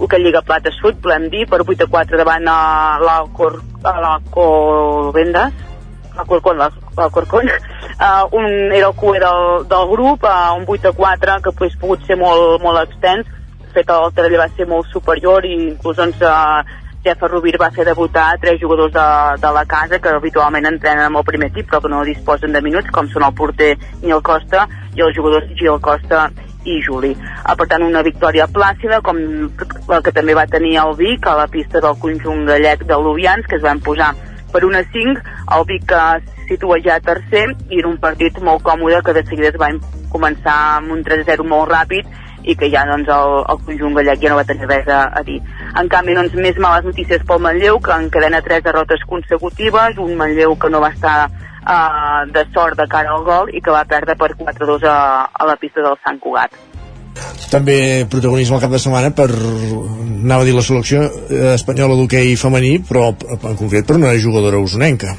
que 0.09 0.19
Lliga 0.21 0.43
Plata 0.47 0.71
Sud, 0.79 1.01
podem 1.03 1.29
dir, 1.33 1.47
per 1.51 1.63
8 1.65 1.83
a 1.83 1.91
4 1.91 2.23
davant 2.23 2.47
a 2.47 2.99
la, 3.03 3.19
Cor, 3.35 3.63
a 3.83 3.99
la 3.99 4.17
Covendes, 4.31 5.53
la 6.15 6.25
Corcón. 6.29 7.49
Uh, 7.99 8.29
un 8.37 8.47
era 8.73 8.89
el 8.89 8.95
cué 8.95 9.19
del, 9.19 9.67
del 9.69 9.89
grup, 9.89 10.23
uh, 10.25 10.55
un 10.55 10.67
8 10.69 10.89
a 10.89 10.93
4 10.93 11.41
que 11.43 11.53
pues, 11.59 11.77
pogut 11.81 12.05
ser 12.07 12.21
molt, 12.21 12.61
molt 12.63 12.85
extens, 12.85 13.27
fet 13.75 13.91
el 13.91 14.15
Tarell 14.17 14.39
va 14.41 14.49
ser 14.57 14.69
molt 14.71 14.89
superior 14.93 15.45
i 15.49 15.57
inclús 15.57 15.99
doncs, 15.99 16.23
uh, 16.23 16.63
Jeff 17.03 17.23
Rubir 17.27 17.57
va 17.59 17.73
fer 17.75 17.85
debutar 17.85 18.37
tres 18.39 18.61
jugadors 18.61 18.93
de, 18.95 19.07
de 19.43 19.51
la 19.57 19.65
casa 19.67 19.99
que 19.99 20.13
habitualment 20.15 20.69
entrenen 20.71 21.09
amb 21.09 21.19
el 21.19 21.27
primer 21.27 21.49
equip 21.51 21.67
però 21.71 21.81
que 21.83 21.91
no 21.91 22.05
disposen 22.07 22.55
de 22.55 22.63
minuts 22.63 22.95
com 22.95 23.09
són 23.11 23.27
el 23.27 23.35
porter 23.35 23.73
Nil 24.05 24.23
Costa 24.23 24.69
i 24.95 25.03
els 25.03 25.17
jugadors 25.17 25.51
Gil 25.59 25.81
Costa 25.83 26.29
i 26.65 26.79
Juli. 26.87 27.11
Ah, 27.43 27.57
per 27.59 27.67
tant, 27.67 27.83
una 27.83 28.05
victòria 28.07 28.47
plàcida, 28.47 29.01
com 29.03 29.19
la 29.89 29.99
que 30.03 30.13
també 30.15 30.37
va 30.39 30.47
tenir 30.47 30.77
el 30.83 30.95
Vic 30.99 31.27
a 31.27 31.35
la 31.41 31.49
pista 31.51 31.83
del 31.83 31.99
conjunt 31.99 32.45
gallec 32.47 32.85
de 32.87 32.99
Lubians, 33.03 33.49
que 33.51 33.59
es 33.59 33.65
van 33.65 33.83
posar 33.83 34.13
per 34.53 34.65
una 34.69 34.83
5, 34.95 35.23
el 35.57 35.67
Vic 35.67 35.89
que 35.91 36.03
situa 36.47 36.79
ja 36.85 37.01
tercer, 37.03 37.49
i 37.71 37.81
era 37.81 37.91
un 37.91 37.99
partit 37.99 38.39
molt 38.47 38.63
còmode 38.63 39.03
que 39.03 39.17
de 39.17 39.25
seguida 39.27 39.51
es 39.51 39.59
va 39.59 39.73
començar 40.13 40.59
amb 40.79 40.93
un 40.95 41.03
3-0 41.03 41.49
molt 41.49 41.73
ràpid 41.73 42.07
i 42.43 42.57
que 42.59 42.71
ja 42.73 42.85
doncs, 42.89 43.09
el, 43.09 43.37
el 43.53 43.63
conjunt 43.67 43.97
gallec 43.99 44.23
ja 44.23 44.33
no 44.33 44.41
va 44.41 44.47
tenir 44.49 44.69
res 44.71 44.89
a, 44.89 45.05
a 45.15 45.23
dir. 45.27 45.39
En 45.79 45.89
canvi, 45.93 46.17
doncs, 46.19 46.35
més 46.35 46.59
males 46.63 46.87
notícies 46.89 47.25
pel 47.29 47.43
Manlleu, 47.45 47.79
que 47.85 47.95
encadena 48.07 48.43
tres 48.43 48.65
derrotes 48.67 49.05
consecutives, 49.09 49.99
un 50.03 50.17
Manlleu 50.19 50.57
que 50.59 50.71
no 50.73 50.83
va 50.83 50.93
estar 50.97 51.17
uh, 51.29 52.27
de 52.33 52.47
sort 52.53 52.79
de 52.79 52.89
cara 52.91 53.15
al 53.15 53.25
gol 53.25 53.53
i 53.55 53.63
que 53.63 53.75
va 53.75 53.87
perdre 53.89 54.19
per 54.19 54.35
4-2 54.39 54.87
a, 54.89 54.99
a 55.33 55.49
la 55.49 55.57
pista 55.61 55.85
del 55.85 55.99
Sant 56.05 56.21
Cugat. 56.23 56.55
També 57.53 58.07
protagonisme 58.11 58.57
al 58.57 58.63
cap 58.63 58.73
de 58.73 58.81
setmana 58.81 59.11
per, 59.15 59.29
anava 59.29 60.43
a 60.43 60.47
dir 60.49 60.55
la 60.57 60.65
selecció 60.65 61.03
eh, 61.05 61.53
espanyola 61.55 61.99
d'hoquei 61.99 62.35
femení, 62.41 62.79
però 62.89 63.11
en 63.13 63.61
concret 63.61 63.87
per 63.87 63.99
una 64.01 64.15
jugadora 64.17 64.63
usonenca. 64.63 65.13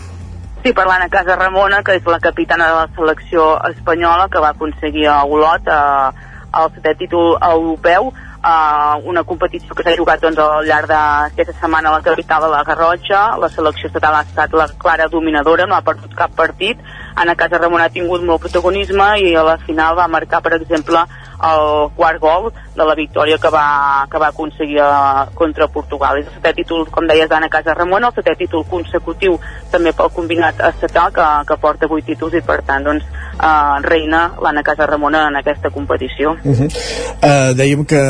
Sí, 0.63 0.71
parlant 0.71 1.03
a 1.03 1.09
Casa 1.11 1.35
Ramona, 1.35 1.81
que 1.83 1.97
és 1.99 2.05
la 2.07 2.21
capitana 2.23 2.69
de 2.71 2.75
la 2.77 2.85
selecció 2.95 3.49
espanyola, 3.67 4.29
que 4.31 4.39
va 4.39 4.53
aconseguir 4.55 5.09
a 5.11 5.17
Olot 5.27 5.67
eh, 5.67 6.29
el 6.61 6.69
setè 6.75 6.93
títol 6.99 7.37
europeu, 7.41 8.11
uh, 8.11 8.95
una 9.09 9.23
competició 9.23 9.75
que 9.75 9.85
s'ha 9.85 9.95
jugat 9.97 10.21
doncs, 10.21 10.39
al 10.39 10.67
llarg 10.67 10.91
d'aquesta 10.91 11.55
setmana 11.59 11.89
a 11.89 11.97
la 11.97 12.05
capital 12.05 12.45
de 12.45 12.51
la 12.53 12.63
Garrotxa. 12.67 13.23
La 13.41 13.49
selecció 13.49 13.89
estatal 13.89 14.19
ha 14.19 14.25
estat 14.27 14.53
la 14.53 14.67
clara 14.85 15.09
dominadora, 15.09 15.65
no 15.65 15.75
ha 15.75 15.85
perdut 15.85 16.13
cap 16.17 16.35
partit. 16.35 16.79
Anna 17.15 17.35
Casa 17.35 17.59
Ramon 17.61 17.81
ha 17.81 17.91
tingut 17.93 18.23
molt 18.25 18.41
protagonisme 18.41 19.07
i 19.21 19.35
a 19.35 19.43
la 19.43 19.57
final 19.65 19.97
va 19.97 20.07
marcar, 20.07 20.41
per 20.41 20.55
exemple, 20.57 21.05
el 21.43 21.89
quart 21.95 22.19
gol 22.21 22.51
de 22.75 22.85
la 22.87 22.95
victòria 22.95 23.37
que 23.37 23.49
va, 23.53 24.07
que 24.09 24.19
va 24.21 24.29
aconseguir 24.31 24.79
a, 24.81 24.91
eh, 25.27 25.35
contra 25.35 25.67
Portugal. 25.67 26.19
És 26.19 26.27
el 26.27 26.37
setè 26.37 26.53
títol, 26.61 26.85
com 26.89 27.07
deies, 27.09 27.29
d'Anna 27.29 27.49
Casa 27.53 27.75
Ramon, 27.77 28.07
el 28.07 28.15
setè 28.15 28.35
títol 28.39 28.65
consecutiu 28.69 29.37
també 29.71 29.93
pel 29.93 30.11
combinat 30.15 30.61
estatal 30.71 31.11
que, 31.13 31.27
que 31.49 31.59
porta 31.61 31.89
vuit 31.91 32.05
títols 32.07 32.39
i 32.39 32.41
per 32.45 32.61
tant 32.65 32.87
doncs, 32.87 33.05
eh, 33.37 33.75
reina 33.85 34.23
l'Anna 34.41 34.63
Casa 34.63 34.87
Ramona 34.89 35.27
en 35.29 35.39
aquesta 35.41 35.69
competició. 35.69 36.35
Uh 36.43 36.55
-huh. 36.57 36.69
uh, 36.69 37.53
dèiem 37.53 37.85
que 37.85 38.01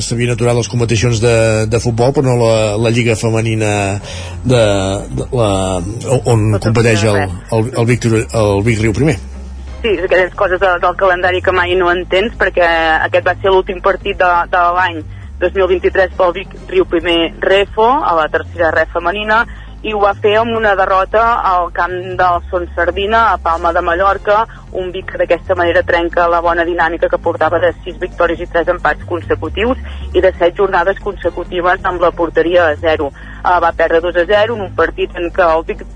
s'havien 0.00 0.32
aturat 0.32 0.56
les 0.56 0.68
competicions 0.68 1.20
de, 1.20 1.66
de 1.66 1.78
futbol 1.80 2.12
però 2.12 2.22
no 2.22 2.36
la, 2.36 2.76
la 2.76 2.90
Lliga 2.90 3.16
Femenina 3.16 4.00
de, 4.44 4.64
de 5.16 5.24
la, 5.32 5.80
on 6.24 6.58
competeix 6.58 7.04
el, 7.04 7.16
el, 7.52 7.72
el, 7.76 7.86
Vic, 7.86 8.04
el 8.04 8.47
Vic 8.66 8.82
Riu 8.82 8.94
primer. 8.96 9.18
Sí, 9.82 9.92
aquelles 9.94 10.34
coses 10.34 10.58
de, 10.58 10.72
del 10.82 10.96
calendari 10.98 11.40
que 11.44 11.54
mai 11.54 11.76
no 11.78 11.90
entens 11.92 12.34
perquè 12.38 12.66
aquest 13.06 13.26
va 13.28 13.36
ser 13.38 13.52
l'últim 13.54 13.78
partit 13.84 14.18
de, 14.18 14.32
de 14.50 14.64
l'any 14.78 14.98
2023 15.38 16.16
pel 16.18 16.34
Vic 16.34 16.56
Riu 16.72 16.86
primer 16.90 17.18
Refo 17.44 17.86
a 17.86 18.16
la 18.18 18.26
tercera 18.32 18.72
ref 18.74 18.90
femenina 18.96 19.44
i 19.82 19.92
ho 19.94 19.98
va 20.02 20.10
fer 20.18 20.32
amb 20.40 20.56
una 20.58 20.72
derrota 20.74 21.22
al 21.46 21.68
camp 21.72 21.92
del 22.18 22.40
Son 22.50 22.64
Sardina 22.74 23.20
a 23.30 23.36
Palma 23.38 23.72
de 23.72 23.80
Mallorca, 23.80 24.40
un 24.72 24.90
Vic 24.90 25.12
que 25.12 25.20
d'aquesta 25.20 25.54
manera 25.54 25.84
trenca 25.86 26.26
la 26.26 26.40
bona 26.42 26.64
dinàmica 26.66 27.08
que 27.08 27.20
portava 27.22 27.60
de 27.62 27.70
6 27.84 28.00
victòries 28.02 28.42
i 28.42 28.48
3 28.50 28.72
empats 28.74 29.06
consecutius 29.06 29.78
i 30.14 30.20
de 30.24 30.32
7 30.32 30.50
jornades 30.58 30.98
consecutives 31.04 31.86
amb 31.86 32.02
la 32.02 32.10
porteria 32.10 32.66
a 32.72 32.74
0. 32.74 33.06
Uh, 33.38 33.60
va 33.62 33.70
perdre 33.70 34.02
2 34.02 34.18
a 34.24 34.26
0 34.26 34.56
en 34.58 34.66
un 34.66 34.74
partit 34.74 35.14
en 35.14 35.30
què 35.30 35.46
el 35.46 35.64
Vic 35.70 35.86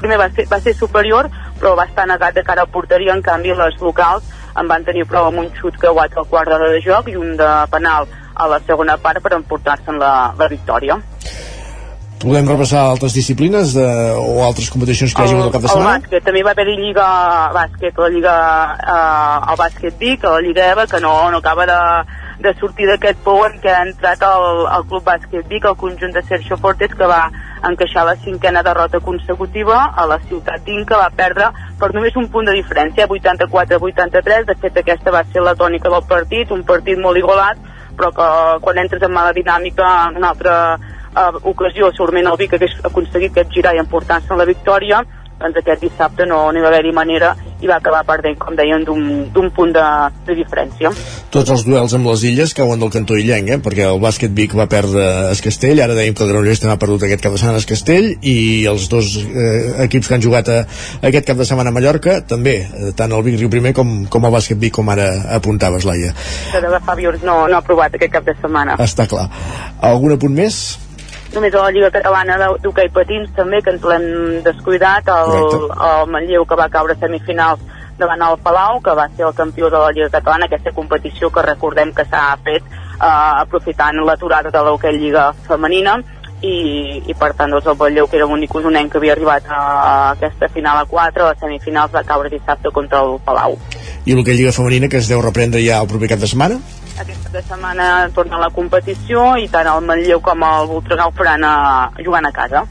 primer 0.00 0.18
va 0.18 0.28
ser, 0.34 0.48
va 0.50 0.58
ser 0.58 0.74
superior 0.74 1.30
però 1.60 1.76
va 1.78 1.86
estar 1.86 2.08
negat 2.10 2.34
de 2.34 2.42
cara 2.42 2.66
a 2.66 2.66
porteria, 2.66 3.14
en 3.14 3.22
canvi 3.22 3.54
les 3.54 3.78
locals 3.80 4.26
en 4.58 4.66
van 4.66 4.82
tenir 4.84 5.06
prou 5.06 5.30
amb 5.30 5.44
un 5.44 5.48
xut 5.60 5.78
creuat 5.78 6.18
al 6.18 6.26
quart 6.26 6.50
d'hora 6.50 6.74
de 6.74 6.82
joc 6.82 7.08
i 7.08 7.16
un 7.16 7.36
de 7.38 7.54
penal 7.70 8.10
a 8.34 8.50
la 8.50 8.58
segona 8.66 8.98
part 8.98 9.22
per 9.22 9.36
emportar-se'n 9.38 10.02
la, 10.02 10.12
la 10.36 10.48
victòria. 10.50 10.98
Podem 12.22 12.46
repassar 12.46 12.84
altres 12.86 13.16
disciplines 13.16 13.72
de, 13.74 13.84
o 14.14 14.44
altres 14.46 14.68
competicions 14.70 15.10
que 15.10 15.24
hi 15.24 15.26
hagi 15.26 15.34
hagut 15.34 15.48
el 15.48 15.54
cap 15.56 15.64
de 15.64 15.70
setmana? 15.72 15.94
El 15.96 16.02
bàsquet, 16.04 16.24
també 16.28 16.42
va 16.46 16.52
haver-hi 16.54 16.74
Lliga 16.78 17.06
Bàsquet, 17.56 17.98
la 17.98 18.10
Lliga, 18.14 18.34
eh, 18.78 19.38
el 19.50 19.58
Bàsquet 19.58 19.96
Vic, 19.98 20.26
la 20.30 20.42
Lliga 20.44 20.68
EVA, 20.76 20.84
que 20.92 21.00
no, 21.02 21.14
no 21.34 21.40
acaba 21.42 21.66
de, 21.66 21.78
de 22.46 22.52
sortir 22.60 22.86
d'aquest 22.86 23.18
pou 23.26 23.42
en 23.48 23.58
què 23.64 23.74
ha 23.74 23.82
entrat 23.88 24.22
el, 24.28 24.46
el 24.76 24.86
Club 24.92 25.02
Bàsquet 25.10 25.50
Vic, 25.50 25.66
el 25.66 25.76
conjunt 25.82 26.14
de 26.14 26.22
Sergio 26.28 26.60
Fortes, 26.62 26.94
que 26.94 27.10
va 27.10 27.24
encaixar 27.66 28.06
la 28.06 28.14
cinquena 28.22 28.62
derrota 28.62 29.02
consecutiva 29.02 29.82
a 29.90 30.06
la 30.06 30.22
ciutat 30.28 30.62
d'Inc, 30.62 30.86
que 30.92 31.02
va 31.02 31.10
perdre 31.18 31.50
per 31.82 31.90
només 31.90 32.14
un 32.22 32.30
punt 32.30 32.46
de 32.46 32.54
diferència, 32.54 33.10
84-83. 33.10 34.46
De 34.46 34.58
fet, 34.62 34.78
aquesta 34.78 35.18
va 35.18 35.26
ser 35.34 35.42
la 35.42 35.58
tònica 35.58 35.90
del 35.90 36.06
partit, 36.06 36.54
un 36.54 36.62
partit 36.70 37.02
molt 37.02 37.18
igualat, 37.18 37.70
però 37.98 38.14
que 38.14 38.32
quan 38.62 38.78
entres 38.78 39.02
en 39.02 39.12
mala 39.12 39.34
dinàmica 39.34 39.94
en 40.08 40.22
un 40.22 40.30
altre 40.30 40.52
eh, 41.16 41.42
ocasió 41.54 41.90
segurament 41.96 42.30
el 42.30 42.38
Vic 42.40 42.54
hagués 42.58 42.78
aconseguit 42.84 43.36
aquest 43.36 43.52
girar 43.58 43.74
i 43.76 43.82
emportar-se 43.82 44.38
la 44.38 44.48
victòria 44.48 45.02
doncs 45.42 45.58
aquest 45.58 45.82
dissabte 45.82 46.26
no, 46.28 46.44
no 46.52 46.58
hi 46.58 46.62
va 46.62 46.70
haver-hi 46.70 46.92
manera 46.94 47.32
i 47.62 47.68
va 47.70 47.76
acabar 47.78 48.02
perdent, 48.06 48.34
com 48.42 48.56
deien, 48.58 48.82
d'un 48.82 49.50
punt 49.54 49.70
de, 49.74 49.84
de 50.26 50.34
diferència. 50.34 50.90
Tots 51.34 51.52
els 51.54 51.62
duels 51.66 51.94
amb 51.94 52.08
les 52.10 52.24
illes 52.26 52.54
cauen 52.58 52.82
del 52.82 52.90
cantó 52.94 53.14
illenc, 53.18 53.52
eh? 53.54 53.58
perquè 53.62 53.86
el 53.86 54.00
bàsquet 54.02 54.34
Vic 54.34 54.56
va 54.58 54.66
perdre 54.70 55.04
a 55.06 55.30
Escastell, 55.30 55.82
ara 55.84 55.94
dèiem 55.94 56.16
que 56.18 56.24
el 56.26 56.32
Granollers 56.32 56.62
també 56.62 56.74
ha 56.74 56.82
perdut 56.82 57.06
aquest 57.06 57.22
cap 57.22 57.36
de 57.36 57.38
setmana 57.38 57.60
a 57.60 57.62
Escastell, 57.62 58.10
i 58.18 58.36
els 58.70 58.88
dos 58.90 59.14
eh, 59.22 59.86
equips 59.86 60.10
que 60.10 60.18
han 60.18 60.26
jugat 60.26 60.50
a, 60.50 60.60
aquest 61.06 61.30
cap 61.30 61.38
de 61.38 61.46
setmana 61.48 61.70
a 61.70 61.78
Mallorca, 61.78 62.18
també, 62.26 62.58
eh, 62.66 62.92
tant 62.98 63.14
el 63.14 63.26
Vic 63.26 63.38
Riu 63.38 63.52
primer 63.52 63.76
com, 63.78 64.00
com 64.10 64.26
el 64.26 64.34
bàsquet 64.34 64.58
Vic, 64.58 64.74
com 64.80 64.90
ara 64.90 65.08
apuntaves, 65.38 65.86
Laia. 65.86 66.16
Però 66.50 66.74
de 66.74 66.82
Fàbiors 66.82 67.22
no, 67.26 67.44
no 67.46 67.60
ha 67.60 67.66
provat 67.66 67.94
aquest 67.94 68.18
cap 68.18 68.26
de 68.26 68.34
setmana. 68.40 68.78
Està 68.82 69.06
clar. 69.10 69.28
Algun 69.86 70.18
apunt 70.18 70.34
més? 70.34 70.64
Només 71.34 71.54
a 71.54 71.64
la 71.64 71.72
Lliga 71.74 71.90
Catalana 71.94 72.38
d'Hockey 72.62 72.90
Patins 72.94 73.30
també, 73.36 73.62
que 73.64 73.74
ens 73.74 73.84
l'hem 73.88 74.06
descuidat, 74.46 75.08
el, 75.08 75.68
el 75.72 76.10
Manlleu 76.12 76.46
que 76.48 76.58
va 76.58 76.70
caure 76.72 76.96
a 76.96 77.00
semifinals 77.00 77.62
davant 77.98 78.24
el 78.26 78.38
Palau, 78.42 78.80
que 78.82 78.96
va 78.96 79.08
ser 79.16 79.26
el 79.28 79.36
campió 79.36 79.70
de 79.70 79.78
la 79.78 79.92
Lliga 79.92 80.10
Catalana, 80.16 80.48
aquesta 80.48 80.72
competició 80.76 81.30
que 81.30 81.44
recordem 81.46 81.92
que 81.94 82.06
s'ha 82.08 82.24
fet 82.44 82.64
eh, 82.64 83.06
aprofitant 83.06 84.02
l'aturada 84.06 84.50
de 84.50 84.64
l'Hockey 84.66 84.98
Lliga 84.98 85.30
Femenina, 85.46 86.00
i, 86.42 87.02
i 87.06 87.14
per 87.14 87.32
tant 87.38 87.52
doncs, 87.54 87.68
el 87.70 87.78
Batlleu 87.78 88.08
que 88.10 88.18
era 88.18 88.26
l'únic 88.26 88.54
usonenc 88.58 88.90
que 88.92 88.98
havia 88.98 89.14
arribat 89.14 89.46
a, 89.46 89.62
aquesta 90.10 90.48
final 90.50 90.80
a 90.80 90.86
4 90.90 91.28
a 91.28 91.36
semifinals 91.38 91.94
va 91.94 92.02
caure 92.06 92.32
dissabte 92.32 92.72
contra 92.74 93.04
el 93.06 93.20
Palau 93.24 93.54
i 94.04 94.16
l'Hockey 94.16 94.34
Lliga 94.34 94.54
Femenina 94.56 94.90
que 94.90 94.98
es 94.98 95.10
deu 95.10 95.22
reprendre 95.22 95.62
ja 95.62 95.78
el 95.84 95.90
proper 95.90 96.10
cap 96.14 96.24
de 96.24 96.30
setmana? 96.32 96.58
Aquesta 97.00 97.30
de 97.32 97.42
setmana 97.42 97.86
torna 98.14 98.36
a 98.36 98.42
la 98.44 98.50
competició 98.52 99.32
i 99.40 99.48
tant 99.52 99.70
el 99.70 99.80
Manlleu 99.86 100.20
com 100.20 100.44
el 100.44 100.68
Voltregà 100.70 101.08
ho 101.08 101.14
faran 101.16 101.46
a, 101.48 101.54
jugant 102.04 102.28
a 102.28 102.32
casa. 102.36 102.66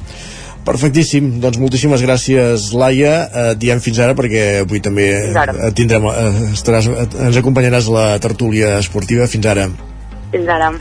Perfectíssim, 0.62 1.40
doncs 1.42 1.58
moltíssimes 1.58 2.04
gràcies 2.06 2.68
Laia, 2.78 3.14
eh, 3.26 3.46
diem 3.58 3.82
fins 3.82 3.98
ara 3.98 4.14
perquè 4.18 4.62
avui 4.62 4.82
també 4.84 5.08
eh, 5.32 5.72
tindrem, 5.74 6.06
eh, 6.12 6.52
estaràs, 6.54 6.92
ens 7.10 7.40
acompanyaràs 7.42 7.90
la 7.90 8.12
tertúlia 8.22 8.76
esportiva, 8.78 9.26
fins 9.32 9.50
ara. 9.50 9.72
Fins 10.32 10.48
ara. 10.48 10.72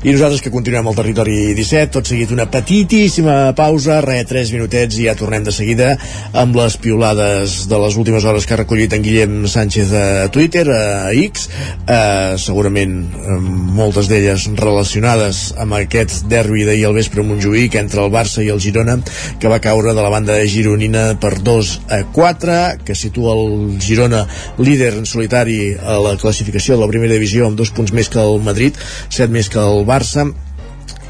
I 0.00 0.14
nosaltres 0.14 0.40
que 0.40 0.52
continuem 0.54 0.86
al 0.86 0.96
territori 0.96 1.50
17, 1.58 1.90
tot 1.92 2.08
seguit 2.08 2.30
una 2.32 2.46
petitíssima 2.48 3.50
pausa, 3.58 3.98
re, 4.04 4.20
3 4.24 4.52
minutets 4.54 4.96
i 4.96 5.08
ja 5.08 5.16
tornem 5.18 5.44
de 5.44 5.52
seguida 5.52 5.90
amb 6.32 6.54
les 6.56 6.78
piolades 6.80 7.66
de 7.68 7.80
les 7.82 7.98
últimes 8.00 8.24
hores 8.24 8.46
que 8.46 8.54
ha 8.54 8.60
recollit 8.62 8.94
en 8.96 9.04
Guillem 9.04 9.34
Sánchez 9.50 9.92
a 9.92 10.04
Twitter, 10.32 10.64
a 10.72 11.10
X, 11.12 11.48
eh, 11.84 12.38
segurament 12.40 12.94
eh, 13.10 13.36
moltes 13.80 14.08
d'elles 14.08 14.46
relacionades 14.56 15.42
amb 15.60 15.76
aquest 15.80 16.24
derbi 16.30 16.64
d'ahir 16.64 16.86
al 16.88 16.96
vespre 16.96 17.20
a 17.20 17.26
Montjuïc 17.26 17.76
entre 17.82 18.00
el 18.06 18.14
Barça 18.14 18.46
i 18.46 18.48
el 18.54 18.62
Girona, 18.62 18.96
que 19.42 19.52
va 19.52 19.60
caure 19.60 19.92
de 19.92 20.00
la 20.00 20.14
banda 20.14 20.38
gironina 20.46 21.16
per 21.20 21.34
2 21.44 21.74
a 21.90 22.00
4, 22.14 22.60
que 22.86 22.96
situa 22.96 23.34
el 23.34 23.76
Girona 23.82 24.22
líder 24.56 24.94
en 24.96 25.04
solitari 25.04 25.74
a 25.76 25.98
la 26.00 26.16
classificació 26.16 26.78
de 26.78 26.86
la 26.86 26.90
primera 26.94 27.18
divisió 27.18 27.50
amb 27.50 27.58
dos 27.58 27.74
punts 27.74 27.92
més 27.92 28.08
que 28.08 28.22
el 28.22 28.40
Madrid, 28.44 28.80
7 29.08 29.30
més 29.32 29.48
que 29.52 29.62
el 29.62 29.84
Barça 29.88 30.26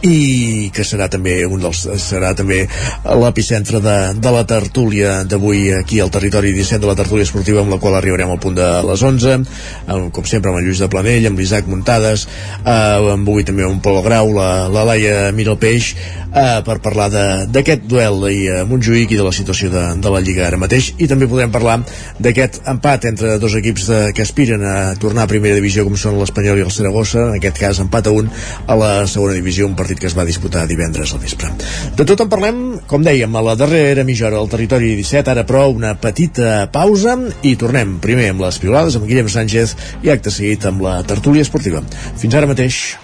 i 0.06 0.70
que 0.74 0.85
serà 0.86 1.09
també 1.12 1.40
un 1.44 1.60
dels 1.60 1.82
serà 2.01 2.32
també 2.36 2.62
l'epicentre 3.05 3.81
de, 3.85 3.97
de 4.16 4.32
la 4.32 4.44
tertúlia 4.48 5.20
d'avui 5.28 5.74
aquí 5.77 6.01
al 6.01 6.12
territori 6.12 6.55
17 6.56 6.81
de 6.81 6.90
la 6.90 6.97
tertúlia 6.98 7.27
esportiva 7.28 7.60
amb 7.64 7.74
la 7.74 7.81
qual 7.82 7.98
arribarem 7.98 8.31
al 8.32 8.40
punt 8.40 8.56
de 8.56 8.68
les 8.86 9.02
11 9.02 9.36
amb, 9.36 10.09
com 10.14 10.24
sempre 10.24 10.52
amb 10.52 10.60
el 10.60 10.68
Lluís 10.68 10.81
de 10.81 10.89
Planell 10.93 11.28
amb 11.31 11.40
l'Isaac 11.40 11.68
Muntades 11.68 12.27
eh, 12.64 12.70
amb 12.70 13.28
avui 13.28 13.44
també 13.44 13.68
un 13.68 13.81
Pol 13.85 14.01
Grau 14.06 14.32
la, 14.36 14.51
la 14.72 14.86
Laia 14.89 15.31
Miralpeix 15.36 15.94
eh, 16.35 16.60
per 16.66 16.78
parlar 16.82 17.09
d'aquest 17.51 17.86
duel 17.90 18.20
d'ahir 18.22 18.44
a 18.55 18.64
Montjuïc 18.68 19.14
i 19.14 19.18
de 19.18 19.27
la 19.27 19.35
situació 19.35 19.70
de, 19.72 19.82
de 20.02 20.12
la 20.12 20.22
Lliga 20.24 20.47
ara 20.47 20.60
mateix. 20.60 20.93
I 20.98 21.09
també 21.10 21.28
podrem 21.31 21.52
parlar 21.52 21.81
d'aquest 22.22 22.60
empat 22.70 23.09
entre 23.10 23.36
dos 23.43 23.56
equips 23.59 23.89
de, 23.90 24.01
que 24.16 24.24
aspiren 24.27 24.64
a 24.66 24.77
tornar 25.01 25.27
a 25.27 25.31
primera 25.31 25.59
divisió 25.59 25.85
com 25.86 25.97
són 25.98 26.18
l'Espanyol 26.20 26.60
i 26.60 26.66
el 26.66 26.74
Saragossa 26.74 27.27
en 27.28 27.39
aquest 27.39 27.60
cas 27.60 27.82
empat 27.82 28.10
a 28.10 28.14
un 28.14 28.31
a 28.31 28.78
la 28.78 28.93
segona 29.10 29.36
divisió 29.36 29.66
un 29.68 29.77
partit 29.78 29.90
partit 29.91 30.01
que 30.01 30.07
es 30.07 30.15
va 30.15 30.25
disputar 30.25 30.67
divendres 30.71 31.12
al 31.15 31.21
vespre. 31.21 31.51
De 31.97 32.05
tot 32.07 32.21
en 32.23 32.29
parlem, 32.31 32.59
com 32.87 33.03
dèiem, 33.03 33.35
a 33.35 33.43
la 33.43 33.57
darrera 33.59 34.05
mitja 34.07 34.29
hora 34.29 34.39
del 34.39 34.51
territori 34.53 34.95
17, 34.97 35.31
ara 35.33 35.45
però 35.47 35.67
una 35.73 35.97
petita 35.99 36.69
pausa 36.71 37.17
i 37.43 37.57
tornem 37.59 37.99
primer 37.99 38.31
amb 38.31 38.45
les 38.45 38.59
piolades 38.62 38.97
amb 38.97 39.09
Guillem 39.09 39.29
Sánchez 39.29 39.75
i 40.05 40.12
acte 40.15 40.31
seguit 40.31 40.67
amb 40.67 40.85
la 40.87 41.01
tertúlia 41.03 41.43
esportiva. 41.43 41.83
Fins 42.21 42.35
ara 42.35 42.47
mateix. 42.47 42.97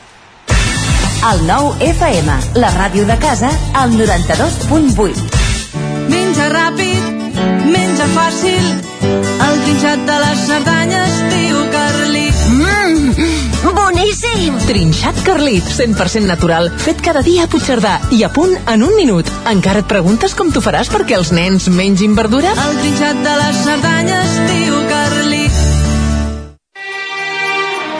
El 1.26 1.42
nou 1.48 1.72
FM, 1.82 2.38
la 2.60 2.70
ràdio 2.76 3.06
de 3.08 3.16
casa, 3.18 3.50
al 3.74 3.90
92.8. 3.98 5.42
Menja 6.12 6.46
ràpid, 6.52 7.34
menja 7.72 8.06
fàcil, 8.14 8.70
el 9.48 9.58
trinxat 9.64 10.06
de 10.06 10.22
les 10.22 10.46
Cerdanyes 10.52 11.18
diu 11.34 11.66
Carlit. 11.74 12.25
Boníssim! 13.76 14.56
Trinxat 14.66 15.20
Carlit, 15.26 15.64
100% 15.68 16.24
natural, 16.26 16.70
fet 16.80 17.02
cada 17.04 17.22
dia 17.26 17.44
a 17.44 17.50
Puigcerdà 17.50 17.98
i 18.16 18.22
a 18.24 18.30
punt 18.32 18.54
en 18.72 18.84
un 18.86 18.94
minut. 18.96 19.28
Encara 19.50 19.84
et 19.84 19.90
preguntes 19.90 20.34
com 20.38 20.48
t'ho 20.52 20.62
faràs 20.64 20.88
perquè 20.92 21.18
els 21.18 21.32
nens 21.36 21.68
mengin 21.68 22.16
verdura? 22.16 22.54
El 22.66 22.78
trinxat 22.80 23.20
de 23.26 23.34
les 23.42 23.64
Cerdanyes 23.66 24.38
diu 24.52 24.78
Carlit. 24.90 25.64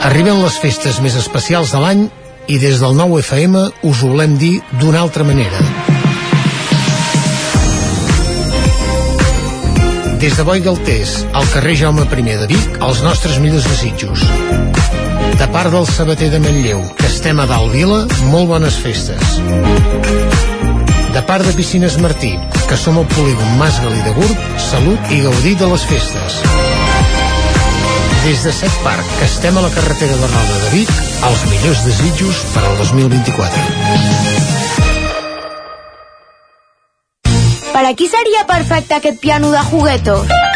Arriben 0.07 0.41
les 0.43 0.57
festes 0.63 1.01
més 1.05 1.17
especials 1.19 1.75
de 1.75 1.83
l'any 1.83 2.07
i 2.47 2.61
des 2.63 2.79
del 2.81 2.95
nou 2.95 3.17
FM 3.19 3.57
us 3.85 4.03
ho 4.03 4.13
volem 4.13 4.37
dir 4.39 4.55
d'una 4.81 5.03
altra 5.03 5.27
manera. 5.27 5.61
Des 10.23 10.33
de 10.33 10.45
Boi 10.49 10.63
Galtés, 10.65 11.19
al 11.37 11.45
carrer 11.53 11.75
Jaume 11.77 12.07
I 12.07 12.23
de 12.41 12.47
Vic, 12.49 12.79
els 12.81 13.03
nostres 13.05 13.37
millors 13.39 13.67
desitjos. 13.69 14.23
De 15.37 15.47
part 15.53 15.71
del 15.71 15.87
sabater 15.87 16.31
de 16.31 16.39
Manlleu, 16.41 16.81
que 16.97 17.07
estem 17.11 17.41
a 17.41 17.47
dalt 17.49 17.73
vila, 17.75 18.07
molt 18.33 18.49
bones 18.49 18.77
festes. 18.81 19.37
De 21.13 21.23
part 21.29 21.45
de 21.45 21.53
Piscines 21.57 21.99
Martí, 22.01 22.33
que 22.69 22.77
som 22.81 22.97
el 23.01 23.07
polígon 23.13 23.59
Mas 23.61 23.77
Galí 23.85 24.01
de 24.07 24.15
Gurb, 24.17 24.47
salut 24.71 25.13
i 25.13 25.21
gaudir 25.25 25.55
de 25.61 25.69
les 25.69 25.85
festes. 25.91 26.41
Des 28.25 28.43
de 28.49 28.53
Set 28.53 28.81
Park, 28.85 29.05
que 29.19 29.29
estem 29.29 29.57
a 29.57 29.65
la 29.65 29.73
carretera 29.77 30.17
de 30.17 30.33
Roda 30.33 30.59
de 30.65 30.73
Vic, 30.75 30.91
els 31.29 31.47
millors 31.53 31.85
desitjos 31.85 32.43
per 32.55 32.65
al 32.65 32.77
2024. 32.81 34.47
Per 37.77 37.85
a 37.85 37.93
seria 38.09 38.47
perfecte 38.49 38.95
aquest 38.97 39.21
piano 39.21 39.51
de 39.53 39.61
juguetos? 39.69 40.56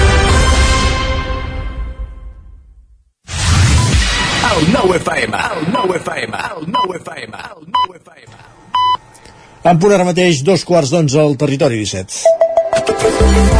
Nou 4.81 4.95
FM, 4.97 5.37
el 5.37 5.67
nou 5.69 5.91
FM, 5.93 6.37
el 6.55 6.63
nou 6.73 6.93
FM, 6.97 7.37
el 7.37 7.67
nou 7.75 7.93
FM. 7.99 8.39
En 9.69 9.77
punt 9.77 9.93
ara 9.93 10.07
mateix, 10.07 10.41
dos 10.47 10.65
quarts 10.65 10.89
d'onze 10.89 11.21
al 11.21 11.37
territori 11.37 11.83
17. 11.85 13.50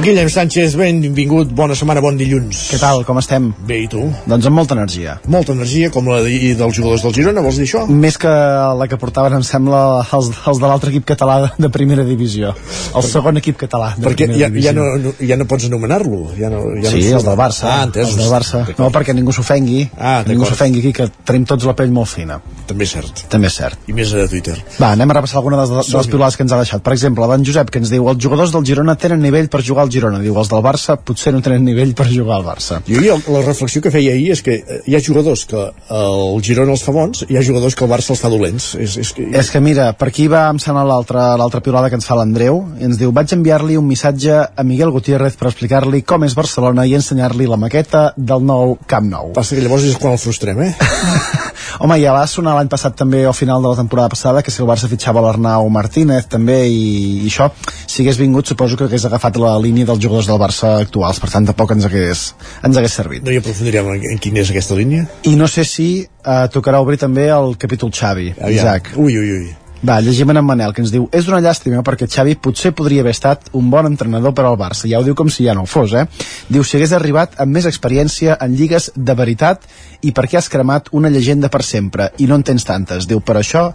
Guillem 0.00 0.30
Sánchez, 0.32 0.74
benvingut, 0.80 1.50
bona 1.52 1.74
setmana, 1.76 2.00
bon 2.00 2.16
dilluns. 2.16 2.56
Què 2.72 2.78
tal, 2.80 3.02
com 3.04 3.18
estem? 3.20 3.50
Bé, 3.68 3.82
i 3.84 3.88
tu? 3.90 4.00
Doncs 4.30 4.46
amb 4.48 4.56
molta 4.56 4.72
energia. 4.72 5.18
Molta 5.28 5.52
energia, 5.52 5.90
com 5.92 6.06
la 6.08 6.22
de- 6.24 6.54
dels 6.56 6.74
jugadors 6.74 7.02
del 7.02 7.12
Girona, 7.12 7.42
vols 7.44 7.56
dir 7.60 7.66
això? 7.66 7.82
Més 7.86 8.16
que 8.16 8.26
la 8.28 8.86
que 8.88 8.96
portaven, 8.96 9.34
em 9.36 9.42
sembla, 9.42 10.06
els, 10.16 10.30
els 10.46 10.58
de 10.58 10.66
l'altre 10.66 10.88
equip 10.90 11.04
català 11.04 11.52
de, 11.58 11.68
primera 11.68 12.02
divisió. 12.02 12.54
El 12.96 13.02
segon 13.02 13.36
equip 13.36 13.58
català 13.60 13.94
de 13.98 14.06
Perquè 14.06 14.24
primera 14.26 14.38
ja, 14.40 14.48
divisió. 14.48 14.70
ja, 14.70 14.72
no, 14.72 14.96
no, 14.96 15.12
ja 15.20 15.36
no 15.36 15.44
pots 15.46 15.66
anomenar-lo. 15.68 16.22
Ja 16.38 16.48
no, 16.48 16.62
ja 16.82 16.90
sí, 16.90 17.04
no 17.10 17.16
els 17.20 17.24
del 17.28 17.36
Barça. 17.36 17.68
Ah, 17.68 17.82
entès. 17.84 18.08
Els 18.08 18.16
del 18.16 18.30
Barça. 18.32 18.64
No, 18.78 18.88
perquè 18.90 19.14
ningú 19.14 19.32
s'ofengui. 19.36 19.90
Ah, 19.98 20.24
ningú 20.26 20.46
s'ofengui 20.48 20.80
aquí, 20.80 20.92
que 20.96 21.10
tenim 21.28 21.44
tots 21.44 21.64
la 21.68 21.76
pell 21.76 21.92
molt 21.92 22.08
fina. 22.08 22.40
També 22.66 22.84
és 22.88 22.96
cert. 22.96 23.26
També 23.28 23.48
és 23.52 23.54
cert. 23.60 23.78
I 23.86 23.92
més 23.92 24.14
a 24.14 24.26
Twitter. 24.26 24.56
Va, 24.80 24.92
anem 24.96 25.10
a 25.10 25.14
repassar 25.20 25.36
alguna 25.42 25.56
de 25.60 25.62
les, 25.62 25.70
de 25.70 25.76
les 25.76 25.86
Som-hi. 25.92 26.10
pilades 26.16 26.36
que 26.40 26.42
ens 26.48 26.52
ha 26.52 26.62
deixat. 26.64 26.82
Per 26.82 26.92
exemple, 26.96 27.26
l'en 27.28 27.44
Josep, 27.44 27.68
que 27.70 27.78
ens 27.84 27.90
diu 27.92 28.08
els 28.08 28.18
jugadors 28.18 28.50
del 28.56 28.64
Girona 28.64 28.96
tenen 28.96 29.20
nivell 29.20 29.48
per 29.52 29.60
jugar 29.62 29.82
al 29.84 29.89
Girona. 29.92 30.20
Diu, 30.22 30.36
els 30.40 30.50
del 30.50 30.62
Barça 30.64 30.96
potser 30.96 31.32
no 31.34 31.42
tenen 31.44 31.64
nivell 31.66 31.92
per 31.98 32.08
jugar 32.10 32.38
al 32.38 32.46
Barça. 32.46 32.80
Jo, 32.88 33.00
jo 33.04 33.18
la 33.34 33.42
reflexió 33.44 33.82
que 33.84 33.92
feia 33.94 34.14
ahir 34.16 34.30
és 34.36 34.42
que 34.46 34.58
eh, 34.60 34.80
hi 34.86 34.96
ha 34.96 35.02
jugadors 35.04 35.44
que 35.50 35.66
el 36.00 36.42
Girona 36.46 36.74
els 36.76 36.84
fa 36.86 36.94
bons 36.96 37.24
i 37.26 37.34
hi 37.34 37.40
ha 37.40 37.44
jugadors 37.46 37.76
que 37.76 37.86
el 37.86 37.92
Barça 37.92 38.14
els 38.14 38.22
fa 38.22 38.32
dolents. 38.32 38.72
És, 38.80 38.96
és 39.00 39.12
que... 39.16 39.28
És 39.40 39.52
que 39.52 39.62
mira, 39.64 39.90
per 39.98 40.10
aquí 40.10 40.28
va, 40.30 40.46
em 40.52 40.60
sembla 40.62 40.84
l'altra 40.86 41.62
piulada 41.64 41.90
que 41.90 41.98
ens 42.00 42.08
fa 42.08 42.18
l'Andreu, 42.18 42.62
i 42.80 42.88
ens 42.88 43.00
diu, 43.00 43.12
vaig 43.16 43.34
enviar-li 43.36 43.78
un 43.80 43.88
missatge 43.88 44.40
a 44.48 44.66
Miguel 44.66 44.92
Gutiérrez 44.94 45.38
per 45.40 45.50
explicar-li 45.50 46.02
com 46.06 46.26
és 46.26 46.36
Barcelona 46.38 46.86
i 46.86 46.96
ensenyar-li 46.98 47.48
la 47.50 47.60
maqueta 47.60 48.10
del 48.16 48.44
nou 48.46 48.76
Camp 48.90 49.08
Nou. 49.10 49.32
Passa 49.36 49.56
que 49.56 49.64
llavors 49.64 49.86
és 49.88 49.98
quan 50.00 50.16
el 50.16 50.22
frustrem, 50.22 50.62
eh? 50.68 50.74
Home, 51.78 51.98
ja 52.02 52.14
va 52.16 52.26
sonar 52.26 52.56
l'any 52.56 52.70
passat 52.72 52.96
també, 52.98 53.22
al 53.24 53.36
final 53.36 53.62
de 53.62 53.70
la 53.70 53.78
temporada 53.78 54.10
passada, 54.12 54.42
que 54.42 54.50
si 54.50 54.62
el 54.62 54.68
Barça 54.68 54.90
fitxava 54.90 55.22
l'Arnau 55.24 55.68
Martínez 55.72 56.26
també, 56.32 56.58
i, 56.66 57.22
i 57.22 57.30
això, 57.30 57.50
si 57.86 58.02
hagués 58.02 58.18
vingut, 58.20 58.50
suposo 58.50 58.76
que 58.76 58.88
hagués 58.88 59.06
agafat 59.06 59.38
la 59.40 59.54
línia 59.62 59.88
dels 59.88 60.02
jugadors 60.02 60.30
del 60.30 60.40
Barça 60.42 60.74
actuals, 60.80 61.22
per 61.22 61.30
tant 61.30 61.46
tampoc 61.52 61.76
ens 61.76 61.86
hagués, 61.88 62.26
ens 62.66 62.80
hagués 62.80 62.98
servit. 63.02 63.24
No 63.26 63.34
hi 63.34 63.40
aprofundirem 63.40 63.94
en, 63.94 64.06
en 64.16 64.22
quina 64.22 64.42
és 64.42 64.52
aquesta 64.52 64.78
línia? 64.78 65.06
I 65.30 65.36
no 65.38 65.48
sé 65.50 65.64
si 65.68 65.90
eh, 66.02 66.44
tocarà 66.52 66.82
obrir 66.82 67.00
també 67.00 67.30
el 67.30 67.56
capítol 67.60 67.94
Xavi, 67.94 68.32
Aviam. 68.38 68.56
Isaac. 68.58 68.94
Ui, 68.96 69.16
ui, 69.16 69.34
ui. 69.38 69.50
Va, 69.80 69.96
llegim 70.04 70.28
en 70.28 70.42
Manel, 70.44 70.74
que 70.76 70.82
ens 70.84 70.90
diu 70.92 71.06
És 71.16 71.28
una 71.30 71.38
llàstima 71.40 71.80
perquè 71.84 72.04
Xavi 72.10 72.34
potser 72.36 72.74
podria 72.76 73.00
haver 73.00 73.14
estat 73.16 73.46
un 73.56 73.70
bon 73.72 73.88
entrenador 73.88 74.34
per 74.36 74.44
al 74.44 74.58
Barça. 74.60 74.84
Ja 74.90 75.00
ho 75.00 75.06
diu 75.06 75.16
com 75.16 75.30
si 75.32 75.46
ja 75.46 75.54
no 75.56 75.64
ho 75.64 75.70
fos, 75.70 75.94
eh? 75.96 76.04
Diu, 76.52 76.64
si 76.64 76.76
hagués 76.76 76.92
arribat 76.92 77.38
amb 77.40 77.56
més 77.56 77.68
experiència 77.70 78.36
en 78.44 78.56
lligues 78.58 78.90
de 78.94 79.14
veritat 79.16 79.64
i 80.04 80.12
perquè 80.16 80.36
has 80.36 80.50
cremat 80.52 80.92
una 80.92 81.08
llegenda 81.08 81.48
per 81.48 81.62
sempre 81.64 82.10
i 82.18 82.28
no 82.28 82.36
en 82.36 82.44
tens 82.44 82.68
tantes. 82.68 83.08
Diu, 83.08 83.24
per 83.24 83.38
això 83.40 83.70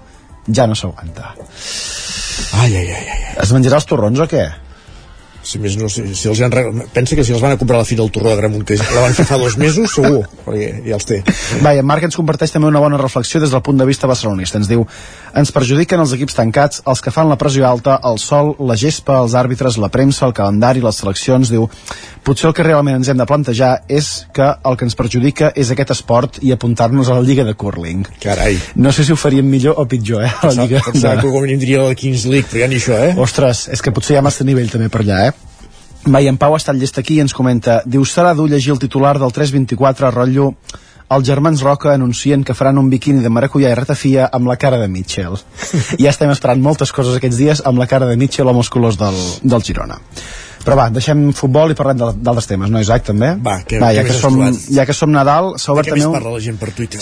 ja 0.45 0.67
no 0.69 0.77
s'aguanta. 0.77 1.33
Ai, 2.61 2.69
ai, 2.69 2.85
ai, 2.85 3.07
ai. 3.09 3.25
Es 3.41 3.55
menjarà 3.55 3.81
els 3.81 3.89
torrons 3.89 4.21
o 4.21 4.29
què? 4.29 4.45
Si 5.45 5.59
més 5.61 5.75
no, 5.77 5.87
si, 5.93 6.01
si 6.17 6.29
els 6.31 6.39
han, 6.41 6.53
pensa 6.93 7.15
que 7.17 7.23
si 7.25 7.33
els 7.35 7.43
van 7.43 7.53
a 7.53 7.59
comprar 7.61 7.77
la 7.77 7.85
Fira 7.85 8.01
del 8.01 8.11
Torró 8.13 8.31
de 8.31 8.39
Gramunt, 8.39 8.63
que 8.65 8.79
la 8.81 9.03
van 9.03 9.13
fer 9.13 9.27
fa 9.29 9.37
dos 9.37 9.57
mesos, 9.61 9.93
segur, 9.93 10.23
perquè 10.45 10.71
ja 10.87 10.97
els 10.97 11.05
té. 11.05 11.19
Va, 11.61 11.75
i 11.75 11.83
en 11.83 11.85
Marc 11.85 12.07
ens 12.07 12.17
comparteix 12.17 12.53
també 12.55 12.71
una 12.71 12.81
bona 12.81 12.97
reflexió 12.97 13.41
des 13.43 13.53
del 13.53 13.61
punt 13.65 13.77
de 13.77 13.85
vista 13.85 14.09
barcelonista. 14.09 14.57
Ens 14.57 14.71
diu, 14.71 14.87
ens 15.37 15.53
perjudiquen 15.53 16.01
els 16.01 16.15
equips 16.17 16.39
tancats, 16.39 16.81
els 16.89 17.03
que 17.05 17.13
fan 17.13 17.29
la 17.29 17.37
pressió 17.37 17.67
alta, 17.69 17.99
el 18.09 18.17
sol, 18.21 18.55
la 18.57 18.77
gespa, 18.79 19.19
els 19.21 19.37
àrbitres, 19.37 19.77
la 19.77 19.91
premsa, 19.93 20.25
el 20.25 20.33
calendari, 20.33 20.81
les 20.81 21.03
seleccions. 21.03 21.53
Diu, 21.53 21.69
potser 22.25 22.49
el 22.49 22.55
que 22.57 22.65
realment 22.65 22.97
ens 22.99 23.09
hem 23.11 23.19
de 23.19 23.27
plantejar 23.29 23.71
és 23.91 24.09
que 24.35 24.47
el 24.65 24.77
que 24.79 24.87
ens 24.87 24.97
perjudica 24.97 25.51
és 25.55 25.71
aquest 25.71 25.93
esport 25.95 26.39
i 26.41 26.53
apuntar-nos 26.55 27.09
a 27.09 27.19
la 27.19 27.25
Lliga 27.25 27.45
de 27.47 27.53
Curling. 27.53 28.05
Carai. 28.23 28.57
No 28.75 28.93
sé 28.95 29.05
si 29.05 29.13
ho 29.13 29.19
faríem 29.19 29.47
millor 29.49 29.77
o 29.81 29.85
pitjor, 29.89 30.25
eh? 30.25 30.31
La 30.43 30.55
Lliga 30.57 30.81
Pensava 30.85 31.21
que 31.21 31.31
com 31.31 31.45
diria 31.45 31.83
la 31.85 31.97
Kings 31.97 32.25
League, 32.25 32.49
però 32.51 32.65
ja 32.65 32.71
ni 32.71 32.81
això, 32.81 32.97
eh? 32.97 33.13
Ostres, 33.21 33.67
és 33.73 33.85
que 33.85 33.93
potser 33.93 34.15
hi 34.15 34.19
ha 34.21 34.25
massa 34.25 34.47
nivell 34.47 34.71
també 34.73 34.89
per 34.89 35.03
allà, 35.05 35.27
eh? 35.29 35.35
Va, 36.05 36.21
i 36.21 36.29
en 36.29 36.37
Pau 36.37 36.53
ha 36.53 36.61
estat 36.61 36.77
llest 36.77 36.97
aquí 37.01 37.17
i 37.17 37.21
ens 37.23 37.33
comenta 37.33 37.79
diu, 37.85 38.03
serà 38.05 38.35
dur 38.37 38.49
llegir 38.49 38.75
el 38.75 38.81
titular 38.81 39.15
del 39.17 39.31
324 39.33 40.11
rotllo 40.13 40.51
els 41.15 41.25
germans 41.25 41.61
Roca 41.61 41.91
anuncien 41.93 42.43
que 42.43 42.55
faran 42.57 42.79
un 42.81 42.89
biquini 42.89 43.21
de 43.21 43.29
maracuyà 43.29 43.69
i 43.69 43.77
ratafia 43.77 44.25
amb 44.33 44.49
la 44.49 44.55
cara 44.57 44.79
de 44.81 44.87
Mitchell. 44.89 45.37
ja 46.01 46.09
estem 46.09 46.31
esperant 46.33 46.61
moltes 46.61 46.93
coses 46.95 47.17
aquests 47.17 47.37
dies 47.37 47.61
amb 47.65 47.81
la 47.81 47.85
cara 47.89 48.09
de 48.09 48.17
Mitchell 48.17 48.49
amb 48.49 48.63
els 48.63 48.71
colors 48.73 48.97
del, 48.97 49.19
del 49.43 49.65
Girona. 49.65 49.99
Però 50.65 50.75
va, 50.79 50.87
deixem 50.89 51.27
futbol 51.37 51.71
i 51.71 51.75
parlem 51.77 51.99
d'altres 51.99 52.47
temes, 52.49 52.71
no, 52.73 52.79
Isaac, 52.81 53.03
també? 53.05 53.35
Va, 53.45 53.59
què- 53.61 53.79
va 53.81 53.91
ja, 53.93 54.01
que 54.03 54.09
has 54.15 54.19
som, 54.23 54.33
ja 54.75 54.85
que 54.85 54.93
som 54.97 55.11
Nadal, 55.13 55.53
s'ha 55.61 55.71
obert 55.75 55.87
també 55.93 56.05
un- 56.09 56.15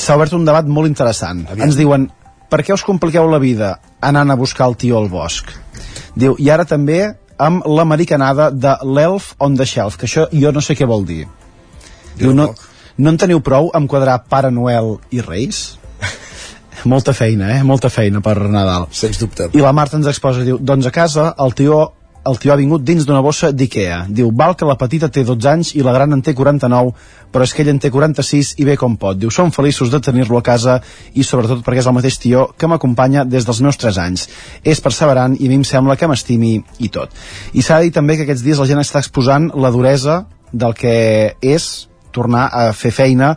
s'ha 0.04 0.16
obert 0.20 0.34
un 0.34 0.44
debat 0.46 0.66
molt 0.68 0.88
interessant. 0.88 1.46
Aviam. 1.50 1.68
Ens 1.70 1.78
diuen, 1.80 2.10
per 2.50 2.62
què 2.64 2.74
us 2.76 2.84
compliqueu 2.84 3.30
la 3.32 3.40
vida 3.40 3.80
anant 4.02 4.32
a 4.32 4.36
buscar 4.36 4.68
el 4.68 4.76
tio 4.76 4.98
al 5.00 5.08
bosc? 5.10 5.48
Diu, 6.16 6.36
i 6.38 6.50
ara 6.50 6.66
també 6.66 7.16
amb 7.40 7.64
l'americanada 7.66 8.52
de 8.52 8.76
l'Elf 8.84 9.34
on 9.40 9.56
the 9.58 9.66
Shelf, 9.66 9.96
que 9.98 10.06
això 10.06 10.28
jo 10.32 10.52
no 10.52 10.62
sé 10.62 10.76
què 10.76 10.86
vol 10.86 11.06
dir. 11.06 11.26
Diu, 12.18 12.34
no, 12.34 12.54
no 12.98 13.10
en 13.10 13.18
teniu 13.18 13.40
prou 13.42 13.72
amb 13.74 13.90
quadrar 13.90 14.20
Pare 14.30 14.52
Noel 14.52 14.98
i 15.12 15.22
Reis? 15.22 15.80
molta 16.86 17.14
feina, 17.14 17.50
eh? 17.58 17.64
Molta 17.64 17.90
feina 17.90 18.20
per 18.22 18.38
Nadal. 18.52 18.88
Sens 18.92 19.18
dubte. 19.20 19.50
I 19.54 19.62
la 19.64 19.72
Marta 19.74 19.98
ens 19.98 20.08
exposa, 20.12 20.44
diu, 20.44 20.58
doncs 20.60 20.86
a 20.86 20.92
casa 20.92 21.34
el 21.40 21.54
tió 21.56 21.94
el 22.26 22.38
tio 22.40 22.54
ha 22.54 22.60
vingut 22.60 22.84
dins 22.88 23.04
d'una 23.04 23.22
bossa 23.24 23.50
d'Ikea. 23.52 24.06
Diu, 24.08 24.30
val 24.32 24.56
que 24.56 24.68
la 24.68 24.78
petita 24.80 25.10
té 25.12 25.26
12 25.28 25.50
anys 25.50 25.74
i 25.76 25.84
la 25.84 25.92
gran 25.96 26.16
en 26.16 26.22
té 26.24 26.32
49, 26.36 26.94
però 27.34 27.44
és 27.44 27.54
que 27.54 27.64
ell 27.66 27.72
en 27.74 27.82
té 27.84 27.92
46 27.92 28.54
i 28.64 28.68
ve 28.68 28.78
com 28.80 28.96
pot. 29.00 29.18
Diu, 29.20 29.32
som 29.34 29.52
feliços 29.52 29.92
de 29.92 30.00
tenir-lo 30.04 30.40
a 30.40 30.46
casa 30.46 30.78
i 31.14 31.26
sobretot 31.28 31.66
perquè 31.66 31.84
és 31.84 31.90
el 31.90 31.98
mateix 31.98 32.20
tio 32.24 32.46
que 32.58 32.70
m'acompanya 32.72 33.26
des 33.28 33.44
dels 33.48 33.60
meus 33.66 33.80
3 33.82 34.00
anys. 34.06 34.28
És 34.64 34.80
perseverant 34.82 35.36
i 35.36 35.50
a 35.50 35.52
mi 35.52 35.60
em 35.60 35.68
sembla 35.68 35.98
que 36.00 36.08
m'estimi 36.08 36.56
i 36.80 36.90
tot. 36.94 37.12
I 37.54 37.62
s'ha 37.62 37.82
dir 37.84 37.92
també 37.92 38.16
que 38.16 38.28
aquests 38.28 38.46
dies 38.46 38.62
la 38.62 38.70
gent 38.72 38.80
està 38.80 39.04
exposant 39.04 39.52
la 39.60 39.74
duresa 39.76 40.24
del 40.54 40.78
que 40.80 41.36
és 41.42 41.70
tornar 42.16 42.48
a 42.54 42.72
fer 42.78 42.94
feina 42.94 43.34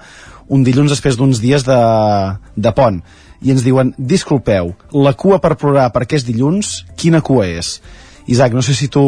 un 0.52 0.62
dilluns 0.62 0.92
després 0.92 1.16
d'uns 1.18 1.40
dies 1.42 1.64
de, 1.66 1.78
de 2.54 2.72
pont 2.76 3.00
i 3.42 3.52
ens 3.52 3.64
diuen, 3.64 3.92
disculpeu, 3.98 4.72
la 4.94 5.12
cua 5.18 5.40
per 5.42 5.56
plorar 5.60 5.90
perquè 5.94 6.20
és 6.20 6.24
dilluns, 6.24 6.84
quina 6.96 7.20
cua 7.24 7.48
és? 7.50 7.80
Isaac, 8.27 8.55
no 8.57 8.62
sé 8.62 8.74
si 8.74 8.89
tu 8.90 9.03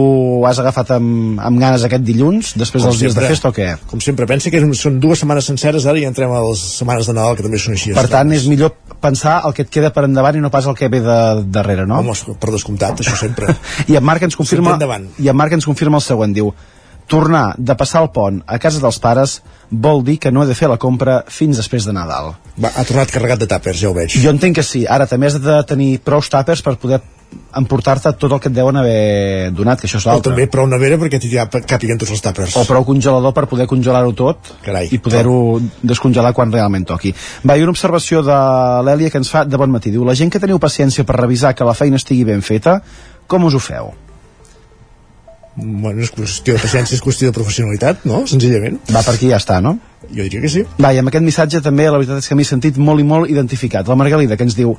has 0.47 0.61
agafat 0.63 0.93
amb, 0.95 1.41
amb 1.43 1.59
ganes 1.59 1.83
aquest 1.87 2.05
dilluns, 2.07 2.53
després 2.59 2.85
Com 2.85 2.93
dels 2.93 3.01
dies 3.03 3.15
de 3.15 3.21
sempre. 3.21 3.33
festa 3.35 3.51
o 3.51 3.55
què? 3.57 3.69
Com 3.91 4.03
sempre, 4.05 4.29
pensa 4.31 4.53
que 4.55 4.63
són 4.79 5.01
dues 5.03 5.19
setmanes 5.19 5.49
senceres 5.51 5.89
ara 5.91 5.99
i 5.99 6.07
entrem 6.07 6.31
a 6.31 6.43
les 6.47 6.63
setmanes 6.79 7.11
de 7.11 7.17
Nadal, 7.17 7.35
que 7.37 7.43
també 7.43 7.59
són 7.59 7.75
així. 7.75 7.93
Per 7.99 8.07
tant, 8.13 8.31
és 8.33 8.47
millor 8.47 8.77
pensar 9.03 9.41
el 9.49 9.55
que 9.55 9.67
et 9.67 9.75
queda 9.75 9.91
per 9.95 10.07
endavant 10.07 10.39
i 10.39 10.43
no 10.43 10.51
pas 10.55 10.67
el 10.71 10.79
que 10.79 10.89
ve 10.89 11.03
de 11.03 11.19
darrere, 11.51 11.87
no? 11.87 11.99
Home, 11.99 12.15
per 12.39 12.55
descomptat, 12.55 13.03
això 13.03 13.19
sempre. 13.19 13.55
I 13.91 13.99
en 13.99 14.07
Marc 14.07 14.23
ens 14.23 14.39
confirma, 14.39 14.79
Sempre 14.79 15.01
i 15.19 15.31
en 15.31 15.37
Marc 15.37 15.59
ens 15.59 15.67
confirma 15.67 15.99
el 15.99 16.07
següent, 16.07 16.35
diu 16.35 16.53
tornar 17.09 17.55
de 17.57 17.75
passar 17.75 18.03
el 18.05 18.11
pont 18.13 18.43
a 18.47 18.59
casa 18.61 18.83
dels 18.83 18.99
pares 19.01 19.39
vol 19.71 20.03
dir 20.05 20.19
que 20.21 20.31
no 20.31 20.45
he 20.45 20.49
de 20.49 20.55
fer 20.55 20.69
la 20.69 20.77
compra 20.77 21.23
fins 21.33 21.57
després 21.57 21.87
de 21.89 21.95
Nadal. 21.97 22.35
Va, 22.61 22.71
ha 22.71 22.85
tornat 22.85 23.11
carregat 23.11 23.41
de 23.41 23.49
tàpers, 23.49 23.81
ja 23.81 23.89
ho 23.91 23.95
veig. 23.97 24.13
Jo 24.21 24.31
entenc 24.31 24.61
que 24.61 24.65
sí. 24.65 24.85
Ara 24.87 25.09
també 25.09 25.27
has 25.27 25.39
de 25.41 25.57
tenir 25.69 25.99
prou 26.05 26.21
tàpers 26.21 26.63
per 26.63 26.77
poder 26.77 27.01
emportar-te 27.59 28.13
tot 28.17 28.33
el 28.33 28.41
que 28.41 28.49
et 28.49 28.55
deuen 28.55 28.77
haver 28.77 29.51
donat, 29.53 29.81
que 29.81 29.87
això 29.89 29.99
és 29.99 30.07
O 30.07 30.11
l'altre. 30.11 30.31
també 30.33 30.47
prou 30.49 30.67
nevera 30.67 30.97
perquè 31.01 31.19
t'hi 31.21 31.31
càpiguen 31.67 31.99
tots 31.99 32.13
els 32.15 32.23
tàpers. 32.25 32.57
O 32.57 32.65
prou 32.65 32.85
congelador 32.85 33.35
per 33.35 33.47
poder 33.51 33.67
congelar-ho 33.67 34.13
tot 34.17 34.55
Carai, 34.65 34.89
i 34.93 34.99
poder-ho 34.99 35.61
descongelar 35.83 36.33
quan 36.33 36.53
realment 36.53 36.87
toqui. 36.89 37.15
Va, 37.45 37.57
i 37.57 37.63
una 37.63 37.71
observació 37.75 38.23
de 38.23 38.39
l'Èlia 38.87 39.11
que 39.11 39.19
ens 39.19 39.31
fa 39.31 39.45
de 39.45 39.57
bon 39.61 39.71
matí. 39.71 39.91
Diu, 39.91 40.05
la 40.05 40.15
gent 40.15 40.31
que 40.31 40.41
teniu 40.41 40.59
paciència 40.59 41.05
per 41.05 41.17
revisar 41.21 41.55
que 41.55 41.65
la 41.65 41.75
feina 41.75 41.97
estigui 41.97 42.25
ben 42.25 42.41
feta, 42.43 42.81
com 43.27 43.45
us 43.45 43.55
ho 43.55 43.59
feu? 43.61 43.93
Bueno, 45.61 46.01
és 46.01 46.13
qüestió 46.15 46.55
de 46.55 46.61
paciència, 46.63 46.95
és 46.95 47.03
qüestió 47.03 47.29
de 47.33 47.35
professionalitat, 47.35 48.05
no? 48.07 48.23
Senzillament. 48.31 48.79
Va, 48.95 49.03
per 49.03 49.17
aquí 49.17 49.29
ja 49.33 49.41
està, 49.43 49.59
no? 49.61 49.73
Jo 50.07 50.23
diria 50.23 50.41
que 50.45 50.49
sí. 50.53 50.63
Va, 50.79 50.93
i 50.95 51.01
amb 51.03 51.11
aquest 51.11 51.25
missatge 51.27 51.61
també 51.65 51.89
la 51.91 51.99
veritat 51.99 52.21
és 52.23 52.29
que 52.31 52.37
m'he 52.39 52.47
sentit 52.47 52.79
molt 52.79 53.03
i 53.03 53.07
molt 53.09 53.29
identificat. 53.33 53.89
La 53.91 53.97
Margalida 53.99 54.37
que 54.39 54.47
ens 54.47 54.55
diu 54.55 54.77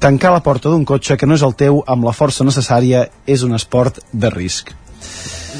tancar 0.00 0.32
la 0.34 0.42
porta 0.44 0.70
d'un 0.72 0.84
cotxe 0.84 1.16
que 1.16 1.26
no 1.26 1.34
és 1.38 1.42
el 1.46 1.54
teu 1.54 1.82
amb 1.86 2.04
la 2.04 2.14
força 2.16 2.44
necessària 2.44 3.06
és 3.26 3.42
un 3.42 3.54
esport 3.56 4.00
de 4.12 4.30
risc. 4.30 4.72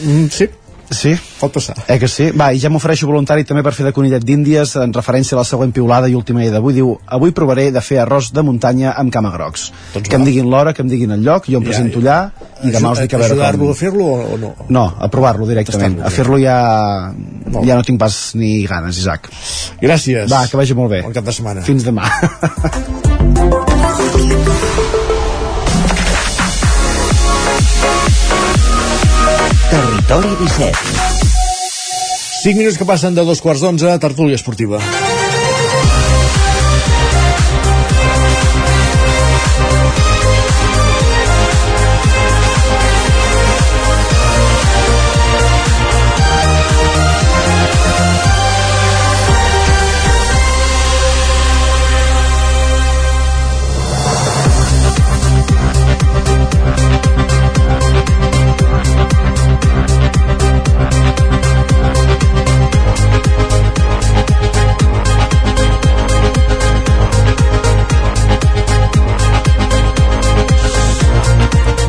Mm, 0.05 0.29
sí. 0.31 0.49
Sí? 0.91 1.17
Pot 1.41 1.51
passar. 1.51 1.75
Eh 1.89 1.97
que 1.99 2.07
sí? 2.07 2.29
Va, 2.31 2.53
i 2.55 2.61
ja 2.63 2.71
m'ofereixo 2.71 3.09
voluntari 3.09 3.45
també 3.45 3.63
per 3.67 3.73
fer 3.75 3.89
de 3.89 3.93
conillet 3.97 4.23
d'Índies 4.23 4.77
en 4.79 4.93
referència 4.95 5.35
a 5.35 5.41
la 5.41 5.45
següent 5.49 5.73
piulada 5.75 6.07
i 6.09 6.15
última 6.15 6.45
idea 6.45 6.55
d'avui. 6.55 6.77
Diu, 6.77 6.93
avui 7.19 7.35
provaré 7.35 7.71
de 7.75 7.83
fer 7.83 7.99
arròs 8.05 8.31
de 8.35 8.45
muntanya 8.47 8.93
amb 8.95 9.13
camagrocs. 9.13 9.73
Doncs 9.95 10.09
que 10.09 10.15
va. 10.15 10.21
em 10.23 10.29
diguin 10.29 10.51
l'hora, 10.51 10.73
que 10.77 10.85
em 10.87 10.93
diguin 10.93 11.17
el 11.17 11.25
lloc, 11.27 11.51
jo 11.51 11.59
em 11.59 11.67
Ja, 11.67 11.71
presento 11.73 12.01
ja. 12.01 12.07
allà 12.07 12.69
i 12.69 12.75
demà 12.75 12.93
us 12.95 13.03
dic 13.03 13.15
a 13.15 13.19
veure 13.19 13.35
Ajudar-lo 13.35 13.65
com... 13.65 13.71
a 13.71 13.75
fer-lo 13.75 14.07
o, 14.07 14.39
no? 14.39 14.55
No, 14.69 14.85
a 14.99 15.09
provar-lo 15.13 15.49
directament. 15.51 16.01
A 16.07 16.11
fer-lo 16.11 16.39
ja... 16.39 16.59
Ja 17.67 17.75
no 17.75 17.83
tinc 17.87 17.99
pas 17.99 18.35
ni 18.39 18.61
ganes, 18.67 18.99
Isaac. 19.03 19.31
Gràcies. 19.83 20.31
Va, 20.31 20.47
que 20.47 20.61
vagi 20.61 20.79
molt 20.79 20.95
bé. 20.95 21.03
Bon 21.07 21.15
cap 21.15 21.27
de 21.27 21.35
setmana. 21.35 21.67
Fins 21.67 21.87
demà. 21.87 22.07
Territori 29.71 30.29
17. 30.41 30.79
5 32.43 32.59
minuts 32.59 32.79
que 32.79 32.87
passen 32.87 33.17
de 33.17 33.25
dos 33.27 33.43
quarts 33.43 33.65
d'onze, 33.65 33.99
tertúlia 33.99 34.39
esportiva. 34.39 34.79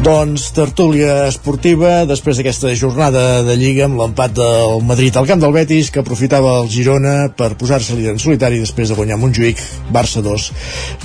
Doncs 0.07 0.53
tertúlia 0.55 1.25
esportiva 1.27 2.05
després 2.07 2.37
d'aquesta 2.39 2.69
jornada 2.79 3.41
de 3.43 3.57
Lliga 3.59 3.89
amb 3.89 3.99
l'empat 3.99 4.37
del 4.37 4.79
Madrid 4.87 5.17
al 5.19 5.27
camp 5.27 5.41
del 5.43 5.51
Betis 5.51 5.89
que 5.91 5.99
aprofitava 5.99 6.53
el 6.61 6.69
Girona 6.71 7.15
per 7.35 7.49
posar-se 7.59 7.97
líder 7.97 8.13
en 8.15 8.23
solitari 8.23 8.61
després 8.61 8.87
de 8.87 8.95
guanyar 8.95 9.19
Montjuïc 9.19 9.59
Barça 9.91 10.23
2 10.23 10.47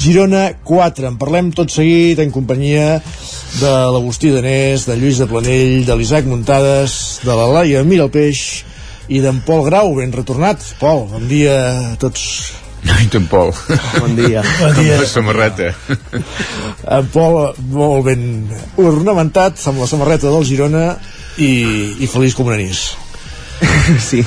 Girona 0.06 0.44
4 0.62 1.10
en 1.10 1.18
parlem 1.18 1.50
tot 1.50 1.74
seguit 1.74 2.22
en 2.22 2.30
companyia 2.30 3.02
de 3.58 3.74
l'Agustí 3.96 4.30
Danés 4.30 4.86
de 4.86 4.94
Lluís 4.94 5.18
de 5.18 5.26
Planell, 5.34 5.82
de 5.82 5.98
l'Isaac 5.98 6.30
Muntades 6.30 6.98
de 7.26 7.34
la 7.34 7.50
Laia 7.58 7.82
Miralpeix 7.82 8.46
i 9.10 9.18
d'en 9.18 9.42
Pol 9.42 9.66
Grau, 9.66 9.96
ben 9.98 10.14
retornat 10.14 10.62
Pol, 10.78 11.08
bon 11.10 11.26
dia 11.26 11.58
a 11.72 11.96
tots 11.98 12.61
Ai, 12.90 13.06
te'n 13.06 13.26
Pol. 13.30 13.52
Bon 14.00 14.14
dia. 14.18 14.42
Bon 14.60 14.74
dia. 14.80 14.96
Amb 14.96 15.04
la 15.04 15.08
samarreta. 15.08 15.68
en 16.98 17.06
Pol 17.14 17.36
molt 17.70 18.04
ben 18.08 18.24
ornamentat 18.82 19.60
amb 19.70 19.82
la 19.84 19.86
samarreta 19.90 20.30
del 20.32 20.44
Girona 20.48 20.96
i, 21.38 21.50
i 22.02 22.08
feliç 22.10 22.34
com 22.36 22.50
un 22.50 22.56
anís 22.58 22.82
Sí. 24.10 24.24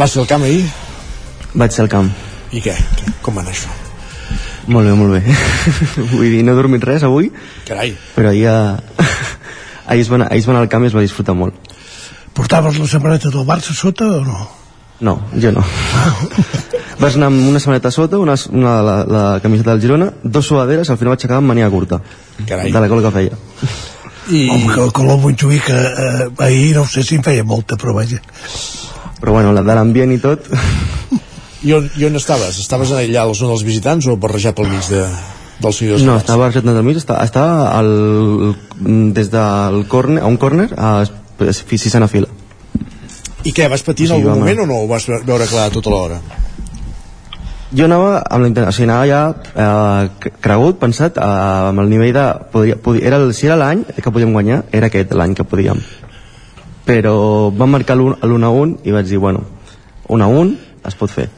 va 0.00 0.06
ser 0.08 0.22
al 0.22 0.28
camp 0.30 0.46
ahir 0.48 0.64
Vaig 1.56 1.72
ser 1.76 1.84
al 1.84 1.90
camp. 1.92 2.08
i 2.56 2.60
què? 2.64 2.72
com 3.22 3.36
va 3.36 3.42
anar 3.44 3.52
això? 3.52 3.68
Molt 4.72 4.88
bé, 4.88 4.94
molt 4.98 5.12
bé. 5.14 5.36
Vull 6.16 6.30
dir, 6.32 6.40
no 6.42 6.52
he 6.54 6.58
dormit 6.58 6.82
res 6.84 7.04
avui, 7.06 7.28
carai 7.68 7.92
però 8.16 8.32
ahir, 8.32 8.46
a... 8.50 8.80
ahir, 9.86 10.00
es 10.02 10.08
va 10.10 10.16
anar, 10.18 10.30
ahir 10.32 10.42
es 10.42 10.48
va 10.48 10.54
anar 10.56 10.64
al 10.64 10.70
camp 10.72 10.84
i 10.86 10.90
es 10.90 10.96
va 10.96 11.04
disfrutar 11.04 11.36
molt. 11.38 11.54
Portaves 12.36 12.80
la 12.80 12.88
samarreta 12.90 13.30
del 13.32 13.46
Barça 13.48 13.76
sota 13.76 14.08
o 14.18 14.24
no? 14.26 14.40
No, 15.00 15.18
jo 15.36 15.52
no. 15.52 15.64
Vas 17.00 17.16
anar 17.18 17.28
amb 17.28 17.50
una 17.50 17.60
samarreta 17.60 17.90
sota, 17.92 18.18
una, 18.18 18.34
una 18.48 18.78
la, 18.82 18.94
la 19.04 19.24
camiseta 19.44 19.74
del 19.74 19.82
Girona, 19.82 20.08
dos 20.22 20.46
suaderes, 20.48 20.88
al 20.88 20.96
final 20.96 21.12
vaig 21.12 21.26
acabar 21.26 21.42
amb 21.42 21.52
mania 21.52 21.68
curta. 21.70 22.00
Carai. 22.48 22.72
De 22.72 22.80
la 22.80 22.88
cola 22.88 23.04
que 23.04 23.12
feia. 23.18 23.36
I... 24.32 24.48
Home, 24.50 24.72
que 24.72 24.80
el 24.82 24.92
color 24.96 25.20
Montjuïc 25.22 25.68
eh, 25.70 25.76
eh, 25.76 26.28
ahir 26.46 26.72
no 26.78 26.86
sé 26.88 27.04
si 27.04 27.18
en 27.20 27.26
feia 27.26 27.44
molta, 27.44 27.76
però 27.76 27.92
vaja. 27.94 28.22
Però 29.20 29.36
bueno, 29.36 29.52
la 29.52 29.62
de 29.66 29.76
l'ambient 29.76 30.16
i 30.16 30.18
tot... 30.22 30.48
I 31.66 31.72
on, 31.76 31.86
I 31.98 32.08
on 32.08 32.16
estaves? 32.16 32.58
Estaves 32.62 32.92
allà 32.94 33.22
a 33.22 33.28
la 33.28 33.36
zona 33.36 33.52
dels 33.54 33.64
visitants 33.66 34.08
o 34.08 34.16
barrejat 34.20 34.56
pel 34.56 34.68
mig 34.72 34.88
de, 34.88 35.04
dels 35.60 35.78
seguidors? 35.82 36.04
No, 36.08 36.16
estava 36.20 36.46
barrejat 36.46 36.64
del 36.64 36.82
mig, 36.86 36.98
estava, 37.00 37.24
estava 37.28 37.68
al, 37.76 37.92
des 39.16 39.30
del 39.32 39.84
córner, 39.92 40.24
a 40.24 40.32
un 40.32 40.40
córner 40.40 40.70
a 40.76 41.04
sisena 41.52 42.08
fila. 42.08 42.32
I 43.46 43.52
què, 43.54 43.68
vas 43.70 43.84
patir 43.86 44.08
en 44.08 44.10
Sí, 44.10 44.16
algun 44.18 44.32
home. 44.32 44.40
moment 44.42 44.60
o 44.64 44.66
no 44.66 44.82
ho 44.82 44.88
vas 44.90 45.06
veure 45.06 45.46
clar 45.46 45.68
tota 45.74 45.92
l'hora? 45.92 46.18
Jo 47.76 47.84
anava 47.88 48.20
amb 48.30 48.42
la 48.44 48.48
intenció, 48.48 48.70
o 48.70 48.74
sigui, 48.74 48.88
anava 48.88 49.06
ja 49.10 49.20
eh, 49.66 50.30
cregut, 50.40 50.78
pensat, 50.82 51.18
eh, 51.18 51.70
amb 51.70 51.82
el 51.82 51.88
nivell 51.90 52.12
de... 52.14 52.24
Podia, 52.52 52.76
podia, 52.82 53.06
era 53.10 53.18
el, 53.22 53.32
si 53.34 53.46
era 53.48 53.56
l'any 53.58 53.82
que 54.02 54.12
podíem 54.14 54.32
guanyar, 54.34 54.62
era 54.72 54.86
aquest 54.90 55.12
l'any 55.18 55.34
que 55.34 55.44
podíem. 55.44 55.82
Però 56.86 57.16
vam 57.50 57.74
marcar 57.74 57.96
l'1 57.98 58.22
a 58.22 58.50
1 58.54 58.78
i 58.86 58.94
vaig 58.94 59.10
dir, 59.10 59.18
bueno, 59.18 59.42
1 60.08 60.22
a 60.24 60.28
1 60.30 60.54
es 60.86 60.94
pot 60.98 61.10
fer. 61.10 61.28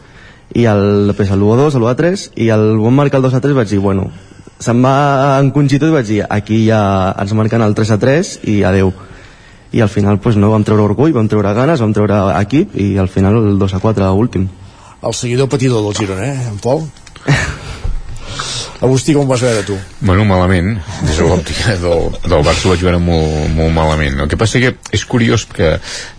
I 0.54 0.66
el, 0.68 1.08
després 1.08 1.32
l'1 1.32 1.54
a 1.56 1.60
2, 1.64 1.78
l'1 1.80 1.90
a 1.90 1.96
3, 1.96 2.26
i 2.44 2.50
el 2.52 2.66
vam 2.80 3.00
marcar 3.00 3.22
el 3.22 3.28
2 3.28 3.38
a 3.38 3.40
3 3.44 3.56
vaig 3.56 3.72
dir, 3.72 3.80
bueno, 3.84 4.10
se'm 4.60 4.84
va 4.84 5.38
encongir 5.40 5.80
tot 5.80 5.88
i 5.88 5.96
vaig 5.96 6.06
dir, 6.08 6.22
aquí 6.28 6.64
ja 6.68 6.82
ens 7.20 7.32
marquen 7.36 7.64
el 7.64 7.74
3 7.76 7.96
a 7.96 7.98
3 8.04 8.34
i 8.52 8.62
adeu. 8.68 8.92
I 9.72 9.82
al 9.84 9.90
final, 9.92 10.18
pues, 10.18 10.36
no, 10.36 10.50
vam 10.52 10.64
treure 10.64 10.86
orgull, 10.86 11.12
vam 11.12 11.28
treure 11.28 11.52
ganes, 11.54 11.82
vam 11.84 11.92
treure 11.92 12.22
equip 12.40 12.76
i 12.80 12.96
al 12.98 13.10
final 13.12 13.36
el 13.42 13.58
2 13.60 13.74
a 13.76 13.80
4 13.84 14.12
últim. 14.16 14.48
El 15.02 15.14
seguidor 15.14 15.48
patidor 15.48 15.84
del 15.84 15.94
Girona, 15.94 16.26
eh, 16.26 16.48
en 16.48 16.58
Pol? 16.58 16.88
Agustí, 18.80 19.10
com 19.10 19.26
ho 19.26 19.30
vas 19.32 19.42
veure 19.42 19.64
tu? 19.66 19.74
Bueno, 20.06 20.22
malament, 20.26 20.76
des 21.02 21.16
de 21.18 21.24
l'òptica 21.26 21.74
del, 21.82 22.12
del 22.22 22.44
Barça 22.46 22.68
ho 22.68 22.70
vaig 22.70 22.84
veure 22.86 23.00
molt, 23.02 23.48
molt 23.56 23.74
malament. 23.74 24.20
El 24.22 24.28
que 24.30 24.38
passa 24.38 24.60
que 24.62 24.70
és 24.94 25.04
curiós 25.08 25.48
que 25.50 25.72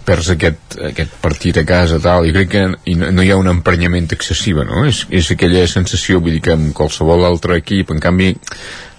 perds 0.03 0.33
aquest, 0.33 0.75
aquest 0.89 1.15
partit 1.23 1.61
a 1.61 1.63
casa 1.67 2.01
tal, 2.03 2.27
i 2.27 2.35
crec 2.35 2.51
que 2.51 2.65
i 2.91 2.97
no, 2.99 3.13
no 3.15 3.23
hi 3.23 3.31
ha 3.31 3.39
un 3.39 3.47
emprenyament 3.47 4.11
excessiva, 4.11 4.67
no? 4.67 4.83
És, 4.89 5.05
és 5.07 5.31
aquella 5.31 5.63
sensació, 5.71 6.19
vull 6.19 6.35
dir 6.35 6.43
que 6.49 6.57
amb 6.57 6.73
qualsevol 6.75 7.23
altre 7.29 7.61
equip, 7.63 7.95
en 7.95 8.03
canvi 8.03 8.33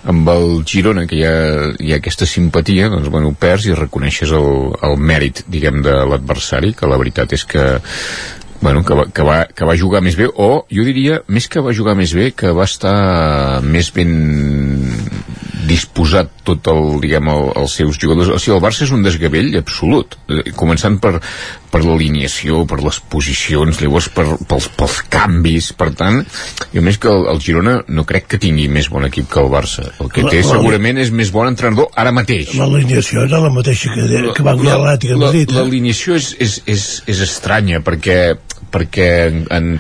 amb 0.08 0.28
el 0.32 0.62
Girona, 0.64 1.06
que 1.06 1.18
hi 1.18 1.24
ha, 1.28 1.36
hi 1.76 1.92
ha 1.92 2.00
aquesta 2.00 2.28
simpatia, 2.28 2.88
doncs 2.92 3.10
bueno, 3.12 3.34
perds 3.36 3.68
i 3.68 3.76
reconeixes 3.76 4.32
el, 4.36 4.50
el 4.86 4.96
mèrit, 4.96 5.44
diguem, 5.52 5.82
de 5.84 5.96
l'adversari, 6.12 6.72
que 6.76 6.88
la 6.88 7.00
veritat 7.00 7.34
és 7.36 7.44
que 7.48 7.66
bueno, 8.60 8.84
que, 8.84 8.94
va, 8.94 9.06
que, 9.08 9.24
va, 9.24 9.38
que 9.56 9.64
va 9.64 9.76
jugar 9.76 10.02
més 10.04 10.16
bé 10.20 10.26
o 10.28 10.66
jo 10.68 10.84
diria, 10.84 11.22
més 11.32 11.48
que 11.48 11.62
va 11.64 11.72
jugar 11.76 11.94
més 11.96 12.12
bé 12.12 12.30
que 12.36 12.52
va 12.52 12.66
estar 12.68 13.62
més 13.64 13.88
ben 13.96 14.12
disposat 15.70 16.32
tot 16.44 16.68
el, 16.72 16.98
diguem, 17.00 17.30
el, 17.32 17.46
els 17.62 17.76
seus 17.78 17.98
jugadors. 18.00 18.32
O 18.34 18.38
sigui, 18.40 18.56
el 18.56 18.62
Barça 18.64 18.84
és 18.86 18.92
un 18.94 19.04
desgavell 19.06 19.54
absolut 19.60 20.16
eh, 20.28 20.52
començant 20.56 20.98
per, 21.00 21.18
per 21.70 21.84
l'alineació 21.86 22.64
per 22.66 22.80
les 22.82 22.98
posicions, 23.12 23.78
llavors 23.82 24.08
per, 24.14 24.24
pels, 24.50 24.66
pels 24.76 24.96
canvis, 25.12 25.70
per 25.78 25.90
tant 25.94 26.20
i 26.74 26.78
a 26.78 26.82
més 26.82 26.98
que 26.98 27.08
el, 27.12 27.28
el 27.30 27.40
Girona 27.44 27.76
no 27.88 28.04
crec 28.08 28.26
que 28.32 28.40
tingui 28.42 28.66
més 28.68 28.88
bon 28.90 29.06
equip 29.06 29.28
que 29.30 29.40
el 29.42 29.50
Barça 29.52 29.86
el 30.00 30.10
que 30.10 30.24
La- 30.26 30.30
té 30.34 30.42
la- 30.42 30.48
segurament 30.50 30.98
és 30.98 31.10
més 31.14 31.30
bon 31.34 31.46
entrenador 31.50 31.88
ara 31.94 32.10
mateix 32.12 32.54
L'alineació 32.58 33.24
era 33.28 33.38
la 33.44 33.50
mateixa 33.54 33.92
que, 33.94 34.06
que 34.36 34.42
va 34.46 34.54
guanyar 34.58 34.78
l'Atlètic 34.82 35.10
de 35.14 35.20
Madrid. 35.22 35.50
eh? 35.50 35.58
L'alineació 35.60 36.16
és, 36.18 36.32
és, 36.40 36.60
és, 36.66 36.86
és 37.06 37.20
estranya 37.26 37.80
perquè 37.86 38.34
perquè 38.70 39.06
en, 39.26 39.38
en, 39.50 39.70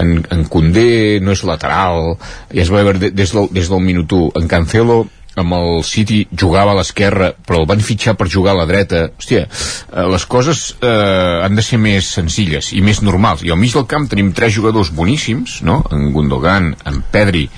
en, 0.00 0.10
en 0.34 0.42
Condé 0.52 1.18
no 1.24 1.32
és 1.32 1.44
lateral 1.48 2.16
ja 2.52 2.60
es 2.64 2.68
va 2.72 2.82
veure 2.84 2.98
de- 3.00 3.10
des 3.16 3.32
del, 3.32 3.46
des 3.56 3.68
del 3.72 3.80
minut 3.80 4.12
1 4.12 4.32
en 4.40 4.48
Cancelo 4.48 4.98
amb 5.40 5.56
el 5.56 5.82
City 5.86 6.22
jugava 6.30 6.74
a 6.74 6.78
l'esquerra 6.78 7.32
però 7.34 7.62
el 7.62 7.68
van 7.70 7.82
fitxar 7.84 8.14
per 8.18 8.28
jugar 8.30 8.54
a 8.54 8.60
la 8.62 8.66
dreta 8.70 9.06
hòstia, 9.10 9.46
eh, 9.46 10.06
les 10.14 10.26
coses 10.30 10.64
eh, 10.80 11.40
han 11.44 11.56
de 11.58 11.64
ser 11.66 11.80
més 11.82 12.10
senzilles 12.18 12.72
i 12.74 12.82
més 12.84 13.02
normals 13.02 13.44
i 13.44 13.52
al 13.52 13.60
mig 13.60 13.74
del 13.74 13.88
camp 13.90 14.08
tenim 14.10 14.32
tres 14.36 14.54
jugadors 14.56 14.92
boníssims 14.94 15.60
no? 15.66 15.82
en 15.90 16.12
Gundogan, 16.14 16.74
en 16.86 17.02
Pedri 17.12 17.48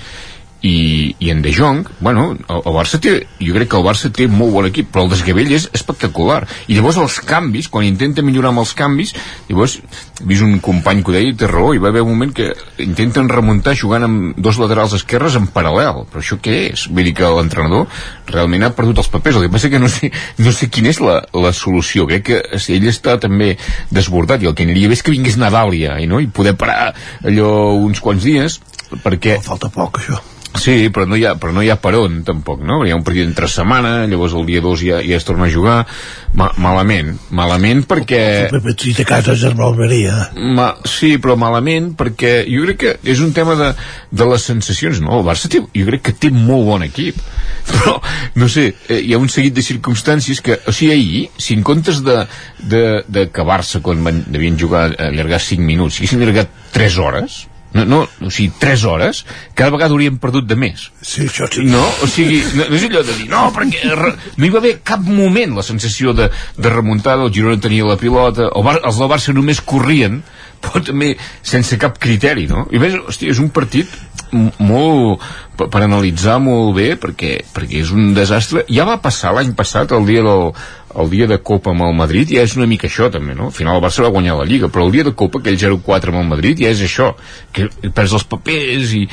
i, 0.67 1.15
i 1.19 1.29
en 1.31 1.41
De 1.41 1.53
Jong, 1.53 1.85
bueno, 1.99 2.31
el, 2.35 2.59
el 2.59 2.75
Barça 2.75 2.99
té, 3.01 3.13
jo 3.39 3.55
crec 3.55 3.71
que 3.71 3.79
el 3.79 3.85
Barça 3.85 4.11
té 4.13 4.27
molt 4.31 4.53
bon 4.55 4.67
equip, 4.67 4.89
però 4.91 5.05
el 5.05 5.11
desgavell 5.13 5.51
és 5.55 5.67
espectacular. 5.77 6.41
I 6.67 6.77
llavors 6.77 6.99
els 7.01 7.19
canvis, 7.27 7.69
quan 7.71 7.87
intenta 7.87 8.25
millorar 8.25 8.51
amb 8.53 8.63
els 8.63 8.73
canvis, 8.77 9.13
llavors 9.49 9.77
he 9.79 10.27
vist 10.27 10.45
un 10.45 10.57
company 10.63 11.03
que 11.03 11.13
ho 11.13 11.15
deia 11.15 11.31
i 11.31 11.35
té 11.37 11.49
raó, 11.49 11.73
hi 11.73 11.81
va 11.83 11.91
haver 11.93 12.03
un 12.03 12.11
moment 12.13 12.33
que 12.35 12.49
intenten 12.83 13.29
remuntar 13.31 13.75
jugant 13.79 14.07
amb 14.07 14.39
dos 14.43 14.59
laterals 14.61 14.95
esquerres 14.97 15.37
en 15.39 15.47
paral·lel, 15.53 16.03
però 16.11 16.23
això 16.23 16.39
què 16.43 16.57
és? 16.71 16.87
Vull 16.91 17.07
dir 17.07 17.15
que 17.17 17.33
l'entrenador 17.37 17.87
realment 18.31 18.67
ha 18.67 18.73
perdut 18.75 19.03
els 19.03 19.11
papers, 19.13 19.39
el 19.39 19.47
que 19.47 19.53
passa 19.53 19.71
que 19.71 19.81
no 19.81 19.91
sé, 19.91 20.11
no 20.43 20.53
sé 20.55 20.71
quina 20.73 20.91
és 20.91 21.01
la, 21.03 21.19
la 21.37 21.53
solució, 21.55 22.07
crec 22.09 22.27
que 22.27 22.61
si 22.61 22.75
ell 22.77 22.87
està 22.91 23.17
també 23.21 23.53
desbordat 23.93 24.43
i 24.43 24.49
el 24.49 24.57
que 24.57 24.67
aniria 24.67 24.89
bé 24.89 24.97
és 24.97 25.05
que 25.05 25.13
vingués 25.13 25.37
Nadàlia 25.39 25.99
i, 26.01 26.09
no? 26.09 26.19
i 26.23 26.31
poder 26.31 26.57
parar 26.59 26.91
allò 27.23 27.51
uns 27.77 28.01
quants 28.03 28.25
dies 28.25 28.59
perquè... 29.03 29.37
Falta 29.43 29.69
poc, 29.73 30.01
això. 30.01 30.19
Sí, 30.55 30.89
però 30.89 31.05
no 31.05 31.17
hi 31.19 31.25
ha, 31.27 31.35
però 31.37 31.51
no 31.53 31.61
hi 31.61 31.69
ha 31.69 31.75
per 31.81 31.93
on, 31.99 32.21
tampoc, 32.25 32.61
no? 32.65 32.79
Hi 32.85 32.91
ha 32.93 32.97
un 32.97 33.03
partit 33.05 33.27
entre 33.27 33.49
setmana, 33.51 34.05
llavors 34.09 34.33
el 34.37 34.45
dia 34.47 34.61
2 34.63 34.83
ja, 34.85 34.99
ja 35.03 35.17
es 35.19 35.25
torna 35.27 35.45
a 35.45 35.51
jugar. 35.51 35.77
Ma 36.37 36.47
malament, 36.61 37.13
malament 37.35 37.83
perquè... 37.87 38.21
Petit 38.63 39.01
a 39.03 39.05
casa 39.07 39.35
és 39.35 39.43
Almeria. 39.47 40.29
Ma, 40.57 40.69
sí, 40.87 41.15
però 41.21 41.37
malament 41.39 41.91
perquè 41.99 42.39
jo 42.47 42.63
crec 42.65 42.79
que 42.81 42.93
és 43.13 43.21
un 43.23 43.33
tema 43.35 43.57
de, 43.59 43.71
de 44.11 44.29
les 44.31 44.47
sensacions, 44.49 45.01
no? 45.03 45.19
El 45.19 45.27
Barça 45.27 45.51
té, 45.51 45.61
jo 45.61 45.89
crec 45.89 46.07
que 46.07 46.15
té 46.25 46.31
molt 46.33 46.65
bon 46.67 46.87
equip, 46.87 47.19
però, 47.71 47.97
no 48.39 48.49
sé, 48.51 48.69
eh, 48.87 49.01
hi 49.03 49.13
ha 49.13 49.21
un 49.21 49.31
seguit 49.33 49.55
de 49.57 49.65
circumstàncies 49.65 50.41
que, 50.43 50.61
o 50.67 50.75
sigui, 50.75 50.93
ahir, 50.95 51.25
si 51.41 51.57
en 51.57 51.65
comptes 51.67 52.01
de, 52.05 52.23
de, 52.63 52.85
de 53.07 53.27
que 53.33 53.45
Barça, 53.47 53.83
quan 53.83 54.03
van, 54.05 54.23
devien 54.31 54.57
jugar, 54.59 54.89
allargar 55.09 55.43
5 55.43 55.63
minuts, 55.63 55.97
si 55.97 56.05
haguessin 56.05 56.23
allargat 56.23 56.51
3 56.75 56.99
hores, 57.03 57.43
no, 57.73 57.83
no, 57.85 57.99
o 58.23 58.31
sigui, 58.31 58.51
3 58.59 58.85
hores, 58.85 59.23
cada 59.53 59.73
vegada 59.73 59.93
hauríem 59.93 60.17
perdut 60.21 60.47
de 60.47 60.55
més. 60.59 60.87
Sí, 61.01 61.25
això 61.27 61.49
sí. 61.51 61.65
No, 61.67 61.83
o 62.03 62.09
sigui, 62.09 62.39
no, 62.55 62.67
no 62.69 62.79
és 62.79 62.87
allò 62.87 63.03
de 63.05 63.17
dir, 63.19 63.27
no, 63.31 63.43
perquè 63.55 63.91
re, 63.97 64.13
no 64.37 64.47
hi 64.47 64.53
va 64.53 64.61
haver 64.63 64.77
cap 64.87 65.03
moment 65.03 65.57
la 65.57 65.65
sensació 65.67 66.15
de, 66.17 66.29
de 66.57 66.73
remuntada, 66.73 67.27
el 67.27 67.33
Girona 67.35 67.61
tenia 67.61 67.87
la 67.87 67.99
pilota, 67.99 68.47
el 68.47 68.65
Bar, 68.65 68.79
els 68.87 69.01
del 69.01 69.11
Barça 69.11 69.35
només 69.35 69.61
corrien, 69.61 70.21
però 70.63 70.83
també 70.83 71.13
sense 71.41 71.77
cap 71.81 71.99
criteri, 72.01 72.47
no? 72.49 72.67
I 72.71 72.81
més, 72.81 72.97
hòstia, 73.07 73.33
és 73.33 73.41
un 73.43 73.49
partit 73.53 73.91
molt 74.31 75.21
per, 75.57 75.81
analitzar 75.83 76.37
molt 76.43 76.75
bé 76.75 76.87
perquè, 76.99 77.37
perquè 77.53 77.81
és 77.83 77.93
un 77.95 78.11
desastre 78.15 78.65
ja 78.67 78.85
va 78.87 78.97
passar 78.99 79.31
l'any 79.33 79.53
passat 79.55 79.93
el 79.95 80.03
dia 80.09 80.23
del 80.25 80.51
el 80.97 81.11
dia 81.13 81.27
de 81.29 81.37
Copa 81.45 81.71
amb 81.71 81.85
el 81.85 81.93
Madrid 81.95 82.33
ja 82.33 82.43
és 82.43 82.55
una 82.57 82.67
mica 82.67 82.87
això 82.89 83.11
també, 83.13 83.35
no? 83.37 83.51
Al 83.51 83.55
final 83.55 83.77
el 83.77 83.83
Barça 83.83 84.03
va 84.03 84.11
guanyar 84.13 84.37
la 84.39 84.47
Lliga, 84.49 84.69
però 84.73 84.87
el 84.87 84.91
dia 84.95 85.05
de 85.05 85.13
Copa, 85.13 85.39
aquell 85.39 85.59
0-4 85.61 86.09
amb 86.09 86.23
el 86.23 86.31
Madrid, 86.31 86.63
ja 86.63 86.71
és 86.73 86.81
això, 86.81 87.11
que 87.53 87.67
perds 87.93 88.15
els 88.17 88.25
papers 88.25 88.95
i, 88.97 89.03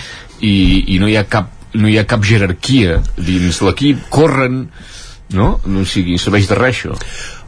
i, 0.41 0.55
i 0.95 0.99
no 1.03 1.11
hi 1.11 1.19
ha 1.21 1.27
cap 1.29 1.53
no 1.75 1.91
hi 1.91 1.99
ha 1.99 2.07
cap 2.07 2.23
jerarquia 2.25 3.01
dins 3.19 3.61
l'equip, 3.67 4.07
corren 4.09 4.69
no? 5.35 5.49
no 5.67 5.85
sigui, 5.85 6.17
serveix 6.23 6.49
de 6.49 6.59
res 6.59 6.79
això 6.79 6.95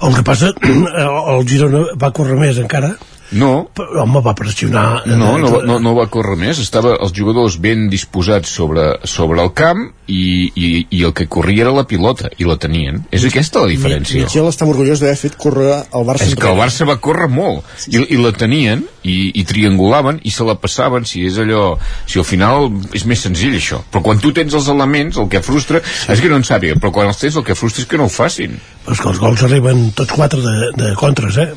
El 0.02 0.16
que 0.18 0.24
passa, 0.27 0.52
el 1.32 1.47
Girona 1.48 1.86
va 1.97 2.12
córrer 2.12 2.36
més 2.40 2.59
encara. 2.60 2.97
No. 3.32 3.66
Però, 3.74 4.03
home, 4.05 4.23
va 4.23 4.35
pressionar... 4.39 5.03
no, 5.07 5.36
no, 5.43 5.61
no, 5.66 5.78
no 5.82 5.94
va 5.97 6.07
córrer 6.12 6.36
més. 6.39 6.61
Estava 6.62 6.94
els 7.03 7.15
jugadors 7.16 7.59
ben 7.62 7.89
disposats 7.90 8.53
sobre, 8.53 8.89
sobre 9.09 9.43
el 9.43 9.53
camp 9.57 9.82
i, 10.07 10.23
i, 10.55 10.69
i 10.94 11.03
el 11.07 11.15
que 11.16 11.27
corria 11.27 11.66
era 11.66 11.74
la 11.74 11.86
pilota 11.89 12.31
i 12.39 12.47
la 12.47 12.59
tenien, 12.62 13.03
és 13.11 13.24
aquesta 13.27 13.65
la 13.65 13.70
diferència. 13.73 14.23
Michel 14.23 14.47
estava 14.51 14.70
orgullós 14.74 15.03
d'haver 15.03 15.19
fet 15.19 15.35
córrer 15.40 15.81
el 15.82 16.07
Barça 16.07 16.28
és 16.28 16.36
que 16.39 16.47
el 16.47 16.61
Barça 16.61 16.86
va 16.86 16.98
córrer 17.03 17.27
molt. 17.32 17.66
I, 17.90 18.05
i 18.15 18.20
la 18.20 18.31
tenien 18.36 18.85
i, 19.03 19.32
i 19.35 19.44
triangulaven 19.48 20.20
i 20.23 20.35
se 20.35 20.47
la 20.47 20.57
passaven. 20.62 21.07
Si 21.09 21.24
és 21.27 21.40
allò 21.43 21.77
si 22.07 22.20
al 22.23 22.28
final 22.28 22.70
és 22.94 23.07
més 23.09 23.27
senzill 23.27 23.59
això. 23.59 23.82
Però 23.90 24.05
quan 24.07 24.23
tu 24.23 24.32
tens 24.36 24.55
els 24.55 24.70
elements 24.70 25.19
el 25.19 25.31
que 25.32 25.43
frustra 25.43 25.82
és 25.82 26.23
que 26.23 26.31
no 26.31 26.39
en 26.39 26.47
sàpiga 26.47 26.78
però 26.81 26.93
quan 26.94 27.11
els 27.11 27.20
tens 27.20 27.36
el 27.39 27.44
que 27.47 27.57
frustra 27.59 27.82
és 27.85 27.90
que 27.90 27.98
no 28.01 28.07
ho 28.09 28.12
facin 28.12 28.57
Però 28.87 28.95
és 28.95 29.01
que 29.03 29.09
els 29.11 29.19
gols 29.19 29.43
arriben 29.43 29.89
tots 29.99 30.15
quatre 30.15 30.39
de, 30.41 30.71
de 30.79 30.93
contres, 30.99 31.37
eh? 31.43 31.49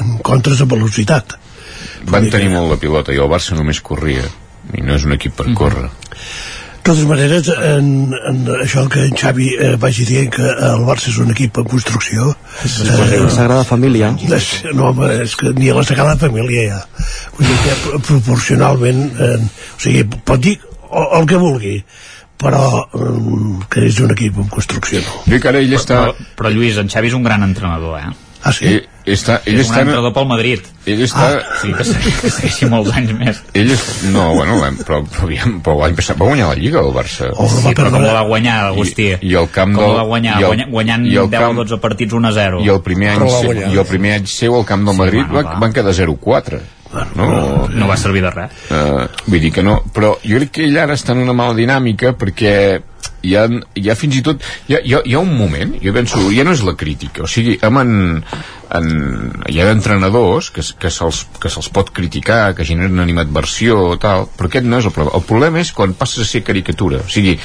En 0.00 0.14
contres 0.24 0.62
a 0.64 0.66
velocitat. 0.70 1.36
van 2.08 2.30
tenir 2.32 2.48
molt 2.54 2.70
la 2.72 2.78
pilota 2.80 3.12
i 3.12 3.20
el 3.20 3.28
Barça 3.28 3.54
només 3.56 3.80
corria 3.84 4.24
i 4.72 4.80
no 4.80 4.94
és 4.96 5.04
un 5.04 5.12
equip 5.16 5.34
per 5.36 5.50
córrer 5.56 5.86
De 6.80 6.82
totes 6.88 7.04
maneres, 7.04 7.48
en, 7.52 7.88
en 8.30 8.38
això 8.64 8.86
que 8.88 9.02
en 9.04 9.12
Xavi 9.20 9.50
eh, 9.60 9.74
vagi 9.76 10.06
dient 10.08 10.30
que 10.32 10.46
el 10.48 10.80
Barça 10.88 11.10
és 11.12 11.18
un 11.20 11.28
equip 11.34 11.58
en 11.60 11.66
construcció... 11.68 12.30
La 12.64 13.28
Sagrada 13.34 13.64
Família. 13.68 14.08
És, 14.32 14.48
no, 14.72 14.88
home, 14.88 15.10
és 15.26 15.34
que 15.36 15.52
ni 15.58 15.68
a 15.68 15.74
la 15.76 15.84
Sagrada 15.84 16.16
Família 16.22 16.64
ja. 16.70 16.80
Vull 17.36 17.46
dir 17.50 17.58
que 17.66 17.76
pro- 17.84 18.00
proporcionalment... 18.08 19.02
Eh, 19.20 19.36
o 19.76 19.80
sigui, 19.84 20.06
pot 20.24 20.40
dir 20.40 20.56
el, 20.88 21.06
el 21.20 21.28
que 21.28 21.36
vulgui, 21.44 21.74
però 22.40 22.64
eh, 22.88 23.12
que 23.70 23.84
és 23.90 24.00
un 24.00 24.14
equip 24.16 24.38
en 24.40 24.48
construcció, 24.48 25.02
no. 25.04 25.20
Dic 25.28 25.42
que 25.44 25.52
ara 25.52 25.60
ell 25.60 25.76
està... 25.76 26.00
Però, 26.08 26.32
però 26.40 26.52
Lluís, 26.54 26.78
en 26.80 26.88
Xavi 26.88 27.12
és 27.12 27.16
un 27.18 27.22
gran 27.26 27.44
entrenador, 27.46 27.98
eh? 28.00 28.10
Ah, 28.42 28.54
sí? 28.56 28.64
Ell, 28.70 28.86
està, 29.12 29.34
ell 29.44 29.58
és 29.60 29.66
un 29.68 29.74
està... 29.74 29.82
entrenador 29.82 30.14
pel 30.16 30.24
Madrid. 30.30 30.64
Ell 30.88 31.02
està... 31.04 31.26
Ah, 31.36 31.58
sí, 31.60 31.74
que 31.76 32.30
segueixi 32.32 32.68
molts 32.72 32.94
anys 32.96 33.12
més. 33.18 33.42
Ell 33.52 33.68
és... 33.74 33.82
No, 34.14 34.30
bueno, 34.38 34.56
l'any- 34.62 34.78
però, 34.80 35.02
però, 35.12 35.28
però 35.66 35.74
l'any 35.82 35.98
passat 35.98 36.16
va 36.16 36.30
guanyar 36.30 36.46
la 36.48 36.56
Lliga, 36.56 36.80
el 36.80 36.88
Barça. 36.96 37.28
Oh, 37.36 37.50
sí, 37.52 37.74
però 37.76 37.92
com 37.92 38.00
la 38.06 38.14
va 38.16 38.24
guanyar, 38.30 38.56
Agustí? 38.70 39.10
I, 39.18 39.28
i 39.28 39.36
el 39.36 39.50
camp 39.52 39.76
Com 39.76 39.84
del... 39.84 39.92
la 39.92 40.00
va 40.00 40.08
guanyar? 40.14 40.38
i 40.40 40.46
el- 40.46 40.48
Guanya- 40.54 40.68
guanyant 40.72 41.04
i 41.10 41.16
el 41.20 41.28
10 41.36 41.46
o 41.50 41.54
12 41.60 41.80
partits 41.84 42.16
1 42.16 42.30
a 42.30 42.32
0. 42.40 42.64
I 42.64 42.72
el 42.72 42.80
primer 42.88 43.12
any, 43.12 43.20
Però 43.26 43.36
va 43.44 43.68
i 43.76 43.82
el 43.84 43.88
primer 43.92 44.16
any 44.22 44.30
seu 44.32 44.56
al 44.56 44.64
camp 44.72 44.88
del 44.88 44.96
Sí, 44.96 45.02
Madrid 45.04 45.26
bueno, 45.28 45.36
va, 45.36 45.52
va. 45.52 45.60
van 45.66 45.76
quedar 45.76 45.92
0-4. 46.00 46.62
No, 47.14 47.26
No 47.70 47.88
va 47.88 47.96
servir 48.00 48.22
de 48.24 48.30
res. 48.34 48.62
Uh, 48.70 49.06
vull 49.26 49.42
dir 49.42 49.52
que 49.54 49.62
no, 49.66 49.80
però 49.94 50.16
jo 50.24 50.40
crec 50.40 50.56
que 50.58 50.64
ell 50.66 50.78
ara 50.82 50.96
està 50.98 51.14
en 51.14 51.22
una 51.24 51.36
mala 51.36 51.54
dinàmica 51.58 52.14
perquè 52.18 52.54
hi 53.22 53.34
ha, 53.36 53.44
hi 53.76 53.90
ha 53.90 53.96
fins 53.98 54.16
i 54.16 54.22
tot 54.24 54.42
hi 54.68 54.76
ha, 54.76 54.80
hi 54.80 54.94
ha, 54.96 55.02
hi 55.04 55.14
ha 55.14 55.20
un 55.22 55.32
moment, 55.36 55.74
jo 55.82 55.92
penso 55.96 56.22
ja 56.32 56.44
no 56.46 56.54
és 56.56 56.64
la 56.66 56.76
crítica, 56.80 57.24
o 57.26 57.28
sigui 57.30 57.56
amb 57.66 57.82
en, 57.82 57.92
en, 58.78 58.88
hi 59.50 59.60
ha 59.60 59.68
entrenadors 59.74 60.50
que, 60.54 60.64
que 60.80 60.92
se'ls 60.94 61.22
que 61.42 61.52
se'ls 61.52 61.70
pot 61.74 61.92
criticar 61.96 62.54
que 62.56 62.66
generen 62.68 63.02
animadversió 63.02 63.98
tal, 64.02 64.26
però 64.36 64.50
aquest 64.50 64.68
no 64.68 64.80
és 64.80 64.88
el 64.88 64.96
problema. 64.96 65.18
El 65.20 65.26
problema 65.28 65.60
és 65.62 65.74
quan 65.76 65.94
passes 65.98 66.24
a 66.24 66.30
ser 66.30 66.44
caricatura. 66.46 67.04
O 67.04 67.12
sigui, 67.12 67.36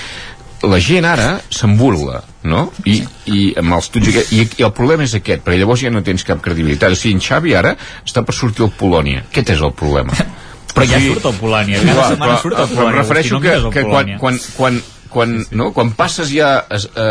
la 0.70 0.80
gent 0.84 1.06
ara 1.06 1.28
se'n 1.50 1.76
burla 1.78 2.22
no? 2.46 2.68
I, 2.86 3.00
i 3.32 3.44
amb 3.58 3.74
els 3.78 3.90
tuts 3.94 4.08
i, 4.32 4.44
i 4.46 4.64
el 4.66 4.72
problema 4.76 5.06
és 5.08 5.16
aquest 5.18 5.44
perquè 5.46 5.60
llavors 5.62 5.82
ja 5.86 5.92
no 5.94 6.04
tens 6.06 6.24
cap 6.28 6.42
credibilitat. 6.46 6.94
O 6.94 7.00
sigui, 7.00 7.16
en 7.18 7.24
Xavi 7.26 7.56
ara 7.58 7.76
està 8.06 8.22
per 8.26 8.36
sortir 8.38 8.66
al 8.68 8.74
Polònia. 8.78 9.24
Aquest 9.32 9.56
és 9.56 9.64
el 9.66 9.74
problema. 9.78 10.14
Però 10.76 10.86
ja 10.90 11.00
surt 11.00 11.26
el 11.30 11.38
Polònia, 11.40 11.80
cada 11.80 11.94
Clar, 11.96 12.10
setmana 12.12 12.34
però- 12.34 12.42
surt 12.44 12.58
però 12.60 12.68
Polònia. 12.68 12.92
em 12.92 12.98
refereixo 13.00 13.40
que, 13.40 13.54
que 13.72 13.84
quan, 13.88 14.10
quan, 14.20 14.40
quan, 14.58 14.80
quan, 15.16 15.36
no? 15.56 15.70
quan 15.72 15.94
passes 15.96 16.28
ja 16.36 16.50
a, 16.68 16.80
a, 17.00 17.06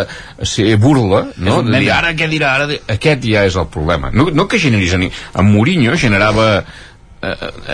a 0.44 0.44
ser 0.47 0.74
burla 0.76 1.22
no? 1.40 1.62
De 1.64 1.81
dir, 1.81 1.89
ara 1.94 2.12
què 2.12 2.28
dirà? 2.28 2.51
Ara, 2.59 2.66
aquest 2.93 3.24
ja 3.24 3.47
és 3.48 3.56
el 3.56 3.70
problema. 3.72 4.10
No, 4.12 4.28
no 4.36 4.44
que 4.47 4.60
generis 4.60 4.93
ni... 5.01 5.09
en 5.09 5.48
Mourinho 5.48 5.97
generava 5.97 6.48
eh, 6.60 6.64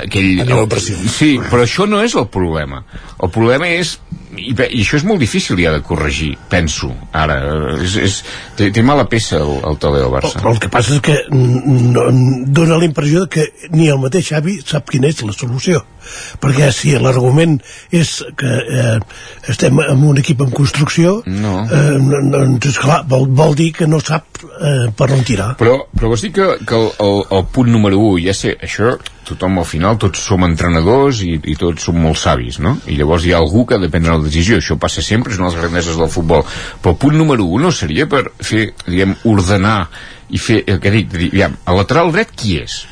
aquell... 0.05 0.31
Aneu 0.47 0.65
a 0.65 0.71
pressió. 0.71 0.97
Sí, 1.11 1.35
però 1.51 1.67
això 1.67 1.89
no 1.91 2.03
és 2.05 2.17
el 2.19 2.29
problema. 2.33 2.85
El 3.21 3.33
problema 3.35 3.69
és 3.71 3.99
i, 4.39 4.53
i 4.55 4.83
això 4.83 4.99
és 4.99 5.05
molt 5.07 5.21
difícil 5.23 5.59
ja 5.61 5.73
de 5.75 5.83
corregir 5.85 6.31
penso, 6.51 6.91
ara 7.17 7.39
és, 7.83 7.97
és, 7.99 8.19
té, 8.59 8.71
té 8.75 8.83
mala 8.87 9.07
peça 9.11 9.41
el, 9.41 9.53
el 9.67 9.79
taler 9.83 10.03
del 10.05 10.13
Barça 10.13 10.39
Però 10.39 10.55
el 10.55 10.61
que 10.63 10.71
passa 10.73 10.97
és 10.97 11.03
que 11.05 11.17
no, 11.35 12.07
dona 12.47 12.79
la 12.79 12.87
impressió 12.87 13.27
que 13.31 13.49
ni 13.75 13.89
el 13.91 14.01
mateix 14.03 14.31
Xavi 14.31 14.61
sap 14.63 14.91
quina 14.93 15.11
és 15.11 15.23
la 15.27 15.35
solució 15.37 15.83
perquè 16.43 16.71
si 16.75 16.95
l'argument 16.99 17.59
és 17.95 18.17
que 18.39 18.51
eh, 18.61 18.97
estem 19.53 19.83
en 19.83 20.07
un 20.11 20.19
equip 20.23 20.43
en 20.47 20.55
construcció 20.55 21.21
no. 21.27 21.61
eh, 21.67 21.97
doncs 22.33 22.71
esclar, 22.73 23.03
vol, 23.11 23.29
vol 23.37 23.57
dir 23.59 23.71
que 23.77 23.89
no 23.91 24.01
sap 24.03 24.43
eh, 24.47 24.91
per 24.97 25.11
on 25.11 25.25
tirar 25.27 25.53
però, 25.61 25.81
però 25.95 26.13
vols 26.13 26.27
dir 26.27 26.35
que, 26.39 26.53
que 26.67 26.79
el, 26.79 26.91
el, 27.05 27.25
el 27.39 27.49
punt 27.53 27.73
número 27.73 28.01
1 28.15 28.23
ja 28.29 28.37
sé, 28.37 28.57
això 28.63 28.97
tothom 29.31 29.59
al 29.63 29.69
final 29.69 29.99
tots 30.01 30.23
som 30.27 30.45
entrenadors 30.47 31.23
i, 31.27 31.37
i 31.39 31.57
tots 31.59 31.89
som 31.89 31.99
molt 31.99 32.21
savis 32.21 32.61
no? 32.63 32.77
i 32.91 32.99
llavors 32.99 33.27
hi 33.27 33.35
ha 33.35 33.41
algú 33.41 33.65
que 33.67 33.79
ha 33.79 33.83
de 33.83 33.91
prendre 33.93 34.17
la 34.17 34.25
decisió 34.27 34.61
això 34.61 34.79
passa 34.81 35.05
sempre, 35.07 35.33
és 35.33 35.41
una 35.41 35.51
de 35.51 35.57
les 35.57 35.65
grandeses 35.65 35.99
del 36.01 36.13
futbol 36.13 36.45
però 36.83 36.95
el 36.95 37.01
punt 37.03 37.19
número 37.19 37.47
1 37.47 37.67
no 37.67 37.75
seria 37.75 38.09
per 38.11 38.25
fer, 38.39 38.71
diguem, 38.87 39.17
ordenar 39.31 39.83
i 40.31 40.39
fer 40.39 40.63
el 40.71 40.81
que 40.83 40.95
dic, 40.95 41.13
diguem, 41.15 41.57
el 41.67 41.81
lateral 41.81 42.13
dret 42.15 42.35
qui 42.37 42.61
és? 42.63 42.83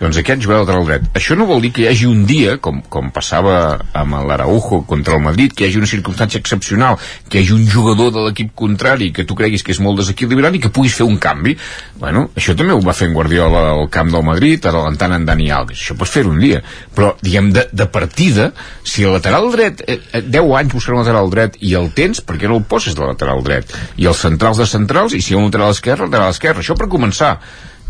Doncs 0.00 0.18
aquest 0.20 0.42
jugador 0.44 0.64
lateral 0.64 0.86
dret. 0.86 1.06
Això 1.18 1.36
no 1.38 1.46
vol 1.48 1.62
dir 1.64 1.72
que 1.74 1.82
hi 1.82 1.88
hagi 1.90 2.06
un 2.06 2.24
dia, 2.28 2.56
com, 2.62 2.80
com 2.92 3.10
passava 3.14 3.54
amb 3.98 4.18
l'Araujo 4.28 4.82
contra 4.88 5.16
el 5.18 5.24
Madrid, 5.24 5.54
que 5.54 5.64
hi 5.64 5.68
hagi 5.68 5.80
una 5.80 5.90
circumstància 5.90 6.40
excepcional, 6.40 6.98
que 7.28 7.40
hi 7.40 7.44
hagi 7.44 7.56
un 7.56 7.66
jugador 7.70 8.12
de 8.14 8.24
l'equip 8.28 8.52
contrari 8.58 9.10
que 9.14 9.26
tu 9.28 9.36
creguis 9.38 9.64
que 9.66 9.74
és 9.74 9.80
molt 9.82 9.98
desequilibrant 10.02 10.54
i 10.54 10.62
que 10.62 10.72
puguis 10.74 10.94
fer 10.94 11.06
un 11.08 11.18
canvi. 11.22 11.56
Bueno, 11.98 12.28
això 12.38 12.54
també 12.58 12.76
ho 12.76 12.82
va 12.84 12.94
fer 12.96 13.08
en 13.10 13.16
Guardiola 13.18 13.64
al 13.74 13.88
camp 13.94 14.12
del 14.14 14.26
Madrid, 14.26 14.66
adelantant 14.70 15.16
en 15.16 15.26
Dani 15.28 15.50
Alves. 15.54 15.82
Això 15.82 15.98
pots 15.98 16.14
fer 16.14 16.26
un 16.30 16.38
dia. 16.42 16.62
Però, 16.94 17.14
diguem, 17.22 17.50
de, 17.54 17.66
de 17.72 17.88
partida, 17.90 18.52
si 18.86 19.06
el 19.06 19.16
lateral 19.16 19.50
dret, 19.54 19.82
eh, 19.86 19.98
eh, 20.12 20.22
10 20.22 20.54
anys 20.60 20.76
buscant 20.76 20.98
un 20.98 21.02
lateral 21.02 21.32
dret 21.32 21.58
i 21.64 21.74
el 21.78 21.90
tens, 21.96 22.22
per 22.22 22.38
què 22.38 22.50
no 22.50 22.60
el 22.60 22.68
poses 22.70 22.94
de 22.98 23.02
lateral 23.02 23.42
dret? 23.46 23.74
I 23.98 24.06
els 24.10 24.22
centrals 24.22 24.62
de 24.62 24.68
centrals, 24.68 25.16
i 25.16 25.22
si 25.24 25.34
hi 25.34 25.38
ha 25.38 25.42
un 25.42 25.50
lateral 25.50 25.74
esquerre, 25.74 26.06
lateral 26.06 26.34
esquerre. 26.34 26.62
Això 26.62 26.78
per 26.78 26.90
començar 26.92 27.36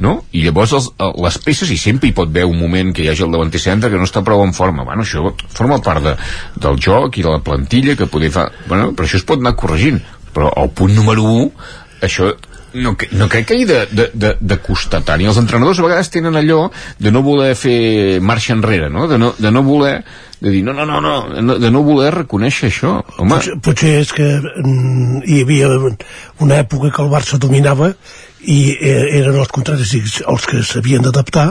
no? 0.02 0.14
I 0.32 0.44
llavors 0.46 0.74
els, 0.78 0.90
les 1.24 1.38
peces, 1.44 1.70
i 1.74 1.78
sempre 1.80 2.10
hi 2.10 2.14
pot 2.16 2.30
haver 2.30 2.46
un 2.48 2.58
moment 2.60 2.92
que 2.94 3.04
hi 3.04 3.10
hagi 3.12 3.26
el 3.26 3.34
davanter 3.34 3.62
centre 3.62 3.90
que 3.90 4.00
no 4.00 4.06
està 4.08 4.22
prou 4.26 4.44
en 4.44 4.54
forma, 4.56 4.86
bueno, 4.88 5.06
això 5.06 5.32
forma 5.54 5.80
part 5.84 6.04
de, 6.04 6.14
del 6.56 6.78
joc 6.82 7.18
i 7.18 7.26
de 7.26 7.34
la 7.34 7.42
plantilla 7.44 7.96
que 7.98 8.10
poder 8.10 8.30
fa... 8.34 8.48
Bueno, 8.68 8.92
però 8.94 9.08
això 9.08 9.20
es 9.20 9.26
pot 9.28 9.42
anar 9.42 9.56
corregint 9.58 10.00
però 10.34 10.52
el 10.60 10.70
punt 10.76 10.94
número 10.94 11.24
1 11.24 11.50
això 12.06 12.30
no, 12.78 12.92
no 13.16 13.28
crec 13.32 13.46
que 13.48 13.56
hi 13.56 13.64
de, 13.66 13.78
de, 13.90 14.08
de, 14.12 14.34
de 14.38 14.56
costar 14.62 15.00
tant 15.06 15.22
i 15.22 15.28
els 15.28 15.38
entrenadors 15.40 15.80
a 15.80 15.86
vegades 15.86 16.10
tenen 16.12 16.36
allò 16.36 16.66
de 17.00 17.12
no 17.14 17.24
voler 17.26 17.54
fer 17.58 18.20
marxa 18.20 18.54
enrere 18.54 18.90
no? 18.92 19.06
De, 19.10 19.18
no, 19.18 19.32
de 19.38 19.52
no 19.54 19.64
voler 19.66 19.96
de 20.38 20.52
dir 20.52 20.62
no, 20.62 20.74
no, 20.76 20.84
no, 20.86 21.00
no, 21.00 21.58
de 21.58 21.70
no 21.74 21.82
voler 21.82 22.12
reconèixer 22.14 22.68
això 22.70 22.92
home. 23.16 23.38
Potser, 23.38 23.56
potser 23.64 23.94
és 24.04 24.12
que 24.14 24.28
mm, 24.38 25.24
hi 25.26 25.42
havia 25.42 25.72
una 26.44 26.60
època 26.60 26.92
que 26.92 27.02
el 27.02 27.10
Barça 27.10 27.40
dominava 27.42 27.94
i 28.46 28.58
eh, 28.74 29.18
eren 29.18 29.38
els 29.40 29.50
contraris 29.54 29.94
els 29.96 30.46
que 30.46 30.62
s'havien 30.62 31.02
d'adaptar 31.02 31.50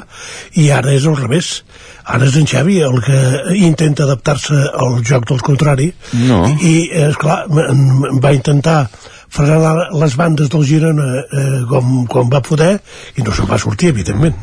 i 0.55 0.69
ara 0.71 0.93
és 0.95 1.07
al 1.07 1.17
revés. 1.19 1.61
Ara 2.07 2.29
és 2.29 2.37
en 2.39 2.47
Xavi 2.47 2.79
el 2.87 3.01
que 3.03 3.19
intenta 3.59 4.05
adaptar-se 4.05 4.55
al 4.55 5.01
joc 5.03 5.27
del 5.27 5.43
contrari. 5.43 5.91
No. 6.23 6.45
i, 6.61 6.87
eh, 6.87 7.09
esclar, 7.09 7.43
va 7.49 8.33
intentar 8.35 8.85
frenar 9.29 9.89
les 9.91 10.15
bandes 10.15 10.49
del 10.49 10.63
Girona 10.65 11.07
eh, 11.19 11.61
com, 11.69 12.05
com 12.07 12.29
va 12.31 12.41
poder 12.41 12.77
i 13.17 13.25
no 13.25 13.35
se'n 13.35 13.49
va 13.49 13.59
sortir, 13.59 13.91
evidentment. 13.91 14.37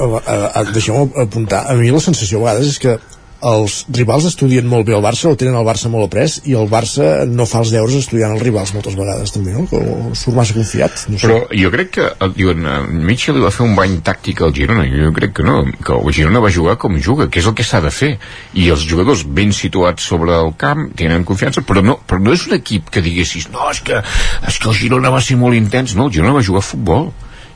Uh, 0.00 0.20
deixeu-me 0.72 1.10
apuntar. 1.20 1.66
A 1.68 1.74
mi 1.76 1.90
la 1.92 2.00
sensació 2.00 2.40
a 2.40 2.46
vegades 2.46 2.70
és 2.72 2.78
que 2.80 2.94
els 3.46 3.84
rivals 3.96 4.26
estudien 4.28 4.66
molt 4.68 4.86
bé 4.88 4.94
el 4.96 5.02
Barça, 5.04 5.30
o 5.30 5.36
tenen 5.38 5.56
el 5.56 5.66
Barça 5.66 5.88
molt 5.92 6.08
après, 6.08 6.36
i 6.48 6.56
el 6.58 6.68
Barça 6.70 7.24
no 7.28 7.46
fa 7.48 7.62
els 7.64 7.72
deures 7.72 7.96
estudiant 7.96 8.34
els 8.34 8.42
rivals 8.44 8.72
moltes 8.76 8.96
vegades 8.98 9.32
també, 9.32 9.54
no? 9.56 9.64
O 9.70 10.14
surt 10.18 10.36
massa 10.36 10.56
confiat. 10.56 11.06
No 11.08 11.18
sé. 11.18 11.26
Però 11.26 11.38
jo 11.62 11.72
crec 11.72 11.92
que, 11.96 12.08
diuen, 12.36 12.68
Mitchell 13.06 13.38
li 13.38 13.44
va 13.44 13.52
fer 13.54 13.64
un 13.66 13.76
bany 13.78 13.98
tàctic 14.06 14.42
al 14.44 14.54
Girona, 14.56 14.84
jo 14.90 15.12
crec 15.16 15.34
que 15.38 15.46
no, 15.46 15.62
que 15.80 15.96
el 15.96 16.12
Girona 16.16 16.44
va 16.44 16.52
jugar 16.52 16.76
com 16.80 16.98
juga, 17.00 17.30
que 17.32 17.40
és 17.40 17.48
el 17.48 17.56
que 17.56 17.66
s'ha 17.66 17.80
de 17.84 17.94
fer, 17.94 18.12
i 18.52 18.68
els 18.74 18.84
jugadors 18.84 19.24
ben 19.24 19.54
situats 19.56 20.04
sobre 20.12 20.36
el 20.36 20.54
camp 20.60 20.90
tenen 20.98 21.24
confiança, 21.28 21.64
però 21.66 21.84
no, 21.84 21.96
però 22.06 22.20
no 22.20 22.36
és 22.36 22.46
un 22.48 22.58
equip 22.58 22.92
que 22.92 23.04
diguessis, 23.04 23.48
no, 23.54 23.64
és 23.72 23.80
que, 23.86 24.04
és 24.48 24.60
que 24.60 24.70
el 24.70 24.76
Girona 24.76 25.12
va 25.14 25.24
ser 25.24 25.40
molt 25.40 25.56
intens, 25.56 25.96
no, 25.96 26.08
el 26.08 26.16
Girona 26.18 26.36
va 26.36 26.44
jugar 26.44 26.64
a 26.64 26.70
futbol, 26.70 27.10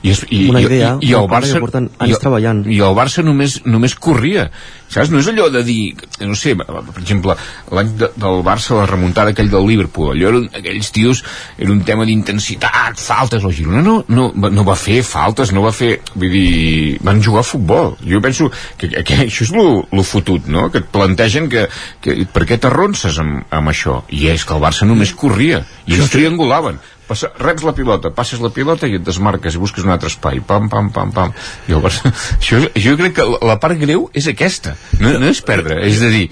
i, 0.04 0.12
és, 0.12 0.20
i, 0.28 0.44
una 0.52 0.60
idea, 0.60 0.94
i, 1.00 1.08
i, 1.08 1.12
el 1.16 1.28
Barça, 1.30 1.56
i, 1.56 2.10
el, 2.10 2.18
treballant. 2.20 2.64
i 2.68 2.80
el 2.84 2.96
Barça 2.96 3.24
només, 3.24 3.62
només 3.64 3.94
corria 3.96 4.50
saps? 4.92 5.08
no 5.10 5.20
és 5.22 5.28
allò 5.30 5.46
de 5.52 5.62
dir 5.64 5.94
no 6.28 6.36
sé, 6.36 6.52
per 6.60 7.00
exemple 7.00 7.36
l'any 7.74 7.94
de, 8.02 8.10
del 8.20 8.42
Barça 8.46 8.76
la 8.76 8.84
remuntada 8.90 9.32
aquell 9.32 9.48
del 9.52 9.64
Liverpool 9.70 10.12
allò 10.12 10.30
eren, 10.34 10.46
aquells 10.60 10.92
tios 10.94 11.24
era 11.56 11.72
un 11.72 11.80
tema 11.88 12.04
d'intensitat, 12.04 13.00
faltes 13.00 13.48
el 13.48 13.56
Girona 13.56 13.80
no, 13.86 13.96
no, 14.08 14.28
no 14.34 14.66
va 14.68 14.76
fer 14.78 15.00
faltes 15.08 15.54
no 15.56 15.64
va 15.64 15.72
fer, 15.72 15.94
vull 16.14 16.36
dir, 16.36 16.98
van 17.04 17.22
jugar 17.24 17.44
a 17.44 17.48
futbol 17.54 17.94
jo 18.04 18.20
penso 18.24 18.50
que, 18.76 18.90
que, 18.90 19.04
que 19.08 19.20
això 19.24 19.48
és 19.48 19.54
lo, 19.56 19.68
lo 19.88 20.04
fotut, 20.04 20.50
no? 20.52 20.68
que 20.68 20.84
et 20.84 20.90
plantegen 20.92 21.48
que, 21.52 21.64
que 22.04 22.20
per 22.28 22.44
què 22.48 22.60
t'arronses 22.60 23.16
amb, 23.24 23.46
amb 23.48 23.72
això 23.72 24.02
i 24.12 24.28
és 24.34 24.44
que 24.44 24.56
el 24.56 24.64
Barça 24.64 24.88
només 24.88 25.16
corria 25.16 25.64
i 25.88 25.96
ells 25.96 26.12
triangulaven 26.12 26.82
passa, 27.08 27.30
reps 27.40 27.64
la 27.66 27.74
pilota, 27.76 28.10
passes 28.14 28.42
la 28.42 28.50
pilota 28.54 28.88
i 28.90 28.98
et 28.98 29.04
desmarques 29.04 29.54
i 29.54 29.60
busques 29.62 29.84
un 29.86 29.92
altre 29.94 30.10
espai, 30.12 30.40
pam, 30.46 30.68
pam, 30.72 30.90
pam, 30.94 31.12
pam. 31.14 31.34
I 31.68 31.76
el 31.76 31.82
Barça, 31.84 32.12
això, 32.40 32.60
jo 32.86 32.96
crec 33.00 33.16
que 33.18 33.28
la, 33.34 33.58
part 33.62 33.78
greu 33.80 34.08
és 34.16 34.28
aquesta, 34.30 34.76
no, 35.02 35.14
no 35.22 35.30
és 35.30 35.42
perdre, 35.44 35.80
és 35.88 36.02
a 36.04 36.10
dir, 36.12 36.26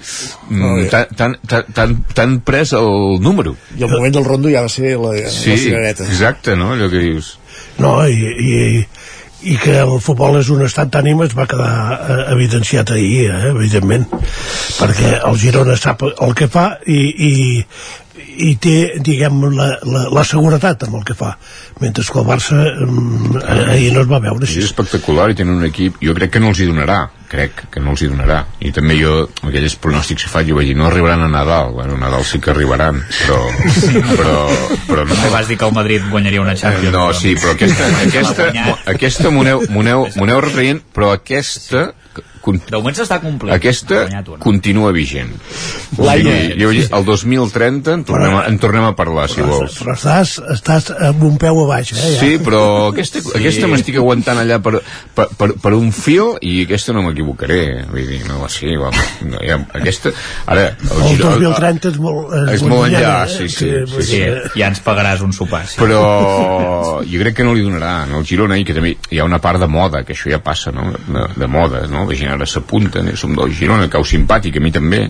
t'han 1.17 2.39
pres 2.45 2.75
el 2.77 3.19
número. 3.23 3.55
I 3.77 3.87
el 3.87 3.93
moment 3.93 4.19
del 4.19 4.27
rondo 4.27 4.51
ja 4.53 4.65
va 4.65 4.71
ser 4.71 4.95
la, 5.01 5.15
sí, 5.29 5.53
la 5.53 5.61
cigareta. 5.67 6.09
exacte, 6.09 6.57
no?, 6.59 6.73
allò 6.77 6.89
que 6.91 7.03
dius. 7.03 7.37
No, 7.81 7.95
i, 8.05 8.13
i, 8.13 8.57
i 9.43 9.57
que 9.59 9.75
el 9.81 9.97
futbol 10.03 10.37
és 10.39 10.49
un 10.53 10.63
estat 10.65 10.91
d'ànima 10.93 11.25
es 11.27 11.33
va 11.35 11.47
quedar 11.49 11.71
eh, 11.97 12.19
evidenciat 12.35 12.93
ahir, 12.95 13.25
eh, 13.31 13.51
evidentment, 13.51 14.05
perquè 14.77 15.17
el 15.19 15.39
Girona 15.41 15.75
sap 15.79 16.05
el 16.07 16.35
que 16.37 16.47
fa 16.51 16.69
i, 16.87 16.99
i 17.27 17.33
i 18.13 18.53
té, 18.61 18.75
diguem, 19.01 19.39
la, 19.55 19.67
la, 19.89 20.03
la 20.13 20.23
seguretat 20.27 20.85
amb 20.85 20.99
el 20.99 21.05
que 21.07 21.15
fa 21.17 21.31
mentre 21.81 22.05
que 22.05 22.19
el 22.21 22.27
Barça 22.27 22.59
um, 22.85 23.39
ahir 23.41 23.89
no 23.95 24.03
es 24.03 24.09
va 24.09 24.19
veure 24.21 24.45
així. 24.45 24.61
És 24.61 24.69
espectacular 24.69 25.31
i 25.31 25.37
tenen 25.39 25.57
un 25.57 25.65
equip, 25.65 25.97
jo 26.03 26.13
crec 26.17 26.35
que 26.35 26.41
no 26.43 26.51
els 26.53 26.61
hi 26.61 26.69
donarà 26.69 26.99
crec 27.33 27.63
que 27.73 27.81
no 27.81 27.95
els 27.95 28.03
hi 28.03 28.11
donarà 28.11 28.43
i 28.61 28.69
també 28.75 28.99
jo, 28.99 29.15
aquells 29.47 29.75
pronòstics 29.81 30.27
que 30.27 30.29
faig 30.29 30.51
jo 30.51 30.59
vaig 30.59 30.69
dir, 30.69 30.77
no 30.77 30.85
arribaran 30.85 31.25
a 31.25 31.31
Nadal, 31.31 31.73
bueno, 31.73 31.97
a 31.97 32.03
Nadal 32.03 32.25
sí 32.29 32.37
que 32.43 32.53
arribaran 32.53 33.01
però, 33.23 33.39
però, 34.13 34.37
però 34.85 35.07
no. 35.07 35.15
També 35.15 35.33
vas 35.33 35.49
dir 35.49 35.57
que 35.57 35.69
el 35.69 35.75
Madrid 35.79 36.05
guanyaria 36.11 36.43
una 36.45 36.55
Champions 36.59 36.93
no, 36.93 37.07
sí, 37.17 37.33
però 37.39 37.57
aquesta 37.57 37.89
aquesta, 38.05 38.49
aquesta 38.93 39.33
m'ho 39.33 39.47
aneu 39.47 40.45
retraient 40.45 40.85
però 40.93 41.15
aquesta 41.17 41.89
de 42.43 42.75
moment 42.75 42.95
s'està 42.97 43.19
complint. 43.23 43.53
Aquesta 43.55 44.03
continua 44.43 44.91
vigent. 44.95 45.31
L'any... 45.97 46.27
Jo, 46.59 46.71
el 46.73 47.05
2030 47.07 47.93
en 47.93 48.03
tornem, 48.07 48.35
a, 48.35 48.43
en 48.49 48.57
tornem 48.61 48.85
a 48.87 48.91
parlar, 48.97 49.29
si 49.31 49.43
vols. 49.45 49.77
Però 49.79 49.95
estàs, 49.95 50.35
estàs 50.53 50.89
amb 51.09 51.23
un 51.23 51.37
peu 51.41 51.61
a 51.63 51.67
baix, 51.69 51.93
eh? 51.95 52.01
Ja. 52.01 52.19
Sí, 52.19 52.31
però 52.43 52.63
aquesta, 52.91 53.23
sí. 53.23 53.33
aquesta 53.39 53.69
m'estic 53.71 53.99
aguantant 54.01 54.41
allà 54.43 54.59
per, 54.63 54.81
per, 55.15 55.27
per, 55.39 55.49
per 55.63 55.73
un 55.77 55.91
fil 55.95 56.35
i 56.43 56.63
aquesta 56.67 56.95
no 56.95 57.05
m'equivocaré. 57.07 57.61
Vull 57.91 58.11
dir, 58.11 58.21
no, 58.27 58.43
sí, 58.51 58.75
va, 58.79 58.91
no, 59.29 59.39
ja, 59.39 59.59
aquesta... 59.79 60.13
Ara, 60.51 60.67
el, 60.83 61.05
el 61.13 61.23
2030 61.23 61.93
és 61.93 62.01
molt... 62.03 62.35
És, 62.43 62.51
és 62.57 62.67
molt 62.67 62.89
enllà, 62.89 63.15
sí, 63.31 63.47
sí, 63.47 63.71
sí, 63.71 63.87
sí, 63.95 64.07
sí. 64.11 64.21
Ja 64.59 64.69
ens 64.71 64.83
pagaràs 64.83 65.23
un 65.25 65.33
sopar. 65.35 65.63
Sí. 65.69 65.79
Però 65.81 66.03
jo 67.07 67.23
crec 67.23 67.39
que 67.39 67.47
no 67.47 67.55
li 67.55 67.63
donaran 67.65 68.13
al 68.13 68.27
Girona 68.27 68.59
i 68.59 68.67
que 68.67 68.75
també 68.75 68.95
hi 69.09 69.21
ha 69.21 69.27
una 69.27 69.39
part 69.43 69.61
de 69.63 69.69
moda, 69.71 70.03
que 70.03 70.15
això 70.17 70.31
ja 70.33 70.41
passa, 70.43 70.73
no? 70.75 70.89
De, 71.07 71.25
de 71.39 71.49
moda, 71.51 71.85
no? 71.91 72.02
La 72.09 72.17
gent 72.19 72.33
ara 72.33 72.47
s'apunten, 72.49 73.11
eh? 73.11 73.17
som 73.19 73.35
del 73.37 73.53
Girona, 73.55 73.89
cau 73.91 74.05
simpàtic, 74.07 74.57
a 74.57 74.63
mi 74.63 74.71
també. 74.75 75.05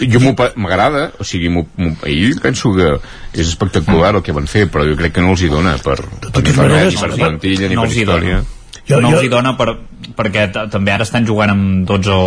Jo 0.00 0.20
m'agrada, 0.22 1.10
o 1.20 1.26
sigui, 1.26 1.50
m 1.52 1.92
ahir 2.02 2.32
penso 2.42 2.72
que 2.74 2.88
és 3.34 3.46
espectacular 3.46 4.14
el 4.16 4.22
que 4.24 4.34
van 4.34 4.48
fer, 4.50 4.66
però 4.72 4.86
jo 4.88 4.96
crec 4.98 5.14
que 5.18 5.24
no 5.24 5.36
els 5.36 5.44
hi 5.44 5.52
dona 5.52 5.76
per, 5.84 5.98
per, 6.00 6.42
ni 6.42 6.56
per, 6.56 6.66
res, 6.70 6.96
ni 6.96 7.02
per 7.04 7.12
plantilla, 7.14 7.68
ni 7.68 7.78
no 7.78 7.86
per 7.86 7.92
història. 7.92 8.42
Jo, 8.88 8.98
no 8.98 9.12
jo... 9.12 9.20
els 9.20 9.28
hi 9.28 9.30
dona 9.30 9.54
per, 9.58 9.76
perquè 10.18 10.48
també 10.72 10.96
ara 10.96 11.06
estan 11.06 11.28
jugant 11.28 11.52
amb 11.52 11.86
12 11.88 12.16
o 12.16 12.26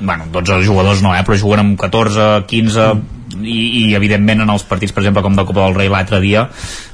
bueno, 0.00 0.26
12 0.32 0.64
jugadors 0.66 1.02
no, 1.02 1.14
eh, 1.14 1.22
però 1.22 1.36
juguen 1.38 1.62
amb 1.62 1.78
14, 1.78 2.46
15 2.48 2.86
mm. 2.94 3.44
i, 3.44 3.60
i 3.82 3.94
evidentment 3.94 4.42
en 4.42 4.50
els 4.50 4.64
partits 4.66 4.94
per 4.94 5.04
exemple 5.04 5.22
com 5.22 5.36
de 5.36 5.44
Copa 5.46 5.66
del 5.66 5.76
Rei 5.76 5.92
l'altre 5.92 6.20
dia 6.24 6.46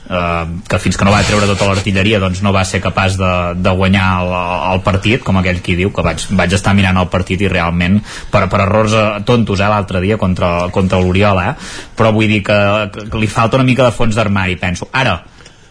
eh, 0.08 0.46
que 0.68 0.78
fins 0.82 0.96
que 0.98 1.06
no 1.06 1.12
va 1.14 1.22
treure 1.26 1.48
tota 1.50 1.68
l'artilleria 1.68 2.20
doncs 2.22 2.42
no 2.42 2.52
va 2.54 2.64
ser 2.68 2.82
capaç 2.84 3.16
de, 3.20 3.32
de 3.62 3.74
guanyar 3.78 4.06
el, 4.22 4.32
el 4.74 4.82
partit, 4.86 5.22
com 5.24 5.38
aquell 5.40 5.62
qui 5.64 5.76
diu 5.78 5.92
que 5.94 6.04
vaig, 6.04 6.26
vaig 6.38 6.56
estar 6.58 6.74
mirant 6.78 6.98
el 7.00 7.10
partit 7.12 7.42
i 7.42 7.50
realment 7.50 8.00
per, 8.32 8.46
per 8.52 8.62
errors 8.66 8.96
eh, 8.98 9.08
tontos 9.28 9.60
eh, 9.60 9.68
l'altre 9.68 10.02
dia 10.04 10.18
contra, 10.20 10.70
contra 10.74 11.00
l'Oriol 11.02 11.42
eh? 11.44 11.52
però 11.96 12.12
vull 12.14 12.30
dir 12.30 12.42
que, 12.46 12.58
que 13.08 13.20
li 13.20 13.30
falta 13.30 13.60
una 13.60 13.68
mica 13.68 13.86
de 13.88 13.96
fons 13.96 14.18
d'armari 14.18 14.58
penso, 14.60 14.88
ara 14.92 15.20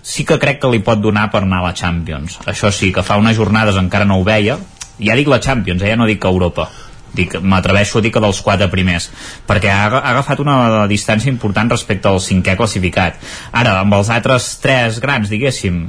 sí 0.01 0.25
que 0.25 0.39
crec 0.41 0.61
que 0.61 0.69
li 0.71 0.81
pot 0.85 1.01
donar 1.01 1.29
per 1.33 1.43
anar 1.45 1.61
a 1.61 1.69
la 1.69 1.75
Champions 1.77 2.39
això 2.49 2.71
sí, 2.73 2.91
que 2.93 3.05
fa 3.05 3.19
unes 3.21 3.37
jornades 3.37 3.77
encara 3.77 4.07
no 4.07 4.21
ho 4.21 4.27
veia 4.27 4.57
ja 5.01 5.17
dic 5.17 5.29
la 5.29 5.41
Champions, 5.41 5.81
eh? 5.81 5.93
ja 5.93 5.99
no 5.99 6.09
dic 6.09 6.23
Europa 6.25 6.69
dic, 7.15 7.37
m'atreveixo 7.41 7.99
a 7.99 8.05
dir 8.05 8.11
que 8.13 8.23
dels 8.23 8.41
quatre 8.45 8.69
primers 8.71 9.09
perquè 9.47 9.71
ha, 9.71 9.85
ha 9.89 10.01
agafat 10.13 10.41
una 10.43 10.85
distància 10.91 11.31
important 11.31 11.71
respecte 11.71 12.09
al 12.09 12.21
cinquè 12.23 12.55
classificat. 12.59 13.19
Ara, 13.51 13.79
amb 13.81 13.97
els 13.97 14.11
altres 14.13 14.53
tres 14.63 14.99
grans 15.03 15.31
diguéssim, 15.31 15.83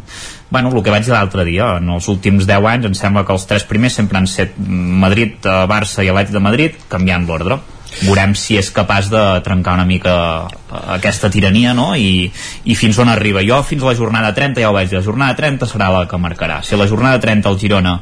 bueno, 0.50 0.72
el 0.72 0.82
que 0.82 0.94
vaig 0.94 1.06
dir 1.06 1.14
l'altre 1.14 1.46
dia 1.48 1.76
en 1.78 1.92
els 1.94 2.08
últims 2.12 2.46
10 2.48 2.70
anys 2.72 2.90
em 2.90 2.96
sembla 2.98 3.26
que 3.26 3.34
els 3.34 3.46
tres 3.48 3.64
primers 3.68 3.96
sempre 3.98 4.18
han 4.18 4.28
set 4.30 4.58
Madrid, 4.58 5.38
eh, 5.44 5.62
Barça 5.70 6.04
i 6.04 6.10
Atlètic 6.12 6.34
de 6.36 6.44
Madrid 6.44 6.82
canviant 6.92 7.26
l'ordre 7.28 7.62
veurem 8.00 8.32
si 8.38 8.56
és 8.56 8.70
capaç 8.72 9.10
de 9.12 9.22
trencar 9.44 9.74
una 9.76 9.86
mica 9.88 10.14
eh, 10.48 10.84
aquesta 10.98 11.30
tirania 11.30 11.74
no? 11.76 11.92
I, 11.96 12.30
i 12.64 12.76
fins 12.78 12.98
on 13.02 13.12
arriba. 13.12 13.44
Jo 13.46 13.62
fins 13.66 13.84
a 13.84 13.92
la 13.92 13.98
jornada 13.98 14.32
30 14.36 14.64
ja 14.64 14.70
ho 14.70 14.76
vaig 14.76 14.90
dir, 14.90 14.98
la 14.98 15.06
jornada 15.06 15.36
30 15.38 15.68
serà 15.70 15.90
la 15.92 16.06
que 16.08 16.20
marcarà. 16.20 16.62
Si 16.64 16.76
la 16.76 16.88
jornada 16.90 17.20
30 17.20 17.52
el 17.52 17.60
Girona 17.60 17.98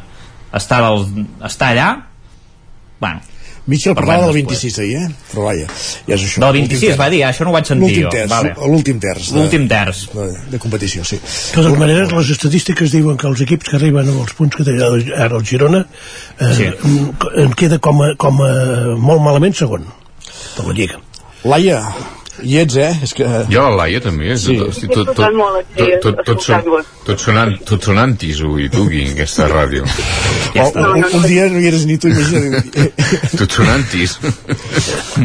està, 0.51 0.81
del, 0.83 1.27
està 1.47 1.71
allà 1.71 1.91
bueno, 3.01 3.21
Miquel 3.67 3.95
parlava 3.95 4.25
del 4.25 4.31
Parlem 4.33 4.47
26 4.49 4.79
ahir, 4.81 4.97
eh? 4.97 5.09
Però 5.31 5.43
vaja, 5.45 5.67
ja 6.09 6.15
és 6.17 6.23
això. 6.25 6.41
Del 6.43 6.53
26 6.57 6.97
va 6.99 7.09
dir, 7.13 7.21
això 7.27 7.45
no 7.45 7.51
ho 7.51 7.53
vaig 7.55 7.67
sentir 7.69 7.83
L'últim 7.87 8.03
jo. 8.07 8.11
terç, 8.15 8.31
Vale. 8.31 8.55
l'últim 8.73 9.01
terç. 9.01 9.29
de- 9.31 9.37
L'últim 9.39 9.67
terç. 9.69 10.01
De, 10.15 10.27
de 10.51 10.59
competició, 10.59 11.05
sí. 11.05 11.19
De 11.21 11.63
totes 11.63 11.79
maneres, 11.79 12.11
les 12.13 12.31
estadístiques 12.31 12.91
diuen 12.91 13.17
que 13.21 13.29
els 13.29 13.41
equips 13.45 13.69
que 13.69 13.77
arriben 13.77 14.09
amb 14.09 14.23
els 14.25 14.33
punts 14.35 14.57
que 14.57 14.65
té 14.65 14.75
ara 14.81 15.37
el 15.37 15.45
Girona 15.47 15.85
eh, 16.41 16.55
Sí. 16.57 16.71
en 17.45 17.53
queda 17.53 17.79
com 17.79 18.01
a, 18.03 18.15
com 18.17 18.41
a 18.43 18.51
molt 18.97 19.23
malament 19.23 19.55
segon 19.55 19.85
de 20.57 20.67
la 20.67 20.73
Lliga. 20.75 20.99
Laia, 21.45 21.83
hi 22.43 22.57
ets, 22.63 22.77
eh? 22.81 22.91
És 23.05 23.15
que... 23.17 23.27
Jo, 23.51 23.67
la 23.71 23.83
Laia, 23.83 24.01
també. 24.05 24.35
Sí. 24.41 24.57
Tot, 24.59 24.75
tot, 24.75 24.91
tot, 24.91 25.01
Escoltant 25.01 25.37
molt 25.39 25.61
aquí, 25.61 25.87
tot, 26.03 26.21
tot, 26.25 26.45
tot, 26.45 26.95
tot, 27.07 27.23
sonant, 27.23 27.55
tot 27.69 27.89
sonant 27.91 28.17
avui, 28.21 28.69
tu, 28.73 28.85
aquí, 28.87 29.03
en 29.07 29.15
aquesta 29.17 29.49
ràdio. 29.51 29.85
O, 30.51 30.67
un, 30.83 31.05
un 31.21 31.27
dia 31.29 31.47
no 31.51 31.61
hi 31.61 31.69
eres 31.71 31.85
ni 31.87 31.97
tu, 32.01 32.11
imagina't. 32.11 32.75
Tot 33.39 33.55
sonantis. 33.55 34.17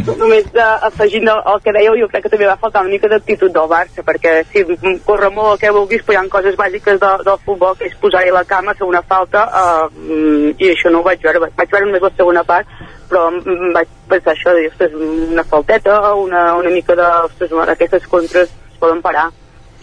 Només 0.06 0.46
uh, 0.54 0.86
afegint 0.86 1.28
el, 1.32 1.42
que 1.64 1.74
dèieu, 1.76 1.96
jo 1.98 2.10
crec 2.12 2.28
que 2.28 2.32
també 2.34 2.48
va 2.50 2.58
faltar 2.62 2.84
una 2.86 2.94
mica 2.94 3.10
d'actitud 3.12 3.54
del 3.56 3.70
Barça, 3.72 4.04
perquè 4.06 4.36
m- 4.62 5.00
corre 5.08 5.32
molt 5.34 5.56
el 5.56 5.62
que 5.64 5.74
vulguis, 5.76 6.04
però 6.06 6.16
hi 6.18 6.20
ha 6.22 6.26
coses 6.32 6.58
bàsiques 6.60 7.00
de, 7.02 7.12
del 7.26 7.42
futbol, 7.46 7.74
que 7.80 7.90
és 7.90 7.98
posar-hi 8.02 8.34
la 8.36 8.46
cama, 8.48 8.76
fer 8.78 8.86
una 8.88 9.02
falta, 9.02 9.48
uh, 9.50 10.54
i 10.60 10.72
això 10.76 10.94
no 10.94 11.02
ho 11.02 11.08
vaig 11.08 11.26
veure. 11.26 11.50
Vaig 11.58 11.74
veure 11.74 11.90
només 11.90 12.06
la 12.06 12.14
segona 12.16 12.46
part, 12.46 12.70
però 13.10 13.30
mm, 13.32 13.72
vaig 13.76 13.92
pensar 14.12 14.34
això, 14.34 14.54
de, 14.58 14.68
ostres, 14.72 14.94
una 15.32 15.46
falteta, 15.48 15.98
una, 16.16 16.46
una 16.60 16.74
mica 16.74 16.96
de, 16.98 17.10
ostres, 17.30 17.56
aquestes 17.76 18.08
contres 18.12 18.50
es 18.50 18.80
poden 18.80 19.02
parar 19.06 19.30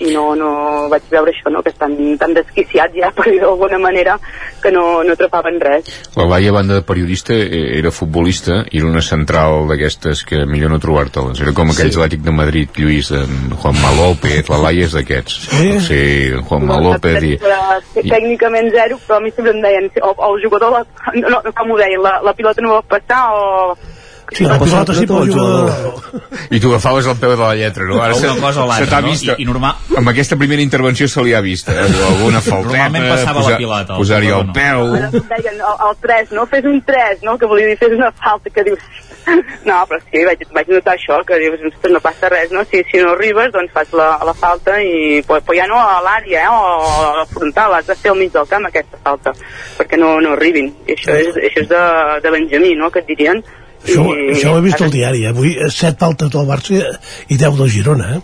i 0.03 0.12
no, 0.15 0.33
no 0.39 0.51
vaig 0.91 1.07
veure 1.11 1.33
això, 1.33 1.51
no? 1.53 1.62
que 1.62 1.70
estan 1.73 1.95
tan 2.19 2.35
desquiciats 2.35 2.97
ja, 2.97 3.11
per 3.16 3.29
dir 3.31 3.41
d'alguna 3.43 3.79
manera, 3.83 4.19
que 4.62 4.73
no, 4.74 5.03
no 5.07 5.15
atrapaven 5.16 5.61
res. 5.62 5.91
La 6.16 6.27
Laia, 6.29 6.51
a 6.51 6.57
banda 6.59 6.79
de 6.81 6.87
periodista, 6.87 7.35
eh, 7.35 7.79
era 7.79 7.93
futbolista 7.95 8.62
i 8.70 8.83
era 8.83 8.91
una 8.91 9.05
central 9.05 9.69
d'aquestes 9.70 10.24
que 10.29 10.43
millor 10.49 10.74
no 10.74 10.81
trobar-te-les. 10.83 11.43
Era 11.45 11.55
com 11.57 11.70
aquells 11.70 11.93
Sí. 11.93 11.99
Atlètic 11.99 12.23
de 12.24 12.33
Madrid, 12.33 12.79
Lluís, 12.81 13.11
en 13.12 13.53
Juanma 13.61 13.91
López, 13.99 14.49
la 14.49 14.61
Laia 14.62 14.87
és 14.89 14.95
d'aquests. 14.97 15.39
Sí? 15.51 15.73
Sí, 15.87 16.03
en 16.33 16.45
Juanma 16.49 16.81
López 16.81 17.19
i... 17.23 17.35
I... 17.37 18.09
Tècnicament 18.09 18.70
zero, 18.73 18.99
però 19.07 19.19
a 19.19 19.24
mi 19.24 19.31
sempre 19.35 19.53
em 19.53 19.61
deien, 19.62 19.91
o, 20.01 20.15
o 20.16 20.35
el 20.35 20.47
jugador, 20.47 20.79
la, 20.79 20.85
no, 21.23 21.35
no, 21.37 21.53
com 21.53 21.74
ho 21.74 21.81
deien, 21.81 22.01
la, 22.03 22.19
la 22.24 22.35
pilota 22.39 22.65
no 22.65 22.79
va 22.79 22.87
passar, 22.97 23.27
o... 23.37 24.01
Sí, 24.34 24.44
la 24.44 24.59
pilota 24.59 24.94
sí, 24.94 25.06
però 25.06 25.22
el 25.24 25.30
jugador... 25.32 26.10
I 26.52 26.60
tu 26.60 26.70
agafaves 26.72 27.06
el 27.06 27.16
peu 27.20 27.30
de 27.34 27.36
la 27.42 27.54
lletra, 27.54 27.84
no? 27.88 27.98
Ara 28.02 28.14
Una 28.16 28.32
se- 28.34 28.40
cosa 28.40 28.64
o 28.64 28.66
l'altra, 28.68 28.84
se 28.86 28.90
t'ha 28.90 29.00
no? 29.04 29.09
vist, 29.12 29.24
I- 29.28 29.36
i 29.42 29.46
normal- 29.48 29.76
amb 30.00 30.09
aquesta 30.12 30.36
primera 30.40 30.62
intervenció 30.64 31.09
se 31.09 31.22
li 31.24 31.34
ha 31.36 31.40
vist, 31.44 31.68
eh? 31.68 31.78
alguna 32.09 32.40
falteta, 32.48 32.88
Normalment 32.88 33.09
passava 33.12 33.44
la 33.50 33.56
pilota, 33.60 33.92
el 33.94 33.98
posar-hi 34.02 34.32
el 34.32 34.46
no. 34.48 34.52
peu... 34.56 34.82
Em 34.96 35.28
deien 35.36 35.60
el, 35.60 35.86
el 35.88 35.96
3, 36.09 36.32
no? 36.38 36.46
Fes 36.50 36.64
un 36.68 36.80
3, 36.88 37.22
no? 37.28 37.36
Que 37.38 37.46
volia 37.46 37.66
dir 37.72 37.78
fes 37.80 37.92
una 37.98 38.12
falta, 38.12 38.50
que 38.50 38.64
dius... 38.70 38.78
No, 39.62 39.76
però 39.86 40.00
sí, 40.02 40.18
vaig, 40.26 40.40
vaig 40.50 40.66
notar 40.72 40.96
això, 40.96 41.20
que 41.22 41.36
dius, 41.38 41.60
no 41.92 42.00
passa 42.02 42.26
res, 42.32 42.50
no? 42.50 42.64
Si, 42.66 42.80
si 42.90 42.98
no 42.98 43.12
arribes, 43.12 43.52
doncs 43.54 43.70
fas 43.70 43.92
la, 43.94 44.16
la 44.26 44.34
falta 44.34 44.80
i... 44.82 45.20
Però, 45.28 45.38
però 45.46 45.54
ja 45.60 45.68
no 45.70 45.78
a 45.78 46.00
l'àrea, 46.02 46.42
eh? 46.42 46.50
O 46.50 47.04
a 47.06 47.12
la 47.20 47.26
frontal, 47.30 47.76
has 47.78 47.86
de 47.86 47.94
fer 48.00 48.10
al 48.10 48.18
mig 48.18 48.32
del 48.34 48.48
camp 48.50 48.66
aquesta 48.66 48.98
falta, 49.04 49.30
perquè 49.78 50.00
no, 50.00 50.16
no 50.24 50.32
arribin. 50.34 50.72
I 50.90 50.96
això 50.96 51.14
és, 51.14 51.38
això 51.38 51.62
és 51.62 51.70
de, 51.70 51.82
de 52.24 52.32
Benjamí, 52.34 52.72
no?, 52.80 52.90
que 52.90 52.98
et 53.04 53.12
dirien. 53.14 53.44
Això, 53.84 54.04
I- 54.14 54.32
això 54.36 54.52
ho 54.52 54.59
he 54.59 54.62
vist 54.62 54.80
al 54.80 54.90
diari, 54.90 55.24
eh? 55.24 55.28
avui 55.28 55.56
7 55.68 55.96
faltes 55.98 56.30
del 56.30 56.46
Barça 56.46 56.82
i 57.28 57.36
10 57.36 57.56
del 57.59 57.70
Girona, 57.70 58.16
eh? 58.16 58.20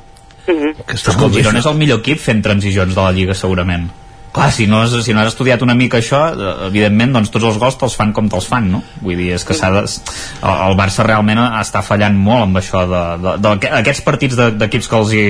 Mhm. 0.53 0.75
Que 0.87 0.95
està 0.97 1.17
bé 1.19 1.29
Girona 1.43 1.59
és 1.59 1.67
el 1.67 1.75
millor 1.77 1.99
equip 2.01 2.19
fent 2.19 2.43
transicions 2.43 2.95
de 2.95 3.01
la 3.03 3.13
Lliga, 3.13 3.35
segurament. 3.35 3.91
Clar, 4.33 4.51
si 4.53 4.67
no, 4.69 4.83
has, 4.85 4.93
si 5.07 5.15
no 5.17 5.21
has 5.23 5.31
estudiat 5.33 5.63
una 5.65 5.75
mica 5.75 5.99
això, 5.99 6.19
eh, 6.37 6.67
evidentment, 6.69 7.15
doncs 7.17 7.31
tots 7.33 7.47
els 7.49 7.57
gols 7.59 7.79
te'ls 7.81 7.95
fan 7.97 8.13
com 8.15 8.29
te'ls 8.31 8.47
fan, 8.47 8.67
no? 8.71 8.83
Vull 9.01 9.17
dir, 9.17 9.31
és 9.35 9.45
que 9.49 9.55
s'ha 9.57 9.71
de... 9.73 9.81
El, 9.89 10.75
Barça 10.79 11.03
realment 11.07 11.41
està 11.59 11.81
fallant 11.83 12.15
molt 12.15 12.45
amb 12.45 12.61
això 12.61 12.83
de, 12.87 13.01
de, 13.25 13.33
de, 13.43 13.55
de 13.65 13.71
aquests 13.81 14.03
partits 14.07 14.37
de- 14.39 14.51
d'equips 14.61 14.89
que 14.93 14.99
els 15.01 15.15
hi, 15.17 15.23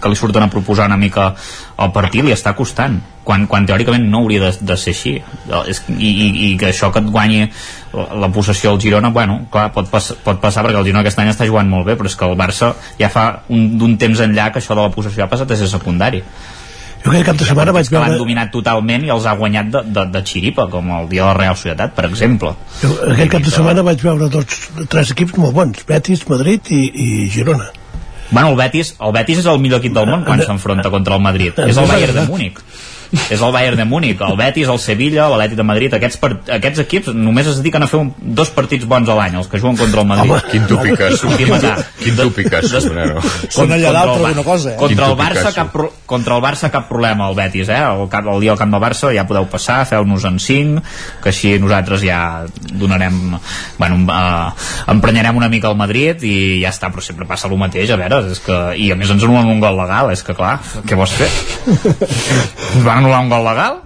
que 0.00 0.12
li 0.12 0.16
surten 0.16 0.46
a 0.46 0.48
proposar 0.52 0.86
una 0.88 0.96
mica 1.00 1.32
el 1.80 1.90
partit 1.92 2.24
li 2.24 2.32
està 2.32 2.54
costant 2.56 3.00
quan, 3.26 3.44
quan 3.50 3.66
teòricament 3.68 4.06
no 4.08 4.22
hauria 4.22 4.46
de, 4.46 4.52
de 4.70 4.76
ser 4.80 4.94
així 4.94 5.12
i, 5.18 5.74
i, 5.98 6.28
i 6.46 6.54
que 6.60 6.70
això 6.70 6.88
que 6.94 7.02
et 7.02 7.10
guanyi 7.12 7.42
la, 7.92 8.30
possessió 8.32 8.70
al 8.72 8.80
Girona 8.80 9.10
bueno, 9.12 9.40
clar, 9.52 9.68
pot, 9.74 9.90
pas, 9.90 10.12
pot 10.24 10.40
passar 10.40 10.64
perquè 10.64 10.78
el 10.80 10.86
Girona 10.88 11.02
aquest 11.04 11.18
any 11.20 11.28
està 11.34 11.48
jugant 11.50 11.68
molt 11.68 11.84
bé 11.90 11.98
però 12.00 12.08
és 12.08 12.16
que 12.16 12.30
el 12.30 12.38
Barça 12.40 12.72
ja 13.00 13.10
fa 13.12 13.26
un- 13.50 13.74
d'un 13.80 13.98
temps 14.00 14.22
enllà 14.24 14.48
que 14.54 14.62
això 14.62 14.78
de 14.78 14.86
la 14.86 14.94
possessió 14.94 15.26
ha 15.26 15.30
passat 15.32 15.50
a 15.50 15.58
ser 15.60 15.68
secundari 15.68 16.22
Jo 17.00 17.10
aquest 17.12 17.26
cap 17.30 17.40
de 17.40 17.48
setmana 17.48 17.72
vaig 17.72 17.88
que 17.88 17.96
l'han 17.96 18.12
veure... 18.12 18.20
dominat 18.20 18.50
totalment 18.52 19.06
i 19.06 19.12
els 19.14 19.26
ha 19.26 19.34
guanyat 19.40 19.70
de, 19.72 19.84
de, 19.96 20.06
de 20.14 20.24
xiripa 20.30 20.66
com 20.72 20.90
el 20.98 21.08
dia 21.08 21.24
de 21.24 21.28
la 21.30 21.36
Real 21.38 21.56
Societat, 21.56 21.94
per 21.96 22.06
exemple 22.10 22.52
Jo, 22.82 22.92
aquest 23.14 23.32
cap 23.36 23.46
de 23.46 23.54
setmana 23.54 23.84
vaig 23.86 24.04
veure 24.04 24.28
dos, 24.32 24.64
tres 24.92 25.14
equips 25.16 25.38
molt 25.40 25.56
bons, 25.56 25.84
Betis, 25.88 26.26
Madrid 26.28 26.72
i, 26.76 26.82
i 26.90 27.08
Girona. 27.32 27.70
Bueno, 28.30 28.52
el 28.52 28.56
Betis, 28.60 28.94
el 29.00 29.12
Betis 29.16 29.40
és 29.42 29.48
el 29.50 29.58
millor 29.62 29.80
equip 29.82 29.96
del 29.96 30.06
món 30.10 30.22
quan 30.28 30.42
s'enfronta 30.44 30.92
contra 30.92 31.16
el 31.16 31.24
Madrid. 31.24 31.56
És 31.66 31.80
el 31.80 31.88
Bayern 31.90 32.20
de 32.20 32.26
Múnich. 32.28 32.60
És 33.10 33.40
el 33.40 33.52
Bayern 33.52 33.76
de 33.76 33.84
Múnich, 33.84 34.20
el 34.22 34.36
Betis, 34.38 34.68
el 34.70 34.78
Sevilla, 34.78 35.26
l'Atlètic 35.30 35.58
de 35.58 35.66
Madrid. 35.66 35.94
Aquests, 35.96 36.20
aquests 36.56 36.82
equips 36.84 37.14
només 37.16 37.48
es 37.50 37.58
dediquen 37.58 37.82
a 37.82 37.88
fer 37.90 37.98
un, 38.04 38.12
dos 38.38 38.52
partits 38.54 38.86
bons 38.90 39.10
a 39.10 39.16
l'any, 39.18 39.38
els 39.40 39.50
que 39.50 39.58
juguen 39.58 39.78
contra 39.80 40.04
el 40.04 40.10
Madrid. 40.10 40.36
Home, 40.36 40.42
quin 40.52 40.66
tu 40.70 40.78
piques, 40.78 41.24
Quin 42.00 42.16
tu 42.16 42.28
piques, 42.34 42.76
Brero. 42.90 43.22
Són 43.50 43.72
allà 43.74 43.90
Contra 43.90 43.96
dalt 43.96 44.12
per 44.14 44.28
alguna 44.28 44.44
cosa, 44.46 44.72
eh? 44.72 44.76
Contra 44.78 45.08
el, 45.10 45.16
Barça, 45.18 45.50
Picasso. 45.50 45.56
cap, 45.56 46.06
contra 46.06 46.36
el 46.36 46.44
Barça 46.44 46.70
cap 46.70 46.88
problema, 46.88 47.28
el 47.28 47.36
Betis, 47.38 47.68
eh? 47.68 47.80
El, 47.80 48.06
cap, 48.12 48.28
el 48.30 48.40
dia 48.44 48.54
al 48.54 48.60
camp 48.60 48.74
del 48.74 48.82
Barça 48.82 49.12
ja 49.14 49.26
podeu 49.28 49.48
passar, 49.50 49.80
feu-nos 49.90 50.26
en 50.28 50.38
5, 50.40 50.84
que 51.24 51.32
així 51.32 51.56
nosaltres 51.62 52.04
ja 52.06 52.20
donarem... 52.78 53.36
Bueno, 53.78 54.00
eh, 54.06 54.92
emprenyarem 54.94 55.36
una 55.36 55.50
mica 55.52 55.70
el 55.70 55.78
Madrid 55.80 56.22
i 56.26 56.36
ja 56.62 56.72
està, 56.72 56.92
però 56.92 57.04
sempre 57.04 57.28
passa 57.28 57.50
el 57.50 57.58
mateix, 57.60 57.90
a 57.90 57.98
veure, 58.00 58.22
és 58.30 58.42
que... 58.44 58.58
I 58.80 58.90
a 58.94 58.96
més 58.98 59.10
ens 59.12 59.24
anulen 59.26 59.50
un 59.50 59.60
gol 59.62 59.76
legal, 59.78 60.12
és 60.14 60.22
que 60.24 60.36
clar, 60.36 60.56
què 60.86 60.98
vols 60.98 61.12
fer? 61.18 61.28
Van 62.86 62.99
anul·lar 63.00 63.24
un 63.24 63.32
gol 63.32 63.48
legal? 63.48 63.80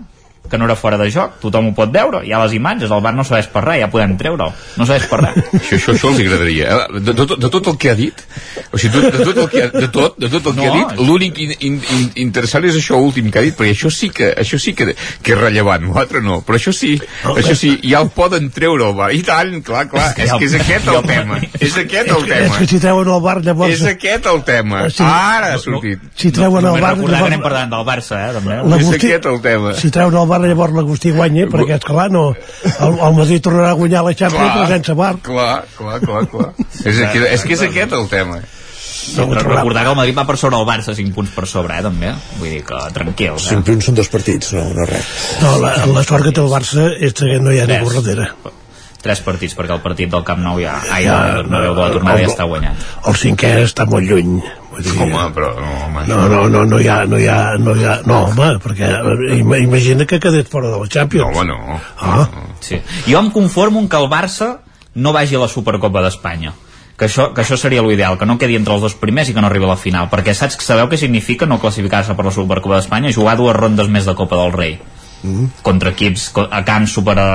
Que 0.50 0.58
no 0.58 0.66
era 0.66 0.76
fora 0.76 0.98
de 1.00 1.10
joc, 1.10 1.38
tothom 1.40 1.70
ho 1.70 1.74
pot 1.74 1.90
veure 1.92 2.20
hi 2.26 2.32
ha 2.32 2.38
les 2.44 2.52
imatges, 2.58 2.90
el 2.92 3.00
bar 3.02 3.14
no 3.16 3.24
serveix 3.24 3.46
per 3.52 3.62
res 3.64 3.80
ja 3.80 3.88
podem 3.90 4.12
treure'l, 4.20 4.52
no 4.76 4.84
serveix 4.86 5.06
per 5.08 5.20
res 5.22 5.38
Això, 5.54 5.76
això, 5.78 5.94
això 5.94 6.10
els 6.12 6.20
agradaria. 6.20 6.66
eh? 6.68 7.00
De, 7.00 7.00
de, 7.12 7.14
tot- 7.24 7.38
de 7.40 7.50
tot 7.50 7.70
el 7.72 7.78
que 7.80 7.90
ha 7.90 7.94
dit, 7.98 8.20
o 8.70 8.78
sigui, 8.78 9.00
de, 9.00 9.10
de 9.16 9.24
tot 9.24 9.38
el 9.44 9.48
que, 9.48 9.62
ha- 9.64 9.70
de 9.72 9.88
tot, 9.88 10.18
de 10.20 10.28
tot 10.28 10.50
el 10.52 10.58
que 10.58 10.66
No, 10.66 10.72
ha 10.72 10.76
dit, 10.76 11.00
l'únic 11.08 11.38
in, 11.40 11.54
in, 11.60 11.78
in, 11.96 12.04
interessant 12.26 12.64
és 12.68 12.76
això 12.76 13.00
últim 13.00 13.30
que 13.32 13.40
ha 13.40 13.44
dit, 13.46 13.56
perquè 13.56 13.72
això 13.74 13.90
sí 13.90 14.10
que, 14.14 14.28
això 14.44 14.60
sí 14.60 14.74
que, 14.76 14.90
que 15.24 15.32
és 15.34 15.40
rellevant, 15.40 15.88
l'altre 15.96 16.20
no, 16.22 16.42
però 16.46 16.60
això 16.60 16.72
sí, 16.76 16.92
això 17.24 17.56
sí, 17.58 17.72
ja 17.82 18.02
el 18.04 18.12
poden 18.14 18.50
treure 18.54 18.84
al 18.90 18.94
bar. 19.00 19.10
I 19.16 19.22
tant, 19.26 19.56
clar, 19.64 19.86
clar, 19.88 20.10
És 20.10 20.14
que 20.18 20.22
és 20.24 20.30
ja 20.30 20.36
el- 20.36 20.44
que 20.44 20.50
és 20.50 20.54
aquest 20.60 20.88
el 20.92 21.00
el- 21.00 21.08
tema. 21.08 21.40
És 21.58 21.76
aquest 21.80 22.10
el 22.12 22.20
És 22.20 22.28
que 22.28 22.34
tema. 22.44 22.60
si 22.74 22.78
treuen 22.84 23.08
el 23.16 23.20
bar 23.24 23.36
llavors... 23.48 23.74
És 23.74 23.82
aquest 23.94 24.26
el 24.30 24.42
tema. 24.44 24.84
Ara 25.08 25.54
ha 25.54 25.58
sortit. 25.62 26.04
Si 26.20 26.30
treuen 26.36 26.60
el 26.62 26.68
només 26.70 26.82
bar 26.84 26.94
recordar 26.94 27.08
que 27.08 27.16
llavors... 27.16 27.32
anem 27.32 27.44
per 27.48 27.52
davant 27.56 27.74
del 27.74 27.86
Barça 27.88 28.20
eh, 28.20 28.32
també. 28.36 28.60
És 28.84 28.92
aquest 29.00 29.28
el 29.32 29.40
tema. 29.48 29.74
Si 29.80 29.90
treuen 29.94 30.20
el 30.22 30.28
bar 30.28 30.40
llavors 30.50 30.74
l'Agustí 30.76 31.12
guanya, 31.14 31.46
perquè 31.52 31.78
esclar, 31.78 32.10
no, 32.14 32.26
el, 32.74 32.98
el 32.98 33.16
Madrid 33.20 33.44
tornarà 33.44 33.70
a 33.74 33.78
guanyar 33.78 34.04
la 34.06 34.16
Champions 34.18 34.52
però 34.56 34.66
sense 34.72 34.98
bar. 34.98 35.14
clar, 35.24 35.64
clar, 35.78 36.00
clar, 36.04 36.26
clar. 36.32 36.50
És, 36.84 37.00
que, 37.12 37.24
és 37.30 37.46
que 37.46 37.56
és 37.58 37.66
aquest 37.70 37.96
el 37.96 38.10
tema. 38.12 38.42
No, 39.14 39.26
però 39.28 39.42
recordar 39.44 39.84
que 39.84 39.92
el 39.92 39.98
Madrid 39.98 40.16
va 40.16 40.24
per 40.24 40.36
sobre 40.40 40.56
el 40.56 40.66
Barça 40.68 40.94
5 40.96 41.12
punts 41.16 41.32
per 41.36 41.46
sobre, 41.50 41.76
eh, 41.76 41.84
també. 41.84 42.14
Vull 42.40 42.54
dir 42.56 42.62
que 42.64 42.80
tranquils, 42.96 43.50
eh? 43.50 43.58
5 43.58 43.68
punts 43.68 43.90
són 43.90 44.00
dos 44.00 44.10
partits, 44.12 44.54
no, 44.56 44.64
no 44.78 44.88
res. 44.88 45.14
No, 45.44 45.56
la, 45.60 45.76
la 45.92 46.04
sort 46.08 46.24
que 46.24 46.32
té 46.32 46.40
el 46.44 46.52
Barça 46.52 46.88
és 46.96 47.16
que 47.18 47.40
no 47.44 47.52
hi 47.52 47.60
ha 47.60 47.68
ningú 47.70 47.92
darrere. 48.00 48.32
Tres 49.04 49.20
partits, 49.20 49.52
perquè 49.56 49.74
el 49.76 49.82
partit 49.84 50.08
del 50.10 50.22
Camp 50.24 50.40
Nou 50.40 50.56
ja... 50.62 50.78
Ai, 50.90 51.04
ja, 51.04 51.42
no, 51.44 51.60
de 51.60 51.72
la 51.76 51.88
tornada 51.92 52.22
ja 52.22 52.30
està 52.30 52.46
guanyat. 52.48 52.84
El 53.10 53.18
cinquè 53.20 53.50
està 53.66 53.84
molt 53.90 54.06
lluny. 54.08 54.38
Vull 54.72 54.82
dir, 54.86 54.94
Home, 55.04 55.26
però 55.36 55.50
no, 55.60 55.68
home. 55.84 56.06
no, 56.08 56.22
no, 56.32 56.40
no, 56.48 56.64
no 56.70 56.78
hi 56.80 56.88
ha, 56.88 57.02
no 57.06 57.18
hi 57.20 57.26
ha, 57.28 57.36
no 57.60 57.76
hi 57.76 57.84
ha, 57.84 57.98
no, 58.08 58.22
home, 58.30 58.48
perquè 58.64 58.88
ima- 59.36 59.60
imagina 59.62 60.06
que 60.08 60.18
quedés 60.18 60.48
fora 60.50 60.72
de 60.72 60.80
la 60.80 60.88
Champions. 60.88 61.30
No, 61.36 61.44
home, 61.44 61.52
no. 61.52 61.80
Ah, 62.00 62.28
Sí. 62.64 62.80
Jo 63.06 63.20
em 63.20 63.28
conformo 63.30 63.78
en 63.84 63.88
que 63.92 64.00
el 64.00 64.08
Barça 64.08 64.54
no 64.94 65.12
vagi 65.12 65.36
a 65.36 65.42
la 65.44 65.48
Supercopa 65.52 66.00
d'Espanya 66.02 66.54
que 66.96 67.08
això, 67.08 67.32
que 67.34 67.42
això 67.42 67.56
seria 67.58 67.82
l'ideal, 67.82 68.16
que 68.16 68.24
no 68.24 68.38
quedi 68.38 68.54
entre 68.54 68.72
els 68.72 68.82
dos 68.86 68.94
primers 68.94 69.28
i 69.28 69.34
que 69.34 69.40
no 69.42 69.48
arribi 69.48 69.66
a 69.66 69.72
la 69.72 69.76
final, 69.76 70.06
perquè 70.12 70.30
saps 70.32 70.54
que 70.56 70.62
sabeu 70.64 70.86
què 70.88 70.96
significa 70.96 71.44
no 71.44 71.58
classificar-se 71.58 72.14
per 72.14 72.24
la 72.24 72.30
Supercopa 72.30 72.76
d'Espanya? 72.78 73.10
Jugar 73.12 73.34
dues 73.36 73.56
rondes 73.56 73.88
més 73.90 74.06
de 74.06 74.14
Copa 74.14 74.38
del 74.38 74.52
Rei. 74.54 74.76
Contra 75.64 75.94
equips 75.94 76.28
a 76.50 76.62
camp 76.66 76.86
super 76.90 77.16
a, 77.18 77.28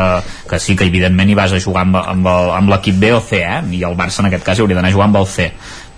que 0.50 0.60
sí 0.62 0.76
que 0.78 0.86
evidentment 0.90 1.30
hi 1.30 1.38
vas 1.38 1.54
a 1.54 1.62
jugar 1.64 1.88
amb, 1.88 2.28
amb 2.30 2.70
l'equip 2.70 3.00
B 3.02 3.14
o 3.16 3.22
C 3.22 3.42
eh? 3.42 3.60
i 3.74 3.84
el 3.88 3.98
Barça 3.98 4.22
en 4.24 4.30
aquest 4.30 4.46
cas 4.46 4.62
hauria 4.62 4.78
d'anar 4.78 4.92
a 4.92 4.98
jugar 4.98 5.10
amb 5.10 5.22
el 5.22 5.30
C 5.30 5.50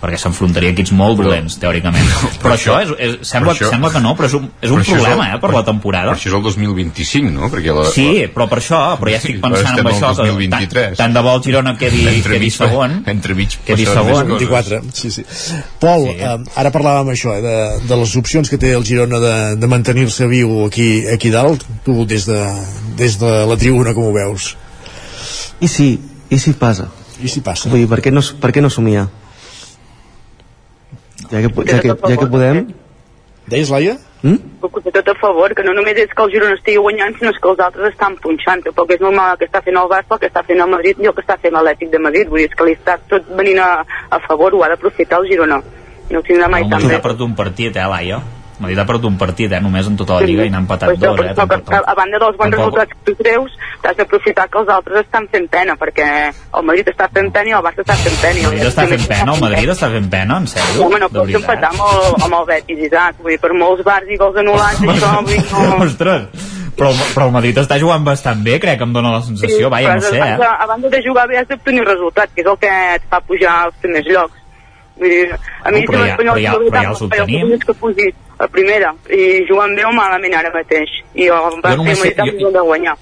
perquè 0.02 0.18
s'enfrontaria 0.18 0.72
a 0.72 0.74
equips 0.74 0.90
molt 0.98 1.20
dolents 1.22 1.54
teòricament 1.62 2.08
però 2.42 2.56
això 2.56 2.80
és, 2.82 2.88
és, 2.98 3.12
sembla, 3.28 3.52
això- 3.54 3.68
sembla 3.70 3.90
que 3.94 4.00
no 4.02 4.16
però 4.18 4.26
és 4.26 4.34
un, 4.34 4.48
és 4.60 4.70
un 4.74 4.80
Però 4.82 4.96
problema 4.96 5.28
el- 5.30 5.36
eh, 5.36 5.40
per 5.40 5.52
la 5.54 5.62
temporada 5.64 6.10
Però 6.10 6.16
això 6.18 6.28
és 6.32 6.34
el 6.34 6.42
2025, 6.42 7.30
no? 7.30 7.48
Perquè 7.52 7.74
la, 7.76 7.84
Sí, 7.92 8.08
però 8.34 8.48
per 8.50 8.58
això, 8.58 8.80
però 8.98 9.12
ja 9.14 9.20
estic 9.22 9.36
Sí, 9.36 9.42
pensant 9.44 9.78
però 9.78 9.88
en 9.92 9.94
això, 9.94 10.10
que 10.16 10.26
2023. 10.32 10.96
tant, 10.96 10.96
tant 10.98 11.14
de 11.14 11.22
bo 11.22 11.34
el 11.36 11.42
Girona 11.46 11.76
quedi, 11.78 12.02
Entremig 12.12 12.26
quedi 12.32 12.50
pa- 12.50 12.66
segon, 12.66 12.96
entremig 13.06 13.56
quedi 13.64 13.86
passaran 13.86 14.06
més 14.06 14.18
segon. 14.18 14.48
coses. 14.50 14.70
24, 14.80 14.82
sí, 14.92 15.10
sí. 15.10 15.24
Pol, 15.78 16.08
sí. 16.08 16.16
eh, 16.18 16.38
ara 16.56 16.72
parlàvem 16.74 17.12
això, 17.14 17.36
eh, 17.38 17.42
de, 17.46 17.86
de 17.88 17.96
les 18.02 18.16
opcions 18.16 18.50
que 18.50 18.58
té 18.58 18.72
el 18.74 18.84
Girona 18.84 19.20
de, 19.22 19.34
de 19.62 19.66
mantenir-se 19.70 20.26
viu 20.26 20.64
aquí, 20.66 21.06
aquí 21.14 21.30
dalt. 21.30 21.62
Tu, 21.86 22.04
des 22.06 22.26
de, 22.26 22.40
des 22.98 23.18
de 23.22 23.32
la 23.46 23.56
tribuna, 23.56 23.94
com 23.94 24.10
ho 24.10 24.12
veus? 24.12 24.56
I 25.62 25.68
si, 25.70 25.88
i 26.30 26.38
si 26.38 26.52
passa? 26.58 26.88
I 27.22 27.28
si 27.30 27.40
passa? 27.40 27.68
Vull 27.70 27.84
dir, 27.84 27.88
per 27.88 28.00
què 28.02 28.10
no, 28.10 28.20
per 28.42 28.50
què 28.50 28.60
no 28.64 28.70
somia? 28.70 29.06
Ja 31.32 31.40
que, 31.40 31.50
ja 31.66 31.80
que, 31.80 31.94
ja 31.96 32.16
que 32.20 32.30
podem... 32.30 32.66
Deies, 33.48 33.70
Laia? 33.72 33.96
Mm? 34.22 34.38
Tot 34.62 35.08
a 35.08 35.14
favor, 35.18 35.50
que 35.56 35.64
no 35.66 35.72
només 35.74 35.96
és 35.98 36.12
que 36.14 36.22
el 36.22 36.30
Girona 36.30 36.54
estigui 36.54 36.78
guanyant, 36.78 37.16
sinó 37.18 37.32
que 37.34 37.48
els 37.50 37.62
altres 37.64 37.88
estan 37.90 38.14
punxant. 38.22 38.62
Tampoc 38.68 38.92
és 38.94 39.00
normal 39.02 39.32
el 39.32 39.40
que 39.40 39.48
està 39.48 39.62
fent 39.64 39.80
el 39.80 39.88
Barça, 39.90 40.14
el 40.14 40.20
que 40.22 40.30
està 40.30 40.44
fent 40.46 40.62
el 40.62 40.70
Madrid 40.70 41.00
i 41.02 41.08
el 41.10 41.16
que 41.16 41.24
està 41.24 41.38
fent 41.42 41.56
l'Atlètic 41.56 41.90
de 41.90 42.02
Madrid. 42.04 42.30
Vull 42.30 42.44
dir, 42.44 42.50
és 42.52 42.54
que 42.58 42.68
li 42.68 42.76
està 42.78 43.00
tot 43.10 43.32
venint 43.40 43.58
a, 43.64 43.70
a 43.82 44.20
favor, 44.28 44.54
ho 44.54 44.62
ha 44.62 44.70
d'aprofitar 44.70 45.18
el 45.24 45.26
Girona. 45.32 45.58
No 46.12 46.20
ho 46.20 46.26
tindrà 46.28 46.52
mai 46.52 46.62
El 46.68 46.70
tan 46.70 46.86
bé. 46.86 47.00
ha 47.00 47.02
perdut 47.02 47.26
un 47.26 47.34
partit, 47.34 47.74
eh, 47.74 47.88
Laia? 47.96 48.20
Madrid 48.62 48.78
ha 48.78 48.86
perdut 48.88 49.04
un 49.10 49.18
partit, 49.18 49.52
eh, 49.52 49.60
només 49.60 49.86
en 49.90 49.96
tota 50.00 50.20
la 50.20 50.26
Lliga 50.26 50.44
i 50.46 50.50
n'ha 50.50 50.62
empatat 50.62 50.90
això, 50.94 51.00
dos, 51.10 51.20
eh? 51.20 51.34
però 51.34 51.34
que, 51.34 51.58
Tampoc- 51.58 51.74
a, 51.74 51.82
a 51.90 51.94
banda 51.98 52.18
dels 52.22 52.36
bons 52.38 52.50
tampoc- 52.50 52.62
resultats 52.62 52.92
que 52.92 53.10
tu 53.10 53.14
treus, 53.22 53.58
t'has 53.82 53.96
d'aprofitar 53.98 54.48
que 54.48 54.58
els 54.62 54.68
altres 54.76 55.04
estan 55.04 55.28
fent 55.28 55.48
pena, 55.50 55.76
perquè 55.76 56.08
el 56.30 56.64
Madrid 56.70 56.88
està 56.94 57.08
fent 57.12 57.30
pena 57.34 57.50
i 57.50 57.56
el 57.58 57.62
Barça 57.66 57.82
està 57.84 57.98
fent 58.00 58.16
pena. 58.22 58.38
El 58.38 58.46
Madrid 58.48 58.68
està 58.70 58.86
fent 58.94 59.06
pena, 59.12 59.34
el 59.34 59.40
Madrid 59.44 59.74
està 59.76 59.90
fent 59.92 60.08
pena, 60.16 60.38
en 60.38 60.46
sèrio? 60.46 60.86
Home, 60.86 60.98
no 61.02 61.08
pots 61.12 61.34
empatar 61.42 61.70
amb 61.74 61.84
el, 61.90 62.22
amb 62.28 62.34
el 62.40 62.46
Betis, 62.54 62.82
Isaac. 62.88 63.20
Vull 63.22 63.34
dir, 63.36 63.40
per 63.44 63.52
molts 63.58 63.84
bars 63.84 64.08
i 64.08 64.16
gols 64.16 64.36
anul·lats, 64.42 64.80
això, 64.94 65.12
vull 65.20 65.32
dir, 65.34 65.44
no... 65.52 65.78
Ostres, 65.86 66.50
però, 66.76 66.88
però 67.14 67.26
el 67.28 67.32
Madrid 67.34 67.58
està 67.60 67.76
jugant 67.80 68.04
bastant 68.06 68.40
bé, 68.44 68.58
crec 68.62 68.78
que 68.80 68.86
em 68.88 68.92
dona 68.94 69.10
la 69.12 69.22
sensació, 69.22 69.68
vaja, 69.70 69.96
no 69.98 70.06
sé, 70.08 70.16
eh? 70.18 70.38
a 70.40 70.66
banda 70.66 70.88
de 70.88 71.02
jugar 71.04 71.26
bé 71.28 71.36
has 71.42 71.48
d'obtenir 71.50 71.84
resultats, 71.84 72.32
que 72.34 72.40
és 72.40 72.48
el 72.48 72.56
que 72.62 72.70
et 72.94 73.02
fa 73.10 73.20
pujar 73.20 73.56
als 73.66 73.74
primers 73.82 74.06
llocs. 74.08 74.38
Vull 74.96 75.08
dir, 75.08 75.28
a 75.64 75.70
mi 75.72 75.80
No, 75.82 75.90
però 75.92 76.06
ja- 76.06 76.16
però 76.16 76.34
ja- 76.36 76.52
però 76.52 76.82
ja 76.82 76.88
els 76.90 77.02
obtenim. 77.02 77.58
que 77.60 77.74
a 78.42 78.48
primera 78.50 78.92
i 79.10 79.44
jugant 79.48 79.74
bé 79.78 79.84
o 79.86 79.92
malament 79.94 80.34
ara 80.34 80.50
mateix. 80.54 80.90
I 81.14 81.28
el 81.30 81.60
Barça 81.62 81.94
sé- 82.00 82.14
jo- 82.18 82.50
de 82.52 82.60
guanyar. 82.60 82.96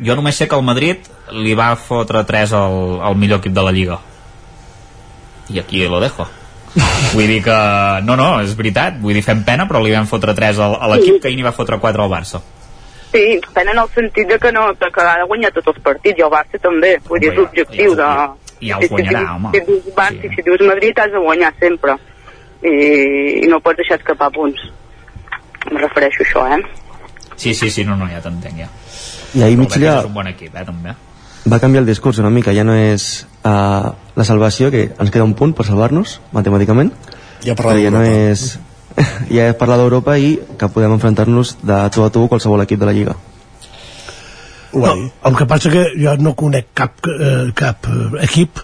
Jo 0.00 0.14
només 0.16 0.36
sé 0.40 0.48
que 0.48 0.56
el 0.56 0.62
Madrid 0.64 0.96
li 1.36 1.52
va 1.54 1.74
fotre 1.76 2.24
3 2.24 2.52
al, 2.56 2.76
al 3.04 3.16
millor 3.16 3.38
equip 3.42 3.52
de 3.52 3.62
la 3.62 3.72
Lliga. 3.72 3.98
I 5.50 5.58
aquí 5.58 5.84
lo 5.88 6.00
dejo. 6.00 6.26
Vull 7.12 7.26
dir 7.26 7.42
que... 7.42 7.56
No, 8.06 8.14
no, 8.16 8.40
és 8.40 8.54
veritat. 8.56 8.96
Vull 9.02 9.14
dir, 9.18 9.22
fem 9.26 9.42
pena, 9.44 9.66
però 9.68 9.80
li 9.82 9.90
vam 9.92 10.06
fotre 10.06 10.34
3 10.38 10.58
al, 10.62 10.76
a 10.80 10.88
l'equip 10.94 11.20
que 11.20 11.28
ahir 11.28 11.36
n'hi 11.40 11.46
va 11.46 11.52
fotre 11.52 11.78
4 11.82 12.04
al 12.04 12.10
Barça. 12.12 12.40
Sí, 13.10 13.40
pena 13.52 13.72
en 13.74 13.80
el 13.82 13.88
sentit 13.90 14.28
de 14.30 14.38
que, 14.38 14.52
no, 14.54 14.68
de 14.78 14.90
que 14.94 15.02
ha 15.02 15.16
de 15.18 15.24
guanyar 15.26 15.50
tots 15.56 15.66
els 15.72 15.80
partits, 15.82 16.18
i 16.20 16.22
el 16.22 16.30
Barça 16.30 16.60
també. 16.62 16.92
Vull 17.08 17.18
dir, 17.20 17.32
és 17.32 17.38
Home, 17.38 17.42
ja- 17.42 17.42
l'objectiu 17.48 17.96
de... 17.98 18.10
I 18.60 18.68
ja 18.70 18.76
els 18.78 18.90
guanyarà, 18.92 19.20
si, 19.20 19.34
home. 19.34 19.50
Si 19.56 19.60
dius 19.66 19.90
Barça, 19.96 20.20
sí. 20.22 20.30
si 20.36 20.42
dius 20.46 20.62
Madrid, 20.68 20.98
has 21.02 21.10
de 21.12 21.18
guanyar 21.26 21.52
sempre. 21.58 21.96
I, 22.62 22.74
i 23.44 23.48
no 23.50 23.60
pots 23.64 23.80
deixar 23.80 24.00
escapar 24.00 24.30
punts. 24.34 24.62
Em 25.70 25.76
refereixo 25.80 26.24
a 26.24 26.26
això, 26.26 26.46
eh? 26.56 26.60
Sí, 27.36 27.54
sí, 27.54 27.70
sí, 27.70 27.84
no, 27.84 27.96
no, 27.96 28.08
ja 28.10 28.20
t'entenc, 28.24 28.58
ja. 28.60 28.68
I 29.34 29.46
ahir 29.46 29.60
mig 29.60 29.72
és 29.76 30.04
un 30.04 30.14
bon 30.14 30.28
equip, 30.28 30.54
eh, 30.54 30.64
també. 30.66 30.96
va 31.50 31.58
canviar 31.60 31.80
el 31.80 31.86
discurs 31.88 32.18
una 32.20 32.30
mica, 32.30 32.52
ja 32.52 32.64
no 32.64 32.74
és 32.76 33.26
uh, 33.48 33.92
la 34.16 34.24
salvació, 34.28 34.70
que 34.70 34.90
ens 34.92 35.10
queda 35.10 35.24
un 35.24 35.32
punt 35.38 35.54
per 35.56 35.64
salvar-nos, 35.64 36.18
matemàticament, 36.36 36.92
ja, 37.44 37.54
però 37.56 37.72
ja 37.80 37.92
no 37.94 38.02
és 38.04 38.58
ja 39.36 39.48
és 39.50 39.58
parlar 39.58 39.78
d'Europa 39.80 40.16
i 40.18 40.34
que 40.58 40.68
podem 40.72 40.96
enfrontar-nos 40.96 41.56
de 41.62 41.82
tu 41.94 42.04
a 42.04 42.10
tu 42.12 42.26
qualsevol 42.28 42.64
equip 42.66 42.80
de 42.80 42.88
la 42.88 42.96
Lliga 42.96 43.16
No, 44.70 44.92
el 44.94 45.34
que 45.34 45.46
passa 45.50 45.70
que 45.70 45.88
jo 45.98 46.12
no 46.22 46.36
conec 46.38 46.68
cap, 46.78 47.00
eh, 47.10 47.50
cap 47.58 47.88
eh, 47.90 48.22
equip 48.22 48.60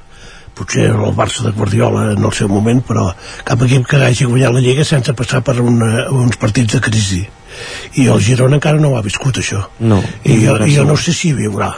potser 0.57 0.89
el 0.91 1.15
Barça 1.17 1.45
de 1.45 1.53
Guardiola 1.57 2.13
en 2.15 2.25
el 2.25 2.35
seu 2.37 2.49
moment, 2.49 2.81
però 2.87 3.11
cap 3.47 3.63
equip 3.67 3.87
que 3.91 4.01
hagi 4.03 4.29
guanyat 4.29 4.57
la 4.57 4.63
Lliga 4.65 4.87
sense 4.89 5.15
passar 5.17 5.43
per 5.45 5.59
una, 5.61 6.09
uns 6.11 6.41
partits 6.41 6.77
de 6.77 6.83
crisi. 6.89 7.25
I 7.97 8.09
el 8.13 8.21
Girona 8.21 8.59
encara 8.59 8.81
no 8.81 8.93
ho 8.93 8.99
ha 8.99 9.05
viscut, 9.05 9.41
això. 9.41 9.63
no, 9.81 10.03
I 10.25 10.41
jo, 10.45 10.59
jo 10.69 10.85
no 10.89 10.97
sé 11.01 11.15
si 11.17 11.33
viurà. 11.37 11.73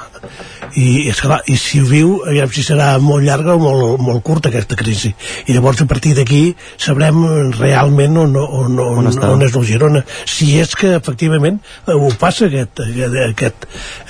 I, 0.76 1.08
és 1.08 1.20
clar, 1.22 1.40
i 1.48 1.56
si 1.56 1.80
ho 1.80 1.86
viu, 1.88 2.10
aviam 2.28 2.50
si 2.52 2.64
serà 2.66 2.90
molt 3.02 3.24
llarga 3.24 3.54
o 3.56 3.60
molt, 3.62 4.02
molt 4.04 4.22
curta 4.26 4.50
aquesta 4.50 4.76
crisi. 4.78 5.10
I 5.46 5.56
llavors 5.56 5.80
a 5.82 5.86
partir 5.88 6.14
d'aquí 6.18 6.42
sabrem 6.76 7.20
realment 7.56 8.18
on, 8.24 8.36
on, 8.36 8.78
on, 8.78 9.08
on, 9.08 9.20
on 9.30 9.46
és 9.46 9.56
el 9.56 9.66
Girona. 9.68 10.02
Si 10.28 10.50
és 10.60 10.74
que 10.78 10.94
efectivament 10.98 11.60
ho 11.94 12.10
passa 12.20 12.48
aquest, 12.48 12.82
aquest, 13.28 13.68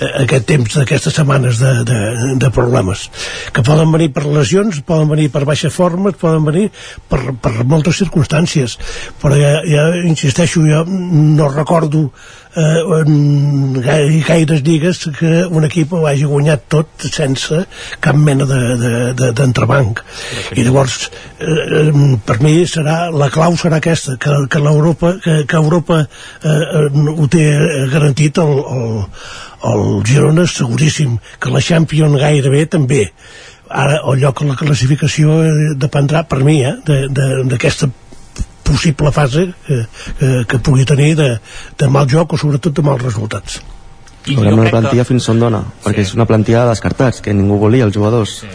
aquest 0.09 0.49
temps 0.49 0.79
d'aquestes 0.79 1.15
setmanes 1.19 1.61
de, 1.61 1.73
de, 1.87 2.01
de 2.41 2.51
problemes. 2.55 3.07
Que 3.55 3.63
poden 3.65 3.93
venir 3.95 4.11
per 4.15 4.25
lesions, 4.27 4.81
poden 4.87 5.09
venir 5.13 5.29
per 5.33 5.45
baixa 5.49 5.71
forma, 5.73 6.11
poden 6.11 6.47
venir 6.49 6.67
per, 7.09 7.21
per 7.39 7.55
moltes 7.63 8.01
circumstàncies. 8.03 8.77
Però 9.21 9.37
ja, 9.39 9.59
ja 9.67 9.89
insisteixo, 10.03 10.65
jo 10.67 10.83
no 10.89 11.49
recordo 11.53 12.09
eh, 12.59 12.81
en 12.99 13.81
gaire, 13.81 14.21
gaires 14.27 14.63
lligues 14.65 15.01
que 15.19 15.33
un 15.47 15.65
equip 15.67 15.93
ho 15.93 16.05
hagi 16.09 16.27
guanyat 16.29 16.67
tot 16.75 17.07
sense 17.09 17.63
cap 18.03 18.15
mena 18.15 18.47
d'entrebanc 18.49 20.03
de, 20.03 20.05
de, 20.53 20.61
i 20.61 20.67
llavors 20.67 21.09
eh, 21.39 21.91
per 22.25 22.39
mi 22.43 22.55
serà 22.69 22.97
la 23.11 23.29
clau 23.33 23.57
serà 23.59 23.79
aquesta 23.79 24.17
que, 24.21 24.35
que 24.51 24.63
l'Europa 24.63 25.15
que, 25.23 25.43
que 25.49 25.61
Europa 25.61 26.01
eh, 26.03 26.89
ho 27.15 27.29
té 27.31 27.45
garantit 27.93 28.37
el, 28.43 28.57
el, 28.75 28.99
el 29.63 30.03
Girona 30.05 30.47
seguríssim 30.47 31.17
que 31.39 31.51
la 31.51 31.61
Champions 31.61 32.19
gairebé 32.19 32.65
també. 32.71 33.07
Ara 33.69 33.99
el 34.09 34.21
lloc 34.23 34.41
en 34.41 34.53
la 34.53 34.59
classificació 34.59 35.41
eh, 35.45 35.73
dependrà 35.77 36.23
per 36.29 36.41
mi 36.45 36.61
eh, 36.65 36.75
d'aquesta 36.85 37.89
possible 38.69 39.11
fase 39.15 39.49
que, 39.65 39.81
que, 40.21 40.31
que 40.53 40.61
pugui 40.63 40.87
tenir 40.89 41.15
de, 41.19 41.29
de 41.79 41.91
mal 41.91 42.09
joc 42.09 42.37
o 42.37 42.41
sobretot 42.41 42.75
de 42.77 42.85
mals 42.85 43.05
resultats. 43.05 43.59
I 44.29 44.35
una 44.37 44.69
plantilla 44.69 45.03
que... 45.05 45.09
fins 45.09 45.29
on 45.31 45.39
dona, 45.41 45.63
perquè 45.83 46.03
és 46.05 46.11
una 46.17 46.27
plantilla 46.29 46.65
de 46.67 46.75
descartats, 46.75 47.23
que 47.25 47.33
ningú 47.33 47.57
volia, 47.61 47.87
els 47.87 47.95
jugadors. 47.95 48.41
Sí. 48.43 48.51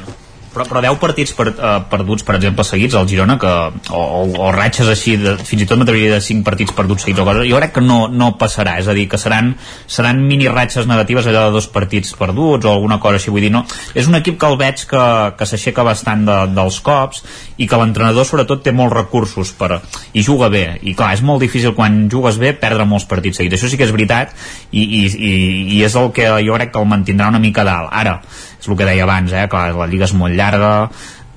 Però, 0.55 0.67
però 0.71 0.81
10 0.85 1.01
partits 1.03 1.35
per, 1.35 1.49
uh, 1.51 1.73
perduts, 1.91 2.23
per 2.27 2.37
exemple, 2.39 2.65
seguits 2.67 2.95
al 2.95 3.09
Girona, 3.11 3.35
que, 3.43 3.53
o, 3.91 4.03
o, 4.03 4.21
o 4.47 4.51
ratxes 4.55 4.91
així, 4.93 5.17
de, 5.19 5.35
fins 5.43 5.65
i 5.65 5.67
tot 5.67 5.81
m'atreviria 5.81 6.15
de 6.15 6.23
5 6.23 6.47
partits 6.47 6.75
perduts 6.77 7.03
seguits 7.07 7.23
o 7.23 7.27
coses, 7.27 7.49
jo 7.51 7.59
crec 7.59 7.75
que 7.75 7.83
no, 7.83 8.05
no 8.09 8.31
passarà, 8.39 8.77
és 8.83 8.89
a 8.89 8.95
dir, 8.97 9.09
que 9.11 9.19
seran, 9.19 9.55
seran 9.91 10.23
mini 10.23 10.47
ratxes 10.51 10.87
negatives 10.91 11.27
allò 11.27 11.49
de 11.49 11.57
dos 11.57 11.67
partits 11.75 12.15
perduts 12.19 12.69
o 12.69 12.73
alguna 12.73 13.01
cosa 13.03 13.19
així, 13.19 13.35
vull 13.35 13.43
dir, 13.43 13.51
no, 13.55 13.65
és 13.99 14.07
un 14.11 14.15
equip 14.21 14.39
que 14.39 14.51
el 14.53 14.59
veig 14.61 14.87
que, 14.91 15.05
que 15.39 15.51
s'aixeca 15.51 15.87
bastant 15.87 16.25
de, 16.29 16.39
dels 16.55 16.79
cops 16.87 17.25
i 17.59 17.69
que 17.71 17.81
l'entrenador 17.81 18.29
sobretot 18.29 18.63
té 18.63 18.75
molts 18.75 18.95
recursos 18.95 19.51
per, 19.59 19.81
i 20.15 20.23
juga 20.23 20.53
bé, 20.55 20.65
i 20.87 20.95
clar, 20.95 21.13
és 21.19 21.25
molt 21.27 21.43
difícil 21.43 21.75
quan 21.75 22.05
jugues 22.13 22.39
bé 22.39 22.55
perdre 22.55 22.87
molts 22.87 23.09
partits 23.11 23.43
seguits, 23.43 23.59
això 23.59 23.71
sí 23.71 23.81
que 23.81 23.89
és 23.89 23.95
veritat 23.95 24.35
i, 24.71 24.83
i, 24.83 25.05
i, 25.11 25.35
i 25.79 25.85
és 25.87 25.99
el 25.99 26.13
que 26.15 26.31
jo 26.47 26.55
crec 26.55 26.75
que 26.75 26.83
el 26.83 26.91
mantindrà 26.91 27.31
una 27.33 27.43
mica 27.43 27.67
dalt. 27.67 27.91
Ara, 27.95 28.21
és 28.65 28.71
el 28.71 28.79
que 28.81 28.89
deia 28.89 29.05
abans, 29.05 29.33
eh, 29.33 29.47
que 29.51 29.65
la 29.77 29.89
Lliga 29.91 30.09
és 30.09 30.15
molt 30.17 30.35
llarga, 30.35 30.89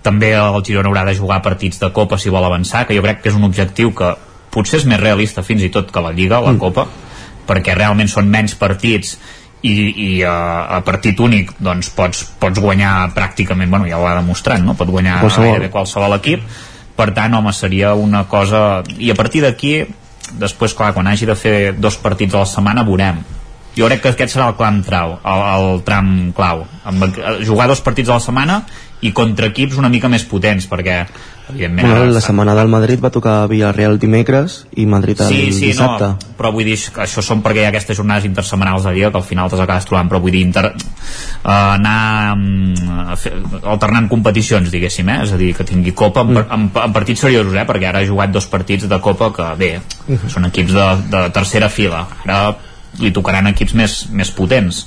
també 0.01 0.31
el 0.39 0.61
Girona 0.63 0.87
haurà 0.87 1.03
de 1.05 1.15
jugar 1.17 1.41
partits 1.43 1.81
de 1.81 1.91
Copa 1.91 2.17
si 2.17 2.31
vol 2.31 2.45
avançar, 2.47 2.85
que 2.87 2.95
jo 2.95 3.03
crec 3.03 3.21
que 3.21 3.29
és 3.33 3.35
un 3.35 3.43
objectiu 3.43 3.91
que 3.95 4.13
potser 4.53 4.79
és 4.79 4.87
més 4.87 5.01
realista 5.01 5.43
fins 5.43 5.65
i 5.65 5.69
tot 5.73 5.91
que 5.91 6.03
la 6.03 6.13
Lliga, 6.15 6.39
la 6.39 6.55
mm. 6.55 6.61
Copa, 6.61 6.87
perquè 7.47 7.75
realment 7.75 8.07
són 8.07 8.31
menys 8.31 8.55
partits 8.55 9.17
i, 9.67 9.75
i 9.75 10.09
uh, 10.23 10.77
a 10.77 10.81
partit 10.87 11.19
únic 11.19 11.51
doncs 11.59 11.91
pots, 11.91 12.23
pots 12.39 12.61
guanyar 12.63 13.11
pràcticament, 13.15 13.69
bueno, 13.69 13.89
ja 13.89 13.99
ho 13.99 14.07
ha 14.07 14.15
demostrat, 14.15 14.63
no? 14.63 14.77
pot 14.79 14.87
guanyar 14.93 15.19
qualsevol. 15.25 15.51
gairebé 15.51 15.71
qualsevol 15.73 16.15
equip 16.21 16.47
per 16.97 17.11
tant, 17.13 17.35
home, 17.37 17.53
seria 17.53 17.93
una 17.93 18.23
cosa 18.29 18.81
i 18.97 19.11
a 19.13 19.15
partir 19.17 19.43
d'aquí, 19.45 19.81
després 20.41 20.73
clar, 20.73 20.93
quan 20.95 21.07
hagi 21.07 21.27
de 21.29 21.35
fer 21.37 21.57
dos 21.77 21.99
partits 22.01 22.33
a 22.33 22.41
la 22.41 22.49
setmana 22.49 22.85
veurem 22.87 23.21
jo 23.77 23.87
crec 23.87 24.03
que 24.03 24.13
aquest 24.15 24.35
serà 24.35 24.49
el 24.51 24.57
clam 24.59 24.81
trau, 24.85 25.17
el, 25.21 25.45
el 25.53 25.81
tram 25.87 26.11
clau 26.35 26.65
amb, 26.87 27.07
jugar 27.45 27.69
dos 27.69 27.83
partits 27.85 28.09
a 28.09 28.17
la 28.17 28.23
setmana 28.23 28.61
i 29.05 29.11
contra 29.13 29.51
equips 29.51 29.77
una 29.77 29.91
mica 29.93 30.09
més 30.09 30.23
potents 30.25 30.65
perquè 30.69 31.03
evidentment 31.51 31.85
bueno, 31.85 32.07
la 32.11 32.21
setmana 32.23 32.55
del 32.57 32.67
Madrid 32.67 32.99
va 33.03 33.11
tocar 33.13 33.35
Villarreal 33.47 33.99
dimecres 34.01 34.63
i 34.75 34.87
Madrid 34.89 35.21
el 35.21 35.29
sí, 35.29 35.41
sí, 35.53 35.67
dissabte 35.69 36.09
no, 36.09 36.33
però 36.39 36.51
vull 36.55 36.65
dir 36.65 36.75
que 36.81 37.03
això 37.05 37.21
són 37.23 37.43
perquè 37.45 37.61
hi 37.61 37.67
ha 37.67 37.71
aquestes 37.71 37.99
jornades 37.99 38.25
intersemanals 38.27 38.87
de 38.87 38.95
dia 38.97 39.11
que 39.13 39.21
al 39.21 39.27
final 39.27 39.51
te'ls 39.53 39.61
acabes 39.63 39.85
trobant 39.87 40.09
però 40.09 40.21
vull 40.23 40.33
dir 40.33 40.41
inter, 40.47 40.65
uh, 40.73 41.51
anar 41.77 42.33
um, 42.33 43.13
fer, 43.21 43.35
alternant 43.61 44.09
competicions 44.11 44.73
diguéssim, 44.73 45.13
eh? 45.13 45.21
és 45.27 45.35
a 45.35 45.39
dir, 45.39 45.53
que 45.55 45.67
tingui 45.67 45.93
Copa 45.97 46.25
en, 46.25 46.33
mm. 46.33 46.47
en, 46.57 46.69
en 46.89 46.97
partits 46.97 47.27
seriosos, 47.27 47.53
eh? 47.53 47.67
perquè 47.69 47.91
ara 47.91 48.01
ha 48.01 48.09
jugat 48.09 48.33
dos 48.33 48.49
partits 48.49 48.89
de 48.89 49.01
Copa 49.03 49.29
que 49.35 49.51
bé, 49.61 49.71
Mhm. 50.07 50.29
són 50.31 50.45
equips 50.47 50.73
de, 50.73 50.87
de 51.11 51.21
tercera 51.35 51.69
fila 51.69 52.05
ara 52.23 52.55
li 52.99 53.11
tocaran 53.15 53.47
equips 53.53 53.73
més, 53.77 53.95
més 54.11 54.31
potents 54.31 54.85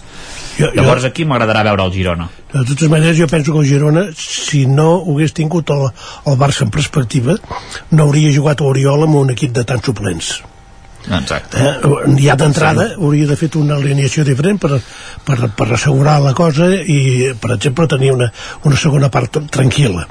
Jo- 0.59 0.67
jo- 0.67 0.73
llavors 0.83 1.05
aquí 1.09 1.25
m'agradarà 1.25 1.63
veure 1.71 1.85
el 1.87 1.93
Girona 1.95 2.29
De 2.53 2.65
totes 2.67 2.89
maneres, 2.91 3.17
jo 3.17 3.27
penso 3.31 3.53
que 3.55 3.61
el 3.63 3.67
Girona, 3.71 4.07
si 4.17 4.65
no 4.67 4.89
hagués 5.07 5.33
tingut 5.33 5.71
el, 5.71 5.85
el 6.27 6.39
Barça 6.41 6.65
en 6.67 6.71
perspectiva, 6.75 7.37
no 7.95 8.03
hauria 8.09 8.33
jugat 8.35 8.61
a 8.61 8.65
Oriol 8.67 9.05
amb 9.07 9.15
un 9.21 9.31
equip 9.31 9.53
de 9.55 9.63
tants 9.65 9.87
suplents. 9.87 10.33
Exacte. 11.09 11.57
Eh, 11.63 12.17
ja 12.21 12.35
d'entrada 12.37 12.89
hauria 12.99 13.29
de 13.31 13.37
fet 13.39 13.55
una 13.57 13.77
alineació 13.79 14.25
diferent 14.27 14.59
per, 14.61 14.81
per, 15.25 15.39
per 15.57 15.69
assegurar 15.73 16.19
la 16.21 16.35
cosa 16.37 16.67
i, 16.75 17.31
per 17.41 17.55
exemple, 17.55 17.87
tenir 17.89 18.11
una, 18.13 18.29
una 18.69 18.77
segona 18.77 19.09
part 19.15 19.39
tranquil·la 19.49 20.05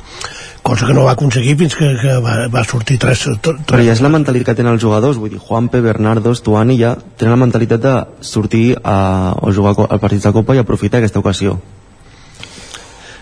cosa 0.61 0.85
que 0.85 0.93
no 0.93 1.03
va 1.07 1.13
aconseguir 1.15 1.55
fins 1.57 1.75
que, 1.75 1.87
que 2.01 2.17
va, 2.23 2.35
va 2.53 2.63
sortir 2.67 2.99
tres, 3.01 3.23
tres 3.41 3.63
Però 3.69 3.81
ja 3.85 3.93
és 3.95 4.01
la 4.05 4.11
mentalitat 4.13 4.51
que 4.53 4.59
tenen 4.61 4.75
els 4.75 4.83
jugadors, 4.83 5.17
vull 5.17 5.31
dir, 5.33 5.39
Juanpe, 5.41 5.81
Bernardo, 5.81 6.33
Stuani 6.35 6.77
ja 6.79 6.95
tenen 7.17 7.33
la 7.35 7.41
mentalitat 7.45 7.81
de 7.83 7.93
sortir 8.21 8.75
a, 8.83 9.33
o 9.41 9.53
jugar 9.55 9.75
al 9.89 9.99
partit 9.99 10.23
de 10.23 10.33
Copa 10.35 10.55
i 10.55 10.61
aprofitar 10.61 10.99
aquesta 11.01 11.19
ocasió. 11.23 11.57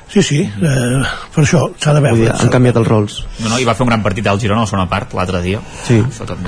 Sí, 0.07 0.21
sí, 0.23 0.37
eh, 0.41 1.01
per 1.35 1.43
això 1.43 1.65
s'ha 1.77 1.93
de 1.93 1.99
Vull 1.99 2.15
dir, 2.15 2.29
veure. 2.29 2.37
han 2.41 2.49
canviat 2.49 2.77
els 2.79 2.87
rols. 2.87 3.17
no, 3.41 3.49
no, 3.51 3.57
i 3.59 3.65
va 3.67 3.75
fer 3.75 3.83
un 3.83 3.89
gran 3.91 4.03
partit 4.05 4.27
al 4.27 4.39
Girona 4.39 4.63
a 4.63 4.63
la 4.63 4.69
segona 4.69 4.87
part 4.89 5.11
l'altre 5.13 5.41
dia 5.43 5.59
Sí, 5.83 5.99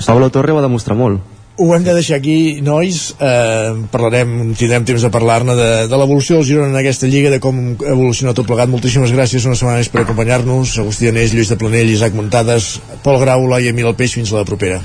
Pablo 0.08 0.30
Torre 0.32 0.56
va 0.56 0.62
demostrar 0.64 0.96
molt. 0.98 1.20
Ho 1.60 1.74
hem 1.76 1.84
de 1.84 1.92
deixar 1.92 2.16
aquí, 2.16 2.62
nois. 2.64 3.10
Eh, 3.20 3.72
parlarem, 3.92 4.54
tindrem 4.56 4.86
temps 4.88 5.04
de 5.04 5.10
parlar-ne 5.12 5.56
de, 5.58 5.72
de 5.92 5.98
l'evolució 6.00 6.38
del 6.38 6.46
Girona 6.48 6.70
en 6.72 6.78
aquesta 6.80 7.10
lliga, 7.12 7.34
de 7.34 7.42
com 7.44 7.60
evoluciona 7.76 8.32
tot 8.38 8.48
plegat. 8.48 8.72
Moltíssimes 8.72 9.12
gràcies 9.12 9.48
una 9.50 9.58
setmana 9.60 9.82
més 9.82 9.92
per 9.92 10.06
acompanyar-nos. 10.06 10.78
Agustí 10.80 11.12
Anés, 11.12 11.36
Lluís 11.36 11.52
de 11.52 11.60
Planell, 11.60 11.92
Isaac 11.92 12.16
Muntades, 12.16 12.78
Pol 13.04 13.20
Grau, 13.26 13.44
Laia 13.52 13.76
Mil 13.76 13.92
Peix, 14.00 14.16
fins 14.22 14.32
a 14.32 14.40
la 14.40 14.48
propera. 14.48 14.80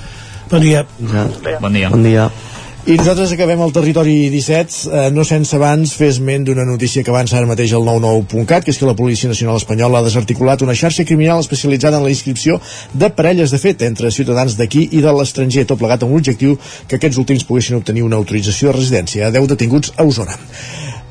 Bon 0.50 0.58
dia. 0.60 0.82
Ja. 1.12 1.28
Bon 1.62 1.78
dia. 1.78 1.94
Bon 1.94 2.10
dia. 2.10 2.26
I 2.84 2.98
nosaltres 3.00 3.30
acabem 3.32 3.62
el 3.64 3.70
territori 3.72 4.28
17, 4.28 4.90
eh, 4.92 5.04
no 5.08 5.22
sense 5.24 5.56
abans 5.56 5.94
fer 5.96 6.10
esment 6.12 6.42
d'una 6.44 6.66
notícia 6.68 7.00
que 7.00 7.08
avança 7.08 7.38
ara 7.38 7.48
mateix 7.48 7.72
al 7.72 7.86
99.cat, 7.86 8.66
que 8.66 8.74
és 8.74 8.76
que 8.76 8.84
la 8.84 8.92
Policia 8.98 9.30
Nacional 9.30 9.56
Espanyola 9.56 10.02
ha 10.02 10.04
desarticulat 10.04 10.60
una 10.66 10.76
xarxa 10.76 11.06
criminal 11.08 11.40
especialitzada 11.40 11.96
en 11.96 12.04
la 12.04 12.12
inscripció 12.12 12.58
de 12.92 13.08
parelles 13.08 13.56
de 13.56 13.62
fet 13.62 13.86
entre 13.88 14.12
ciutadans 14.12 14.58
d'aquí 14.60 14.90
i 14.92 15.00
de 15.00 15.16
l'estranger, 15.16 15.64
tot 15.64 15.80
plegat 15.80 16.04
amb 16.04 16.12
l'objectiu 16.12 16.58
que 16.86 17.00
aquests 17.00 17.22
últims 17.24 17.48
poguessin 17.48 17.80
obtenir 17.80 18.04
una 18.04 18.20
autorització 18.20 18.68
de 18.68 18.76
residència 18.76 19.30
a 19.30 19.32
10 19.32 19.54
detinguts 19.56 19.96
a 19.96 20.04
Osona. 20.04 20.36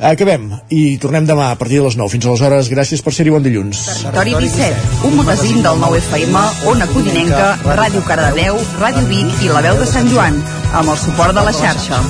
Acabem 0.03 0.49
i 0.67 0.97
tornem 0.99 1.23
demà 1.23 1.45
a 1.53 1.55
partir 1.55 1.80
de 1.80 1.85
les 1.85 1.95
9. 1.95 2.11
Fins 2.11 2.27
aleshores, 2.27 2.67
gràcies 2.73 3.03
per 3.05 3.13
ser-hi, 3.15 3.31
bon 3.31 3.45
dilluns. 3.45 3.85
Territori 4.03 4.49
17, 4.51 5.07
un 5.07 5.15
magazín 5.21 5.63
del 5.63 5.80
9 5.80 6.03
FM, 6.03 6.43
Ona 6.73 6.89
Codinenca, 6.91 7.53
Ràdio 7.80 8.03
Cardedeu, 8.09 8.59
Ràdio 8.84 9.07
Vic 9.07 9.47
i 9.47 9.55
La 9.55 9.63
Veu 9.63 9.80
de 9.80 9.88
Sant 9.88 10.11
Joan, 10.11 10.43
amb 10.73 10.91
el 10.91 11.03
suport 11.07 11.39
de 11.39 11.47
la 11.47 11.55
xarxa. 11.55 12.03